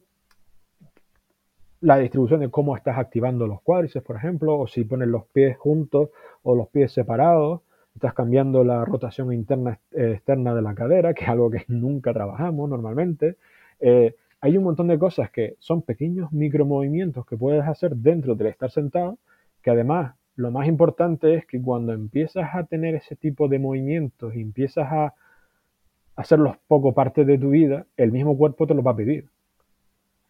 la 1.83 1.99
distribución 1.99 2.41
de 2.41 2.51
cómo 2.51 2.75
estás 2.75 2.97
activando 2.97 3.47
los 3.47 3.61
cuádriceps, 3.61 4.07
por 4.07 4.17
ejemplo, 4.17 4.59
o 4.59 4.67
si 4.67 4.85
pones 4.85 5.09
los 5.09 5.27
pies 5.27 5.59
juntos 5.59 6.09
o 6.43 6.55
los 6.55 6.69
pies 6.69 6.93
separados, 6.93 7.61
estás 7.95 8.15
cambiando 8.15 8.65
la 8.65 8.87
rotación 8.87 9.31
interna 9.35 9.79
eh, 9.93 10.13
externa 10.15 10.55
de 10.55 10.63
la 10.63 10.75
cadera, 10.75 11.13
que 11.13 11.25
es 11.25 11.31
algo 11.31 11.51
que 11.51 11.65
nunca 11.69 12.15
trabajamos 12.15 12.71
normalmente. 12.71 13.37
Eh, 13.79 14.15
hay 14.41 14.57
un 14.57 14.65
montón 14.65 14.89
de 14.89 14.99
cosas 14.99 15.31
que 15.31 15.57
son 15.59 15.83
pequeños 15.83 16.33
micromovimientos 16.33 17.27
que 17.27 17.37
puedes 17.37 17.65
hacer 17.65 17.95
dentro 17.97 18.35
del 18.35 18.49
estar 18.49 18.71
sentado, 18.71 19.19
que 19.63 19.71
además 19.71 20.15
lo 20.37 20.51
más 20.51 20.67
importante 20.67 21.35
es 21.35 21.47
que 21.47 21.61
cuando 21.61 21.93
empiezas 21.93 22.55
a 22.55 22.65
tener 22.65 22.95
ese 22.95 23.17
tipo 23.17 23.49
de 23.49 23.59
movimientos 23.59 24.35
y 24.35 24.41
empiezas 24.41 24.91
a 24.91 25.15
hacerlos 26.17 26.57
poco 26.67 26.95
parte 26.95 27.25
de 27.25 27.39
tu 27.39 27.51
vida, 27.51 27.87
el 27.97 28.13
mismo 28.13 28.37
cuerpo 28.37 28.67
te 28.67 28.75
lo 28.75 28.83
va 28.83 28.93
a 28.93 28.97
pedir. 28.97 29.27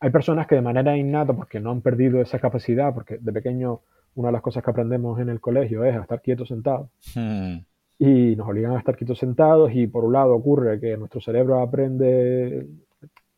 Hay 0.00 0.11
personas 0.11 0.46
que 0.46 0.54
de 0.54 0.62
manera 0.62 0.96
innata, 0.96 1.32
porque 1.32 1.61
no 1.61 1.70
han 1.70 1.82
perdido 1.82 2.20
esa 2.20 2.38
capacidad, 2.38 2.92
porque 2.94 3.18
de 3.18 3.32
pequeño 3.32 3.80
una 4.14 4.28
de 4.28 4.32
las 4.32 4.42
cosas 4.42 4.64
que 4.64 4.70
aprendemos 4.70 5.20
en 5.20 5.28
el 5.28 5.40
colegio 5.40 5.84
es 5.84 5.94
a 5.94 6.00
estar 6.00 6.20
quietos 6.20 6.48
sentados. 6.48 6.88
Hmm. 7.14 7.58
Y 7.98 8.34
nos 8.34 8.48
obligan 8.48 8.72
a 8.72 8.78
estar 8.78 8.96
quietos 8.96 9.18
sentados 9.18 9.70
y 9.74 9.86
por 9.86 10.04
un 10.04 10.14
lado 10.14 10.34
ocurre 10.34 10.80
que 10.80 10.96
nuestro 10.96 11.20
cerebro 11.20 11.61
aprende, 11.61 12.66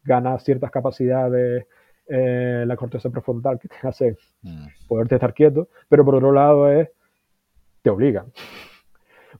gana 0.04 0.38
ciertas 0.38 0.70
capacidades 0.70 1.66
eh, 2.08 2.64
la 2.66 2.76
corteza 2.76 3.10
prefrontal 3.10 3.58
que 3.58 3.68
te 3.68 3.76
hace 3.86 4.16
mm. 4.42 4.66
poderte 4.88 5.14
estar 5.14 5.32
quieto, 5.32 5.68
pero 5.88 6.04
por 6.04 6.16
otro 6.16 6.32
lado 6.32 6.70
es, 6.70 6.88
te 7.82 7.90
obligan. 7.90 8.26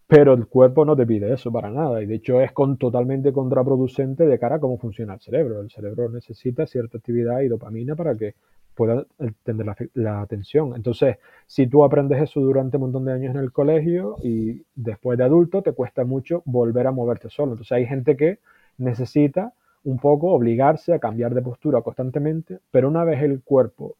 Pero 0.06 0.34
el 0.34 0.46
cuerpo 0.46 0.84
no 0.84 0.94
te 0.94 1.06
pide 1.06 1.32
eso 1.32 1.50
para 1.50 1.70
nada 1.70 2.02
y 2.02 2.06
de 2.06 2.16
hecho 2.16 2.40
es 2.40 2.52
con, 2.52 2.76
totalmente 2.76 3.32
contraproducente 3.32 4.26
de 4.26 4.38
cara 4.38 4.56
a 4.56 4.60
cómo 4.60 4.78
funciona 4.78 5.14
el 5.14 5.20
cerebro. 5.20 5.60
El 5.60 5.70
cerebro 5.70 6.08
necesita 6.10 6.66
cierta 6.66 6.98
actividad 6.98 7.40
y 7.40 7.48
dopamina 7.48 7.94
para 7.94 8.14
que 8.14 8.34
pueda 8.74 9.06
tener 9.42 9.66
la, 9.66 9.76
la, 9.94 10.20
atención. 10.20 10.74
Entonces, 10.76 11.16
si 11.46 11.66
tú 11.66 11.84
aprendes 11.84 12.22
eso 12.22 12.40
durante 12.40 12.76
un 12.76 12.84
montón 12.84 13.04
de 13.06 13.12
años 13.12 13.34
en 13.34 13.40
el 13.40 13.52
colegio 13.52 14.16
y 14.22 14.64
después 14.74 15.16
de 15.16 15.24
adulto 15.24 15.62
te 15.62 15.72
cuesta 15.72 16.04
mucho 16.04 16.42
volver 16.44 16.86
a 16.86 16.92
moverte 16.92 17.30
solo. 17.30 17.52
Entonces 17.52 17.72
hay 17.72 17.86
gente 17.86 18.16
que 18.16 18.38
necesita 18.78 19.54
un 19.84 19.98
poco 19.98 20.32
obligarse 20.32 20.92
a 20.92 20.98
cambiar 20.98 21.34
de 21.34 21.42
postura 21.42 21.82
constantemente, 21.82 22.60
pero 22.70 22.88
una 22.88 23.04
vez 23.04 23.22
el 23.22 23.42
cuerpo 23.42 23.96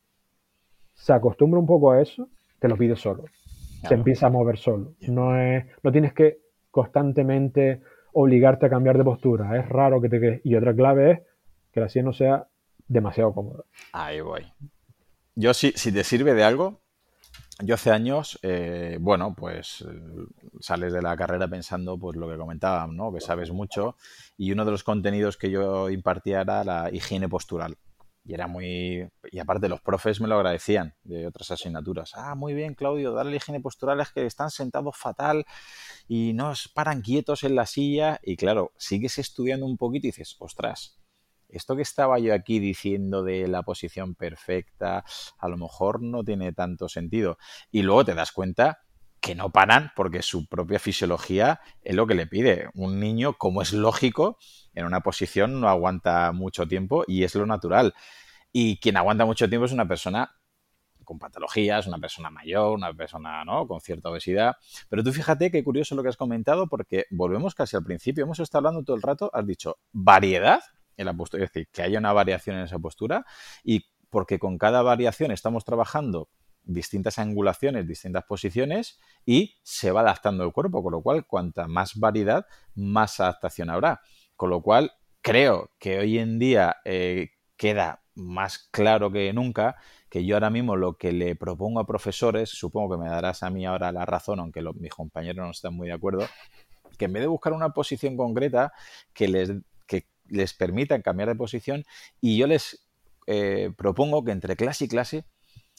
se 0.94 1.12
acostumbra 1.12 1.58
un 1.58 1.66
poco 1.66 1.90
a 1.90 2.00
eso, 2.00 2.28
te 2.58 2.68
lo 2.68 2.76
pide 2.76 2.96
solo. 2.96 3.24
Se 3.88 3.94
empieza 3.94 4.26
a 4.28 4.30
mover 4.30 4.58
solo. 4.58 4.94
No, 5.08 5.36
es, 5.36 5.64
no 5.82 5.90
tienes 5.90 6.12
que 6.12 6.38
constantemente 6.70 7.80
obligarte 8.12 8.66
a 8.66 8.70
cambiar 8.70 8.96
de 8.96 9.04
postura. 9.04 9.58
Es 9.58 9.68
raro 9.68 10.00
que 10.00 10.08
te 10.08 10.40
Y 10.44 10.54
otra 10.54 10.74
clave 10.74 11.10
es 11.10 11.20
que 11.72 11.80
la 11.80 11.88
silla 11.88 12.04
no 12.04 12.12
sea 12.12 12.46
demasiado 12.86 13.32
cómoda. 13.32 13.64
Ahí 13.92 14.20
voy. 14.20 14.46
Yo, 15.34 15.54
si, 15.54 15.72
si 15.72 15.90
te 15.90 16.04
sirve 16.04 16.34
de 16.34 16.44
algo, 16.44 16.80
yo 17.64 17.74
hace 17.74 17.90
años, 17.90 18.38
eh, 18.42 18.98
bueno, 19.00 19.34
pues 19.34 19.84
eh, 19.88 20.00
sales 20.60 20.92
de 20.92 21.02
la 21.02 21.16
carrera 21.16 21.48
pensando, 21.48 21.98
pues 21.98 22.16
lo 22.16 22.28
que 22.28 22.36
comentaba, 22.36 22.86
¿no? 22.86 23.12
Que 23.12 23.20
sabes 23.20 23.50
mucho 23.50 23.96
y 24.36 24.52
uno 24.52 24.64
de 24.64 24.70
los 24.70 24.84
contenidos 24.84 25.36
que 25.36 25.50
yo 25.50 25.90
impartía 25.90 26.42
era 26.42 26.64
la 26.64 26.90
higiene 26.92 27.28
postural. 27.28 27.76
Y 28.24 28.34
era 28.34 28.46
muy... 28.46 29.08
Y 29.32 29.38
aparte 29.40 29.68
los 29.68 29.80
profes 29.80 30.20
me 30.20 30.28
lo 30.28 30.36
agradecían 30.36 30.94
de 31.02 31.26
otras 31.26 31.50
asignaturas. 31.50 32.12
Ah, 32.14 32.36
muy 32.36 32.54
bien, 32.54 32.74
Claudio, 32.74 33.12
darle 33.12 33.36
higiene 33.36 33.60
postural 33.60 34.00
es 34.00 34.12
que 34.12 34.26
están 34.26 34.50
sentados 34.50 34.96
fatal 34.96 35.44
y 36.06 36.32
no 36.32 36.52
paran 36.72 37.02
quietos 37.02 37.42
en 37.42 37.56
la 37.56 37.66
silla. 37.66 38.20
Y 38.22 38.36
claro, 38.36 38.72
sigues 38.76 39.18
estudiando 39.18 39.66
un 39.66 39.76
poquito 39.76 40.06
y 40.06 40.10
dices, 40.10 40.36
ostras, 40.38 41.01
esto 41.52 41.76
que 41.76 41.82
estaba 41.82 42.18
yo 42.18 42.34
aquí 42.34 42.58
diciendo 42.58 43.22
de 43.22 43.46
la 43.46 43.62
posición 43.62 44.14
perfecta, 44.14 45.04
a 45.38 45.48
lo 45.48 45.56
mejor 45.56 46.02
no 46.02 46.24
tiene 46.24 46.52
tanto 46.52 46.88
sentido. 46.88 47.38
Y 47.70 47.82
luego 47.82 48.04
te 48.04 48.14
das 48.14 48.32
cuenta 48.32 48.80
que 49.20 49.34
no 49.36 49.50
paran 49.50 49.92
porque 49.94 50.20
su 50.20 50.48
propia 50.48 50.80
fisiología 50.80 51.60
es 51.82 51.94
lo 51.94 52.06
que 52.06 52.16
le 52.16 52.26
pide. 52.26 52.68
Un 52.74 52.98
niño, 52.98 53.34
como 53.34 53.62
es 53.62 53.72
lógico, 53.72 54.36
en 54.74 54.84
una 54.84 55.00
posición 55.00 55.60
no 55.60 55.68
aguanta 55.68 56.32
mucho 56.32 56.66
tiempo 56.66 57.04
y 57.06 57.22
es 57.22 57.34
lo 57.36 57.46
natural. 57.46 57.94
Y 58.52 58.78
quien 58.80 58.96
aguanta 58.96 59.24
mucho 59.24 59.48
tiempo 59.48 59.66
es 59.66 59.72
una 59.72 59.86
persona 59.86 60.36
con 61.04 61.18
patologías, 61.18 61.86
una 61.86 61.98
persona 61.98 62.30
mayor, 62.30 62.74
una 62.74 62.92
persona 62.92 63.44
con 63.68 63.80
cierta 63.80 64.08
obesidad. 64.10 64.56
Pero 64.88 65.04
tú 65.04 65.12
fíjate 65.12 65.50
qué 65.50 65.62
curioso 65.62 65.94
lo 65.94 66.02
que 66.02 66.08
has 66.08 66.16
comentado 66.16 66.68
porque 66.68 67.06
volvemos 67.10 67.54
casi 67.54 67.76
al 67.76 67.84
principio. 67.84 68.24
Hemos 68.24 68.40
estado 68.40 68.60
hablando 68.60 68.84
todo 68.84 68.96
el 68.96 69.02
rato, 69.02 69.30
has 69.32 69.46
dicho 69.46 69.78
variedad 69.92 70.60
en 70.96 71.06
la 71.06 71.14
postura, 71.14 71.44
es 71.44 71.52
decir, 71.52 71.68
que 71.72 71.82
haya 71.82 71.98
una 71.98 72.12
variación 72.12 72.56
en 72.56 72.64
esa 72.64 72.78
postura 72.78 73.24
y 73.64 73.86
porque 74.10 74.38
con 74.38 74.58
cada 74.58 74.82
variación 74.82 75.30
estamos 75.30 75.64
trabajando 75.64 76.28
distintas 76.64 77.18
angulaciones, 77.18 77.88
distintas 77.88 78.24
posiciones 78.24 79.00
y 79.24 79.56
se 79.62 79.90
va 79.90 80.02
adaptando 80.02 80.44
el 80.44 80.52
cuerpo, 80.52 80.82
con 80.82 80.92
lo 80.92 81.02
cual 81.02 81.26
cuanta 81.26 81.66
más 81.66 81.98
variedad, 81.98 82.46
más 82.74 83.18
adaptación 83.20 83.70
habrá. 83.70 84.00
Con 84.36 84.50
lo 84.50 84.62
cual 84.62 84.92
creo 85.22 85.70
que 85.78 85.98
hoy 85.98 86.18
en 86.18 86.38
día 86.38 86.76
eh, 86.84 87.30
queda 87.56 88.02
más 88.14 88.68
claro 88.70 89.10
que 89.10 89.32
nunca 89.32 89.76
que 90.08 90.26
yo 90.26 90.36
ahora 90.36 90.50
mismo 90.50 90.76
lo 90.76 90.98
que 90.98 91.12
le 91.12 91.34
propongo 91.36 91.80
a 91.80 91.86
profesores, 91.86 92.50
supongo 92.50 92.96
que 92.96 93.02
me 93.02 93.08
darás 93.08 93.42
a 93.42 93.48
mí 93.48 93.64
ahora 93.64 93.90
la 93.92 94.04
razón, 94.04 94.40
aunque 94.40 94.62
mis 94.74 94.92
compañeros 94.92 95.46
no 95.46 95.50
están 95.50 95.74
muy 95.74 95.88
de 95.88 95.94
acuerdo, 95.94 96.26
que 96.98 97.06
en 97.06 97.14
vez 97.14 97.22
de 97.22 97.28
buscar 97.28 97.54
una 97.54 97.70
posición 97.70 98.16
concreta 98.16 98.74
que 99.14 99.28
les, 99.28 99.52
les 100.28 100.54
permita 100.54 101.00
cambiar 101.02 101.28
de 101.28 101.34
posición 101.34 101.84
y 102.20 102.36
yo 102.36 102.46
les 102.46 102.86
eh, 103.26 103.70
propongo 103.76 104.24
que 104.24 104.32
entre 104.32 104.56
clase 104.56 104.84
y 104.84 104.88
clase 104.88 105.24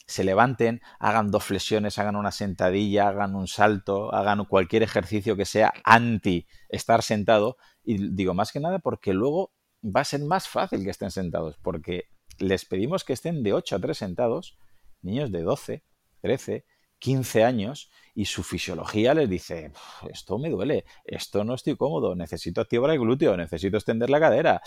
se 0.06 0.24
levanten, 0.24 0.82
hagan 0.98 1.30
dos 1.30 1.44
flexiones, 1.44 1.98
hagan 1.98 2.16
una 2.16 2.30
sentadilla, 2.30 3.08
hagan 3.08 3.34
un 3.34 3.48
salto, 3.48 4.14
hagan 4.14 4.44
cualquier 4.44 4.82
ejercicio 4.82 5.36
que 5.36 5.46
sea 5.46 5.72
anti 5.84 6.46
estar 6.68 7.02
sentado. 7.02 7.56
Y 7.82 8.14
digo 8.14 8.34
más 8.34 8.52
que 8.52 8.60
nada 8.60 8.80
porque 8.80 9.14
luego 9.14 9.52
va 9.84 10.00
a 10.00 10.04
ser 10.04 10.20
más 10.20 10.48
fácil 10.48 10.84
que 10.84 10.90
estén 10.90 11.10
sentados, 11.10 11.56
porque 11.62 12.04
les 12.38 12.64
pedimos 12.64 13.04
que 13.04 13.12
estén 13.12 13.42
de 13.42 13.52
8 13.52 13.76
a 13.76 13.80
3 13.80 13.96
sentados, 13.96 14.58
niños 15.02 15.30
de 15.30 15.42
12, 15.42 15.84
13, 16.20 16.64
15 17.04 17.44
años, 17.44 17.90
y 18.14 18.24
su 18.24 18.42
fisiología 18.42 19.12
les 19.12 19.28
dice, 19.28 19.72
esto 20.10 20.38
me 20.38 20.48
duele, 20.48 20.86
esto 21.04 21.44
no 21.44 21.52
estoy 21.52 21.76
cómodo, 21.76 22.14
necesito 22.14 22.62
activar 22.62 22.90
el 22.92 22.98
glúteo, 22.98 23.36
necesito 23.36 23.76
extender 23.76 24.08
la 24.08 24.20
cadera. 24.20 24.62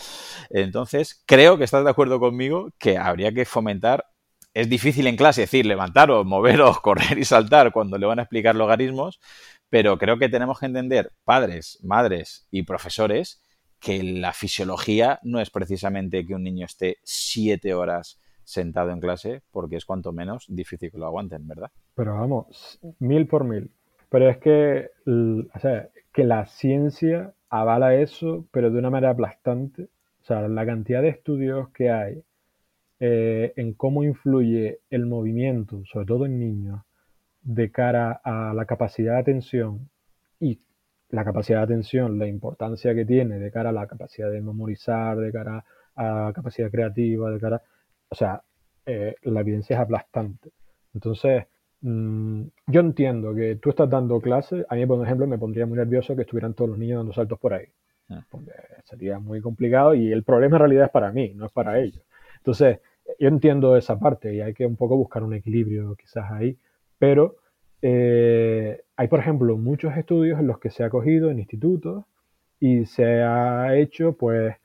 Entonces, 0.48 1.20
creo 1.26 1.58
que 1.58 1.64
estás 1.64 1.82
de 1.82 1.90
acuerdo 1.90 2.20
conmigo 2.20 2.70
que 2.78 2.96
habría 2.96 3.32
que 3.32 3.44
fomentar 3.44 4.06
es 4.54 4.68
difícil 4.68 5.08
en 5.08 5.16
clase 5.16 5.40
decir 5.40 5.66
levantaros, 5.66 6.24
moveros, 6.24 6.80
correr 6.82 7.18
y 7.18 7.24
saltar 7.24 7.72
cuando 7.72 7.98
le 7.98 8.06
van 8.06 8.20
a 8.20 8.22
explicar 8.22 8.54
logaritmos, 8.54 9.18
pero 9.68 9.98
creo 9.98 10.16
que 10.16 10.28
tenemos 10.28 10.60
que 10.60 10.66
entender, 10.66 11.12
padres, 11.24 11.80
madres 11.82 12.46
y 12.52 12.62
profesores, 12.62 13.42
que 13.80 14.00
la 14.04 14.32
fisiología 14.32 15.18
no 15.24 15.40
es 15.40 15.50
precisamente 15.50 16.24
que 16.24 16.36
un 16.36 16.44
niño 16.44 16.66
esté 16.66 16.98
siete 17.02 17.74
horas 17.74 18.20
sentado 18.48 18.90
en 18.90 19.00
clase, 19.00 19.42
porque 19.50 19.76
es 19.76 19.84
cuanto 19.84 20.10
menos 20.10 20.46
difícil 20.48 20.90
que 20.90 20.96
lo 20.96 21.04
aguanten, 21.04 21.46
¿verdad? 21.46 21.70
Pero 21.94 22.14
vamos, 22.14 22.80
mil 22.98 23.26
por 23.26 23.44
mil. 23.44 23.70
Pero 24.08 24.30
es 24.30 24.38
que, 24.38 24.90
o 25.06 25.58
sea, 25.58 25.90
que 26.14 26.24
la 26.24 26.46
ciencia 26.46 27.34
avala 27.50 27.94
eso, 27.96 28.46
pero 28.50 28.70
de 28.70 28.78
una 28.78 28.88
manera 28.88 29.12
aplastante. 29.12 29.90
O 30.22 30.24
sea, 30.24 30.48
la 30.48 30.64
cantidad 30.64 31.02
de 31.02 31.08
estudios 31.08 31.68
que 31.70 31.90
hay 31.90 32.22
eh, 33.00 33.52
en 33.56 33.74
cómo 33.74 34.02
influye 34.02 34.80
el 34.88 35.04
movimiento, 35.04 35.82
sobre 35.84 36.06
todo 36.06 36.24
en 36.24 36.38
niños, 36.38 36.80
de 37.42 37.70
cara 37.70 38.18
a 38.24 38.54
la 38.54 38.64
capacidad 38.64 39.14
de 39.14 39.20
atención 39.20 39.90
y 40.40 40.58
la 41.10 41.24
capacidad 41.24 41.58
de 41.58 41.64
atención, 41.64 42.18
la 42.18 42.26
importancia 42.26 42.94
que 42.94 43.04
tiene 43.04 43.38
de 43.38 43.50
cara 43.50 43.70
a 43.70 43.72
la 43.72 43.86
capacidad 43.86 44.30
de 44.30 44.40
memorizar, 44.40 45.18
de 45.18 45.32
cara 45.32 45.64
a 45.94 46.04
la 46.04 46.32
capacidad 46.32 46.70
creativa, 46.70 47.30
de 47.30 47.38
cara, 47.38 47.62
o 48.10 48.14
sea, 48.14 48.42
eh, 48.86 49.16
la 49.22 49.40
evidencia 49.40 49.76
es 49.76 49.80
aplastante. 49.80 50.50
Entonces, 50.94 51.46
mm, 51.82 52.42
yo 52.66 52.80
entiendo 52.80 53.34
que 53.34 53.56
tú 53.56 53.70
estás 53.70 53.90
dando 53.90 54.20
clases, 54.20 54.64
a 54.68 54.74
mí, 54.74 54.86
por 54.86 55.04
ejemplo, 55.04 55.26
me 55.26 55.38
pondría 55.38 55.66
muy 55.66 55.78
nervioso 55.78 56.16
que 56.16 56.22
estuvieran 56.22 56.54
todos 56.54 56.70
los 56.70 56.78
niños 56.78 56.98
dando 56.98 57.12
saltos 57.12 57.38
por 57.38 57.54
ahí. 57.54 57.66
Ah. 58.10 58.24
sería 58.84 59.18
muy 59.18 59.42
complicado 59.42 59.94
y 59.94 60.10
el 60.10 60.24
problema 60.24 60.56
en 60.56 60.60
realidad 60.60 60.86
es 60.86 60.90
para 60.90 61.12
mí, 61.12 61.34
no 61.34 61.44
es 61.46 61.52
para 61.52 61.78
ellos. 61.78 62.02
Entonces, 62.38 62.80
yo 63.18 63.28
entiendo 63.28 63.76
esa 63.76 63.98
parte 63.98 64.34
y 64.34 64.40
hay 64.40 64.54
que 64.54 64.64
un 64.66 64.76
poco 64.76 64.96
buscar 64.96 65.22
un 65.22 65.34
equilibrio 65.34 65.94
quizás 65.94 66.30
ahí, 66.30 66.56
pero 66.98 67.36
eh, 67.82 68.82
hay, 68.96 69.08
por 69.08 69.20
ejemplo, 69.20 69.56
muchos 69.58 69.96
estudios 69.96 70.40
en 70.40 70.46
los 70.46 70.58
que 70.58 70.70
se 70.70 70.84
ha 70.84 70.90
cogido 70.90 71.30
en 71.30 71.38
institutos 71.38 72.04
y 72.60 72.86
se 72.86 73.22
ha 73.22 73.76
hecho, 73.76 74.14
pues, 74.14 74.56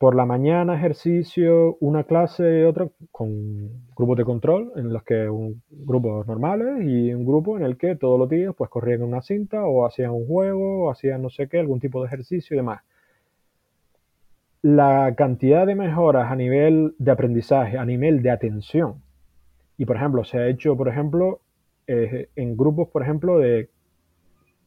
por 0.00 0.14
la 0.14 0.24
mañana 0.24 0.74
ejercicio, 0.74 1.76
una 1.80 2.04
clase 2.04 2.60
y 2.60 2.64
otra 2.64 2.88
con 3.12 3.84
grupos 3.94 4.16
de 4.16 4.24
control, 4.24 4.72
en 4.76 4.92
los 4.92 5.04
que 5.04 5.28
un 5.28 5.62
grupos 5.70 6.26
normales 6.26 6.82
y 6.84 7.12
un 7.12 7.26
grupo 7.26 7.58
en 7.58 7.64
el 7.64 7.76
que 7.76 7.96
todos 7.96 8.18
los 8.18 8.28
días 8.28 8.54
pues 8.56 8.70
corrían 8.70 9.02
una 9.02 9.20
cinta 9.20 9.64
o 9.66 9.86
hacían 9.86 10.12
un 10.12 10.26
juego 10.26 10.86
o 10.86 10.90
hacían 10.90 11.20
no 11.22 11.28
sé 11.28 11.48
qué, 11.48 11.58
algún 11.60 11.80
tipo 11.80 12.00
de 12.00 12.08
ejercicio 12.08 12.54
y 12.54 12.58
demás 12.58 12.80
la 14.62 15.14
cantidad 15.16 15.66
de 15.66 15.74
mejoras 15.74 16.30
a 16.30 16.36
nivel 16.36 16.94
de 16.98 17.10
aprendizaje, 17.10 17.78
a 17.78 17.84
nivel 17.84 18.22
de 18.22 18.30
atención, 18.30 19.02
y 19.78 19.86
por 19.86 19.96
ejemplo, 19.96 20.24
se 20.24 20.38
ha 20.38 20.48
hecho, 20.48 20.76
por 20.76 20.88
ejemplo, 20.88 21.40
eh, 21.86 22.28
en 22.36 22.56
grupos, 22.56 22.88
por 22.88 23.02
ejemplo, 23.02 23.38
de 23.38 23.70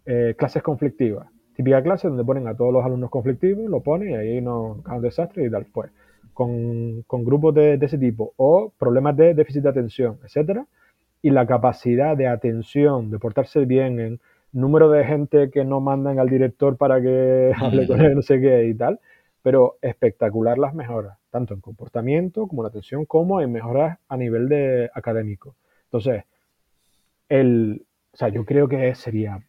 eh, 0.06 0.36
clases 0.38 0.64
conflictivas. 0.64 1.33
Típica 1.56 1.84
clase 1.84 2.08
donde 2.08 2.24
ponen 2.24 2.48
a 2.48 2.56
todos 2.56 2.74
los 2.74 2.84
alumnos 2.84 3.10
conflictivos, 3.10 3.70
lo 3.70 3.82
ponen 3.82 4.12
y 4.12 4.16
ahí 4.16 4.42
no 4.42 4.82
cae 4.84 4.98
un 4.98 5.04
desastre 5.04 5.46
y 5.46 5.52
tal. 5.52 5.66
Pues, 5.72 5.92
con, 6.34 7.04
grupos 7.26 7.54
de, 7.54 7.80
ese 7.82 7.98
tipo, 7.98 8.34
o 8.38 8.74
problemas 8.78 9.16
de 9.16 9.34
déficit 9.34 9.64
de 9.64 9.70
atención, 9.70 10.20
etcétera, 10.24 10.66
y 11.22 11.30
la 11.30 11.46
capacidad 11.46 12.18
de 12.18 12.28
atención, 12.28 13.10
de 13.12 13.20
portarse 13.20 13.66
bien 13.66 14.00
en 14.00 14.20
número 14.52 14.90
de 14.90 15.06
gente 15.06 15.50
que 15.52 15.64
no 15.64 15.80
mandan 15.80 16.20
al 16.20 16.30
director 16.30 16.78
para 16.78 17.02
que 17.02 17.54
hable 17.58 17.88
con 17.88 18.02
él, 18.02 18.16
no 18.16 18.22
sé 18.22 18.42
qué 18.42 18.66
y 18.66 18.74
tal, 18.74 19.00
pero 19.42 19.78
espectacular 19.82 20.58
las 20.58 20.74
mejoras, 20.74 21.18
tanto 21.30 21.54
en 21.54 21.62
comportamiento 21.62 22.48
como 22.48 22.64
en 22.64 22.70
atención, 22.70 23.06
como 23.06 23.42
en 23.42 23.52
mejoras 23.52 24.00
a 24.08 24.18
nivel 24.18 24.50
de 24.50 24.90
académico. 24.94 25.56
Entonces, 25.86 26.24
el, 27.30 27.86
o 28.14 28.18
sea, 28.18 28.30
yo 28.30 28.46
creo 28.46 28.68
que 28.68 28.94
sería 28.96 29.40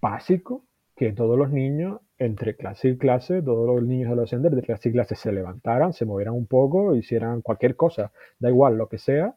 básico 0.00 0.62
que 0.96 1.12
todos 1.12 1.38
los 1.38 1.50
niños, 1.52 2.00
entre 2.18 2.56
clase 2.56 2.88
y 2.88 2.98
clase, 2.98 3.42
todos 3.42 3.66
los 3.66 3.86
niños 3.86 4.08
adolescentes 4.08 4.50
de 4.52 4.62
clase 4.62 4.88
y 4.88 4.92
clase 4.92 5.14
se 5.14 5.30
levantaran, 5.32 5.92
se 5.92 6.06
movieran 6.06 6.34
un 6.34 6.46
poco, 6.46 6.94
hicieran 6.96 7.42
cualquier 7.42 7.76
cosa, 7.76 8.12
da 8.38 8.48
igual 8.48 8.78
lo 8.78 8.88
que 8.88 8.98
sea, 8.98 9.36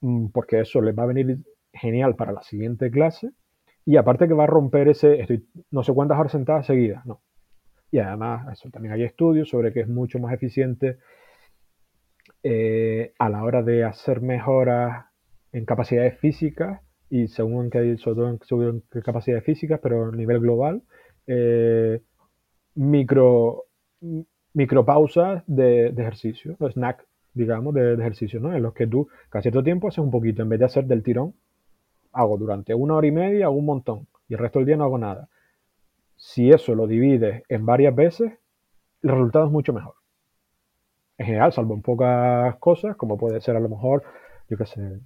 mm, 0.00 0.28
porque 0.28 0.60
eso 0.60 0.82
les 0.82 0.96
va 0.96 1.04
a 1.04 1.06
venir 1.06 1.38
genial 1.72 2.14
para 2.16 2.32
la 2.32 2.42
siguiente 2.42 2.90
clase. 2.90 3.30
Y 3.86 3.96
aparte 3.96 4.28
que 4.28 4.34
va 4.34 4.44
a 4.44 4.46
romper 4.46 4.88
ese, 4.88 5.20
estoy 5.20 5.46
no 5.70 5.82
sé 5.82 5.92
cuántas 5.94 6.18
horas 6.18 6.32
sentadas 6.32 6.66
seguidas, 6.66 7.04
no, 7.06 7.22
y 7.90 7.98
además, 7.98 8.52
eso, 8.52 8.70
también 8.70 8.94
hay 8.94 9.04
estudios 9.04 9.48
sobre 9.50 9.72
que 9.72 9.80
es 9.80 9.88
mucho 9.88 10.18
más 10.18 10.32
eficiente 10.34 10.98
eh, 12.42 13.12
a 13.18 13.28
la 13.28 13.44
hora 13.44 13.62
de 13.62 13.84
hacer 13.84 14.20
mejoras 14.22 15.06
en 15.52 15.64
capacidades 15.66 16.18
físicas 16.18 16.80
y 17.12 17.28
según 17.28 17.68
que 17.68 17.96
sobre 17.98 18.16
todo 18.16 18.82
capacidades 19.04 19.44
físicas, 19.44 19.80
pero 19.82 20.06
a 20.06 20.12
nivel 20.12 20.40
global, 20.40 20.82
eh, 21.26 22.00
micro 22.74 23.66
micropausas 24.54 25.42
de, 25.46 25.92
de 25.92 26.02
ejercicio, 26.02 26.56
snack, 26.58 27.06
digamos, 27.34 27.74
de, 27.74 27.96
de, 27.96 28.02
ejercicio, 28.02 28.40
¿no? 28.40 28.54
En 28.54 28.62
los 28.62 28.74
que 28.74 28.86
tú 28.86 29.08
cada 29.28 29.42
cierto 29.42 29.62
tiempo 29.62 29.88
haces 29.88 29.98
un 29.98 30.10
poquito, 30.10 30.42
en 30.42 30.48
vez 30.48 30.58
de 30.58 30.64
hacer 30.66 30.86
del 30.86 31.02
tirón, 31.02 31.34
hago 32.12 32.36
durante 32.38 32.74
una 32.74 32.94
hora 32.94 33.06
y 33.06 33.12
media, 33.12 33.50
un 33.50 33.66
montón, 33.66 34.06
y 34.28 34.34
el 34.34 34.40
resto 34.40 34.58
del 34.58 34.66
día 34.66 34.76
no 34.76 34.84
hago 34.84 34.98
nada 34.98 35.28
si 36.22 36.50
eso 36.50 36.76
lo 36.76 36.86
divides 36.86 37.42
en 37.48 37.66
varias 37.66 37.94
veces, 37.96 38.32
el 39.02 39.10
resultado 39.10 39.46
es 39.46 39.50
mucho 39.50 39.72
mejor. 39.72 39.96
En 41.18 41.26
general, 41.26 41.52
salvo 41.52 41.74
en 41.74 41.82
pocas 41.82 42.56
cosas, 42.56 42.96
como 42.96 43.18
puede 43.18 43.40
ser 43.40 43.56
a 43.56 43.60
lo 43.60 43.68
mejor, 43.68 44.04
yo 44.48 44.56
qué 44.56 44.64
sé, 44.64 45.00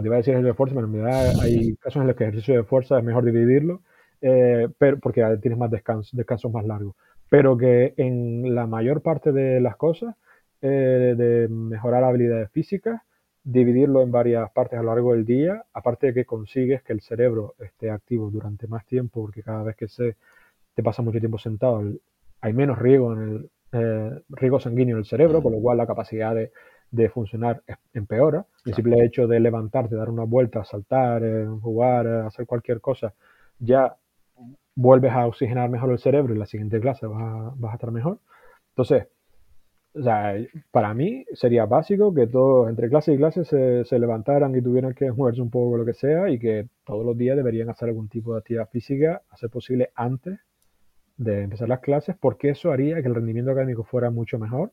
te 0.00 0.08
iba 0.08 0.16
a 0.16 0.18
decir 0.18 0.34
ejercicio 0.34 0.52
de 0.52 0.56
fuerza, 0.56 0.74
pero 0.74 0.86
en 0.86 0.92
realidad 0.94 1.40
hay 1.42 1.76
casos 1.76 2.00
en 2.00 2.06
los 2.08 2.16
que 2.16 2.24
el 2.24 2.30
ejercicio 2.30 2.54
de 2.54 2.64
fuerza 2.64 2.98
es 2.98 3.04
mejor 3.04 3.24
dividirlo, 3.24 3.82
eh, 4.20 4.68
pero, 4.78 4.98
porque 4.98 5.22
tienes 5.40 5.58
más 5.58 5.70
descanso, 5.70 6.16
descansos 6.16 6.52
más 6.52 6.64
largos. 6.64 6.94
Pero 7.28 7.56
que 7.56 7.94
en 7.96 8.54
la 8.54 8.66
mayor 8.66 9.02
parte 9.02 9.32
de 9.32 9.60
las 9.60 9.76
cosas, 9.76 10.14
eh, 10.62 11.14
de 11.16 11.48
mejorar 11.48 12.04
habilidades 12.04 12.50
físicas, 12.50 13.02
dividirlo 13.44 14.02
en 14.02 14.10
varias 14.10 14.50
partes 14.52 14.78
a 14.78 14.82
lo 14.82 14.88
largo 14.88 15.12
del 15.12 15.24
día, 15.26 15.64
aparte 15.74 16.08
de 16.08 16.14
que 16.14 16.24
consigues 16.24 16.82
que 16.82 16.94
el 16.94 17.02
cerebro 17.02 17.54
esté 17.58 17.90
activo 17.90 18.30
durante 18.30 18.66
más 18.66 18.86
tiempo, 18.86 19.20
porque 19.22 19.42
cada 19.42 19.62
vez 19.62 19.76
que 19.76 19.88
se 19.88 20.16
te 20.74 20.82
pasa 20.82 21.02
mucho 21.02 21.20
tiempo 21.20 21.38
sentado, 21.38 21.82
hay 22.40 22.52
menos 22.52 22.78
riego 22.78 23.12
en 23.12 23.22
el 23.22 23.50
eh, 23.72 24.22
riego 24.30 24.60
sanguíneo 24.60 24.96
en 24.96 25.00
el 25.00 25.04
cerebro, 25.04 25.42
con 25.42 25.52
lo 25.52 25.60
cual 25.60 25.76
la 25.78 25.86
capacidad 25.86 26.34
de, 26.34 26.52
de 26.94 27.08
funcionar 27.08 27.62
empeora. 27.92 28.46
El 28.64 28.74
simple 28.74 29.04
hecho 29.04 29.26
de 29.26 29.40
levantarte, 29.40 29.96
dar 29.96 30.10
una 30.10 30.24
vuelta, 30.24 30.64
saltar, 30.64 31.24
eh, 31.24 31.46
jugar, 31.60 32.06
eh, 32.06 32.20
hacer 32.26 32.46
cualquier 32.46 32.80
cosa, 32.80 33.14
ya 33.58 33.96
vuelves 34.76 35.12
a 35.12 35.26
oxigenar 35.26 35.70
mejor 35.70 35.90
el 35.90 35.98
cerebro 35.98 36.34
y 36.34 36.38
la 36.38 36.46
siguiente 36.46 36.80
clase 36.80 37.06
vas 37.06 37.22
a, 37.22 37.52
vas 37.56 37.72
a 37.72 37.74
estar 37.74 37.90
mejor. 37.90 38.18
Entonces, 38.70 39.08
o 39.94 40.02
sea, 40.02 40.34
para 40.70 40.94
mí 40.94 41.24
sería 41.32 41.66
básico 41.66 42.14
que 42.14 42.26
todos, 42.26 42.68
entre 42.68 42.88
clase 42.88 43.12
y 43.12 43.16
clase, 43.16 43.44
se, 43.44 43.84
se, 43.84 43.98
levantaran 43.98 44.54
y 44.56 44.62
tuvieran 44.62 44.94
que 44.94 45.10
moverse 45.12 45.40
un 45.42 45.50
poco 45.50 45.76
lo 45.76 45.84
que 45.84 45.94
sea 45.94 46.30
y 46.30 46.38
que 46.38 46.68
todos 46.84 47.04
los 47.04 47.16
días 47.16 47.36
deberían 47.36 47.70
hacer 47.70 47.88
algún 47.88 48.08
tipo 48.08 48.32
de 48.32 48.38
actividad 48.38 48.68
física, 48.68 49.22
a 49.30 49.36
ser 49.36 49.50
posible 49.50 49.90
antes 49.94 50.38
de 51.16 51.42
empezar 51.42 51.68
las 51.68 51.80
clases, 51.80 52.16
porque 52.20 52.50
eso 52.50 52.72
haría 52.72 53.00
que 53.02 53.08
el 53.08 53.14
rendimiento 53.14 53.50
académico 53.52 53.84
fuera 53.84 54.10
mucho 54.10 54.38
mejor. 54.38 54.72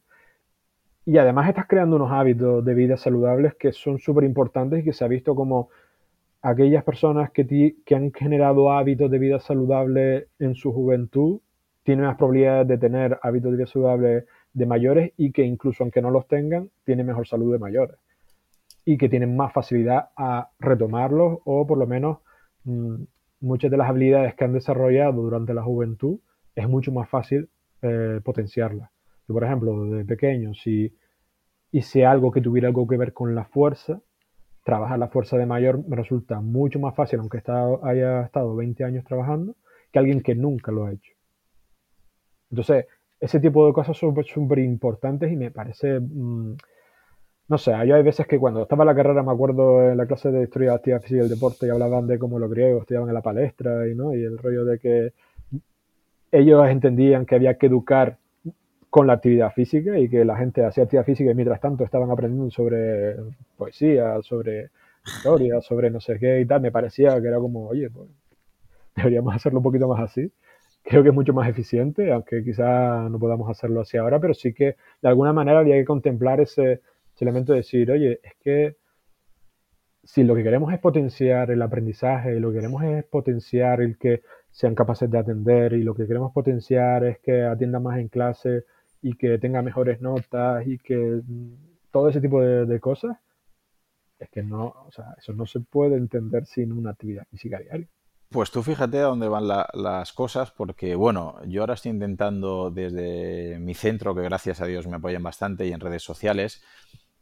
Y 1.06 1.18
además 1.18 1.50
estás 1.50 1.68
creando 1.68 1.96
unos 1.96 2.12
hábitos 2.12 2.64
de 2.64 2.74
vida 2.74 2.98
saludables 2.98 3.56
que 3.56 3.72
son 3.72 4.00
súper 4.00 4.24
importantes 4.24 4.80
y 4.80 4.84
que 4.84 4.94
se 4.94 5.04
ha 5.04 5.08
visto 5.08 5.36
como 5.36 5.70
aquellas 6.42 6.84
personas 6.84 7.32
que, 7.32 7.76
que 7.86 7.96
han 7.96 8.12
generado 8.14 8.72
hábitos 8.72 9.10
de 9.10 9.20
vida 9.20 9.40
saludable 9.40 10.28
en 10.40 10.56
su 10.56 10.72
juventud 10.72 11.42
tienen 11.84 12.06
más 12.06 12.18
probabilidades 12.18 12.68
de 12.68 12.78
tener 12.78 13.20
hábitos 13.24 13.52
de 13.52 13.58
vida 13.58 13.68
saludable 13.68 14.26
de 14.54 14.66
mayores 14.66 15.14
y 15.18 15.32
que 15.32 15.44
incluso 15.44 15.84
aunque 15.84 16.02
no 16.02 16.12
los 16.12 16.28
tengan, 16.28 16.70
tienen 16.84 17.08
mejor 17.08 17.28
salud 17.28 17.52
de 17.52 17.60
mayores 17.60 17.98
y 18.86 18.98
que 18.98 19.10
tienen 19.10 19.36
más 19.36 19.54
facilidad 19.54 20.10
a 20.16 20.50
retomarlos 20.60 21.40
o 21.46 21.66
por 21.68 21.78
lo 21.78 21.88
menos 21.88 22.20
mm, 22.64 23.04
muchas 23.42 23.72
de 23.72 23.78
las 23.78 23.90
habilidades 23.90 24.36
que 24.36 24.44
han 24.44 24.54
desarrollado 24.54 25.22
durante 25.22 25.54
la 25.54 25.64
juventud 25.64 26.20
es 26.56 26.68
mucho 26.68 26.92
más 26.92 27.10
fácil 27.10 27.50
eh, 27.82 28.20
potenciarlas. 28.24 28.90
Por 29.32 29.44
ejemplo, 29.44 29.86
desde 29.86 30.06
pequeño, 30.06 30.54
si 30.54 30.94
hice 31.72 32.06
algo 32.06 32.32
que 32.32 32.42
tuviera 32.42 32.68
algo 32.68 32.88
que 32.88 32.98
ver 32.98 33.14
con 33.14 33.34
la 33.36 33.46
fuerza, 33.46 34.02
trabajar 34.64 35.00
la 35.00 35.08
fuerza 35.08 35.38
de 35.38 35.46
mayor 35.46 35.86
me 35.88 35.96
resulta 35.96 36.40
mucho 36.42 36.80
más 36.80 36.96
fácil, 36.96 37.20
aunque 37.20 37.42
haya 37.84 38.24
estado 38.24 38.56
20 38.56 38.84
años 38.84 39.06
trabajando, 39.06 39.56
que 39.92 40.00
alguien 40.00 40.22
que 40.22 40.36
nunca 40.36 40.72
lo 40.72 40.86
ha 40.86 40.92
hecho. 40.94 41.14
Entonces, 42.50 42.86
ese 43.20 43.40
tipo 43.40 43.66
de 43.66 43.74
cosas 43.74 43.98
son 43.98 44.16
súper 44.24 44.60
importantes 44.60 45.32
y 45.32 45.36
me 45.36 45.52
parece, 45.52 46.00
mm, 46.00 46.56
no 47.48 47.58
sé, 47.58 47.72
yo 47.86 47.96
hay 47.96 48.04
veces 48.04 48.28
que 48.28 48.40
cuando 48.40 48.64
estaba 48.64 48.84
en 48.84 48.88
la 48.88 48.96
carrera, 48.96 49.24
me 49.24 49.32
acuerdo 49.32 49.90
en 49.92 49.98
la 49.98 50.06
clase 50.06 50.32
de 50.32 50.44
historia 50.44 50.74
actividad 50.74 51.02
física 51.02 51.22
y 51.22 51.24
el 51.24 51.30
deporte, 51.30 51.68
y 51.68 51.70
hablaban 51.70 52.08
de 52.08 52.20
cómo 52.20 52.40
los 52.40 52.50
griegos 52.50 52.82
estudiaban 52.82 53.10
en 53.10 53.16
la 53.16 53.22
palestra 53.22 53.88
y, 53.88 53.96
¿no? 53.96 54.16
y 54.16 54.24
el 54.24 54.38
rollo 54.38 54.66
de 54.66 54.80
que 54.80 55.14
ellos 56.32 56.68
entendían 56.70 57.26
que 57.26 57.36
había 57.36 57.58
que 57.58 57.68
educar 57.68 58.18
con 58.92 59.08
la 59.08 59.14
actividad 59.14 59.52
física 59.52 59.98
y 59.98 60.08
que 60.08 60.24
la 60.24 60.38
gente 60.38 60.64
hacía 60.64 60.84
actividad 60.84 61.06
física 61.06 61.32
y 61.32 61.36
mientras 61.36 61.60
tanto 61.60 61.84
estaban 61.84 62.12
aprendiendo 62.12 62.52
sobre 62.52 63.16
poesía, 63.58 64.22
sobre 64.22 64.70
historia, 65.04 65.62
sobre 65.62 65.90
no 65.90 66.00
sé 66.00 66.20
qué 66.20 66.42
y 66.42 66.46
tal, 66.46 66.62
me 66.62 66.72
parecía 66.72 67.20
que 67.20 67.28
era 67.28 67.40
como, 67.40 67.68
oye, 67.70 67.90
pues 67.90 68.08
deberíamos 68.96 69.36
hacerlo 69.36 69.60
un 69.60 69.64
poquito 69.64 69.88
más 69.88 70.02
así 70.02 70.32
creo 70.84 71.04
que 71.04 71.10
es 71.10 71.16
mucho 71.16 71.34
más 71.34 71.50
eficiente, 71.50 72.12
aunque 72.12 72.44
quizá 72.44 73.08
no 73.10 73.20
podamos 73.20 73.50
hacerlo 73.50 73.82
así 73.82 73.98
ahora, 73.98 74.20
pero 74.20 74.34
sí 74.34 74.54
que 74.54 74.76
de 75.02 75.10
alguna 75.10 75.34
manera 75.34 75.60
habría 75.60 75.76
que 75.76 75.86
contemplar 75.86 76.42
ese, 76.42 76.82
elemento 77.20 77.54
de 77.54 77.60
decir, 77.60 77.92
oye, 77.92 78.20
es 78.24 78.34
que 78.44 78.78
si 80.04 80.24
lo 80.24 80.34
que 80.34 80.42
queremos 80.44 80.74
es 80.74 80.80
potenciar 80.80 81.52
el 81.52 81.62
aprendizaje, 81.62 82.40
lo 82.40 82.50
que 82.50 82.56
queremos 82.56 82.84
es 82.84 83.04
potenciar 83.06 83.82
el 83.82 84.00
que 84.00 84.24
sean 84.50 84.74
capaces 84.74 85.10
de 85.12 85.20
atender 85.20 85.74
y 85.74 85.84
lo 85.84 85.94
que 85.94 86.08
queremos 86.08 86.34
potenciar 86.34 87.06
es 87.06 87.20
que 87.20 87.44
atiendan 87.44 87.84
más 87.84 88.00
en 88.00 88.08
clase 88.08 88.64
y 89.02 89.16
que 89.16 89.38
tenga 89.38 89.62
mejores 89.62 90.02
notas 90.02 90.66
y 90.68 90.78
que 90.78 90.96
mm, 90.96 91.72
todo 91.92 92.10
ese 92.10 92.22
tipo 92.22 92.42
de, 92.42 92.80
cosas, 92.80 93.18
es 94.20 94.30
que 94.30 94.44
no, 94.44 94.74
o 94.88 94.92
sea, 94.92 95.16
eso 95.18 95.34
no 95.34 95.46
se 95.46 95.60
puede 95.60 95.96
entender 95.98 96.46
sin 96.46 96.72
una 96.72 96.92
actividad 96.92 97.26
física 97.30 97.60
diaria. 97.60 97.88
Pues 98.30 98.50
tú 98.50 98.64
fíjate 98.64 99.00
a 99.00 99.08
dónde 99.08 99.28
van 99.28 99.46
las 99.48 100.14
cosas, 100.14 100.52
porque 100.52 100.96
bueno, 100.96 101.36
yo 101.48 101.62
ahora 101.62 101.74
estoy 101.74 101.92
intentando 101.92 102.72
desde 102.72 103.60
mi 103.60 103.74
centro, 103.74 104.16
que 104.16 104.22
gracias 104.22 104.62
a 104.62 104.66
Dios 104.66 104.88
me 104.88 104.96
apoyan 104.96 105.22
bastante, 105.22 105.68
y 105.68 105.74
en 105.74 105.82
redes 105.82 106.04
sociales, 106.04 106.64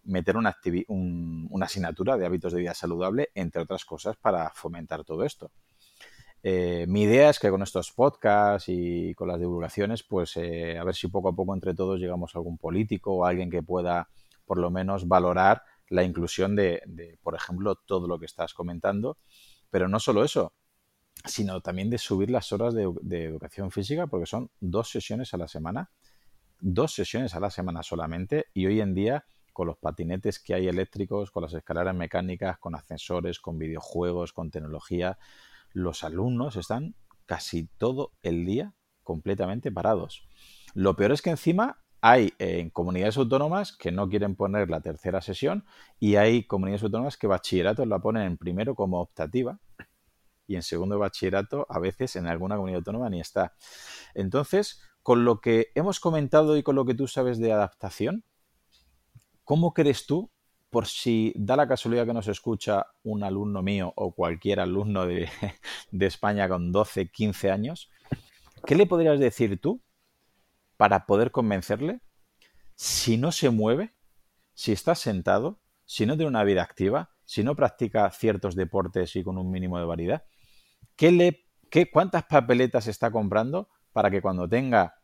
meter 0.03 0.37
una, 0.37 0.55
una 0.87 1.65
asignatura 1.65 2.15
de 2.15 2.27
hábitos 2.27 2.53
de 2.53 2.59
vida 2.59 2.75
saludable, 2.75 3.29
entre 3.33 3.63
otras 3.63 3.85
cosas, 3.85 4.17
para 4.17 4.51
fomentar 4.51 5.03
todo 5.03 5.23
esto. 5.25 5.51
Eh, 6.41 6.85
mi 6.87 7.03
idea 7.03 7.29
es 7.29 7.39
que 7.39 7.49
con 7.49 7.61
estos 7.61 7.91
podcasts 7.91 8.69
y 8.69 9.13
con 9.15 9.27
las 9.27 9.39
divulgaciones, 9.39 10.03
pues 10.03 10.37
eh, 10.37 10.77
a 10.77 10.83
ver 10.83 10.95
si 10.95 11.07
poco 11.07 11.29
a 11.29 11.35
poco 11.35 11.53
entre 11.53 11.73
todos 11.73 11.99
llegamos 11.99 12.35
a 12.35 12.39
algún 12.39 12.57
político 12.57 13.13
o 13.13 13.25
alguien 13.25 13.49
que 13.49 13.61
pueda 13.61 14.09
por 14.45 14.57
lo 14.57 14.71
menos 14.71 15.07
valorar 15.07 15.63
la 15.89 16.03
inclusión 16.03 16.55
de, 16.55 16.81
de, 16.85 17.17
por 17.21 17.35
ejemplo, 17.35 17.75
todo 17.75 18.07
lo 18.07 18.19
que 18.19 18.25
estás 18.25 18.53
comentando. 18.53 19.17
Pero 19.69 19.87
no 19.87 19.99
solo 19.99 20.23
eso, 20.23 20.53
sino 21.25 21.61
también 21.61 21.89
de 21.89 21.97
subir 21.97 22.29
las 22.29 22.51
horas 22.51 22.73
de, 22.73 23.23
educación 23.23 23.71
física, 23.71 24.07
porque 24.07 24.25
son 24.25 24.49
dos 24.59 24.89
sesiones 24.89 25.33
a 25.33 25.37
la 25.37 25.47
semana, 25.47 25.89
dos 26.59 26.93
sesiones 26.93 27.35
a 27.35 27.39
la 27.39 27.49
semana 27.49 27.83
solamente, 27.83 28.47
y 28.53 28.65
hoy 28.65 28.81
en 28.81 28.93
día 28.93 29.25
con 29.51 29.67
los 29.67 29.77
patinetes 29.77 30.39
que 30.39 30.53
hay 30.53 30.67
eléctricos, 30.67 31.31
con 31.31 31.43
las 31.43 31.53
escaleras 31.53 31.93
mecánicas, 31.93 32.57
con 32.59 32.75
ascensores, 32.75 33.39
con 33.39 33.57
videojuegos, 33.57 34.31
con 34.31 34.49
tecnología, 34.49 35.17
los 35.73 36.03
alumnos 36.03 36.55
están 36.55 36.95
casi 37.25 37.67
todo 37.77 38.11
el 38.21 38.45
día 38.45 38.73
completamente 39.03 39.71
parados. 39.71 40.27
Lo 40.73 40.95
peor 40.95 41.11
es 41.11 41.21
que 41.21 41.29
encima 41.31 41.83
hay 42.01 42.33
en 42.39 42.67
eh, 42.67 42.71
comunidades 42.71 43.17
autónomas 43.17 43.75
que 43.75 43.91
no 43.91 44.07
quieren 44.07 44.35
poner 44.35 44.69
la 44.69 44.81
tercera 44.81 45.21
sesión 45.21 45.65
y 45.99 46.15
hay 46.15 46.45
comunidades 46.45 46.83
autónomas 46.83 47.17
que 47.17 47.27
bachillerato 47.27 47.85
la 47.85 47.99
ponen 47.99 48.23
en 48.23 48.37
primero 48.37 48.73
como 48.75 49.01
optativa 49.01 49.59
y 50.47 50.55
en 50.55 50.63
segundo 50.63 50.97
bachillerato 50.97 51.67
a 51.69 51.79
veces 51.79 52.15
en 52.15 52.27
alguna 52.27 52.55
comunidad 52.55 52.79
autónoma 52.79 53.09
ni 53.09 53.19
está. 53.19 53.53
Entonces, 54.15 54.81
con 55.03 55.25
lo 55.25 55.41
que 55.41 55.67
hemos 55.75 55.99
comentado 55.99 56.57
y 56.57 56.63
con 56.63 56.75
lo 56.75 56.85
que 56.85 56.95
tú 56.95 57.07
sabes 57.07 57.37
de 57.37 57.51
adaptación, 57.51 58.23
¿cómo 59.43 59.73
crees 59.73 60.05
tú, 60.05 60.31
por 60.69 60.85
si 60.85 61.33
da 61.35 61.55
la 61.55 61.67
casualidad 61.67 62.05
que 62.05 62.13
nos 62.13 62.27
escucha 62.27 62.85
un 63.03 63.23
alumno 63.23 63.61
mío 63.61 63.91
o 63.95 64.13
cualquier 64.13 64.59
alumno 64.59 65.05
de, 65.05 65.29
España 65.99 66.47
con 66.47 66.71
12, 66.71 67.09
15 67.09 67.51
años, 67.51 67.89
¿qué 68.65 68.75
le 68.75 68.85
podrías 68.85 69.19
decir 69.19 69.59
tú 69.59 69.81
para 70.77 71.05
poder 71.05 71.31
convencerle 71.31 72.01
si 72.75 73.17
no 73.17 73.31
se 73.31 73.49
mueve, 73.49 73.93
si 74.53 74.71
está 74.71 74.95
sentado, 74.95 75.59
si 75.85 76.05
no 76.05 76.15
tiene 76.15 76.29
una 76.29 76.43
vida 76.43 76.61
activa, 76.61 77.09
si 77.25 77.43
no 77.43 77.55
practica 77.55 78.09
ciertos 78.11 78.55
deportes 78.55 79.15
y 79.15 79.23
con 79.23 79.37
un 79.37 79.51
mínimo 79.51 79.79
de 79.79 79.85
variedad, 79.85 80.23
¿qué 80.95 81.11
le, 81.11 81.45
qué, 81.69 81.89
¿cuántas 81.89 82.23
papeletas 82.25 82.87
está 82.87 83.11
comprando 83.11 83.69
para 83.91 84.09
que 84.09 84.21
cuando 84.21 84.47
tenga 84.47 84.95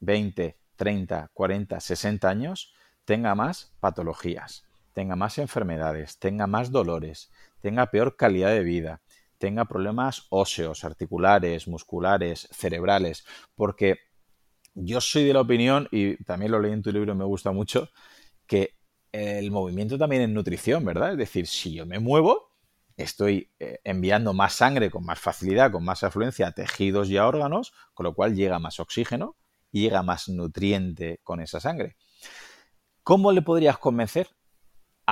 20, 0.00 0.58
30, 0.76 1.30
40, 1.32 1.80
60 1.80 2.28
años 2.28 2.74
tenga 3.04 3.34
más 3.34 3.76
patologías, 3.80 4.64
tenga 4.92 5.16
más 5.16 5.38
enfermedades, 5.38 6.18
tenga 6.18 6.46
más 6.46 6.70
dolores, 6.70 7.30
tenga 7.60 7.86
peor 7.90 8.16
calidad 8.16 8.50
de 8.50 8.62
vida, 8.62 9.02
tenga 9.38 9.64
problemas 9.64 10.26
óseos, 10.30 10.84
articulares, 10.84 11.66
musculares, 11.66 12.48
cerebrales? 12.52 13.24
Porque 13.54 13.98
yo 14.74 15.00
soy 15.00 15.24
de 15.24 15.34
la 15.34 15.40
opinión, 15.40 15.88
y 15.90 16.22
también 16.24 16.52
lo 16.52 16.60
leí 16.60 16.72
en 16.72 16.82
tu 16.82 16.92
libro 16.92 17.12
y 17.12 17.16
me 17.16 17.24
gusta 17.24 17.52
mucho, 17.52 17.90
que 18.46 18.76
el 19.12 19.50
movimiento 19.50 19.98
también 19.98 20.22
es 20.22 20.28
nutrición, 20.28 20.84
¿verdad? 20.84 21.12
Es 21.12 21.18
decir, 21.18 21.46
si 21.46 21.74
yo 21.74 21.86
me 21.86 21.98
muevo, 21.98 22.52
estoy 22.96 23.50
eh, 23.58 23.80
enviando 23.84 24.32
más 24.32 24.54
sangre 24.54 24.90
con 24.90 25.04
más 25.04 25.18
facilidad, 25.18 25.70
con 25.70 25.84
más 25.84 26.02
afluencia 26.02 26.46
a 26.46 26.52
tejidos 26.52 27.08
y 27.10 27.16
a 27.16 27.26
órganos, 27.26 27.72
con 27.94 28.04
lo 28.04 28.14
cual 28.14 28.34
llega 28.34 28.58
más 28.58 28.80
oxígeno 28.80 29.36
y 29.70 29.82
llega 29.82 30.02
más 30.02 30.28
nutriente 30.28 31.20
con 31.22 31.40
esa 31.40 31.60
sangre. 31.60 31.96
¿Cómo 33.02 33.32
le 33.32 33.42
podrías 33.42 33.78
convencer 33.78 34.28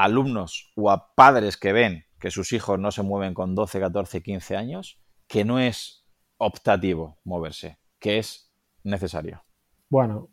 alumnos 0.05 0.73
o 0.77 0.91
a 0.91 1.15
padres 1.15 1.57
que 1.57 1.73
ven 1.73 2.05
que 2.19 2.31
sus 2.31 2.53
hijos 2.53 2.79
no 2.79 2.91
se 2.91 3.03
mueven 3.03 3.35
con 3.35 3.55
12, 3.55 3.81
14, 3.81 4.23
15 4.23 4.57
años 4.57 5.01
que 5.27 5.45
no 5.45 5.59
es 5.59 6.07
optativo 6.39 7.19
moverse, 7.25 7.79
que 7.99 8.19
es 8.19 8.53
necesario? 8.83 9.43
Bueno, 9.89 10.29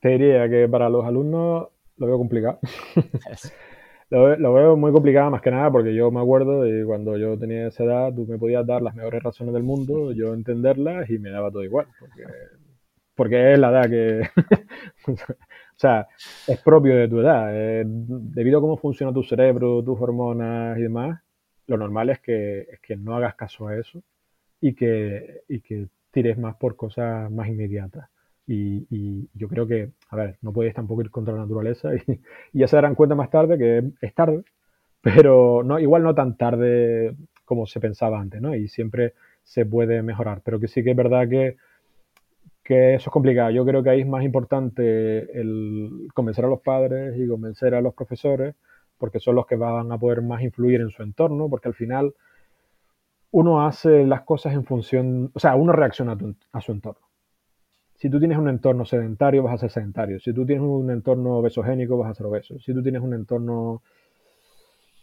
te 0.00 0.10
diría 0.10 0.48
que 0.48 0.68
para 0.68 0.88
los 0.88 1.04
alumnos 1.04 1.68
lo 1.96 2.06
veo 2.06 2.18
complicado. 2.18 2.58
Lo, 4.10 4.52
veo 4.52 4.76
muy 4.76 4.92
complicado 4.92 5.30
más 5.30 5.42
que 5.42 5.50
nada 5.50 5.72
porque 5.72 5.92
yo 5.92 6.10
me 6.12 6.20
acuerdo 6.20 6.62
de 6.62 6.84
cuando 6.84 7.16
yo 7.16 7.36
tenía 7.36 7.66
esa 7.66 7.82
edad, 7.82 8.14
tú 8.14 8.26
me 8.26 8.38
podías 8.38 8.64
dar 8.64 8.80
las 8.80 8.94
mejores 8.94 9.20
razones 9.20 9.54
del 9.54 9.64
mundo, 9.64 10.12
yo 10.12 10.34
entenderlas 10.34 11.10
y 11.10 11.18
me 11.18 11.30
daba 11.30 11.50
todo 11.50 11.64
igual. 11.64 11.86
Porque, 11.98 12.22
porque 13.16 13.52
es 13.54 13.58
la 13.58 13.70
edad 13.70 13.90
que... 13.90 14.28
o 15.76 15.78
sea, 15.78 16.06
es 16.46 16.60
propio 16.60 16.96
de 16.96 17.08
tu 17.08 17.20
edad. 17.20 17.52
debido 17.84 18.58
a 18.58 18.60
cómo 18.60 18.76
funciona 18.76 19.12
tu 19.12 19.22
cerebro, 19.22 19.82
tus 19.82 20.00
hormonas 20.00 20.78
y 20.78 20.82
demás, 20.82 21.20
lo 21.66 21.76
normal 21.76 22.10
es 22.10 22.20
que, 22.20 22.66
no 22.98 23.16
hagas 23.16 23.34
caso 23.34 23.68
a 23.68 23.76
eso 23.76 24.02
y 24.60 24.74
que, 24.74 25.42
y 25.48 25.60
tires 26.10 26.38
más 26.38 26.56
por 26.56 26.76
cosas 26.76 27.30
más 27.30 27.48
inmediatas. 27.48 28.08
Y, 28.46 29.28
yo 29.34 29.48
creo 29.48 29.66
que, 29.66 29.90
a 30.10 30.16
ver, 30.16 30.36
no 30.42 30.52
podéis 30.52 30.74
tampoco 30.74 31.02
ir 31.02 31.10
contra 31.10 31.34
la 31.34 31.40
naturaleza 31.40 31.90
y, 31.94 32.00
ya 32.52 32.68
se 32.68 32.76
darán 32.76 32.94
cuenta 32.94 33.14
más 33.14 33.30
tarde 33.30 33.58
que 33.58 33.82
es 34.00 34.14
tarde, 34.14 34.44
pero 35.00 35.62
no, 35.64 35.78
igual 35.78 36.02
no 36.02 36.14
tan 36.14 36.36
tarde 36.36 37.14
como 37.44 37.66
se 37.66 37.80
pensaba 37.80 38.20
antes, 38.20 38.40
¿no? 38.40 38.54
Y 38.54 38.68
siempre 38.68 39.14
se 39.42 39.66
puede 39.66 40.02
mejorar, 40.02 40.40
pero 40.44 40.60
que 40.60 40.68
sí 40.68 40.82
que 40.84 40.90
es 40.90 40.96
verdad 40.96 41.28
que, 41.28 41.56
que 42.64 42.94
eso 42.94 43.10
es 43.10 43.12
complicado. 43.12 43.50
Yo 43.50 43.64
creo 43.66 43.82
que 43.82 43.90
ahí 43.90 44.00
es 44.00 44.06
más 44.06 44.24
importante 44.24 45.38
el 45.38 46.08
convencer 46.14 46.46
a 46.46 46.48
los 46.48 46.60
padres 46.60 47.14
y 47.18 47.28
convencer 47.28 47.74
a 47.74 47.82
los 47.82 47.94
profesores, 47.94 48.54
porque 48.98 49.20
son 49.20 49.34
los 49.34 49.46
que 49.46 49.56
van 49.56 49.92
a 49.92 49.98
poder 49.98 50.22
más 50.22 50.42
influir 50.42 50.80
en 50.80 50.90
su 50.90 51.02
entorno, 51.02 51.48
porque 51.50 51.68
al 51.68 51.74
final 51.74 52.14
uno 53.32 53.66
hace 53.66 54.06
las 54.06 54.22
cosas 54.22 54.54
en 54.54 54.64
función, 54.64 55.30
o 55.34 55.38
sea, 55.38 55.56
uno 55.56 55.72
reacciona 55.72 56.16
a, 56.52 56.60
su 56.62 56.72
entorno. 56.72 57.06
Si 57.96 58.08
tú 58.08 58.18
tienes 58.18 58.38
un 58.38 58.48
entorno 58.48 58.86
sedentario, 58.86 59.42
vas 59.42 59.54
a 59.54 59.58
ser 59.58 59.70
sedentario. 59.70 60.18
Si 60.20 60.32
tú 60.32 60.46
tienes 60.46 60.64
un 60.66 60.90
entorno 60.90 61.38
obesogénico, 61.38 61.98
vas 61.98 62.12
a 62.12 62.14
ser 62.14 62.26
obeso. 62.26 62.58
Si 62.60 62.72
tú 62.72 62.82
tienes 62.82 63.02
un 63.02 63.12
entorno 63.12 63.82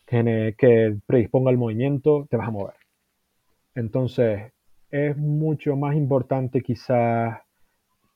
que, 0.05 0.55
que 0.57 0.97
predisponga 1.05 1.51
al 1.51 1.57
movimiento, 1.57 2.25
te 2.29 2.37
vas 2.37 2.47
a 2.47 2.51
mover. 2.51 2.75
Entonces, 3.75 4.51
es 4.89 5.15
mucho 5.17 5.75
más 5.75 5.95
importante 5.95 6.61
quizás 6.61 7.39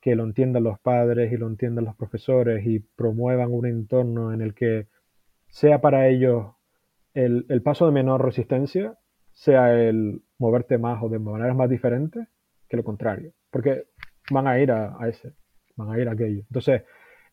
que 0.06 0.14
lo 0.14 0.22
entiendan 0.22 0.62
los 0.62 0.78
padres 0.78 1.32
y 1.32 1.36
lo 1.36 1.48
entiendan 1.48 1.84
los 1.84 1.96
profesores 1.96 2.64
y 2.64 2.78
promuevan 2.78 3.52
un 3.52 3.66
entorno 3.66 4.32
en 4.32 4.40
el 4.40 4.54
que 4.54 4.86
sea 5.48 5.80
para 5.80 6.06
ellos 6.06 6.52
el, 7.12 7.44
el 7.48 7.60
paso 7.60 7.86
de 7.86 7.90
menor 7.90 8.24
resistencia 8.24 8.96
sea 9.32 9.74
el 9.74 10.22
moverte 10.38 10.78
más 10.78 11.02
o 11.02 11.08
de 11.08 11.18
maneras 11.18 11.56
más 11.56 11.68
diferentes 11.68 12.28
que 12.68 12.76
lo 12.76 12.84
contrario, 12.84 13.32
porque 13.50 13.88
van 14.30 14.46
a 14.46 14.60
ir 14.60 14.70
a, 14.70 14.96
ese, 15.08 15.32
van 15.74 15.90
a 15.90 15.98
ir 15.98 16.08
a 16.08 16.12
aquello. 16.12 16.42
Entonces, 16.42 16.84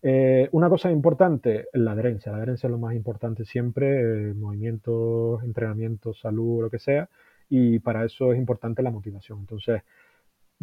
eh, 0.01 0.49
una 0.51 0.67
cosa 0.67 0.89
importante, 0.89 1.67
la 1.73 1.91
adherencia. 1.91 2.31
La 2.31 2.39
adherencia 2.39 2.65
es 2.65 2.71
lo 2.71 2.79
más 2.79 2.95
importante 2.95 3.45
siempre, 3.45 4.31
eh, 4.31 4.33
movimientos, 4.33 5.43
entrenamiento, 5.43 6.15
salud, 6.15 6.63
lo 6.63 6.71
que 6.71 6.79
sea, 6.79 7.07
y 7.49 7.77
para 7.77 8.03
eso 8.03 8.33
es 8.33 8.39
importante 8.39 8.81
la 8.81 8.89
motivación. 8.89 9.41
Entonces, 9.41 9.83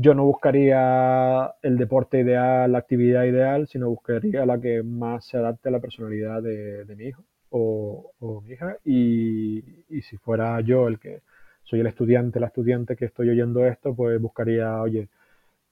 yo 0.00 0.14
no 0.14 0.24
buscaría 0.24 1.54
el 1.62 1.76
deporte 1.76 2.20
ideal, 2.20 2.72
la 2.72 2.78
actividad 2.78 3.24
ideal, 3.24 3.68
sino 3.68 3.90
buscaría 3.90 4.46
la 4.46 4.58
que 4.58 4.82
más 4.82 5.26
se 5.26 5.36
adapte 5.36 5.68
a 5.68 5.72
la 5.72 5.80
personalidad 5.80 6.42
de, 6.42 6.86
mi 6.96 7.04
hijo 7.04 7.22
o, 7.50 8.42
mi 8.46 8.54
hija. 8.54 8.78
y, 8.84 9.62
si 10.02 10.16
fuera 10.16 10.60
yo 10.62 10.88
el 10.88 10.98
que 10.98 11.20
soy 11.64 11.80
el 11.80 11.86
estudiante, 11.86 12.40
la 12.40 12.46
estudiante 12.46 12.96
que 12.96 13.04
estoy 13.04 13.28
oyendo 13.28 13.66
esto, 13.66 13.94
pues 13.94 14.20
buscaría, 14.20 14.80
oye, 14.80 15.08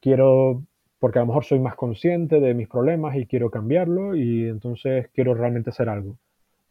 quiero, 0.00 0.62
porque 0.98 1.18
a 1.18 1.22
lo 1.22 1.28
mejor 1.28 1.44
soy 1.44 1.60
más 1.60 1.74
consciente 1.74 2.40
de 2.40 2.54
mis 2.54 2.68
problemas 2.68 3.16
y 3.16 3.26
quiero 3.26 3.50
cambiarlo 3.50 4.14
y 4.14 4.46
entonces 4.48 5.08
quiero 5.14 5.34
realmente 5.34 5.70
hacer 5.70 5.88
algo. 5.88 6.18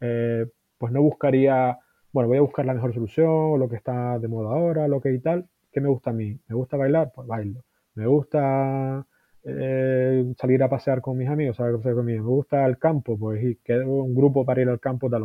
Eh, 0.00 0.46
pues 0.78 0.92
no 0.92 1.02
buscaría, 1.02 1.78
bueno, 2.12 2.28
voy 2.28 2.38
a 2.38 2.42
buscar 2.42 2.66
la 2.66 2.74
mejor 2.74 2.94
solución, 2.94 3.58
lo 3.58 3.68
que 3.68 3.76
está 3.76 4.18
de 4.20 4.28
moda 4.28 4.50
ahora, 4.50 4.88
lo 4.88 5.00
que 5.00 5.12
y 5.12 5.18
tal. 5.18 5.48
¿Qué 5.72 5.80
me 5.80 5.88
gusta 5.88 6.10
a 6.10 6.12
mí? 6.12 6.38
¿Me 6.48 6.54
gusta 6.54 6.76
bailar? 6.76 7.12
Pues 7.14 7.26
bailo. 7.26 7.64
¿Me 7.94 8.06
gusta 8.06 9.06
eh, 9.44 10.32
salir 10.38 10.62
a 10.62 10.68
pasear 10.68 11.00
con 11.00 11.16
mis 11.16 11.28
amigos? 11.28 11.56
Salir 11.56 11.74
a 11.74 11.78
pasear 11.78 11.94
conmigo. 11.96 12.24
¿Me 12.24 12.30
gusta 12.30 12.66
el 12.66 12.78
campo? 12.78 13.18
Pues 13.18 13.58
quedo 13.64 13.86
un 13.88 14.14
grupo 14.14 14.44
para 14.44 14.62
ir 14.62 14.68
al 14.68 14.80
campo, 14.80 15.10
tal, 15.10 15.24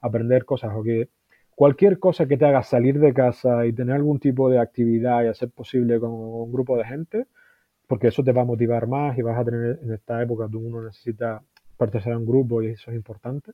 aprender 0.00 0.44
cosas. 0.44 0.72
O 0.74 0.82
que 0.82 1.08
cualquier 1.54 1.98
cosa 1.98 2.26
que 2.26 2.36
te 2.36 2.46
haga 2.46 2.62
salir 2.62 3.00
de 3.00 3.12
casa 3.12 3.66
y 3.66 3.72
tener 3.72 3.96
algún 3.96 4.20
tipo 4.20 4.48
de 4.50 4.58
actividad 4.58 5.24
y 5.24 5.28
hacer 5.28 5.50
posible 5.50 5.98
con 6.00 6.10
un 6.12 6.52
grupo 6.52 6.76
de 6.76 6.84
gente, 6.84 7.26
porque 7.86 8.08
eso 8.08 8.22
te 8.22 8.32
va 8.32 8.42
a 8.42 8.44
motivar 8.44 8.86
más 8.86 9.18
y 9.18 9.22
vas 9.22 9.38
a 9.38 9.44
tener 9.44 9.80
en 9.82 9.92
esta 9.92 10.22
época 10.22 10.44
donde 10.44 10.68
uno 10.68 10.84
necesita 10.84 11.42
pertenecer 11.76 12.12
a 12.12 12.18
un 12.18 12.26
grupo 12.26 12.62
y 12.62 12.68
eso 12.68 12.90
es 12.90 12.96
importante. 12.96 13.52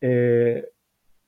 Eh, 0.00 0.64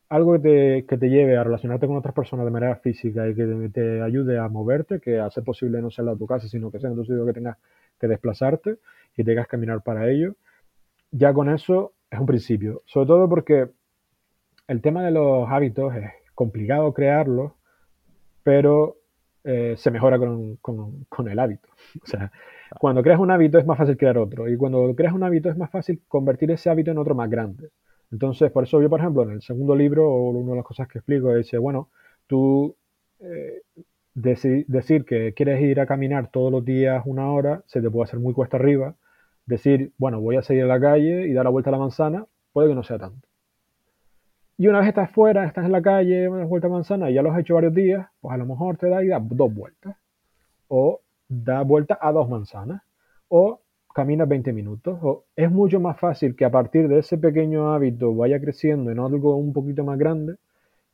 algo 0.09 0.35
que 0.35 0.39
te, 0.39 0.87
que 0.87 0.99
te, 0.99 1.09
lleve 1.09 1.37
a 1.37 1.45
relacionarte 1.45 1.87
con 1.87 1.97
otras 1.97 2.15
personas 2.15 2.47
de 2.47 2.53
manera 2.53 2.77
física 2.77 3.29
y 3.29 3.35
que 3.35 3.71
te, 3.73 4.03
ayude 4.03 4.39
a 4.39 4.49
moverte, 4.49 5.01
que 5.01 5.23
ser 5.31 5.45
posible 5.45 5.83
no 5.83 5.91
sea 5.91 6.09
a 6.11 6.17
tu 6.17 6.27
casa, 6.27 6.49
sino 6.49 6.71
que 6.71 6.79
sea 6.79 6.91
en 6.91 6.97
tu 6.97 7.05
sitio 7.05 7.27
que 7.27 7.33
tengas 7.33 7.57
que 7.99 8.09
desplazarte 8.09 8.79
y 9.17 9.25
tengas 9.25 9.47
que 9.47 9.53
caminar 9.53 9.83
para 9.83 10.09
ello, 10.11 10.37
ya 11.11 11.33
con 11.33 11.51
eso 11.51 11.93
es 12.11 12.21
un 12.21 12.27
principio. 12.27 12.83
Sobre 12.87 13.07
todo 13.07 13.29
porque 13.29 13.69
el 14.69 14.81
tema 14.81 15.05
de 15.05 15.11
los 15.11 15.49
hábitos 15.49 15.95
es 15.95 16.11
complicado 16.35 16.93
crearlos, 16.93 17.53
pero 18.43 18.97
eh, 19.45 19.75
se 19.77 19.91
mejora 19.91 20.19
con, 20.19 21.29
el 21.29 21.39
hábito. 21.39 21.69
O 22.03 22.07
sea, 22.07 22.31
cuando 22.81 23.03
creas 23.03 23.21
un 23.21 23.31
hábito 23.31 23.59
es 23.59 23.67
más 23.67 23.79
fácil 23.79 23.97
crear 23.97 24.19
otro. 24.19 24.49
Y 24.49 24.57
cuando 24.57 24.95
creas 24.95 25.15
un 25.15 25.23
hábito 25.23 25.49
es 25.49 25.57
más 25.57 25.71
fácil 25.71 26.03
convertir 26.09 26.51
ese 26.51 26.69
hábito 26.69 26.91
en 26.91 26.99
otro 26.99 27.15
más 27.15 27.31
grande. 27.31 27.71
Entonces, 28.13 28.51
por 28.53 28.65
eso 28.65 28.81
yo, 28.81 28.89
por 28.89 29.01
ejemplo, 29.01 29.23
en 29.23 29.31
el 29.31 29.43
segundo 29.43 29.75
libro, 29.75 30.15
una 30.15 30.51
de 30.51 30.57
las 30.57 30.65
cosas 30.65 30.89
que 30.89 30.99
explico 30.99 31.35
es, 31.35 31.51
bueno, 31.59 31.91
tú 32.27 32.77
eh, 33.21 33.63
decir 34.15 35.05
que 35.05 35.35
quieres 35.35 35.61
ir 35.61 35.81
a 35.81 35.87
caminar 35.87 36.31
todos 36.31 36.51
los 36.51 36.65
días 36.65 37.03
una 37.07 37.31
hora, 37.31 37.63
se 37.67 37.81
te 37.83 37.91
puede 37.91 38.05
hacer 38.05 38.21
muy 38.21 38.33
cuesta 38.33 38.57
arriba. 38.57 38.95
Decir, 39.45 39.93
bueno, 39.99 40.21
voy 40.21 40.37
a 40.37 40.43
salir 40.43 40.65
a 40.65 40.67
la 40.67 40.81
calle 40.81 41.29
y 41.29 41.33
dar 41.33 41.45
la 41.45 41.51
vuelta 41.51 41.71
a 41.71 41.73
la 41.73 41.79
manzana, 41.79 42.27
puede 42.53 42.69
que 42.69 42.75
no 42.75 42.83
sea 42.83 42.99
tanto. 42.99 43.29
Y 44.59 44.69
una 44.69 44.79
vez 44.81 44.89
estás 44.89 45.11
fuera, 45.11 45.45
estás 45.45 45.67
en 45.67 45.73
la 45.73 45.83
calle, 45.83 46.29
una 46.29 46.45
vuelta 46.47 46.69
a 46.69 46.71
manzana, 46.71 47.11
y 47.11 47.15
ya 47.15 47.23
lo 47.23 47.31
has 47.31 47.39
hecho 47.39 47.55
varios 47.55 47.75
días, 47.75 48.07
pues 48.21 48.35
a 48.35 48.39
lo 48.39 48.47
mejor 48.47 48.79
te 48.79 48.89
da 48.89 49.05
y 49.05 49.09
da 49.09 49.21
dos 49.21 49.55
vueltas. 49.55 49.97
O 50.69 51.03
da 51.29 51.63
vuelta 51.63 51.99
a 52.01 52.11
dos 52.11 52.29
manzanas. 52.29 52.83
O 53.29 53.61
caminas 53.97 54.29
20 54.29 54.53
minutos. 54.53 54.99
O 55.03 55.25
es 55.35 55.51
mucho 55.51 55.81
más 55.81 55.99
fácil 55.99 56.37
que 56.37 56.45
a 56.45 56.51
partir 56.51 56.87
de 56.87 56.99
ese 56.99 57.17
pequeño 57.17 57.73
hábito 57.73 58.15
vaya 58.15 58.39
creciendo 58.39 58.91
en 58.91 58.99
algo 59.01 59.37
un 59.37 59.55
poquito 59.55 59.85
más 59.85 59.99
grande 59.99 60.37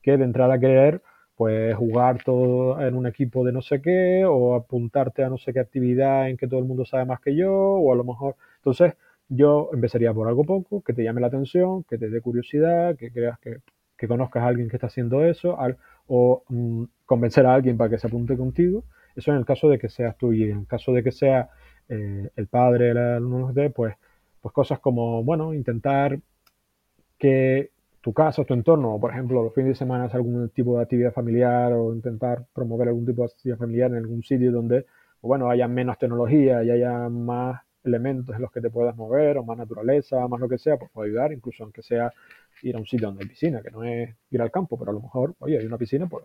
que 0.03 0.17
de 0.17 0.25
entrada 0.25 0.59
querer 0.61 1.03
pues 1.37 1.75
jugar 1.75 2.23
todo 2.25 2.81
en 2.81 2.95
un 2.95 3.07
equipo 3.07 3.45
de 3.45 3.53
no 3.53 3.61
sé 3.63 3.83
qué 3.83 4.25
o 4.25 4.55
apuntarte 4.55 5.25
a 5.25 5.29
no 5.31 5.39
sé 5.39 5.53
qué 5.53 5.61
actividad 5.61 6.31
en 6.31 6.37
que 6.37 6.47
todo 6.47 6.61
el 6.61 6.67
mundo 6.67 6.85
sabe 6.85 7.05
más 7.07 7.21
que 7.21 7.35
yo 7.35 7.53
o 7.53 7.93
a 7.93 7.97
lo 7.97 8.05
mejor 8.05 8.37
entonces 8.59 8.95
yo 9.29 9.71
empezaría 9.73 10.13
por 10.15 10.29
algo 10.29 10.45
poco, 10.45 10.83
que 10.83 10.93
te 10.93 11.03
llame 11.03 11.21
la 11.21 11.29
atención, 11.29 11.85
que 11.85 11.99
te 11.99 12.09
dé 12.11 12.21
curiosidad, 12.21 12.97
que 12.97 13.11
creas 13.11 13.39
que, 13.41 13.61
conozcas 14.09 14.43
a 14.43 14.49
alguien 14.49 14.69
que 14.69 14.77
está 14.77 14.89
haciendo 14.89 15.25
eso, 15.25 15.57
o 16.09 16.43
mm, 16.49 16.85
convencer 17.07 17.47
a 17.47 17.55
alguien 17.55 17.77
para 17.77 17.89
que 17.91 17.99
se 17.99 18.09
apunte 18.09 18.37
contigo. 18.37 18.83
Eso 19.15 19.31
en 19.31 19.39
el 19.39 19.45
caso 19.45 19.69
de 19.69 19.79
que 19.79 19.89
seas 19.89 20.17
tú 20.19 20.33
y 20.33 20.51
en 20.51 20.59
el 20.61 20.67
caso 20.67 20.93
de 20.93 21.05
que 21.05 21.13
sea 21.13 21.51
eh, 21.93 22.31
el 22.37 22.47
padre, 22.47 22.91
el 22.91 22.97
alumno 22.99 23.53
de, 23.53 23.69
pues, 23.69 23.95
pues 24.41 24.55
cosas 24.55 24.79
como, 24.81 25.23
bueno, 25.23 25.53
intentar 25.53 26.19
que 27.19 27.71
tu 28.01 28.13
casa 28.15 28.45
tu 28.45 28.55
entorno, 28.55 28.99
por 28.99 29.11
ejemplo, 29.13 29.43
los 29.43 29.55
fines 29.55 29.71
de 29.71 29.75
semana 29.77 30.07
algún 30.13 30.49
tipo 30.51 30.77
de 30.77 30.83
actividad 30.83 31.13
familiar 31.13 31.73
o 31.75 31.95
intentar 31.95 32.47
promover 32.55 32.89
algún 32.89 33.05
tipo 33.07 33.23
de 33.23 33.27
actividad 33.27 33.59
familiar 33.59 33.91
en 33.91 33.99
algún 33.99 34.23
sitio 34.23 34.51
donde, 34.51 34.87
bueno, 35.21 35.51
haya 35.51 35.69
menos 35.69 35.99
tecnología 35.99 36.65
y 36.65 36.71
haya 36.71 37.09
más 37.11 37.61
elementos 37.85 38.35
en 38.35 38.43
los 38.43 38.51
que 38.51 38.61
te 38.63 38.71
puedas 38.71 38.97
mover, 38.97 39.37
o 39.37 39.45
más 39.45 39.59
naturaleza, 39.59 40.27
más 40.29 40.41
lo 40.41 40.49
que 40.49 40.59
sea, 40.59 40.79
pues 40.79 40.91
puede 40.93 41.11
ayudar, 41.11 41.33
incluso 41.33 41.63
aunque 41.63 41.83
sea 41.83 42.11
ir 42.63 42.75
a 42.75 42.79
un 42.79 42.87
sitio 42.87 43.09
donde 43.09 43.25
hay 43.25 43.29
piscina, 43.29 43.61
que 43.61 43.71
no 43.71 43.85
es 43.85 44.15
ir 44.31 44.41
al 44.41 44.51
campo, 44.51 44.79
pero 44.79 44.93
a 44.93 44.95
lo 44.95 45.01
mejor, 45.01 45.35
oye, 45.41 45.59
hay 45.59 45.67
una 45.67 45.79
piscina, 45.79 46.07
pues 46.09 46.25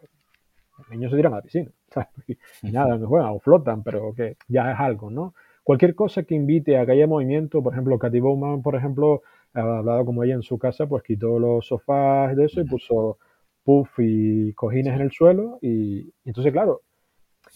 los 0.77 0.89
niños 0.89 1.11
se 1.11 1.17
tiran 1.17 1.33
a 1.33 1.37
la 1.37 1.41
piscina, 1.41 1.71
Y, 2.63 2.71
nada, 2.71 2.97
no 2.97 3.07
juegan 3.07 3.29
o 3.31 3.39
flotan, 3.39 3.83
pero 3.83 4.13
que 4.13 4.37
ya 4.47 4.71
es 4.71 4.79
algo, 4.79 5.09
¿no? 5.09 5.33
Cualquier 5.67 5.95
cosa 5.95 6.23
que 6.23 6.33
invite 6.33 6.77
a 6.77 6.85
que 6.85 6.93
haya 6.93 7.07
movimiento, 7.07 7.61
por 7.61 7.73
ejemplo, 7.73 7.99
Katy 7.99 8.21
Bowman, 8.21 8.61
por 8.61 8.77
ejemplo, 8.77 9.23
ha 9.53 9.59
hablado 9.59 10.05
como 10.05 10.23
ella 10.23 10.35
en 10.35 10.41
su 10.41 10.57
casa, 10.57 10.87
pues 10.87 11.03
quitó 11.03 11.39
los 11.39 11.67
sofás 11.67 12.37
de 12.37 12.45
eso 12.45 12.61
y 12.61 12.63
puso 12.63 13.17
puff 13.65 13.89
y 13.97 14.53
cojines 14.53 14.95
en 14.95 15.01
el 15.01 15.11
suelo 15.11 15.59
y, 15.61 16.09
entonces, 16.23 16.53
claro, 16.53 16.83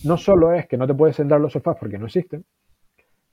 no 0.04 0.18
solo 0.18 0.52
es 0.52 0.68
que 0.68 0.76
no 0.76 0.88
te 0.88 0.94
puedes 0.94 1.16
sentar 1.16 1.40
los 1.40 1.54
sofás 1.54 1.78
porque 1.80 1.98
no 1.98 2.08
existen, 2.08 2.44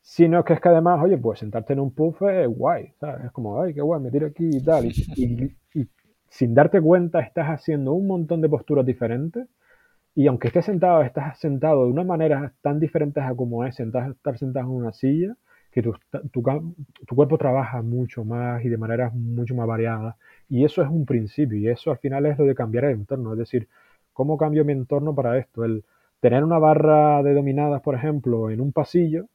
Sino 0.01 0.45
que 0.45 0.53
es 0.53 0.61
que 0.61 0.69
además, 0.69 1.01
oye, 1.03 1.19
pues 1.19 1.41
sentarte 1.41 1.73
en 1.73 1.81
un 1.81 1.93
puff 1.93 2.23
es 2.23 2.47
guay, 2.47 2.93
¿sabes? 3.01 3.25
Es 3.25 3.33
como, 3.33 3.61
ay, 3.61 3.75
qué 3.75 3.81
guay, 3.81 4.01
me 4.01 4.13
tiro 4.13 4.29
aquí 4.29 4.49
y 4.49 4.63
tal. 4.63 4.85
Y, 4.87 5.57
sin 6.29 6.55
darte 6.55 6.81
cuenta 6.81 7.19
estás 7.19 7.49
haciendo 7.49 7.95
un 7.95 8.07
montón 8.07 8.41
de 8.41 8.49
posturas 8.49 8.87
diferentes. 8.87 9.49
Y 10.19 10.27
aunque 10.27 10.49
estés 10.49 10.65
sentado, 10.65 11.03
estás 11.03 11.39
sentado 11.39 11.85
de 11.85 11.93
una 11.93 12.03
manera 12.03 12.53
tan 12.61 12.81
diferente 12.81 13.21
a 13.21 13.33
como 13.37 13.65
es 13.65 13.77
sentar, 13.77 14.11
estar 14.11 14.37
sentado 14.37 14.67
en 14.67 14.73
una 14.73 14.93
silla, 14.93 15.37
que 15.71 15.81
tu, 15.81 15.93
tu, 16.33 16.43
tu, 17.07 17.15
cuerpo 17.15 17.39
trabaja 17.39 17.83
mucho 17.83 18.25
más 18.25 18.65
y 18.65 18.69
de 18.69 18.77
maneras 18.77 19.15
mucho 19.15 19.55
más 19.55 19.69
variadas. 19.69 20.17
Y 20.49 20.65
eso 20.65 20.83
es 20.83 20.89
un 20.89 21.07
principio, 21.07 21.57
y 21.57 21.69
eso 21.69 21.93
al 21.93 21.99
final 21.99 22.27
es 22.27 22.37
lo 22.37 22.47
de 22.47 22.57
cambiar 22.57 22.87
el 22.87 22.95
entorno. 22.95 23.33
Es 23.35 23.39
decir, 23.39 23.69
¿cómo 24.13 24.37
cambio 24.37 24.65
mi 24.65 24.73
entorno 24.73 25.15
para 25.15 25.39
esto? 25.39 25.65
El 25.65 25.85
tener 26.19 26.43
una 26.43 26.59
barra 26.59 27.23
de 27.23 27.35
dominadas, 27.35 27.81
por 27.83 27.95
ejemplo, 27.95 28.51
en 28.51 28.61
un 28.61 28.73
pasillo, 28.73 29.27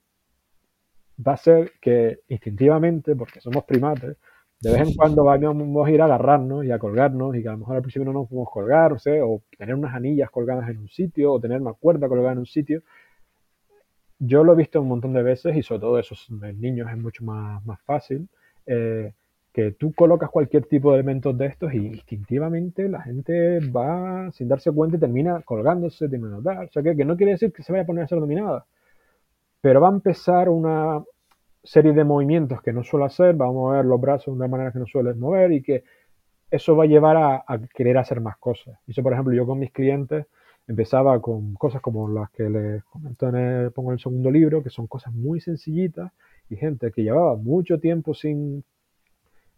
va 1.26 1.34
a 1.34 1.38
ser 1.38 1.72
que 1.82 2.20
instintivamente, 2.28 3.16
porque 3.16 3.40
somos 3.40 3.64
primates, 3.64 4.18
de 4.64 4.72
vez 4.72 4.88
en 4.88 4.96
cuando 4.96 5.26
vamos 5.26 5.88
a 5.88 5.92
ir 5.92 6.02
a 6.02 6.06
agarrarnos 6.06 6.64
y 6.64 6.72
a 6.72 6.80
colgarnos 6.80 7.36
y 7.36 7.44
que 7.44 7.50
a 7.50 7.52
lo 7.52 7.58
mejor 7.58 7.76
al 7.76 7.82
principio 7.82 8.06
no 8.06 8.14
nos 8.14 8.30
podemos 8.30 8.50
colgar, 8.50 8.94
o, 8.94 9.42
tener 9.58 9.76
unas 9.76 9.94
anillas 9.94 10.32
colgadas 10.32 10.70
en 10.70 10.78
un 10.78 10.88
sitio 10.88 11.34
o 11.34 11.40
tener 11.42 11.60
una 11.60 11.74
cuerda 11.74 12.08
colgada 12.08 12.32
en 12.32 12.40
un 12.40 12.46
sitio, 12.46 12.82
yo 14.20 14.46
lo 14.46 14.54
he 14.54 14.56
visto 14.56 14.82
un 14.82 14.88
montón 14.88 15.12
de 15.12 15.22
veces 15.22 15.58
y 15.58 15.64
sobre 15.64 15.82
todo 15.82 16.00
esos 16.00 16.32
niños 16.32 16.90
es 16.90 16.98
mucho 16.98 17.26
más, 17.26 17.64
más 17.66 17.82
fácil. 17.82 18.30
Eh, 18.66 19.12
que 19.52 19.72
tú 19.72 19.94
colocas 19.94 20.30
cualquier 20.32 20.66
tipo 20.66 20.92
de 20.92 21.00
elementos 21.00 21.38
de 21.38 21.46
estos 21.46 21.74
y 21.74 21.86
instintivamente 21.88 22.88
la 22.88 23.02
gente 23.02 23.60
va 23.70 24.32
sin 24.32 24.48
darse 24.48 24.72
cuenta 24.72 24.96
y 24.96 25.00
termina 25.00 25.42
colgándose, 25.42 26.08
termina 26.08 26.40
dar. 26.42 26.66
O 26.66 26.72
sea 26.72 26.82
que, 26.82 26.96
que, 26.96 27.06
no 27.06 27.18
quiere 27.18 27.34
decir 27.34 27.52
que 27.52 27.64
se 27.64 27.74
vaya 27.74 27.84
a 27.84 27.86
poner 27.86 28.06
a 28.06 28.08
ser 28.08 28.20
dominada, 28.20 28.66
pero 29.62 29.82
va 29.82 29.90
a 29.90 29.92
empezar 29.92 30.48
una 30.48 31.04
serie 31.64 31.94
de 31.94 32.04
movimientos 32.04 32.62
que 32.62 32.74
no 32.74 32.84
suele 32.84 33.06
hacer, 33.06 33.40
va 33.40 33.48
a 33.48 33.52
mover 33.52 33.86
los 33.86 34.00
brazos 34.00 34.28
de 34.28 34.32
una 34.32 34.48
manera 34.48 34.72
que 34.72 34.80
no 34.80 34.86
suele 34.86 35.14
mover 35.14 35.52
y 35.54 35.62
que 35.62 35.84
eso 36.52 36.76
va 36.76 36.84
a 36.84 36.88
llevar 36.88 37.18
a, 37.18 37.60
querer 37.74 37.98
hacer 37.98 38.22
más 38.22 38.38
cosas. 38.38 38.78
Y 38.86 38.92
eso, 38.92 39.02
por 39.02 39.14
ejemplo, 39.14 39.34
yo 39.34 39.46
con 39.46 39.60
mis 39.60 39.72
clientes 39.72 40.28
empezaba 40.68 41.20
con 41.22 41.56
cosas 41.56 41.82
como 41.82 42.08
las 42.10 42.30
que 42.32 42.50
les 42.50 42.84
comento 42.86 43.30
en 43.30 43.36
el, 43.36 43.74
en 43.76 43.92
el 43.92 44.00
segundo 44.00 44.30
libro, 44.32 44.64
que 44.64 44.70
son 44.70 44.88
cosas 44.88 45.14
muy 45.14 45.42
sencillitas 45.42 46.12
y 46.50 46.56
gente 46.56 46.92
que 46.92 47.04
llevaba 47.04 47.36
mucho 47.36 47.80
tiempo 47.80 48.14
sin 48.14 48.64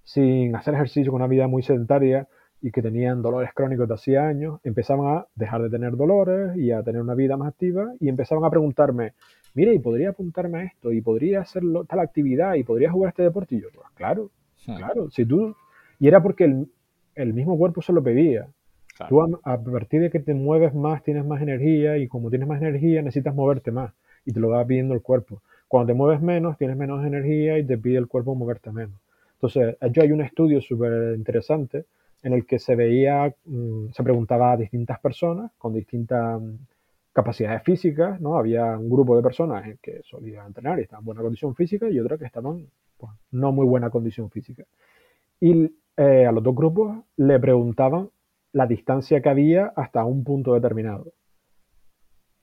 sin 0.06 0.56
hacer 0.56 0.76
ejercicio, 0.76 1.12
con 1.12 1.22
una 1.22 1.28
vida 1.28 1.48
muy 1.48 1.64
sedentaria 1.64 2.30
y 2.62 2.72
que 2.72 2.82
tenían 2.82 3.22
dolores 3.22 3.52
crónicos 3.54 3.88
de 3.88 3.94
hacía 3.94 4.28
años, 4.28 4.60
empezaban 4.64 5.18
a 5.18 5.28
dejar 5.36 5.62
de 5.62 5.70
tener 5.70 5.96
dolores 5.96 6.58
y 6.58 6.72
a 6.72 6.82
tener 6.84 7.02
una 7.02 7.14
vida 7.14 7.38
más 7.38 7.50
activa 7.50 7.94
y 8.00 8.10
empezaban 8.10 8.44
a 8.44 8.50
preguntarme, 8.50 9.14
mire, 9.54 9.74
¿y 9.74 9.80
podría 9.80 10.10
apuntarme 10.10 10.60
a 10.60 10.64
esto? 10.64 10.92
¿Y 10.92 11.02
podría 11.02 11.42
hacer 11.42 11.64
tal 11.88 12.00
actividad? 12.00 12.56
¿Y 12.56 12.64
podría 12.64 12.92
jugar 12.92 13.10
este 13.10 13.24
deporte? 13.24 13.56
Y 13.56 13.62
yo, 13.62 13.68
pues 13.74 13.88
claro, 13.94 14.32
hmm. 14.66 14.76
claro, 14.78 15.12
si 15.12 15.26
tú... 15.26 15.56
Y 16.00 16.08
era 16.08 16.22
porque 16.22 16.66
el, 17.16 17.34
mismo 17.34 17.58
cuerpo 17.58 17.82
se 17.82 17.94
lo 17.94 18.04
pedía. 18.04 18.48
Tú 19.08 19.22
a, 19.22 19.28
a, 19.44 19.62
partir 19.62 20.02
de 20.02 20.10
que 20.10 20.20
te 20.20 20.34
mueves 20.34 20.74
más, 20.74 21.04
tienes 21.04 21.26
más 21.26 21.42
energía 21.42 21.98
y 21.98 22.08
como 22.08 22.30
tienes 22.30 22.48
más 22.48 22.62
energía 22.62 23.02
necesitas 23.02 23.36
moverte 23.36 23.72
más 23.72 23.94
y 24.26 24.34
te 24.34 24.40
lo 24.40 24.50
va 24.50 24.66
pidiendo 24.66 24.94
el 24.94 25.02
cuerpo. 25.02 25.42
Cuando 25.68 25.88
te 25.88 25.94
mueves 25.94 26.22
menos, 26.22 26.58
tienes 26.58 26.78
menos 26.78 27.06
energía 27.06 27.58
y 27.58 27.64
te 27.64 27.78
pide 27.78 27.98
el 27.98 28.08
cuerpo 28.08 28.36
moverte 28.36 28.72
menos. 28.72 29.00
Entonces, 29.34 29.78
yo 29.92 30.02
hay 30.02 30.12
un 30.12 30.22
estudio 30.22 30.62
súper 30.62 31.16
interesante 31.16 31.86
en 32.24 32.34
el 32.34 32.46
que 32.46 32.60
se 32.60 32.76
veía, 32.76 33.34
mm, 33.46 33.90
se 33.92 34.04
preguntaba 34.04 34.54
a 34.54 34.58
distintas 34.58 35.00
personas 35.00 35.52
con 35.58 35.74
distintas 35.74 36.42
mm, 36.42 36.56
capacidades 37.14 37.64
físicas, 37.64 38.20
¿no? 38.20 38.38
Había 38.38 38.78
un 38.78 38.90
grupo 38.90 39.16
de 39.16 39.24
personas 39.24 39.64
que 39.82 40.02
solían 40.04 40.48
entrenar 40.48 40.80
y 40.80 40.84
estaban 40.84 41.04
en 41.04 41.06
buena 41.06 41.22
condición 41.22 41.56
física 41.56 41.90
y 41.90 42.00
otras 42.00 42.20
que 42.20 42.26
estaban 42.26 42.68
pues, 42.98 43.12
no 43.32 43.52
muy 43.52 43.66
buena 43.66 43.90
condición 43.90 44.30
física. 44.30 44.66
Y 45.40 45.72
eh, 45.98 46.26
a 46.26 46.32
los 46.32 46.44
dos 46.44 46.56
grupos 46.56 46.98
le 47.18 47.40
preguntaban 47.40 48.10
la 48.52 48.68
distancia 48.68 49.22
que 49.22 49.30
había 49.30 49.68
hasta 49.76 50.04
un 50.04 50.24
punto 50.24 50.54
determinado. 50.54 51.14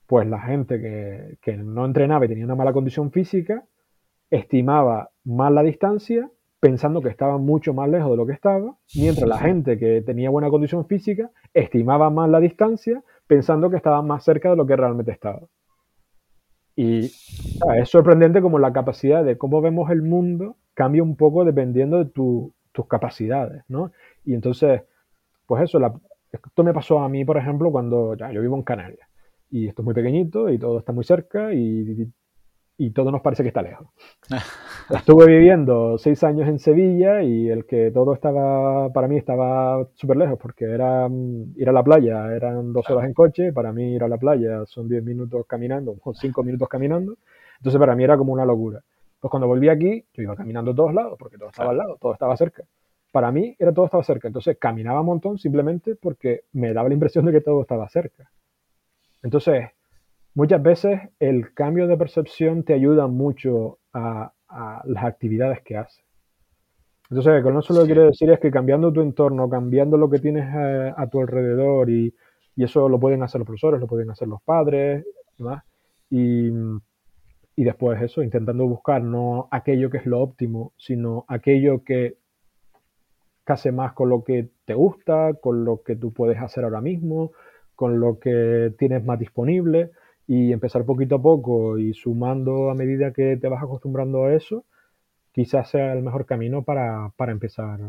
Pues 0.07 0.27
la 0.27 0.41
gente 0.41 0.81
que, 0.81 1.39
que 1.43 1.57
no 1.57 1.85
entrenaba 1.85 2.25
y 2.25 2.29
tenía 2.29 2.45
una 2.45 2.55
mala 2.55 2.73
condición 2.73 3.11
física 3.11 3.65
estimaba 4.31 5.11
más 5.25 5.53
la 5.53 5.63
distancia 5.63 6.31
pensando 6.63 7.03
que 7.03 7.09
estaba 7.09 7.39
mucho 7.39 7.75
más 7.75 7.89
lejos 7.89 8.13
de 8.13 8.17
lo 8.17 8.25
que 8.25 8.35
estaba, 8.35 8.77
mientras 8.95 9.29
la 9.29 9.39
gente 9.39 9.81
que 9.81 10.01
tenía 10.01 10.31
buena 10.31 10.49
condición 10.49 10.87
física 10.87 11.29
estimaba 11.53 12.09
más 12.09 12.31
la 12.31 12.39
distancia, 12.39 13.03
pensando 13.27 13.69
que 13.69 13.77
estaba 13.77 14.01
más 14.01 14.23
cerca 14.23 14.51
de 14.51 14.57
lo 14.57 14.65
que 14.65 14.77
realmente 14.77 15.11
estaba. 15.11 15.41
Y 16.77 17.07
es 17.07 17.89
sorprendente 17.89 18.41
como 18.41 18.61
la 18.61 18.73
capacidad 18.73 19.25
de 19.25 19.37
cómo 19.37 19.61
vemos 19.61 19.91
el 19.91 20.03
mundo 20.03 20.57
cambia 20.73 21.03
un 21.03 21.17
poco 21.17 21.45
dependiendo 21.45 21.99
de 21.99 22.05
tus 22.05 22.87
capacidades, 22.89 23.65
¿no? 23.67 23.91
Y 24.25 24.35
entonces, 24.35 24.83
pues 25.47 25.65
eso, 25.65 25.81
esto 26.31 26.63
me 26.63 26.73
pasó 26.73 27.01
a 27.01 27.09
mí, 27.09 27.25
por 27.25 27.39
ejemplo, 27.39 27.73
cuando 27.73 28.15
ya, 28.15 28.31
yo 28.31 28.41
vivo 28.41 28.55
en 28.55 28.63
Canarias 28.63 29.09
y 29.51 29.67
esto 29.67 29.83
es 29.83 29.85
muy 29.85 29.95
pequeñito 29.95 30.49
y 30.49 30.61
todo 30.61 30.79
está 30.79 30.93
muy 30.93 31.03
cerca 31.03 31.53
y 31.53 31.59
y 31.61 32.13
todo 32.93 33.11
nos 33.11 33.21
parece 33.21 33.43
que 33.43 33.49
está 33.49 33.63
lejos. 33.63 33.89
Estuve 34.91 35.27
viviendo 35.27 35.99
seis 35.99 36.23
años 36.25 36.49
en 36.49 36.59
Sevilla 36.59 37.23
y 37.23 37.49
el 37.49 37.65
que 37.65 37.91
todo 37.91 38.15
estaba, 38.15 38.93
para 38.93 39.09
mí 39.09 39.17
estaba 39.17 39.87
súper 39.95 40.17
lejos 40.17 40.39
porque 40.41 40.65
era 40.65 41.09
mm, 41.09 41.55
ir 41.57 41.69
a 41.69 41.73
la 41.73 41.83
playa, 41.83 42.35
eran 42.35 42.73
dos 42.73 42.89
horas 42.91 43.07
en 43.07 43.15
coche, 43.15 43.53
para 43.53 43.73
mí 43.73 43.95
ir 43.95 44.03
a 44.03 44.09
la 44.09 44.19
playa 44.19 44.65
son 44.67 44.89
diez 44.89 45.03
minutos 45.05 45.47
caminando, 45.47 45.97
o 46.03 46.15
cinco 46.15 46.43
minutos 46.43 46.69
caminando, 46.69 47.17
entonces 47.59 47.79
para 47.79 47.95
mí 47.95 48.05
era 48.05 48.17
como 48.17 48.33
una 48.33 48.45
locura. 48.45 48.83
Pues 49.21 49.31
cuando 49.31 49.47
volví 49.47 49.69
aquí, 49.69 50.05
yo 50.15 50.23
iba 50.23 50.35
caminando 50.35 50.73
a 50.73 50.75
todos 50.75 50.93
lados 50.93 51.17
porque 51.19 51.39
todo 51.39 51.51
estaba 51.51 51.71
al 51.71 51.77
lado, 51.77 51.97
todo 52.01 52.13
estaba 52.13 52.37
cerca. 52.37 52.65
Para 53.13 53.31
mí 53.31 53.55
era 53.59 53.73
todo 53.73 53.85
estaba 53.85 54.03
cerca, 54.03 54.27
entonces 54.27 54.57
caminaba 54.59 55.01
un 55.01 55.07
montón 55.07 55.39
simplemente 55.39 55.95
porque 55.95 56.45
me 56.53 56.73
daba 56.73 56.89
la 56.89 56.95
impresión 56.95 57.25
de 57.27 57.33
que 57.33 57.41
todo 57.41 57.63
estaba 57.63 57.89
cerca. 57.89 58.31
Entonces, 59.23 59.71
Muchas 60.35 60.63
veces 60.63 61.01
el 61.21 61.53
cambio 61.53 61.87
de 61.87 61.99
percepción 61.99 62.65
te 62.65 62.73
ayuda 62.73 63.07
mucho 63.07 63.79
a, 63.93 64.33
las 64.85 65.05
actividades 65.05 65.63
que 65.63 65.79
haces. 65.79 66.05
Entonces, 67.09 67.43
con 67.43 67.59
eso 67.59 67.73
lo 67.73 67.81
que 67.81 67.87
quiero 67.87 68.05
decir 68.05 68.31
es 68.31 68.39
que 68.39 68.51
cambiando 68.51 68.93
tu 68.93 69.01
entorno, 69.01 69.49
cambiando 69.49 69.97
lo 69.97 70.11
que 70.11 70.19
tienes 70.19 70.45
eh, 70.55 70.93
a, 70.95 71.07
tu 71.09 71.21
alrededor, 71.21 71.89
y, 71.89 72.15
eso 72.57 72.87
lo 72.89 73.01
pueden 73.01 73.23
hacer 73.23 73.39
los 73.39 73.47
profesores, 73.47 73.81
lo 73.81 73.87
pueden 73.87 74.11
hacer 74.11 74.29
los 74.29 74.43
padres, 74.43 75.05
Y, 76.11 76.51
y 77.57 77.65
después 77.65 78.01
eso, 78.03 78.23
intentando 78.23 78.67
buscar 78.67 79.03
no 79.03 79.49
aquello 79.51 79.89
que 79.89 79.99
es 79.99 80.07
lo 80.07 80.21
óptimo, 80.21 80.73
sino 80.77 81.25
aquello 81.29 81.83
que 81.83 82.19
case 83.45 83.73
más 83.73 83.95
con 83.95 84.11
lo 84.11 84.23
que 84.23 84.51
te 84.67 84.75
gusta, 84.75 85.33
con 85.35 85.65
lo 85.65 85.83
que 85.83 85.97
tú 85.97 86.13
puedes 86.13 86.39
hacer 86.39 86.65
ahora 86.65 86.83
mismo, 86.83 87.33
con 87.75 88.01
lo 88.01 88.19
que 88.19 88.75
tienes 88.79 89.03
más 89.05 89.19
disponible 89.19 89.93
y 90.27 90.53
empezar 90.53 90.85
poquito 90.85 91.17
a 91.17 91.23
poco 91.23 91.79
y 91.79 91.95
sumando 91.95 92.71
a 92.71 92.75
medida 92.75 93.13
que 93.13 93.37
te 93.37 93.49
vas 93.49 93.63
acostumbrando 93.63 94.25
a 94.25 94.35
eso, 94.35 94.65
quizás 95.33 95.71
sea 95.71 95.93
el 95.93 96.03
mejor 96.03 96.27
camino 96.27 96.63
para, 96.63 97.13
empezar. 97.29 97.81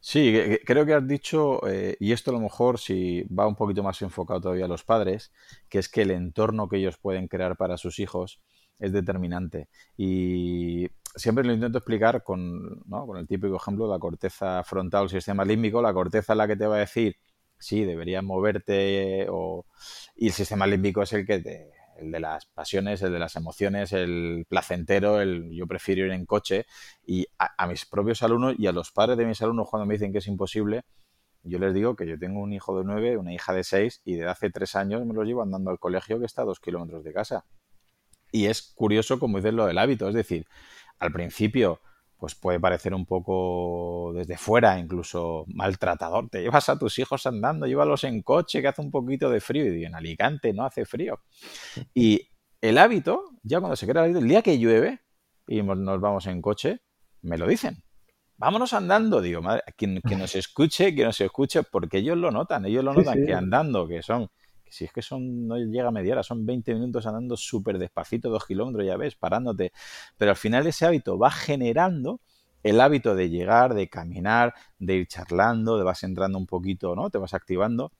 Sí, 0.00 0.58
creo 0.64 0.84
que 0.84 0.94
has 0.94 1.06
dicho, 1.06 1.66
eh, 1.68 1.96
y 2.00 2.12
esto 2.12 2.30
a 2.30 2.34
lo 2.34 2.40
mejor 2.40 2.78
si 2.78 3.22
va 3.24 3.46
un 3.46 3.54
poquito 3.54 3.82
más 3.82 4.02
enfocado 4.02 4.40
todavía 4.40 4.64
a 4.64 4.68
los 4.68 4.82
padres, 4.82 5.32
que 5.68 5.78
es 5.78 5.88
que 5.88 6.02
el 6.02 6.10
entorno 6.10 6.68
que 6.68 6.78
ellos 6.78 6.98
pueden 6.98 7.28
crear 7.28 7.56
para 7.56 7.76
sus 7.76 8.00
hijos 8.00 8.42
es 8.78 8.92
determinante. 8.92 9.68
Y 9.96 10.88
siempre 11.14 11.44
lo 11.44 11.52
intento 11.52 11.78
explicar 11.78 12.22
con, 12.24 12.82
¿no? 12.86 13.06
con 13.06 13.18
el 13.18 13.28
típico 13.28 13.56
ejemplo 13.56 13.86
de 13.86 13.92
la 13.92 13.98
corteza 14.00 14.64
frontal, 14.64 15.04
el 15.04 15.10
sistema 15.10 15.44
límbico, 15.44 15.80
la 15.80 15.92
corteza 15.92 16.32
es 16.32 16.36
la 16.36 16.48
que 16.48 16.56
te 16.56 16.66
va 16.66 16.76
a 16.76 16.80
decir 16.80 17.16
sí, 17.62 17.84
deberías 17.84 18.22
moverte 18.22 19.26
o... 19.30 19.64
y 20.16 20.28
el 20.28 20.32
sistema 20.32 20.66
límbico 20.66 21.02
es 21.02 21.12
el 21.12 21.26
que 21.26 21.70
el 21.98 22.10
de 22.10 22.20
las 22.20 22.46
pasiones, 22.46 23.02
el 23.02 23.12
de 23.12 23.18
las 23.18 23.36
emociones, 23.36 23.92
el 23.92 24.44
placentero, 24.48 25.20
el 25.20 25.50
yo 25.52 25.66
prefiero 25.66 26.04
ir 26.06 26.12
en 26.12 26.26
coche 26.26 26.66
y 27.06 27.26
a, 27.38 27.66
mis 27.66 27.86
propios 27.86 28.22
alumnos 28.22 28.54
y 28.58 28.66
a 28.66 28.72
los 28.72 28.90
padres 28.90 29.16
de 29.16 29.24
mis 29.26 29.40
alumnos 29.42 29.68
cuando 29.70 29.86
me 29.86 29.94
dicen 29.94 30.12
que 30.12 30.18
es 30.18 30.26
imposible, 30.26 30.82
yo 31.44 31.58
les 31.58 31.74
digo 31.74 31.96
que 31.96 32.06
yo 32.06 32.18
tengo 32.18 32.40
un 32.40 32.52
hijo 32.52 32.76
de 32.78 32.84
nueve, 32.84 33.16
una 33.16 33.32
hija 33.32 33.52
de 33.52 33.64
seis 33.64 34.00
y 34.04 34.14
desde 34.14 34.30
hace 34.30 34.50
tres 34.50 34.76
años 34.76 35.04
me 35.04 35.14
los 35.14 35.26
llevo 35.26 35.42
andando 35.42 35.70
al 35.70 35.78
colegio 35.78 36.18
que 36.18 36.26
está 36.26 36.42
a 36.42 36.44
dos 36.44 36.60
kilómetros 36.60 37.04
de 37.04 37.12
casa. 37.12 37.44
Y 38.30 38.46
es 38.46 38.62
curioso 38.62 39.18
como 39.18 39.38
dices 39.38 39.54
lo 39.54 39.66
del 39.66 39.78
hábito, 39.78 40.08
es 40.08 40.14
decir, 40.14 40.46
al 40.98 41.12
principio 41.12 41.80
pues 42.22 42.36
puede 42.36 42.60
parecer 42.60 42.94
un 42.94 43.04
poco 43.04 44.12
desde 44.14 44.36
fuera, 44.36 44.78
incluso 44.78 45.44
maltratador. 45.48 46.28
Te 46.28 46.40
llevas 46.40 46.68
a 46.68 46.78
tus 46.78 46.96
hijos 47.00 47.26
andando, 47.26 47.66
llévalos 47.66 48.04
en 48.04 48.22
coche 48.22 48.62
que 48.62 48.68
hace 48.68 48.80
un 48.80 48.92
poquito 48.92 49.28
de 49.28 49.40
frío. 49.40 49.74
Y 49.74 49.84
en 49.84 49.96
Alicante 49.96 50.52
no 50.52 50.64
hace 50.64 50.84
frío. 50.84 51.18
Y 51.92 52.28
el 52.60 52.78
hábito, 52.78 53.24
ya 53.42 53.58
cuando 53.58 53.74
se 53.74 53.88
crea 53.88 54.04
el 54.04 54.10
hábito, 54.10 54.20
el 54.20 54.28
día 54.28 54.40
que 54.40 54.56
llueve 54.56 55.00
y 55.48 55.62
nos 55.62 56.00
vamos 56.00 56.28
en 56.28 56.40
coche, 56.40 56.82
me 57.22 57.36
lo 57.36 57.48
dicen. 57.48 57.82
Vámonos 58.36 58.72
andando, 58.72 59.20
digo, 59.20 59.42
madre, 59.42 59.64
quien, 59.76 60.00
nos 60.16 60.36
escuche, 60.36 60.94
que 60.94 61.02
nos 61.02 61.20
escuche, 61.20 61.64
porque 61.64 61.98
ellos 61.98 62.16
lo 62.16 62.30
notan, 62.30 62.66
ellos 62.66 62.84
lo 62.84 62.94
notan 62.94 63.26
que 63.26 63.34
andando, 63.34 63.88
que 63.88 64.00
son 64.00 64.30
si 64.72 64.84
es 64.86 64.92
que 64.92 65.02
son, 65.02 65.46
no 65.46 65.56
llega 65.58 65.88
a 65.88 65.90
media 65.90 66.14
hora, 66.14 66.22
son 66.22 66.46
20 66.46 66.74
minutos 66.74 67.06
andando 67.06 67.36
súper 67.36 67.78
despacito, 67.78 68.30
dos 68.30 68.46
kilómetros, 68.46 68.86
ya 68.86 68.96
ves, 68.96 69.14
parándote. 69.14 69.72
Pero 70.16 70.30
al 70.30 70.36
final 70.36 70.66
ese 70.66 70.86
hábito 70.86 71.18
va 71.18 71.30
generando 71.30 72.20
el 72.62 72.80
hábito 72.80 73.14
de 73.14 73.28
llegar, 73.28 73.74
de 73.74 73.88
caminar, 73.88 74.54
de 74.78 74.94
ir 74.94 75.06
charlando, 75.06 75.76
de 75.76 75.84
vas 75.84 76.02
entrando 76.04 76.38
un 76.38 76.46
poquito, 76.46 76.94
¿no? 76.96 77.10
Te 77.10 77.18
vas 77.18 77.34
activando. 77.34 77.92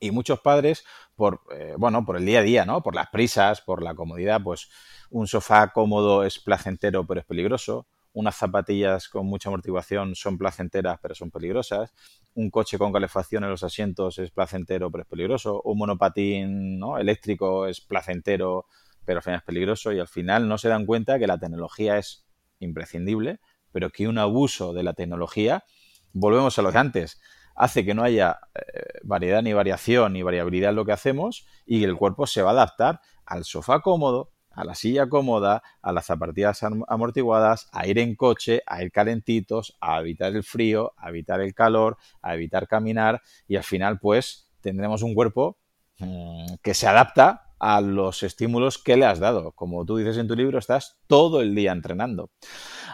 Y 0.00 0.10
muchos 0.12 0.40
padres, 0.40 0.84
por, 1.16 1.42
eh, 1.52 1.74
bueno, 1.76 2.04
por 2.04 2.16
el 2.16 2.24
día 2.26 2.40
a 2.40 2.42
día, 2.42 2.64
¿no? 2.64 2.82
Por 2.82 2.94
las 2.94 3.08
prisas, 3.08 3.60
por 3.60 3.82
la 3.82 3.94
comodidad, 3.94 4.40
pues 4.42 4.70
un 5.10 5.26
sofá 5.26 5.72
cómodo 5.72 6.24
es 6.24 6.38
placentero 6.38 7.06
pero 7.06 7.20
es 7.20 7.26
peligroso 7.26 7.86
unas 8.12 8.36
zapatillas 8.36 9.08
con 9.08 9.26
mucha 9.26 9.48
amortiguación 9.48 10.14
son 10.14 10.38
placenteras 10.38 10.98
pero 11.00 11.14
son 11.14 11.30
peligrosas, 11.30 11.92
un 12.34 12.50
coche 12.50 12.78
con 12.78 12.92
calefacción 12.92 13.44
en 13.44 13.50
los 13.50 13.62
asientos 13.62 14.18
es 14.18 14.30
placentero 14.30 14.90
pero 14.90 15.02
es 15.02 15.08
peligroso, 15.08 15.60
un 15.62 15.78
monopatín 15.78 16.78
¿no? 16.78 16.98
eléctrico 16.98 17.66
es 17.66 17.80
placentero 17.80 18.66
pero 19.08 19.20
al 19.20 19.22
final 19.22 19.38
es 19.38 19.44
peligroso. 19.44 19.90
Y 19.90 20.00
al 20.00 20.06
final 20.06 20.46
no 20.48 20.58
se 20.58 20.68
dan 20.68 20.84
cuenta 20.84 21.18
que 21.18 21.26
la 21.26 21.38
tecnología 21.38 21.96
es 21.96 22.26
imprescindible, 22.60 23.40
pero 23.72 23.88
que 23.88 24.06
un 24.06 24.18
abuso 24.18 24.74
de 24.74 24.82
la 24.82 24.92
tecnología, 24.92 25.64
volvemos 26.12 26.58
a 26.58 26.62
lo 26.62 26.70
de 26.70 26.78
antes, 26.78 27.18
hace 27.54 27.86
que 27.86 27.94
no 27.94 28.02
haya 28.02 28.38
eh, 28.54 28.98
variedad 29.04 29.40
ni 29.40 29.54
variación 29.54 30.12
ni 30.12 30.22
variabilidad 30.22 30.70
en 30.70 30.76
lo 30.76 30.84
que 30.84 30.92
hacemos 30.92 31.46
y 31.64 31.84
el 31.84 31.96
cuerpo 31.96 32.26
se 32.26 32.42
va 32.42 32.50
a 32.50 32.52
adaptar 32.52 33.00
al 33.24 33.44
sofá 33.44 33.80
cómodo, 33.80 34.30
a 34.58 34.64
la 34.64 34.74
silla 34.74 35.08
cómoda, 35.08 35.62
a 35.82 35.92
las 35.92 36.06
zapatillas 36.06 36.64
amortiguadas, 36.88 37.68
a 37.70 37.86
ir 37.86 38.00
en 38.00 38.16
coche, 38.16 38.60
a 38.66 38.82
ir 38.82 38.90
calentitos, 38.90 39.76
a 39.80 40.00
evitar 40.00 40.34
el 40.34 40.42
frío, 40.42 40.94
a 40.96 41.10
evitar 41.10 41.40
el 41.40 41.54
calor, 41.54 41.96
a 42.22 42.34
evitar 42.34 42.66
caminar 42.66 43.22
y 43.46 43.54
al 43.54 43.62
final 43.62 44.00
pues 44.00 44.50
tendremos 44.60 45.02
un 45.02 45.14
cuerpo 45.14 45.58
mm, 45.98 46.54
que 46.60 46.74
se 46.74 46.88
adapta 46.88 47.52
a 47.60 47.80
los 47.80 48.24
estímulos 48.24 48.78
que 48.78 48.96
le 48.96 49.06
has 49.06 49.20
dado. 49.20 49.52
Como 49.52 49.84
tú 49.86 49.96
dices 49.96 50.18
en 50.18 50.26
tu 50.26 50.34
libro, 50.34 50.58
estás 50.58 50.98
todo 51.06 51.40
el 51.40 51.54
día 51.54 51.70
entrenando. 51.70 52.32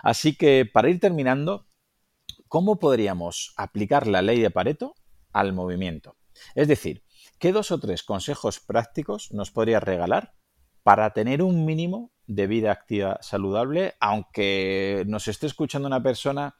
Así 0.02 0.36
que 0.36 0.68
para 0.70 0.90
ir 0.90 1.00
terminando, 1.00 1.66
¿cómo 2.48 2.78
podríamos 2.78 3.54
aplicar 3.56 4.06
la 4.06 4.20
ley 4.20 4.38
de 4.38 4.50
Pareto 4.50 4.96
al 5.32 5.54
movimiento? 5.54 6.16
Es 6.54 6.68
decir, 6.68 7.04
¿qué 7.38 7.52
dos 7.52 7.70
o 7.70 7.80
tres 7.80 8.02
consejos 8.02 8.60
prácticos 8.60 9.32
nos 9.32 9.50
podrías 9.50 9.82
regalar 9.82 10.34
para 10.84 11.10
tener 11.10 11.42
un 11.42 11.64
mínimo 11.64 12.10
de 12.26 12.46
vida 12.46 12.70
activa 12.70 13.18
saludable, 13.20 13.94
aunque 14.00 15.02
nos 15.08 15.26
esté 15.26 15.46
escuchando 15.46 15.88
una 15.88 16.02
persona 16.02 16.54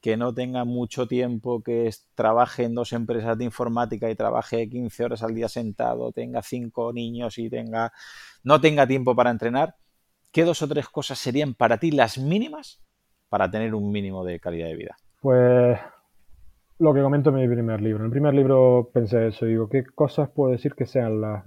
que 0.00 0.16
no 0.16 0.32
tenga 0.32 0.64
mucho 0.64 1.06
tiempo, 1.08 1.62
que 1.62 1.90
trabaje 2.14 2.64
en 2.64 2.74
dos 2.74 2.92
empresas 2.92 3.36
de 3.36 3.44
informática 3.44 4.08
y 4.10 4.14
trabaje 4.14 4.68
15 4.68 5.04
horas 5.04 5.22
al 5.22 5.34
día 5.34 5.48
sentado, 5.48 6.12
tenga 6.12 6.42
cinco 6.42 6.92
niños 6.92 7.38
y 7.38 7.50
tenga 7.50 7.92
no 8.42 8.60
tenga 8.60 8.86
tiempo 8.86 9.14
para 9.16 9.30
entrenar, 9.30 9.76
¿qué 10.30 10.44
dos 10.44 10.62
o 10.62 10.68
tres 10.68 10.88
cosas 10.88 11.18
serían 11.18 11.54
para 11.54 11.78
ti 11.78 11.90
las 11.90 12.16
mínimas 12.18 12.80
para 13.28 13.50
tener 13.50 13.74
un 13.74 13.90
mínimo 13.90 14.24
de 14.24 14.40
calidad 14.40 14.68
de 14.68 14.76
vida? 14.76 14.96
Pues 15.20 15.78
lo 16.78 16.94
que 16.94 17.02
comento 17.02 17.30
en 17.30 17.36
mi 17.36 17.48
primer 17.48 17.82
libro. 17.82 18.00
En 18.00 18.06
el 18.06 18.10
primer 18.10 18.34
libro 18.34 18.90
pensé 18.92 19.28
eso, 19.28 19.44
digo, 19.44 19.68
¿qué 19.68 19.84
cosas 19.84 20.30
puedo 20.30 20.52
decir 20.52 20.74
que 20.74 20.86
sean 20.86 21.20
las 21.20 21.44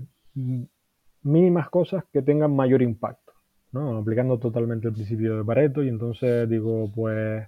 mínimas 1.24 1.70
cosas 1.70 2.04
que 2.12 2.22
tengan 2.22 2.56
mayor 2.56 2.82
impacto? 2.82 3.34
¿no? 3.72 3.98
Aplicando 3.98 4.38
totalmente 4.40 4.88
el 4.88 4.94
principio 4.94 5.38
de 5.38 5.44
Pareto 5.44 5.84
y 5.84 5.90
entonces 5.90 6.48
digo, 6.50 6.90
pues 6.96 7.48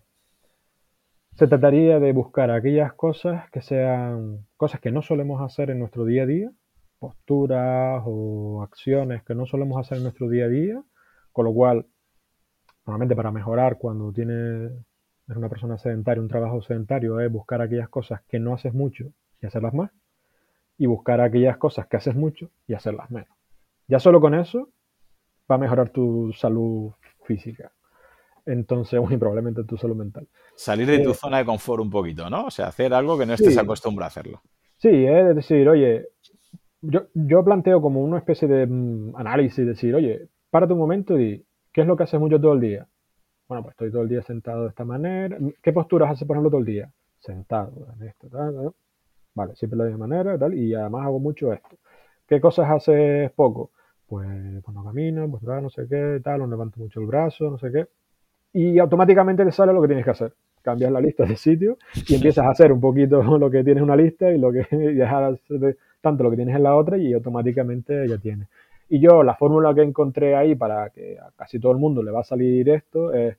se 1.35 1.47
trataría 1.47 1.99
de 1.99 2.13
buscar 2.13 2.49
aquellas 2.51 2.93
cosas 2.93 3.49
que 3.51 3.61
sean 3.61 4.45
cosas 4.57 4.81
que 4.81 4.91
no 4.91 5.01
solemos 5.01 5.41
hacer 5.41 5.69
en 5.69 5.79
nuestro 5.79 6.05
día 6.05 6.23
a 6.23 6.25
día, 6.25 6.51
posturas 6.99 8.01
o 8.05 8.63
acciones 8.63 9.23
que 9.23 9.35
no 9.35 9.45
solemos 9.45 9.79
hacer 9.79 9.97
en 9.97 10.03
nuestro 10.03 10.29
día 10.29 10.45
a 10.45 10.49
día, 10.49 10.83
con 11.31 11.45
lo 11.45 11.53
cual, 11.53 11.85
normalmente 12.85 13.15
para 13.15 13.31
mejorar 13.31 13.77
cuando 13.77 14.11
tienes 14.11 14.71
es 15.27 15.35
una 15.35 15.49
persona 15.49 15.77
sedentaria, 15.77 16.21
un 16.21 16.29
trabajo 16.29 16.61
sedentario 16.61 17.19
es 17.19 17.31
buscar 17.31 17.61
aquellas 17.61 17.89
cosas 17.89 18.21
que 18.27 18.39
no 18.39 18.53
haces 18.53 18.73
mucho 18.73 19.11
y 19.41 19.47
hacerlas 19.47 19.73
más, 19.73 19.91
y 20.77 20.85
buscar 20.85 21.19
aquellas 21.19 21.57
cosas 21.57 21.87
que 21.87 21.97
haces 21.97 22.15
mucho 22.15 22.49
y 22.67 22.73
hacerlas 22.73 23.09
menos. 23.11 23.35
Ya 23.87 23.99
solo 23.99 24.19
con 24.19 24.33
eso 24.33 24.69
va 25.49 25.55
a 25.55 25.59
mejorar 25.59 25.89
tu 25.89 26.33
salud 26.33 26.91
física 27.23 27.71
entonces, 28.45 28.99
muy 29.01 29.17
probablemente 29.17 29.63
tu 29.63 29.77
salud 29.77 29.95
mental. 29.95 30.27
Salir 30.55 30.87
de 30.87 30.99
tu 30.99 31.11
eh, 31.11 31.15
zona 31.15 31.39
de 31.39 31.45
confort 31.45 31.81
un 31.81 31.89
poquito, 31.89 32.29
¿no? 32.29 32.45
O 32.45 32.51
sea, 32.51 32.67
hacer 32.67 32.93
algo 32.93 33.17
que 33.17 33.25
no 33.25 33.33
estés 33.33 33.57
acostumbrado 33.57 34.05
a 34.05 34.07
hacerlo. 34.07 34.41
Sí, 34.77 34.89
es 34.89 35.35
decir, 35.35 35.67
oye, 35.67 36.09
yo, 36.81 37.07
yo 37.13 37.43
planteo 37.43 37.81
como 37.81 38.01
una 38.03 38.17
especie 38.17 38.47
de 38.47 38.67
mm, 38.67 39.15
análisis, 39.15 39.65
decir, 39.65 39.95
oye, 39.95 40.29
párate 40.49 40.73
un 40.73 40.79
momento 40.79 41.19
y 41.19 41.43
¿qué 41.71 41.81
es 41.81 41.87
lo 41.87 41.97
que 41.97 42.03
haces 42.03 42.19
mucho 42.19 42.39
todo 42.39 42.53
el 42.53 42.59
día? 42.59 42.87
Bueno, 43.47 43.63
pues 43.63 43.73
estoy 43.73 43.91
todo 43.91 44.01
el 44.01 44.09
día 44.09 44.21
sentado 44.23 44.63
de 44.63 44.69
esta 44.69 44.85
manera. 44.85 45.37
¿Qué 45.61 45.71
posturas 45.71 46.11
haces, 46.11 46.27
por 46.27 46.35
ejemplo, 46.35 46.49
todo 46.49 46.59
el 46.59 46.65
día? 46.65 46.91
Sentado, 47.19 47.87
en 47.95 48.07
esto, 48.07 48.27
tal, 48.29 48.71
Vale, 49.33 49.55
siempre 49.55 49.77
de 49.77 49.83
la 49.83 49.89
misma 49.89 50.07
manera, 50.07 50.37
tal, 50.37 50.53
y 50.53 50.73
además 50.73 51.05
hago 51.05 51.19
mucho 51.19 51.51
esto. 51.51 51.75
¿Qué 52.27 52.41
cosas 52.41 52.69
haces 52.69 53.31
poco? 53.31 53.71
Pues, 54.07 54.27
pues 54.63 54.75
no 54.75 54.83
camino, 54.83 55.29
pues 55.29 55.43
no 55.43 55.69
sé 55.69 55.87
qué, 55.89 56.21
tal, 56.23 56.39
no 56.39 56.47
levanto 56.47 56.79
mucho 56.79 56.99
el 56.99 57.07
brazo, 57.07 57.49
no 57.49 57.57
sé 57.57 57.71
qué 57.71 57.87
y 58.55 58.79
automáticamente 58.79 59.43
te 59.43 59.51
sale 59.51 59.73
lo 59.73 59.81
que 59.81 59.89
tienes 59.89 60.05
que 60.05 60.11
hacer. 60.11 60.33
Cambias 60.61 60.89
la 60.89 61.01
lista 61.01 61.25
de 61.25 61.35
sitio 61.35 61.77
y 62.07 62.15
empiezas 62.15 62.45
a 62.45 62.51
hacer 62.51 62.71
un 62.71 62.79
poquito 62.79 63.21
lo 63.37 63.51
que 63.51 63.65
tienes 63.65 63.79
en 63.79 63.83
una 63.83 63.97
lista 63.97 64.31
y 64.31 64.37
lo 64.37 64.49
que 64.53 64.65
dejar 64.71 65.37
tanto 65.99 66.23
lo 66.23 66.29
que 66.29 66.37
tienes 66.37 66.55
en 66.55 66.63
la 66.63 66.73
otra 66.73 66.97
y 66.97 67.11
automáticamente 67.11 68.07
ya 68.07 68.17
tienes. 68.17 68.47
Y 68.87 69.01
yo 69.01 69.23
la 69.23 69.35
fórmula 69.35 69.75
que 69.75 69.81
encontré 69.81 70.35
ahí 70.35 70.55
para 70.55 70.89
que 70.91 71.19
a 71.19 71.31
casi 71.35 71.59
todo 71.59 71.73
el 71.73 71.79
mundo 71.79 72.01
le 72.01 72.11
va 72.11 72.21
a 72.21 72.23
salir 72.23 72.69
esto 72.69 73.13
es 73.13 73.35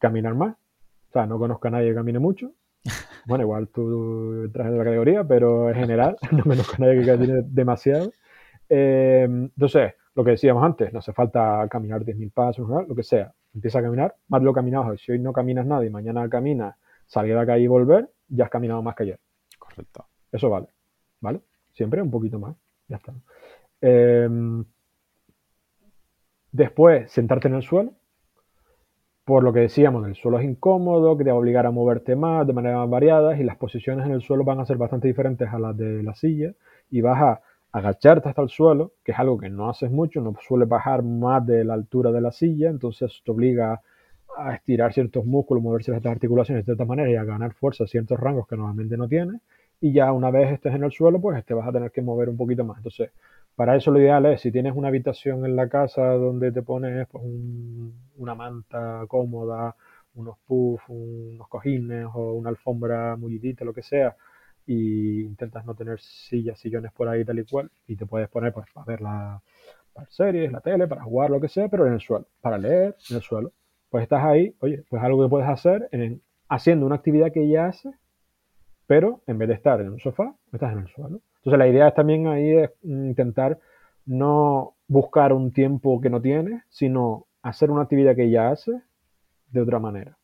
caminar 0.00 0.34
más. 0.34 0.56
O 1.10 1.12
sea, 1.12 1.24
no 1.26 1.38
conozco 1.38 1.68
a 1.68 1.70
nadie 1.70 1.90
que 1.90 1.94
camine 1.94 2.18
mucho. 2.18 2.50
Bueno, 3.26 3.44
igual 3.44 3.68
tú 3.68 4.48
traes 4.52 4.72
de 4.72 4.78
la 4.78 4.84
categoría, 4.84 5.24
pero 5.24 5.68
en 5.68 5.74
general 5.74 6.16
no 6.32 6.44
conozco 6.44 6.76
a 6.76 6.78
nadie 6.78 7.00
que 7.00 7.06
camine 7.06 7.42
demasiado. 7.44 8.12
Eh, 8.70 9.26
entonces, 9.28 9.94
lo 10.14 10.24
que 10.24 10.30
decíamos 10.32 10.64
antes, 10.64 10.92
no 10.92 10.98
hace 10.98 11.12
falta 11.12 11.66
caminar 11.70 12.04
10.000 12.04 12.32
pasos, 12.32 12.68
lo 12.68 12.94
que 12.94 13.02
sea. 13.02 13.32
Empieza 13.54 13.78
a 13.78 13.82
caminar, 13.82 14.16
más 14.28 14.42
lo 14.42 14.52
caminado. 14.52 14.96
Si 14.96 15.12
hoy 15.12 15.18
no 15.18 15.32
caminas 15.32 15.66
nada 15.66 15.84
y 15.84 15.90
mañana 15.90 16.28
caminas, 16.28 16.76
salir 17.06 17.34
de 17.34 17.40
acá 17.40 17.58
y 17.58 17.66
volver, 17.66 18.08
ya 18.28 18.44
has 18.44 18.50
caminado 18.50 18.82
más 18.82 18.94
que 18.94 19.04
ayer. 19.04 19.20
Correcto. 19.58 20.06
Eso 20.32 20.50
vale. 20.50 20.68
¿Vale? 21.20 21.40
Siempre 21.72 22.02
un 22.02 22.10
poquito 22.10 22.38
más. 22.38 22.56
Ya 22.88 22.96
está. 22.96 23.12
Em, 23.80 24.64
después, 26.52 27.10
sentarte 27.10 27.48
en 27.48 27.54
el 27.54 27.62
suelo. 27.62 27.94
Por 29.28 29.44
lo 29.44 29.52
que 29.52 29.60
decíamos, 29.60 30.08
el 30.08 30.14
suelo 30.14 30.38
es 30.38 30.46
incómodo, 30.46 31.18
que 31.18 31.22
te 31.22 31.28
va 31.28 31.36
a 31.36 31.38
obligar 31.38 31.66
a 31.66 31.70
moverte 31.70 32.16
más, 32.16 32.46
de 32.46 32.54
manera 32.54 32.78
más 32.78 32.88
variadas, 32.88 33.38
y 33.38 33.44
las 33.44 33.58
posiciones 33.58 34.06
en 34.06 34.12
el 34.12 34.22
suelo 34.22 34.42
van 34.42 34.58
a 34.58 34.64
ser 34.64 34.78
bastante 34.78 35.06
diferentes 35.06 35.46
a 35.52 35.58
las 35.58 35.76
de 35.76 36.02
la 36.02 36.14
silla, 36.14 36.54
y 36.90 37.02
vas 37.02 37.20
a 37.20 37.40
agacharte 37.70 38.30
hasta 38.30 38.40
el 38.40 38.48
suelo, 38.48 38.92
que 39.04 39.12
es 39.12 39.18
algo 39.18 39.36
que 39.36 39.50
no 39.50 39.68
haces 39.68 39.90
mucho, 39.90 40.22
no 40.22 40.34
suele 40.40 40.64
bajar 40.64 41.02
más 41.02 41.44
de 41.44 41.62
la 41.62 41.74
altura 41.74 42.10
de 42.10 42.22
la 42.22 42.32
silla, 42.32 42.70
entonces 42.70 43.20
te 43.22 43.30
obliga 43.30 43.82
a 44.38 44.54
estirar 44.54 44.94
ciertos 44.94 45.26
músculos, 45.26 45.62
mover 45.62 45.84
ciertas 45.84 46.10
articulaciones 46.10 46.64
de 46.64 46.72
cierta 46.72 46.86
manera 46.86 47.10
y 47.10 47.16
a 47.16 47.24
ganar 47.24 47.52
fuerza 47.52 47.84
en 47.84 47.88
ciertos 47.88 48.18
rangos 48.18 48.48
que 48.48 48.56
normalmente 48.56 48.96
no 48.96 49.08
tienes. 49.08 49.42
Y 49.78 49.92
ya 49.92 50.10
una 50.10 50.30
vez 50.30 50.54
estés 50.54 50.74
en 50.74 50.84
el 50.84 50.90
suelo, 50.90 51.20
pues 51.20 51.44
te 51.44 51.52
vas 51.52 51.68
a 51.68 51.72
tener 51.72 51.90
que 51.90 52.00
mover 52.00 52.30
un 52.30 52.38
poquito 52.38 52.64
más. 52.64 52.78
Entonces, 52.78 53.10
para 53.58 53.74
eso 53.74 53.90
lo 53.90 53.98
ideal 53.98 54.24
es, 54.26 54.40
si 54.42 54.52
tienes 54.52 54.72
una 54.76 54.86
habitación 54.86 55.44
en 55.44 55.56
la 55.56 55.68
casa 55.68 56.12
donde 56.12 56.52
te 56.52 56.62
pones 56.62 57.08
pues, 57.08 57.24
una 58.16 58.36
manta 58.36 59.04
cómoda, 59.08 59.74
unos 60.14 60.38
puffs, 60.46 60.84
unos 60.86 61.48
cojines 61.48 62.06
o 62.14 62.34
una 62.34 62.50
alfombra 62.50 63.16
mullidita, 63.16 63.64
lo 63.64 63.74
que 63.74 63.82
sea, 63.82 64.16
y 64.64 65.22
intentas 65.22 65.66
no 65.66 65.74
tener 65.74 65.98
sillas, 66.00 66.60
sillones 66.60 66.92
por 66.92 67.08
ahí 67.08 67.24
tal 67.24 67.40
y 67.40 67.44
cual 67.44 67.68
y 67.88 67.96
te 67.96 68.06
puedes 68.06 68.28
poner 68.28 68.52
pues 68.52 68.68
para 68.72 68.86
ver 68.86 69.00
la 69.00 69.42
para 69.92 70.08
series, 70.08 70.52
la 70.52 70.60
tele, 70.60 70.86
para 70.86 71.02
jugar, 71.02 71.30
lo 71.30 71.40
que 71.40 71.48
sea, 71.48 71.68
pero 71.68 71.84
en 71.84 71.94
el 71.94 72.00
suelo, 72.00 72.26
para 72.40 72.58
leer 72.58 72.94
en 73.10 73.16
el 73.16 73.22
suelo. 73.22 73.50
Pues 73.90 74.04
estás 74.04 74.22
ahí, 74.22 74.54
oye, 74.60 74.84
pues 74.88 75.02
algo 75.02 75.24
que 75.24 75.30
puedes 75.30 75.48
hacer 75.48 75.88
en, 75.90 76.22
haciendo 76.48 76.86
una 76.86 76.94
actividad 76.94 77.32
que 77.32 77.48
ya 77.48 77.66
haces, 77.66 77.92
pero 78.88 79.20
en 79.26 79.38
vez 79.38 79.48
de 79.48 79.54
estar 79.54 79.80
en 79.80 79.90
un 79.90 80.00
sofá, 80.00 80.34
estás 80.50 80.72
en 80.72 80.78
el 80.80 80.88
suelo. 80.88 81.20
Entonces 81.36 81.58
la 81.58 81.68
idea 81.68 81.88
es 81.88 81.94
también 81.94 82.26
ahí 82.26 82.56
es 82.56 82.70
intentar 82.82 83.58
no 84.06 84.74
buscar 84.88 85.34
un 85.34 85.52
tiempo 85.52 86.00
que 86.00 86.08
no 86.10 86.22
tienes, 86.22 86.62
sino 86.70 87.26
hacer 87.42 87.70
una 87.70 87.82
actividad 87.82 88.16
que 88.16 88.30
ya 88.30 88.50
haces 88.50 88.82
de 89.50 89.60
otra 89.60 89.78
manera. 89.78 90.16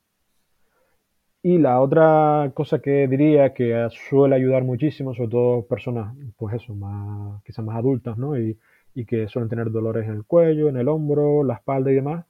Y 1.43 1.59
la 1.59 1.82
otra 1.82 2.53
cosa 2.55 2.78
que 2.78 3.07
diría 3.07 3.53
que 3.53 3.86
suele 4.09 4.35
ayudar 4.35 4.65
muchísimo, 4.65 5.15
sobre 5.15 5.28
todo 5.28 5.66
personas, 5.66 6.16
pues 6.39 6.55
eso, 6.55 6.74
más, 6.74 7.43
quizás 7.45 7.62
más 7.62 7.77
adultas, 7.77 8.16
¿no? 8.16 8.39
Y, 8.39 8.59
que 9.07 9.28
suelen 9.28 9.51
tener 9.51 9.70
dolores 9.70 10.07
en 10.09 10.15
el 10.15 10.24
cuello, 10.24 10.69
en 10.69 10.77
el 10.78 10.89
hombro, 10.89 11.45
la 11.45 11.55
espalda 11.55 11.91
y 11.91 11.97
demás, 11.97 12.24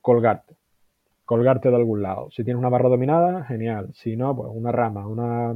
colgarte. 0.00 0.54
Colgarte 1.28 1.68
de 1.68 1.76
algún 1.76 2.00
lado. 2.00 2.30
Si 2.30 2.42
tienes 2.42 2.58
una 2.58 2.70
barra 2.70 2.88
dominada, 2.88 3.44
genial. 3.44 3.90
Si 3.92 4.16
no, 4.16 4.34
pues 4.34 4.48
una 4.50 4.72
rama, 4.72 5.06
una, 5.06 5.54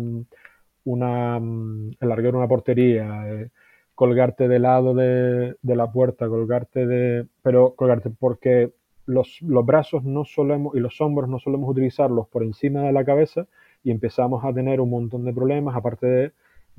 una, 0.84 1.36
el 1.38 2.08
larguero, 2.08 2.36
una 2.36 2.46
portería, 2.46 3.26
eh, 3.32 3.48
colgarte 3.94 4.48
del 4.48 4.62
lado 4.62 4.92
de, 4.92 5.56
de 5.62 5.76
la 5.76 5.90
puerta, 5.90 6.28
colgarte 6.28 6.86
de, 6.86 7.26
pero 7.42 7.74
colgarte 7.74 8.10
porque 8.10 8.72
los, 9.06 9.38
brazos 9.42 10.04
no 10.04 10.24
solemos 10.24 10.74
y 10.74 10.80
los 10.80 11.00
hombros 11.00 11.28
no 11.28 11.38
solemos 11.38 11.70
utilizarlos 11.70 12.28
por 12.28 12.42
encima 12.42 12.82
de 12.82 12.92
la 12.92 13.04
cabeza 13.04 13.46
y 13.82 13.90
empezamos 13.90 14.44
a 14.44 14.52
tener 14.52 14.78
un 14.80 14.90
montón 14.90 15.24
de 15.24 15.32
problemas, 15.32 15.74
aparte 15.74 16.06
de 16.06 16.32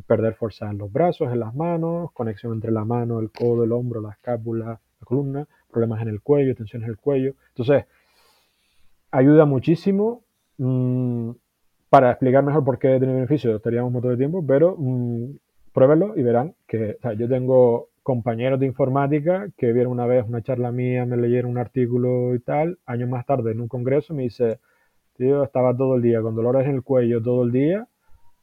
perder 0.08 0.36
fuerza 0.36 0.70
en 0.70 0.78
los 0.78 0.92
brazos, 0.92 1.32
en 1.32 1.40
las 1.40 1.56
manos, 1.56 2.12
conexión 2.14 2.54
entre 2.54 2.72
la 2.72 2.86
mano, 2.86 3.20
el 3.20 3.32
codo, 3.32 3.64
el 3.64 3.72
hombro, 3.72 4.02
la 4.02 4.12
escápula, 4.12 4.66
la 4.66 5.06
columna, 5.06 5.48
problemas 5.72 6.02
en 6.02 6.10
el 6.10 6.22
cuello, 6.22 6.56
tensiones 6.56 6.86
en 6.86 6.92
el 6.92 6.98
cuello. 6.98 7.34
Entonces, 7.50 7.86
ayuda 9.14 9.46
muchísimo. 9.46 10.24
Mm, 10.58 11.32
para 11.90 12.10
explicar 12.10 12.44
mejor 12.44 12.66
por 12.66 12.80
qué 12.80 12.98
tiene 12.98 13.14
beneficio, 13.14 13.56
estaríamos 13.56 13.92
montón 13.92 14.12
de 14.12 14.18
tiempo, 14.18 14.44
pero 14.46 14.76
mmm, 14.78 15.36
pruébenlo 15.72 16.18
y 16.18 16.24
verán 16.24 16.56
que 16.68 16.98
yo 17.18 17.30
tengo 17.30 17.90
compañeros 18.02 18.60
de 18.60 18.66
informática 18.66 19.48
que 19.58 19.72
vieron 19.72 19.94
una 19.94 20.08
vez 20.08 20.26
una 20.28 20.42
charla 20.42 20.72
mía, 20.72 21.06
me 21.06 21.18
leyeron 21.18 21.52
un 21.52 21.58
artículo 21.60 22.34
y 22.34 22.40
tal, 22.40 22.80
años 22.86 23.10
más 23.10 23.26
tarde 23.26 23.52
en 23.52 23.62
un 23.62 23.68
congreso 23.68 24.14
me 24.14 24.24
dice, 24.24 24.60
tío, 25.16 25.44
estaba 25.44 25.76
todo 25.78 25.96
el 25.96 26.02
día 26.02 26.22
con 26.22 26.36
dolores 26.36 26.68
en 26.68 26.76
el 26.76 26.84
cuello 26.84 27.22
todo 27.22 27.44
el 27.44 27.52
día, 27.52 27.88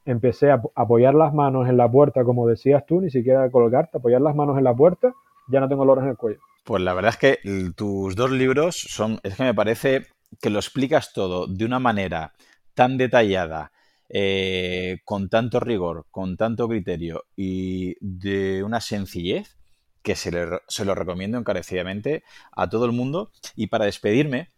empecé 0.04 0.52
a 0.52 0.62
apoyar 0.76 1.14
las 1.14 1.34
manos 1.34 1.68
en 1.68 1.76
la 1.76 1.90
puerta, 1.90 2.24
como 2.24 2.46
decías 2.46 2.86
tú, 2.86 3.00
ni 3.00 3.10
siquiera 3.10 3.50
colgarte, 3.50 3.98
apoyar 3.98 4.20
las 4.20 4.36
manos 4.36 4.56
en 4.58 4.64
la 4.64 4.74
puerta, 4.74 5.12
ya 5.48 5.58
no 5.58 5.68
tengo 5.68 5.84
loros 5.84 6.04
en 6.04 6.10
el 6.10 6.16
cuello. 6.16 6.38
Pues 6.64 6.82
la 6.82 6.94
verdad 6.94 7.10
es 7.10 7.16
que 7.16 7.72
tus 7.74 8.14
dos 8.14 8.30
libros 8.30 8.76
son, 8.76 9.18
es 9.24 9.34
que 9.34 9.42
me 9.42 9.54
parece 9.54 10.06
que 10.40 10.50
lo 10.50 10.58
explicas 10.58 11.12
todo 11.12 11.46
de 11.46 11.64
una 11.64 11.78
manera 11.78 12.32
tan 12.74 12.96
detallada, 12.96 13.72
eh, 14.08 15.00
con 15.04 15.28
tanto 15.28 15.60
rigor, 15.60 16.06
con 16.10 16.36
tanto 16.36 16.68
criterio 16.68 17.26
y 17.36 17.94
de 18.00 18.64
una 18.64 18.80
sencillez 18.80 19.56
que 20.02 20.16
se, 20.16 20.32
lo 20.32 20.94
recomiendo 20.94 21.38
encarecidamente 21.38 22.24
a 22.52 22.68
todo 22.68 22.86
el 22.86 22.92
mundo. 22.92 23.30
Y 23.54 23.66
para 23.66 23.84
despedirme, 23.84 24.50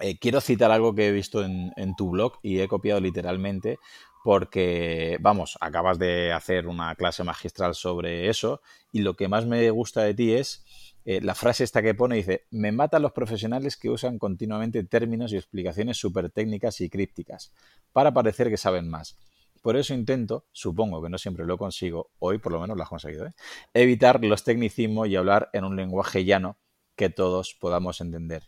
eh, 0.00 0.18
quiero 0.18 0.40
citar 0.40 0.70
algo 0.70 0.94
que 0.94 1.08
he 1.08 1.12
visto 1.12 1.44
en, 1.44 1.94
tu 1.96 2.10
blog 2.10 2.38
y 2.42 2.60
he 2.60 2.68
copiado 2.68 3.00
literalmente 3.00 3.78
porque, 4.22 5.16
vamos, 5.20 5.56
acabas 5.60 5.98
de 5.98 6.32
hacer 6.32 6.66
una 6.66 6.94
clase 6.94 7.24
magistral 7.24 7.74
sobre 7.74 8.28
eso 8.28 8.60
y 8.92 9.00
lo 9.00 9.14
que 9.14 9.28
más 9.28 9.46
me 9.46 9.70
gusta 9.70 10.02
de 10.02 10.14
ti 10.14 10.32
es 10.34 10.64
eh, 11.04 11.20
la 11.20 11.34
frase 11.34 11.64
esta 11.64 11.82
que 11.82 11.94
pone, 11.94 12.16
dice, 12.16 12.46
me 12.50 12.72
matan 12.72 13.02
los 13.02 13.12
profesionales 13.12 13.76
que 13.76 13.90
usan 13.90 14.18
continuamente 14.18 14.84
términos 14.84 15.32
y 15.32 15.36
explicaciones 15.36 15.96
súper 15.96 16.30
técnicas 16.30 16.80
y 16.80 16.90
crípticas 16.90 17.52
para 17.92 18.12
parecer 18.12 18.50
que 18.50 18.56
saben 18.56 18.88
más. 18.88 19.16
Por 19.62 19.76
eso 19.76 19.92
intento, 19.94 20.46
supongo 20.52 21.02
que 21.02 21.10
no 21.10 21.18
siempre 21.18 21.44
lo 21.44 21.58
consigo, 21.58 22.10
hoy 22.18 22.38
por 22.38 22.52
lo 22.52 22.60
menos 22.60 22.76
lo 22.76 22.82
has 22.82 22.88
conseguido, 22.88 23.26
¿eh? 23.26 23.32
evitar 23.74 24.24
los 24.24 24.44
tecnicismos 24.44 25.08
y 25.08 25.16
hablar 25.16 25.50
en 25.52 25.64
un 25.64 25.76
lenguaje 25.76 26.24
llano 26.24 26.56
que 26.96 27.10
todos 27.10 27.56
podamos 27.60 28.00
entender. 28.00 28.44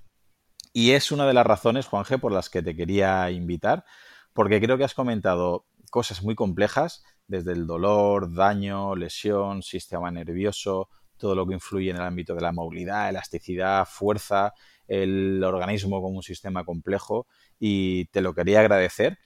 Y 0.73 0.93
es 0.93 1.13
una 1.13 1.27
de 1.27 1.35
las 1.35 1.47
razones, 1.47 1.87
Juanje, 1.87 2.19
por 2.19 2.33
las 2.33 2.49
que 2.49 2.63
te 2.63 2.75
quería 2.75 3.31
invitar, 3.31 3.85
porque 4.33 4.61
creo 4.61 4.79
que 4.79 4.85
has 4.85 4.95
comentado 4.95 5.67
cosas 5.91 6.23
muy 6.23 6.35
complejas, 6.35 7.05
desde 7.27 7.53
el 7.53 7.67
dolor, 7.67 8.35
daño, 8.35 8.97
lesión, 8.97 9.63
sistema 9.63 10.11
nervioso, 10.11 10.89
todo 11.23 11.37
lo 11.37 11.47
que 11.47 11.55
influye 11.55 11.91
en 11.91 11.97
el 11.97 12.03
ámbito 12.03 12.35
de 12.35 12.41
la 12.41 12.53
movilidad, 12.53 13.09
elasticidad, 13.09 13.87
fuerza, 13.89 14.53
el 14.89 15.43
organismo 15.45 16.03
como 16.03 16.17
un 16.17 16.23
sistema 16.23 16.65
complejo, 16.65 17.29
y 17.59 18.07
te 18.07 18.21
lo 18.21 18.35
quería 18.35 18.61
agradecer 18.61 19.19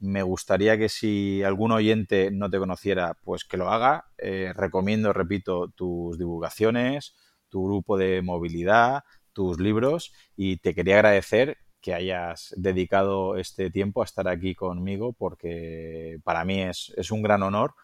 me 0.00 0.22
gustaría 0.22 0.76
que 0.76 0.88
si 0.88 1.42
algún 1.42 1.72
oyente 1.72 2.30
no 2.30 2.50
te 2.50 2.58
conociera, 2.58 3.16
pues 3.22 3.44
que 3.44 3.56
lo 3.56 3.70
haga. 3.70 4.06
Eh, 4.18 4.52
recomiendo, 4.54 5.12
repito, 5.12 5.68
tus 5.68 6.18
divulgaciones, 6.18 7.14
tu 7.48 7.64
grupo 7.64 7.96
de 7.96 8.20
movilidad, 8.20 9.04
tus 9.32 9.58
libros 9.58 10.12
y 10.36 10.58
te 10.58 10.74
quería 10.74 10.96
agradecer 10.96 11.58
que 11.80 11.94
hayas 11.94 12.54
dedicado 12.56 13.36
este 13.36 13.70
tiempo 13.70 14.02
a 14.02 14.04
estar 14.04 14.28
aquí 14.28 14.54
conmigo 14.54 15.12
porque 15.12 16.18
para 16.24 16.44
mí 16.44 16.62
es, 16.62 16.92
es 16.96 17.10
un 17.10 17.22
gran 17.22 17.42
honor 17.42 17.74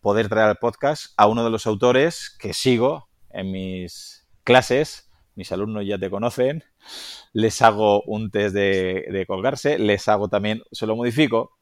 poder 0.00 0.28
traer 0.28 0.48
al 0.48 0.56
podcast 0.56 1.12
a 1.16 1.26
uno 1.26 1.44
de 1.44 1.50
los 1.50 1.66
autores 1.66 2.36
que 2.38 2.52
sigo 2.52 3.07
en 3.38 3.50
mis 3.50 4.26
clases 4.44 5.08
mis 5.38 5.52
alumnos 5.52 5.86
ya 5.86 5.98
te 5.98 6.10
conocen, 6.10 6.64
les 7.32 7.62
hago 7.62 8.02
un 8.02 8.32
test 8.32 8.52
de, 8.56 9.24
colgarse, 9.28 9.78
les 9.78 10.08
hago 10.08 10.28
también, 10.28 10.62
se 10.72 10.84
lo 10.84 10.96
modifico, 10.96 11.52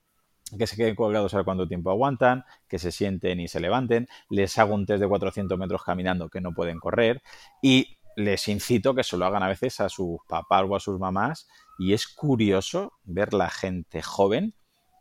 que 0.59 0.67
se 0.67 0.77
queden 0.77 0.95
colgados 0.95 1.35
a 1.35 1.45
cuánto 1.45 1.69
tiempo 1.69 1.91
aguantan, 1.91 2.45
que 2.69 2.79
se 2.79 2.91
sienten 2.91 3.39
y 3.39 3.49
se 3.49 3.61
levanten, 3.61 4.09
les 4.31 4.57
hago 4.57 4.75
un 4.75 4.87
test 4.87 5.03
de 5.03 5.07
400 5.07 5.59
metros 5.59 5.85
caminando 5.85 6.31
que 6.31 6.41
no 6.41 6.55
pueden 6.55 6.79
correr 6.79 7.21
y 7.61 7.99
les 8.17 8.49
incito 8.49 8.95
que 8.95 9.05
se 9.05 9.19
lo 9.19 9.27
hagan 9.27 9.43
a 9.43 9.49
veces 9.49 9.79
a 9.81 9.91
sus 9.91 10.21
papás 10.27 10.65
o 10.67 10.75
a 10.75 10.81
sus 10.81 10.99
mamás 10.99 11.47
y 11.79 11.93
es 11.93 12.09
curioso 12.09 12.95
ver 13.05 13.35
la 13.35 13.51
gente 13.51 14.01
joven 14.01 14.55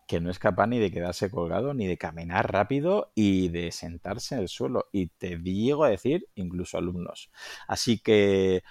que 0.07 0.19
no 0.19 0.29
es 0.29 0.39
capaz 0.39 0.67
ni 0.67 0.79
de 0.79 0.91
quedarse 0.91 1.29
colgado, 1.29 1.73
ni 1.73 1.87
de 1.87 1.97
caminar 1.97 2.51
rápido 2.51 3.11
y 3.15 3.49
de 3.49 3.71
sentarse 3.71 4.35
en 4.35 4.41
el 4.41 4.47
suelo. 4.47 4.85
Y 4.91 5.07
te 5.07 5.37
digo 5.37 5.83
a 5.83 5.89
decir, 5.89 6.27
incluso 6.35 6.77
alumnos. 6.77 7.31
Así 7.67 7.99
que 7.99 8.61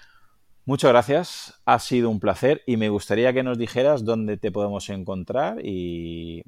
muchas 0.64 0.92
gracias, 0.92 1.62
ha 1.64 1.78
sido 1.78 2.10
un 2.10 2.20
placer 2.20 2.62
y 2.66 2.76
me 2.76 2.88
gustaría 2.88 3.32
que 3.32 3.42
nos 3.42 3.58
dijeras 3.58 4.04
dónde 4.04 4.36
te 4.36 4.52
podemos 4.52 4.88
encontrar 4.90 5.58
y, 5.62 6.44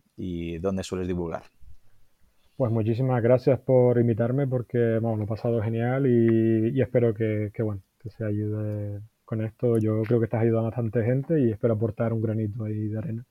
dónde 0.61 0.85
sueles 0.85 1.09
divulgar. 1.09 1.43
Pues 2.57 2.73
muchísimas 2.73 3.23
gracias 3.23 3.59
por 3.61 3.99
invitarme 3.99 4.47
porque 4.47 4.99
bueno, 5.01 5.17
lo 5.19 5.27
pasado 5.27 5.61
genial 5.63 6.07
y, 6.07 6.81
espero 6.81 7.13
que, 7.13 7.51
bueno, 7.63 7.83
que 7.99 8.11
se 8.11 8.25
ayude 8.25 9.01
con 9.25 9.45
esto. 9.45 9.79
Yo 9.79 10.03
creo 10.03 10.21
que 10.21 10.27
estás 10.27 10.43
ayudando 10.43 10.69
a 10.69 10.71
bastante 10.71 11.05
gente 11.05 11.41
y 11.41 11.51
espero 11.51 11.75
aportar 11.75 12.13
un 12.13 12.23
granito 12.23 12.65
ahí 12.65 12.89
de 12.89 12.99
arena. 12.99 13.27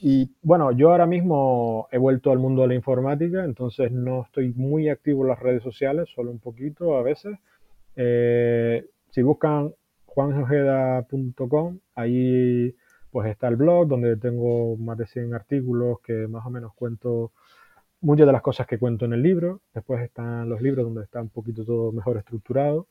Y 0.00 0.30
bueno, 0.42 0.72
yo 0.72 0.90
ahora 0.90 1.06
mismo 1.06 1.88
he 1.90 1.98
vuelto 1.98 2.30
al 2.30 2.38
mundo 2.38 2.62
de 2.62 2.68
la 2.68 2.74
informática, 2.74 3.44
entonces 3.44 3.90
no 3.92 4.22
estoy 4.24 4.52
muy 4.52 4.88
activo 4.88 5.22
en 5.22 5.28
las 5.28 5.40
redes 5.40 5.62
sociales, 5.62 6.08
solo 6.14 6.30
un 6.30 6.38
poquito 6.38 6.96
a 6.96 7.02
veces. 7.02 7.38
Eh, 7.96 8.86
si 9.10 9.22
buscan 9.22 9.72
juanjojeda.com, 10.04 11.78
ahí 11.94 12.74
pues 13.10 13.30
está 13.30 13.48
el 13.48 13.56
blog 13.56 13.88
donde 13.88 14.16
tengo 14.16 14.76
más 14.76 14.98
de 14.98 15.06
100 15.06 15.34
artículos 15.34 16.00
que 16.00 16.28
más 16.28 16.44
o 16.44 16.50
menos 16.50 16.74
cuento 16.74 17.32
muchas 18.02 18.26
de 18.26 18.32
las 18.32 18.42
cosas 18.42 18.66
que 18.66 18.78
cuento 18.78 19.06
en 19.06 19.14
el 19.14 19.22
libro. 19.22 19.62
Después 19.72 20.02
están 20.02 20.48
los 20.48 20.60
libros 20.60 20.84
donde 20.84 21.04
está 21.04 21.22
un 21.22 21.30
poquito 21.30 21.64
todo 21.64 21.92
mejor 21.92 22.18
estructurado. 22.18 22.86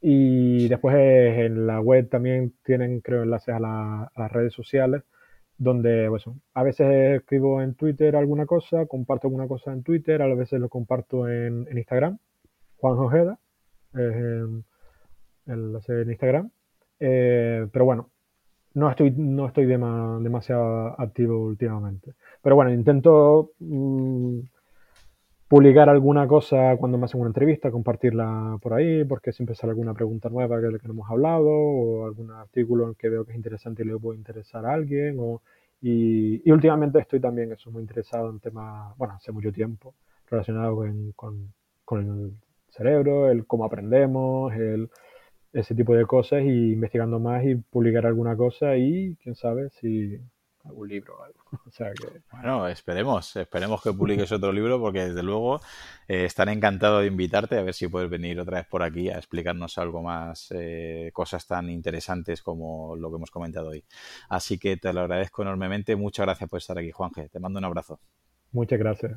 Y 0.00 0.68
después 0.68 0.94
en 0.96 1.66
la 1.66 1.80
web 1.80 2.08
también 2.08 2.54
tienen, 2.62 3.00
creo, 3.00 3.22
enlaces 3.22 3.54
a 3.54 3.60
las 4.14 4.32
redes 4.32 4.52
sociales 4.52 5.02
donde 5.58 6.06
pues, 6.08 6.24
a 6.54 6.62
veces 6.62 7.20
escribo 7.20 7.60
en 7.60 7.74
Twitter 7.74 8.16
alguna 8.16 8.46
cosa, 8.46 8.86
comparto 8.86 9.26
alguna 9.26 9.48
cosa 9.48 9.72
en 9.72 9.82
Twitter, 9.82 10.22
a 10.22 10.34
veces 10.34 10.60
lo 10.60 10.68
comparto 10.68 11.28
en, 11.28 11.66
Instagram, 11.76 12.18
Juan 12.76 12.98
Ojeda, 12.98 13.38
en, 13.94 14.64
en 15.46 16.10
Instagram. 16.10 16.50
Eh, 17.00 17.66
pero 17.72 17.84
bueno, 17.84 18.10
no 18.74 18.90
estoy, 18.90 19.10
no 19.10 19.46
estoy 19.46 19.66
demasiado 19.66 21.00
activo 21.00 21.44
últimamente. 21.44 22.14
Pero 22.42 22.56
bueno, 22.56 22.72
intento 22.72 23.52
mm, 23.58 24.40
publicar 25.48 25.88
alguna 25.88 26.28
cosa 26.28 26.76
cuando 26.76 26.98
me 26.98 27.06
hacen 27.06 27.20
una 27.20 27.30
entrevista, 27.30 27.70
compartirla 27.70 28.58
por 28.60 28.74
ahí, 28.74 29.04
porque 29.04 29.32
siempre 29.32 29.56
sale 29.56 29.70
alguna 29.70 29.94
pregunta 29.94 30.28
nueva 30.28 30.60
que, 30.60 30.78
que 30.78 30.86
no 30.86 30.92
hemos 30.92 31.10
hablado, 31.10 31.48
o 31.48 32.06
algún 32.06 32.30
artículo 32.30 32.94
que 32.94 33.08
veo 33.08 33.24
que 33.24 33.32
es 33.32 33.36
interesante 33.36 33.82
y 33.82 33.86
le 33.86 33.96
puede 33.98 34.18
interesar 34.18 34.66
a 34.66 34.74
alguien, 34.74 35.16
o, 35.18 35.40
y, 35.80 36.50
últimamente 36.50 36.98
estoy 36.98 37.20
también 37.20 37.52
eso, 37.52 37.70
muy 37.70 37.82
interesado 37.82 38.30
en 38.30 38.40
temas, 38.40 38.96
bueno, 38.98 39.14
hace 39.14 39.32
mucho 39.32 39.50
tiempo, 39.52 39.94
relacionado 40.30 40.76
con, 40.76 41.52
con, 41.84 41.98
el 41.98 42.32
cerebro, 42.68 43.30
el 43.30 43.46
cómo 43.46 43.64
aprendemos, 43.64 44.52
el, 44.54 44.90
ese 45.52 45.74
tipo 45.74 45.94
de 45.94 46.04
cosas, 46.06 46.42
y 46.42 46.72
investigando 46.72 47.18
más 47.20 47.44
y 47.44 47.54
publicar 47.54 48.06
alguna 48.06 48.36
cosa 48.36 48.76
y 48.76 49.16
quién 49.22 49.34
sabe 49.34 49.70
si 49.70 50.18
algún 50.68 50.88
libro 50.88 51.18
o 51.18 51.22
algo. 51.22 51.38
Bueno, 52.32 52.68
esperemos, 52.68 53.36
esperemos 53.36 53.82
que 53.82 53.92
publiques 53.92 54.30
otro 54.32 54.52
libro 54.52 54.80
porque 54.80 55.06
desde 55.06 55.22
luego 55.22 55.60
eh, 56.06 56.24
estaré 56.24 56.52
encantado 56.52 57.00
de 57.00 57.06
invitarte 57.06 57.58
a 57.58 57.62
ver 57.62 57.74
si 57.74 57.88
puedes 57.88 58.10
venir 58.10 58.38
otra 58.40 58.58
vez 58.58 58.66
por 58.66 58.82
aquí 58.82 59.10
a 59.10 59.16
explicarnos 59.16 59.78
algo 59.78 60.02
más, 60.02 60.48
eh, 60.50 61.10
cosas 61.12 61.46
tan 61.46 61.70
interesantes 61.70 62.42
como 62.42 62.96
lo 62.96 63.10
que 63.10 63.16
hemos 63.16 63.30
comentado 63.30 63.68
hoy. 63.68 63.84
Así 64.28 64.58
que 64.58 64.76
te 64.76 64.92
lo 64.92 65.00
agradezco 65.00 65.42
enormemente. 65.42 65.96
Muchas 65.96 66.26
gracias 66.26 66.48
por 66.48 66.58
estar 66.58 66.78
aquí, 66.78 66.90
Juanje. 66.90 67.28
Te 67.28 67.38
mando 67.38 67.58
un 67.58 67.64
abrazo. 67.64 68.00
Muchas 68.52 68.78
gracias. 68.78 69.12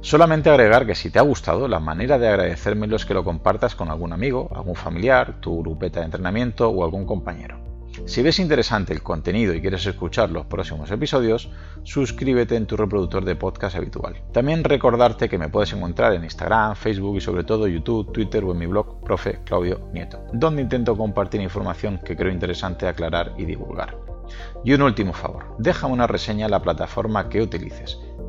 Solamente 0.00 0.50
agregar 0.50 0.84
que 0.84 0.96
si 0.96 1.10
te 1.10 1.20
ha 1.20 1.22
gustado, 1.22 1.68
la 1.68 1.78
manera 1.78 2.18
de 2.18 2.26
agradecerme 2.26 2.92
es 2.94 3.06
que 3.06 3.14
lo 3.14 3.22
compartas 3.22 3.76
con 3.76 3.88
algún 3.88 4.12
amigo, 4.12 4.50
algún 4.52 4.74
familiar, 4.74 5.40
tu 5.40 5.62
grupeta 5.62 6.00
de 6.00 6.06
entrenamiento 6.06 6.68
o 6.68 6.84
algún 6.84 7.06
compañero. 7.06 7.71
Si 8.06 8.22
ves 8.22 8.38
interesante 8.38 8.92
el 8.92 9.02
contenido 9.02 9.54
y 9.54 9.60
quieres 9.60 9.86
escuchar 9.86 10.30
los 10.30 10.46
próximos 10.46 10.90
episodios, 10.90 11.50
suscríbete 11.82 12.56
en 12.56 12.66
tu 12.66 12.76
reproductor 12.76 13.24
de 13.24 13.36
podcast 13.36 13.76
habitual. 13.76 14.22
También 14.32 14.64
recordarte 14.64 15.28
que 15.28 15.38
me 15.38 15.48
puedes 15.48 15.72
encontrar 15.72 16.12
en 16.14 16.24
Instagram, 16.24 16.74
Facebook 16.74 17.16
y 17.16 17.20
sobre 17.20 17.44
todo 17.44 17.68
YouTube, 17.68 18.12
Twitter 18.12 18.44
o 18.44 18.52
en 18.52 18.58
mi 18.58 18.66
blog 18.66 19.02
Profe 19.02 19.40
Claudio 19.44 19.88
Nieto, 19.92 20.24
donde 20.32 20.62
intento 20.62 20.96
compartir 20.96 21.40
información 21.40 21.98
que 21.98 22.16
creo 22.16 22.32
interesante 22.32 22.86
aclarar 22.86 23.34
y 23.38 23.44
divulgar. 23.44 23.96
Y 24.64 24.72
un 24.72 24.82
último 24.82 25.12
favor, 25.12 25.56
déjame 25.58 25.94
una 25.94 26.06
reseña 26.06 26.46
en 26.46 26.52
la 26.52 26.62
plataforma 26.62 27.28
que 27.28 27.42
utilices. 27.42 27.98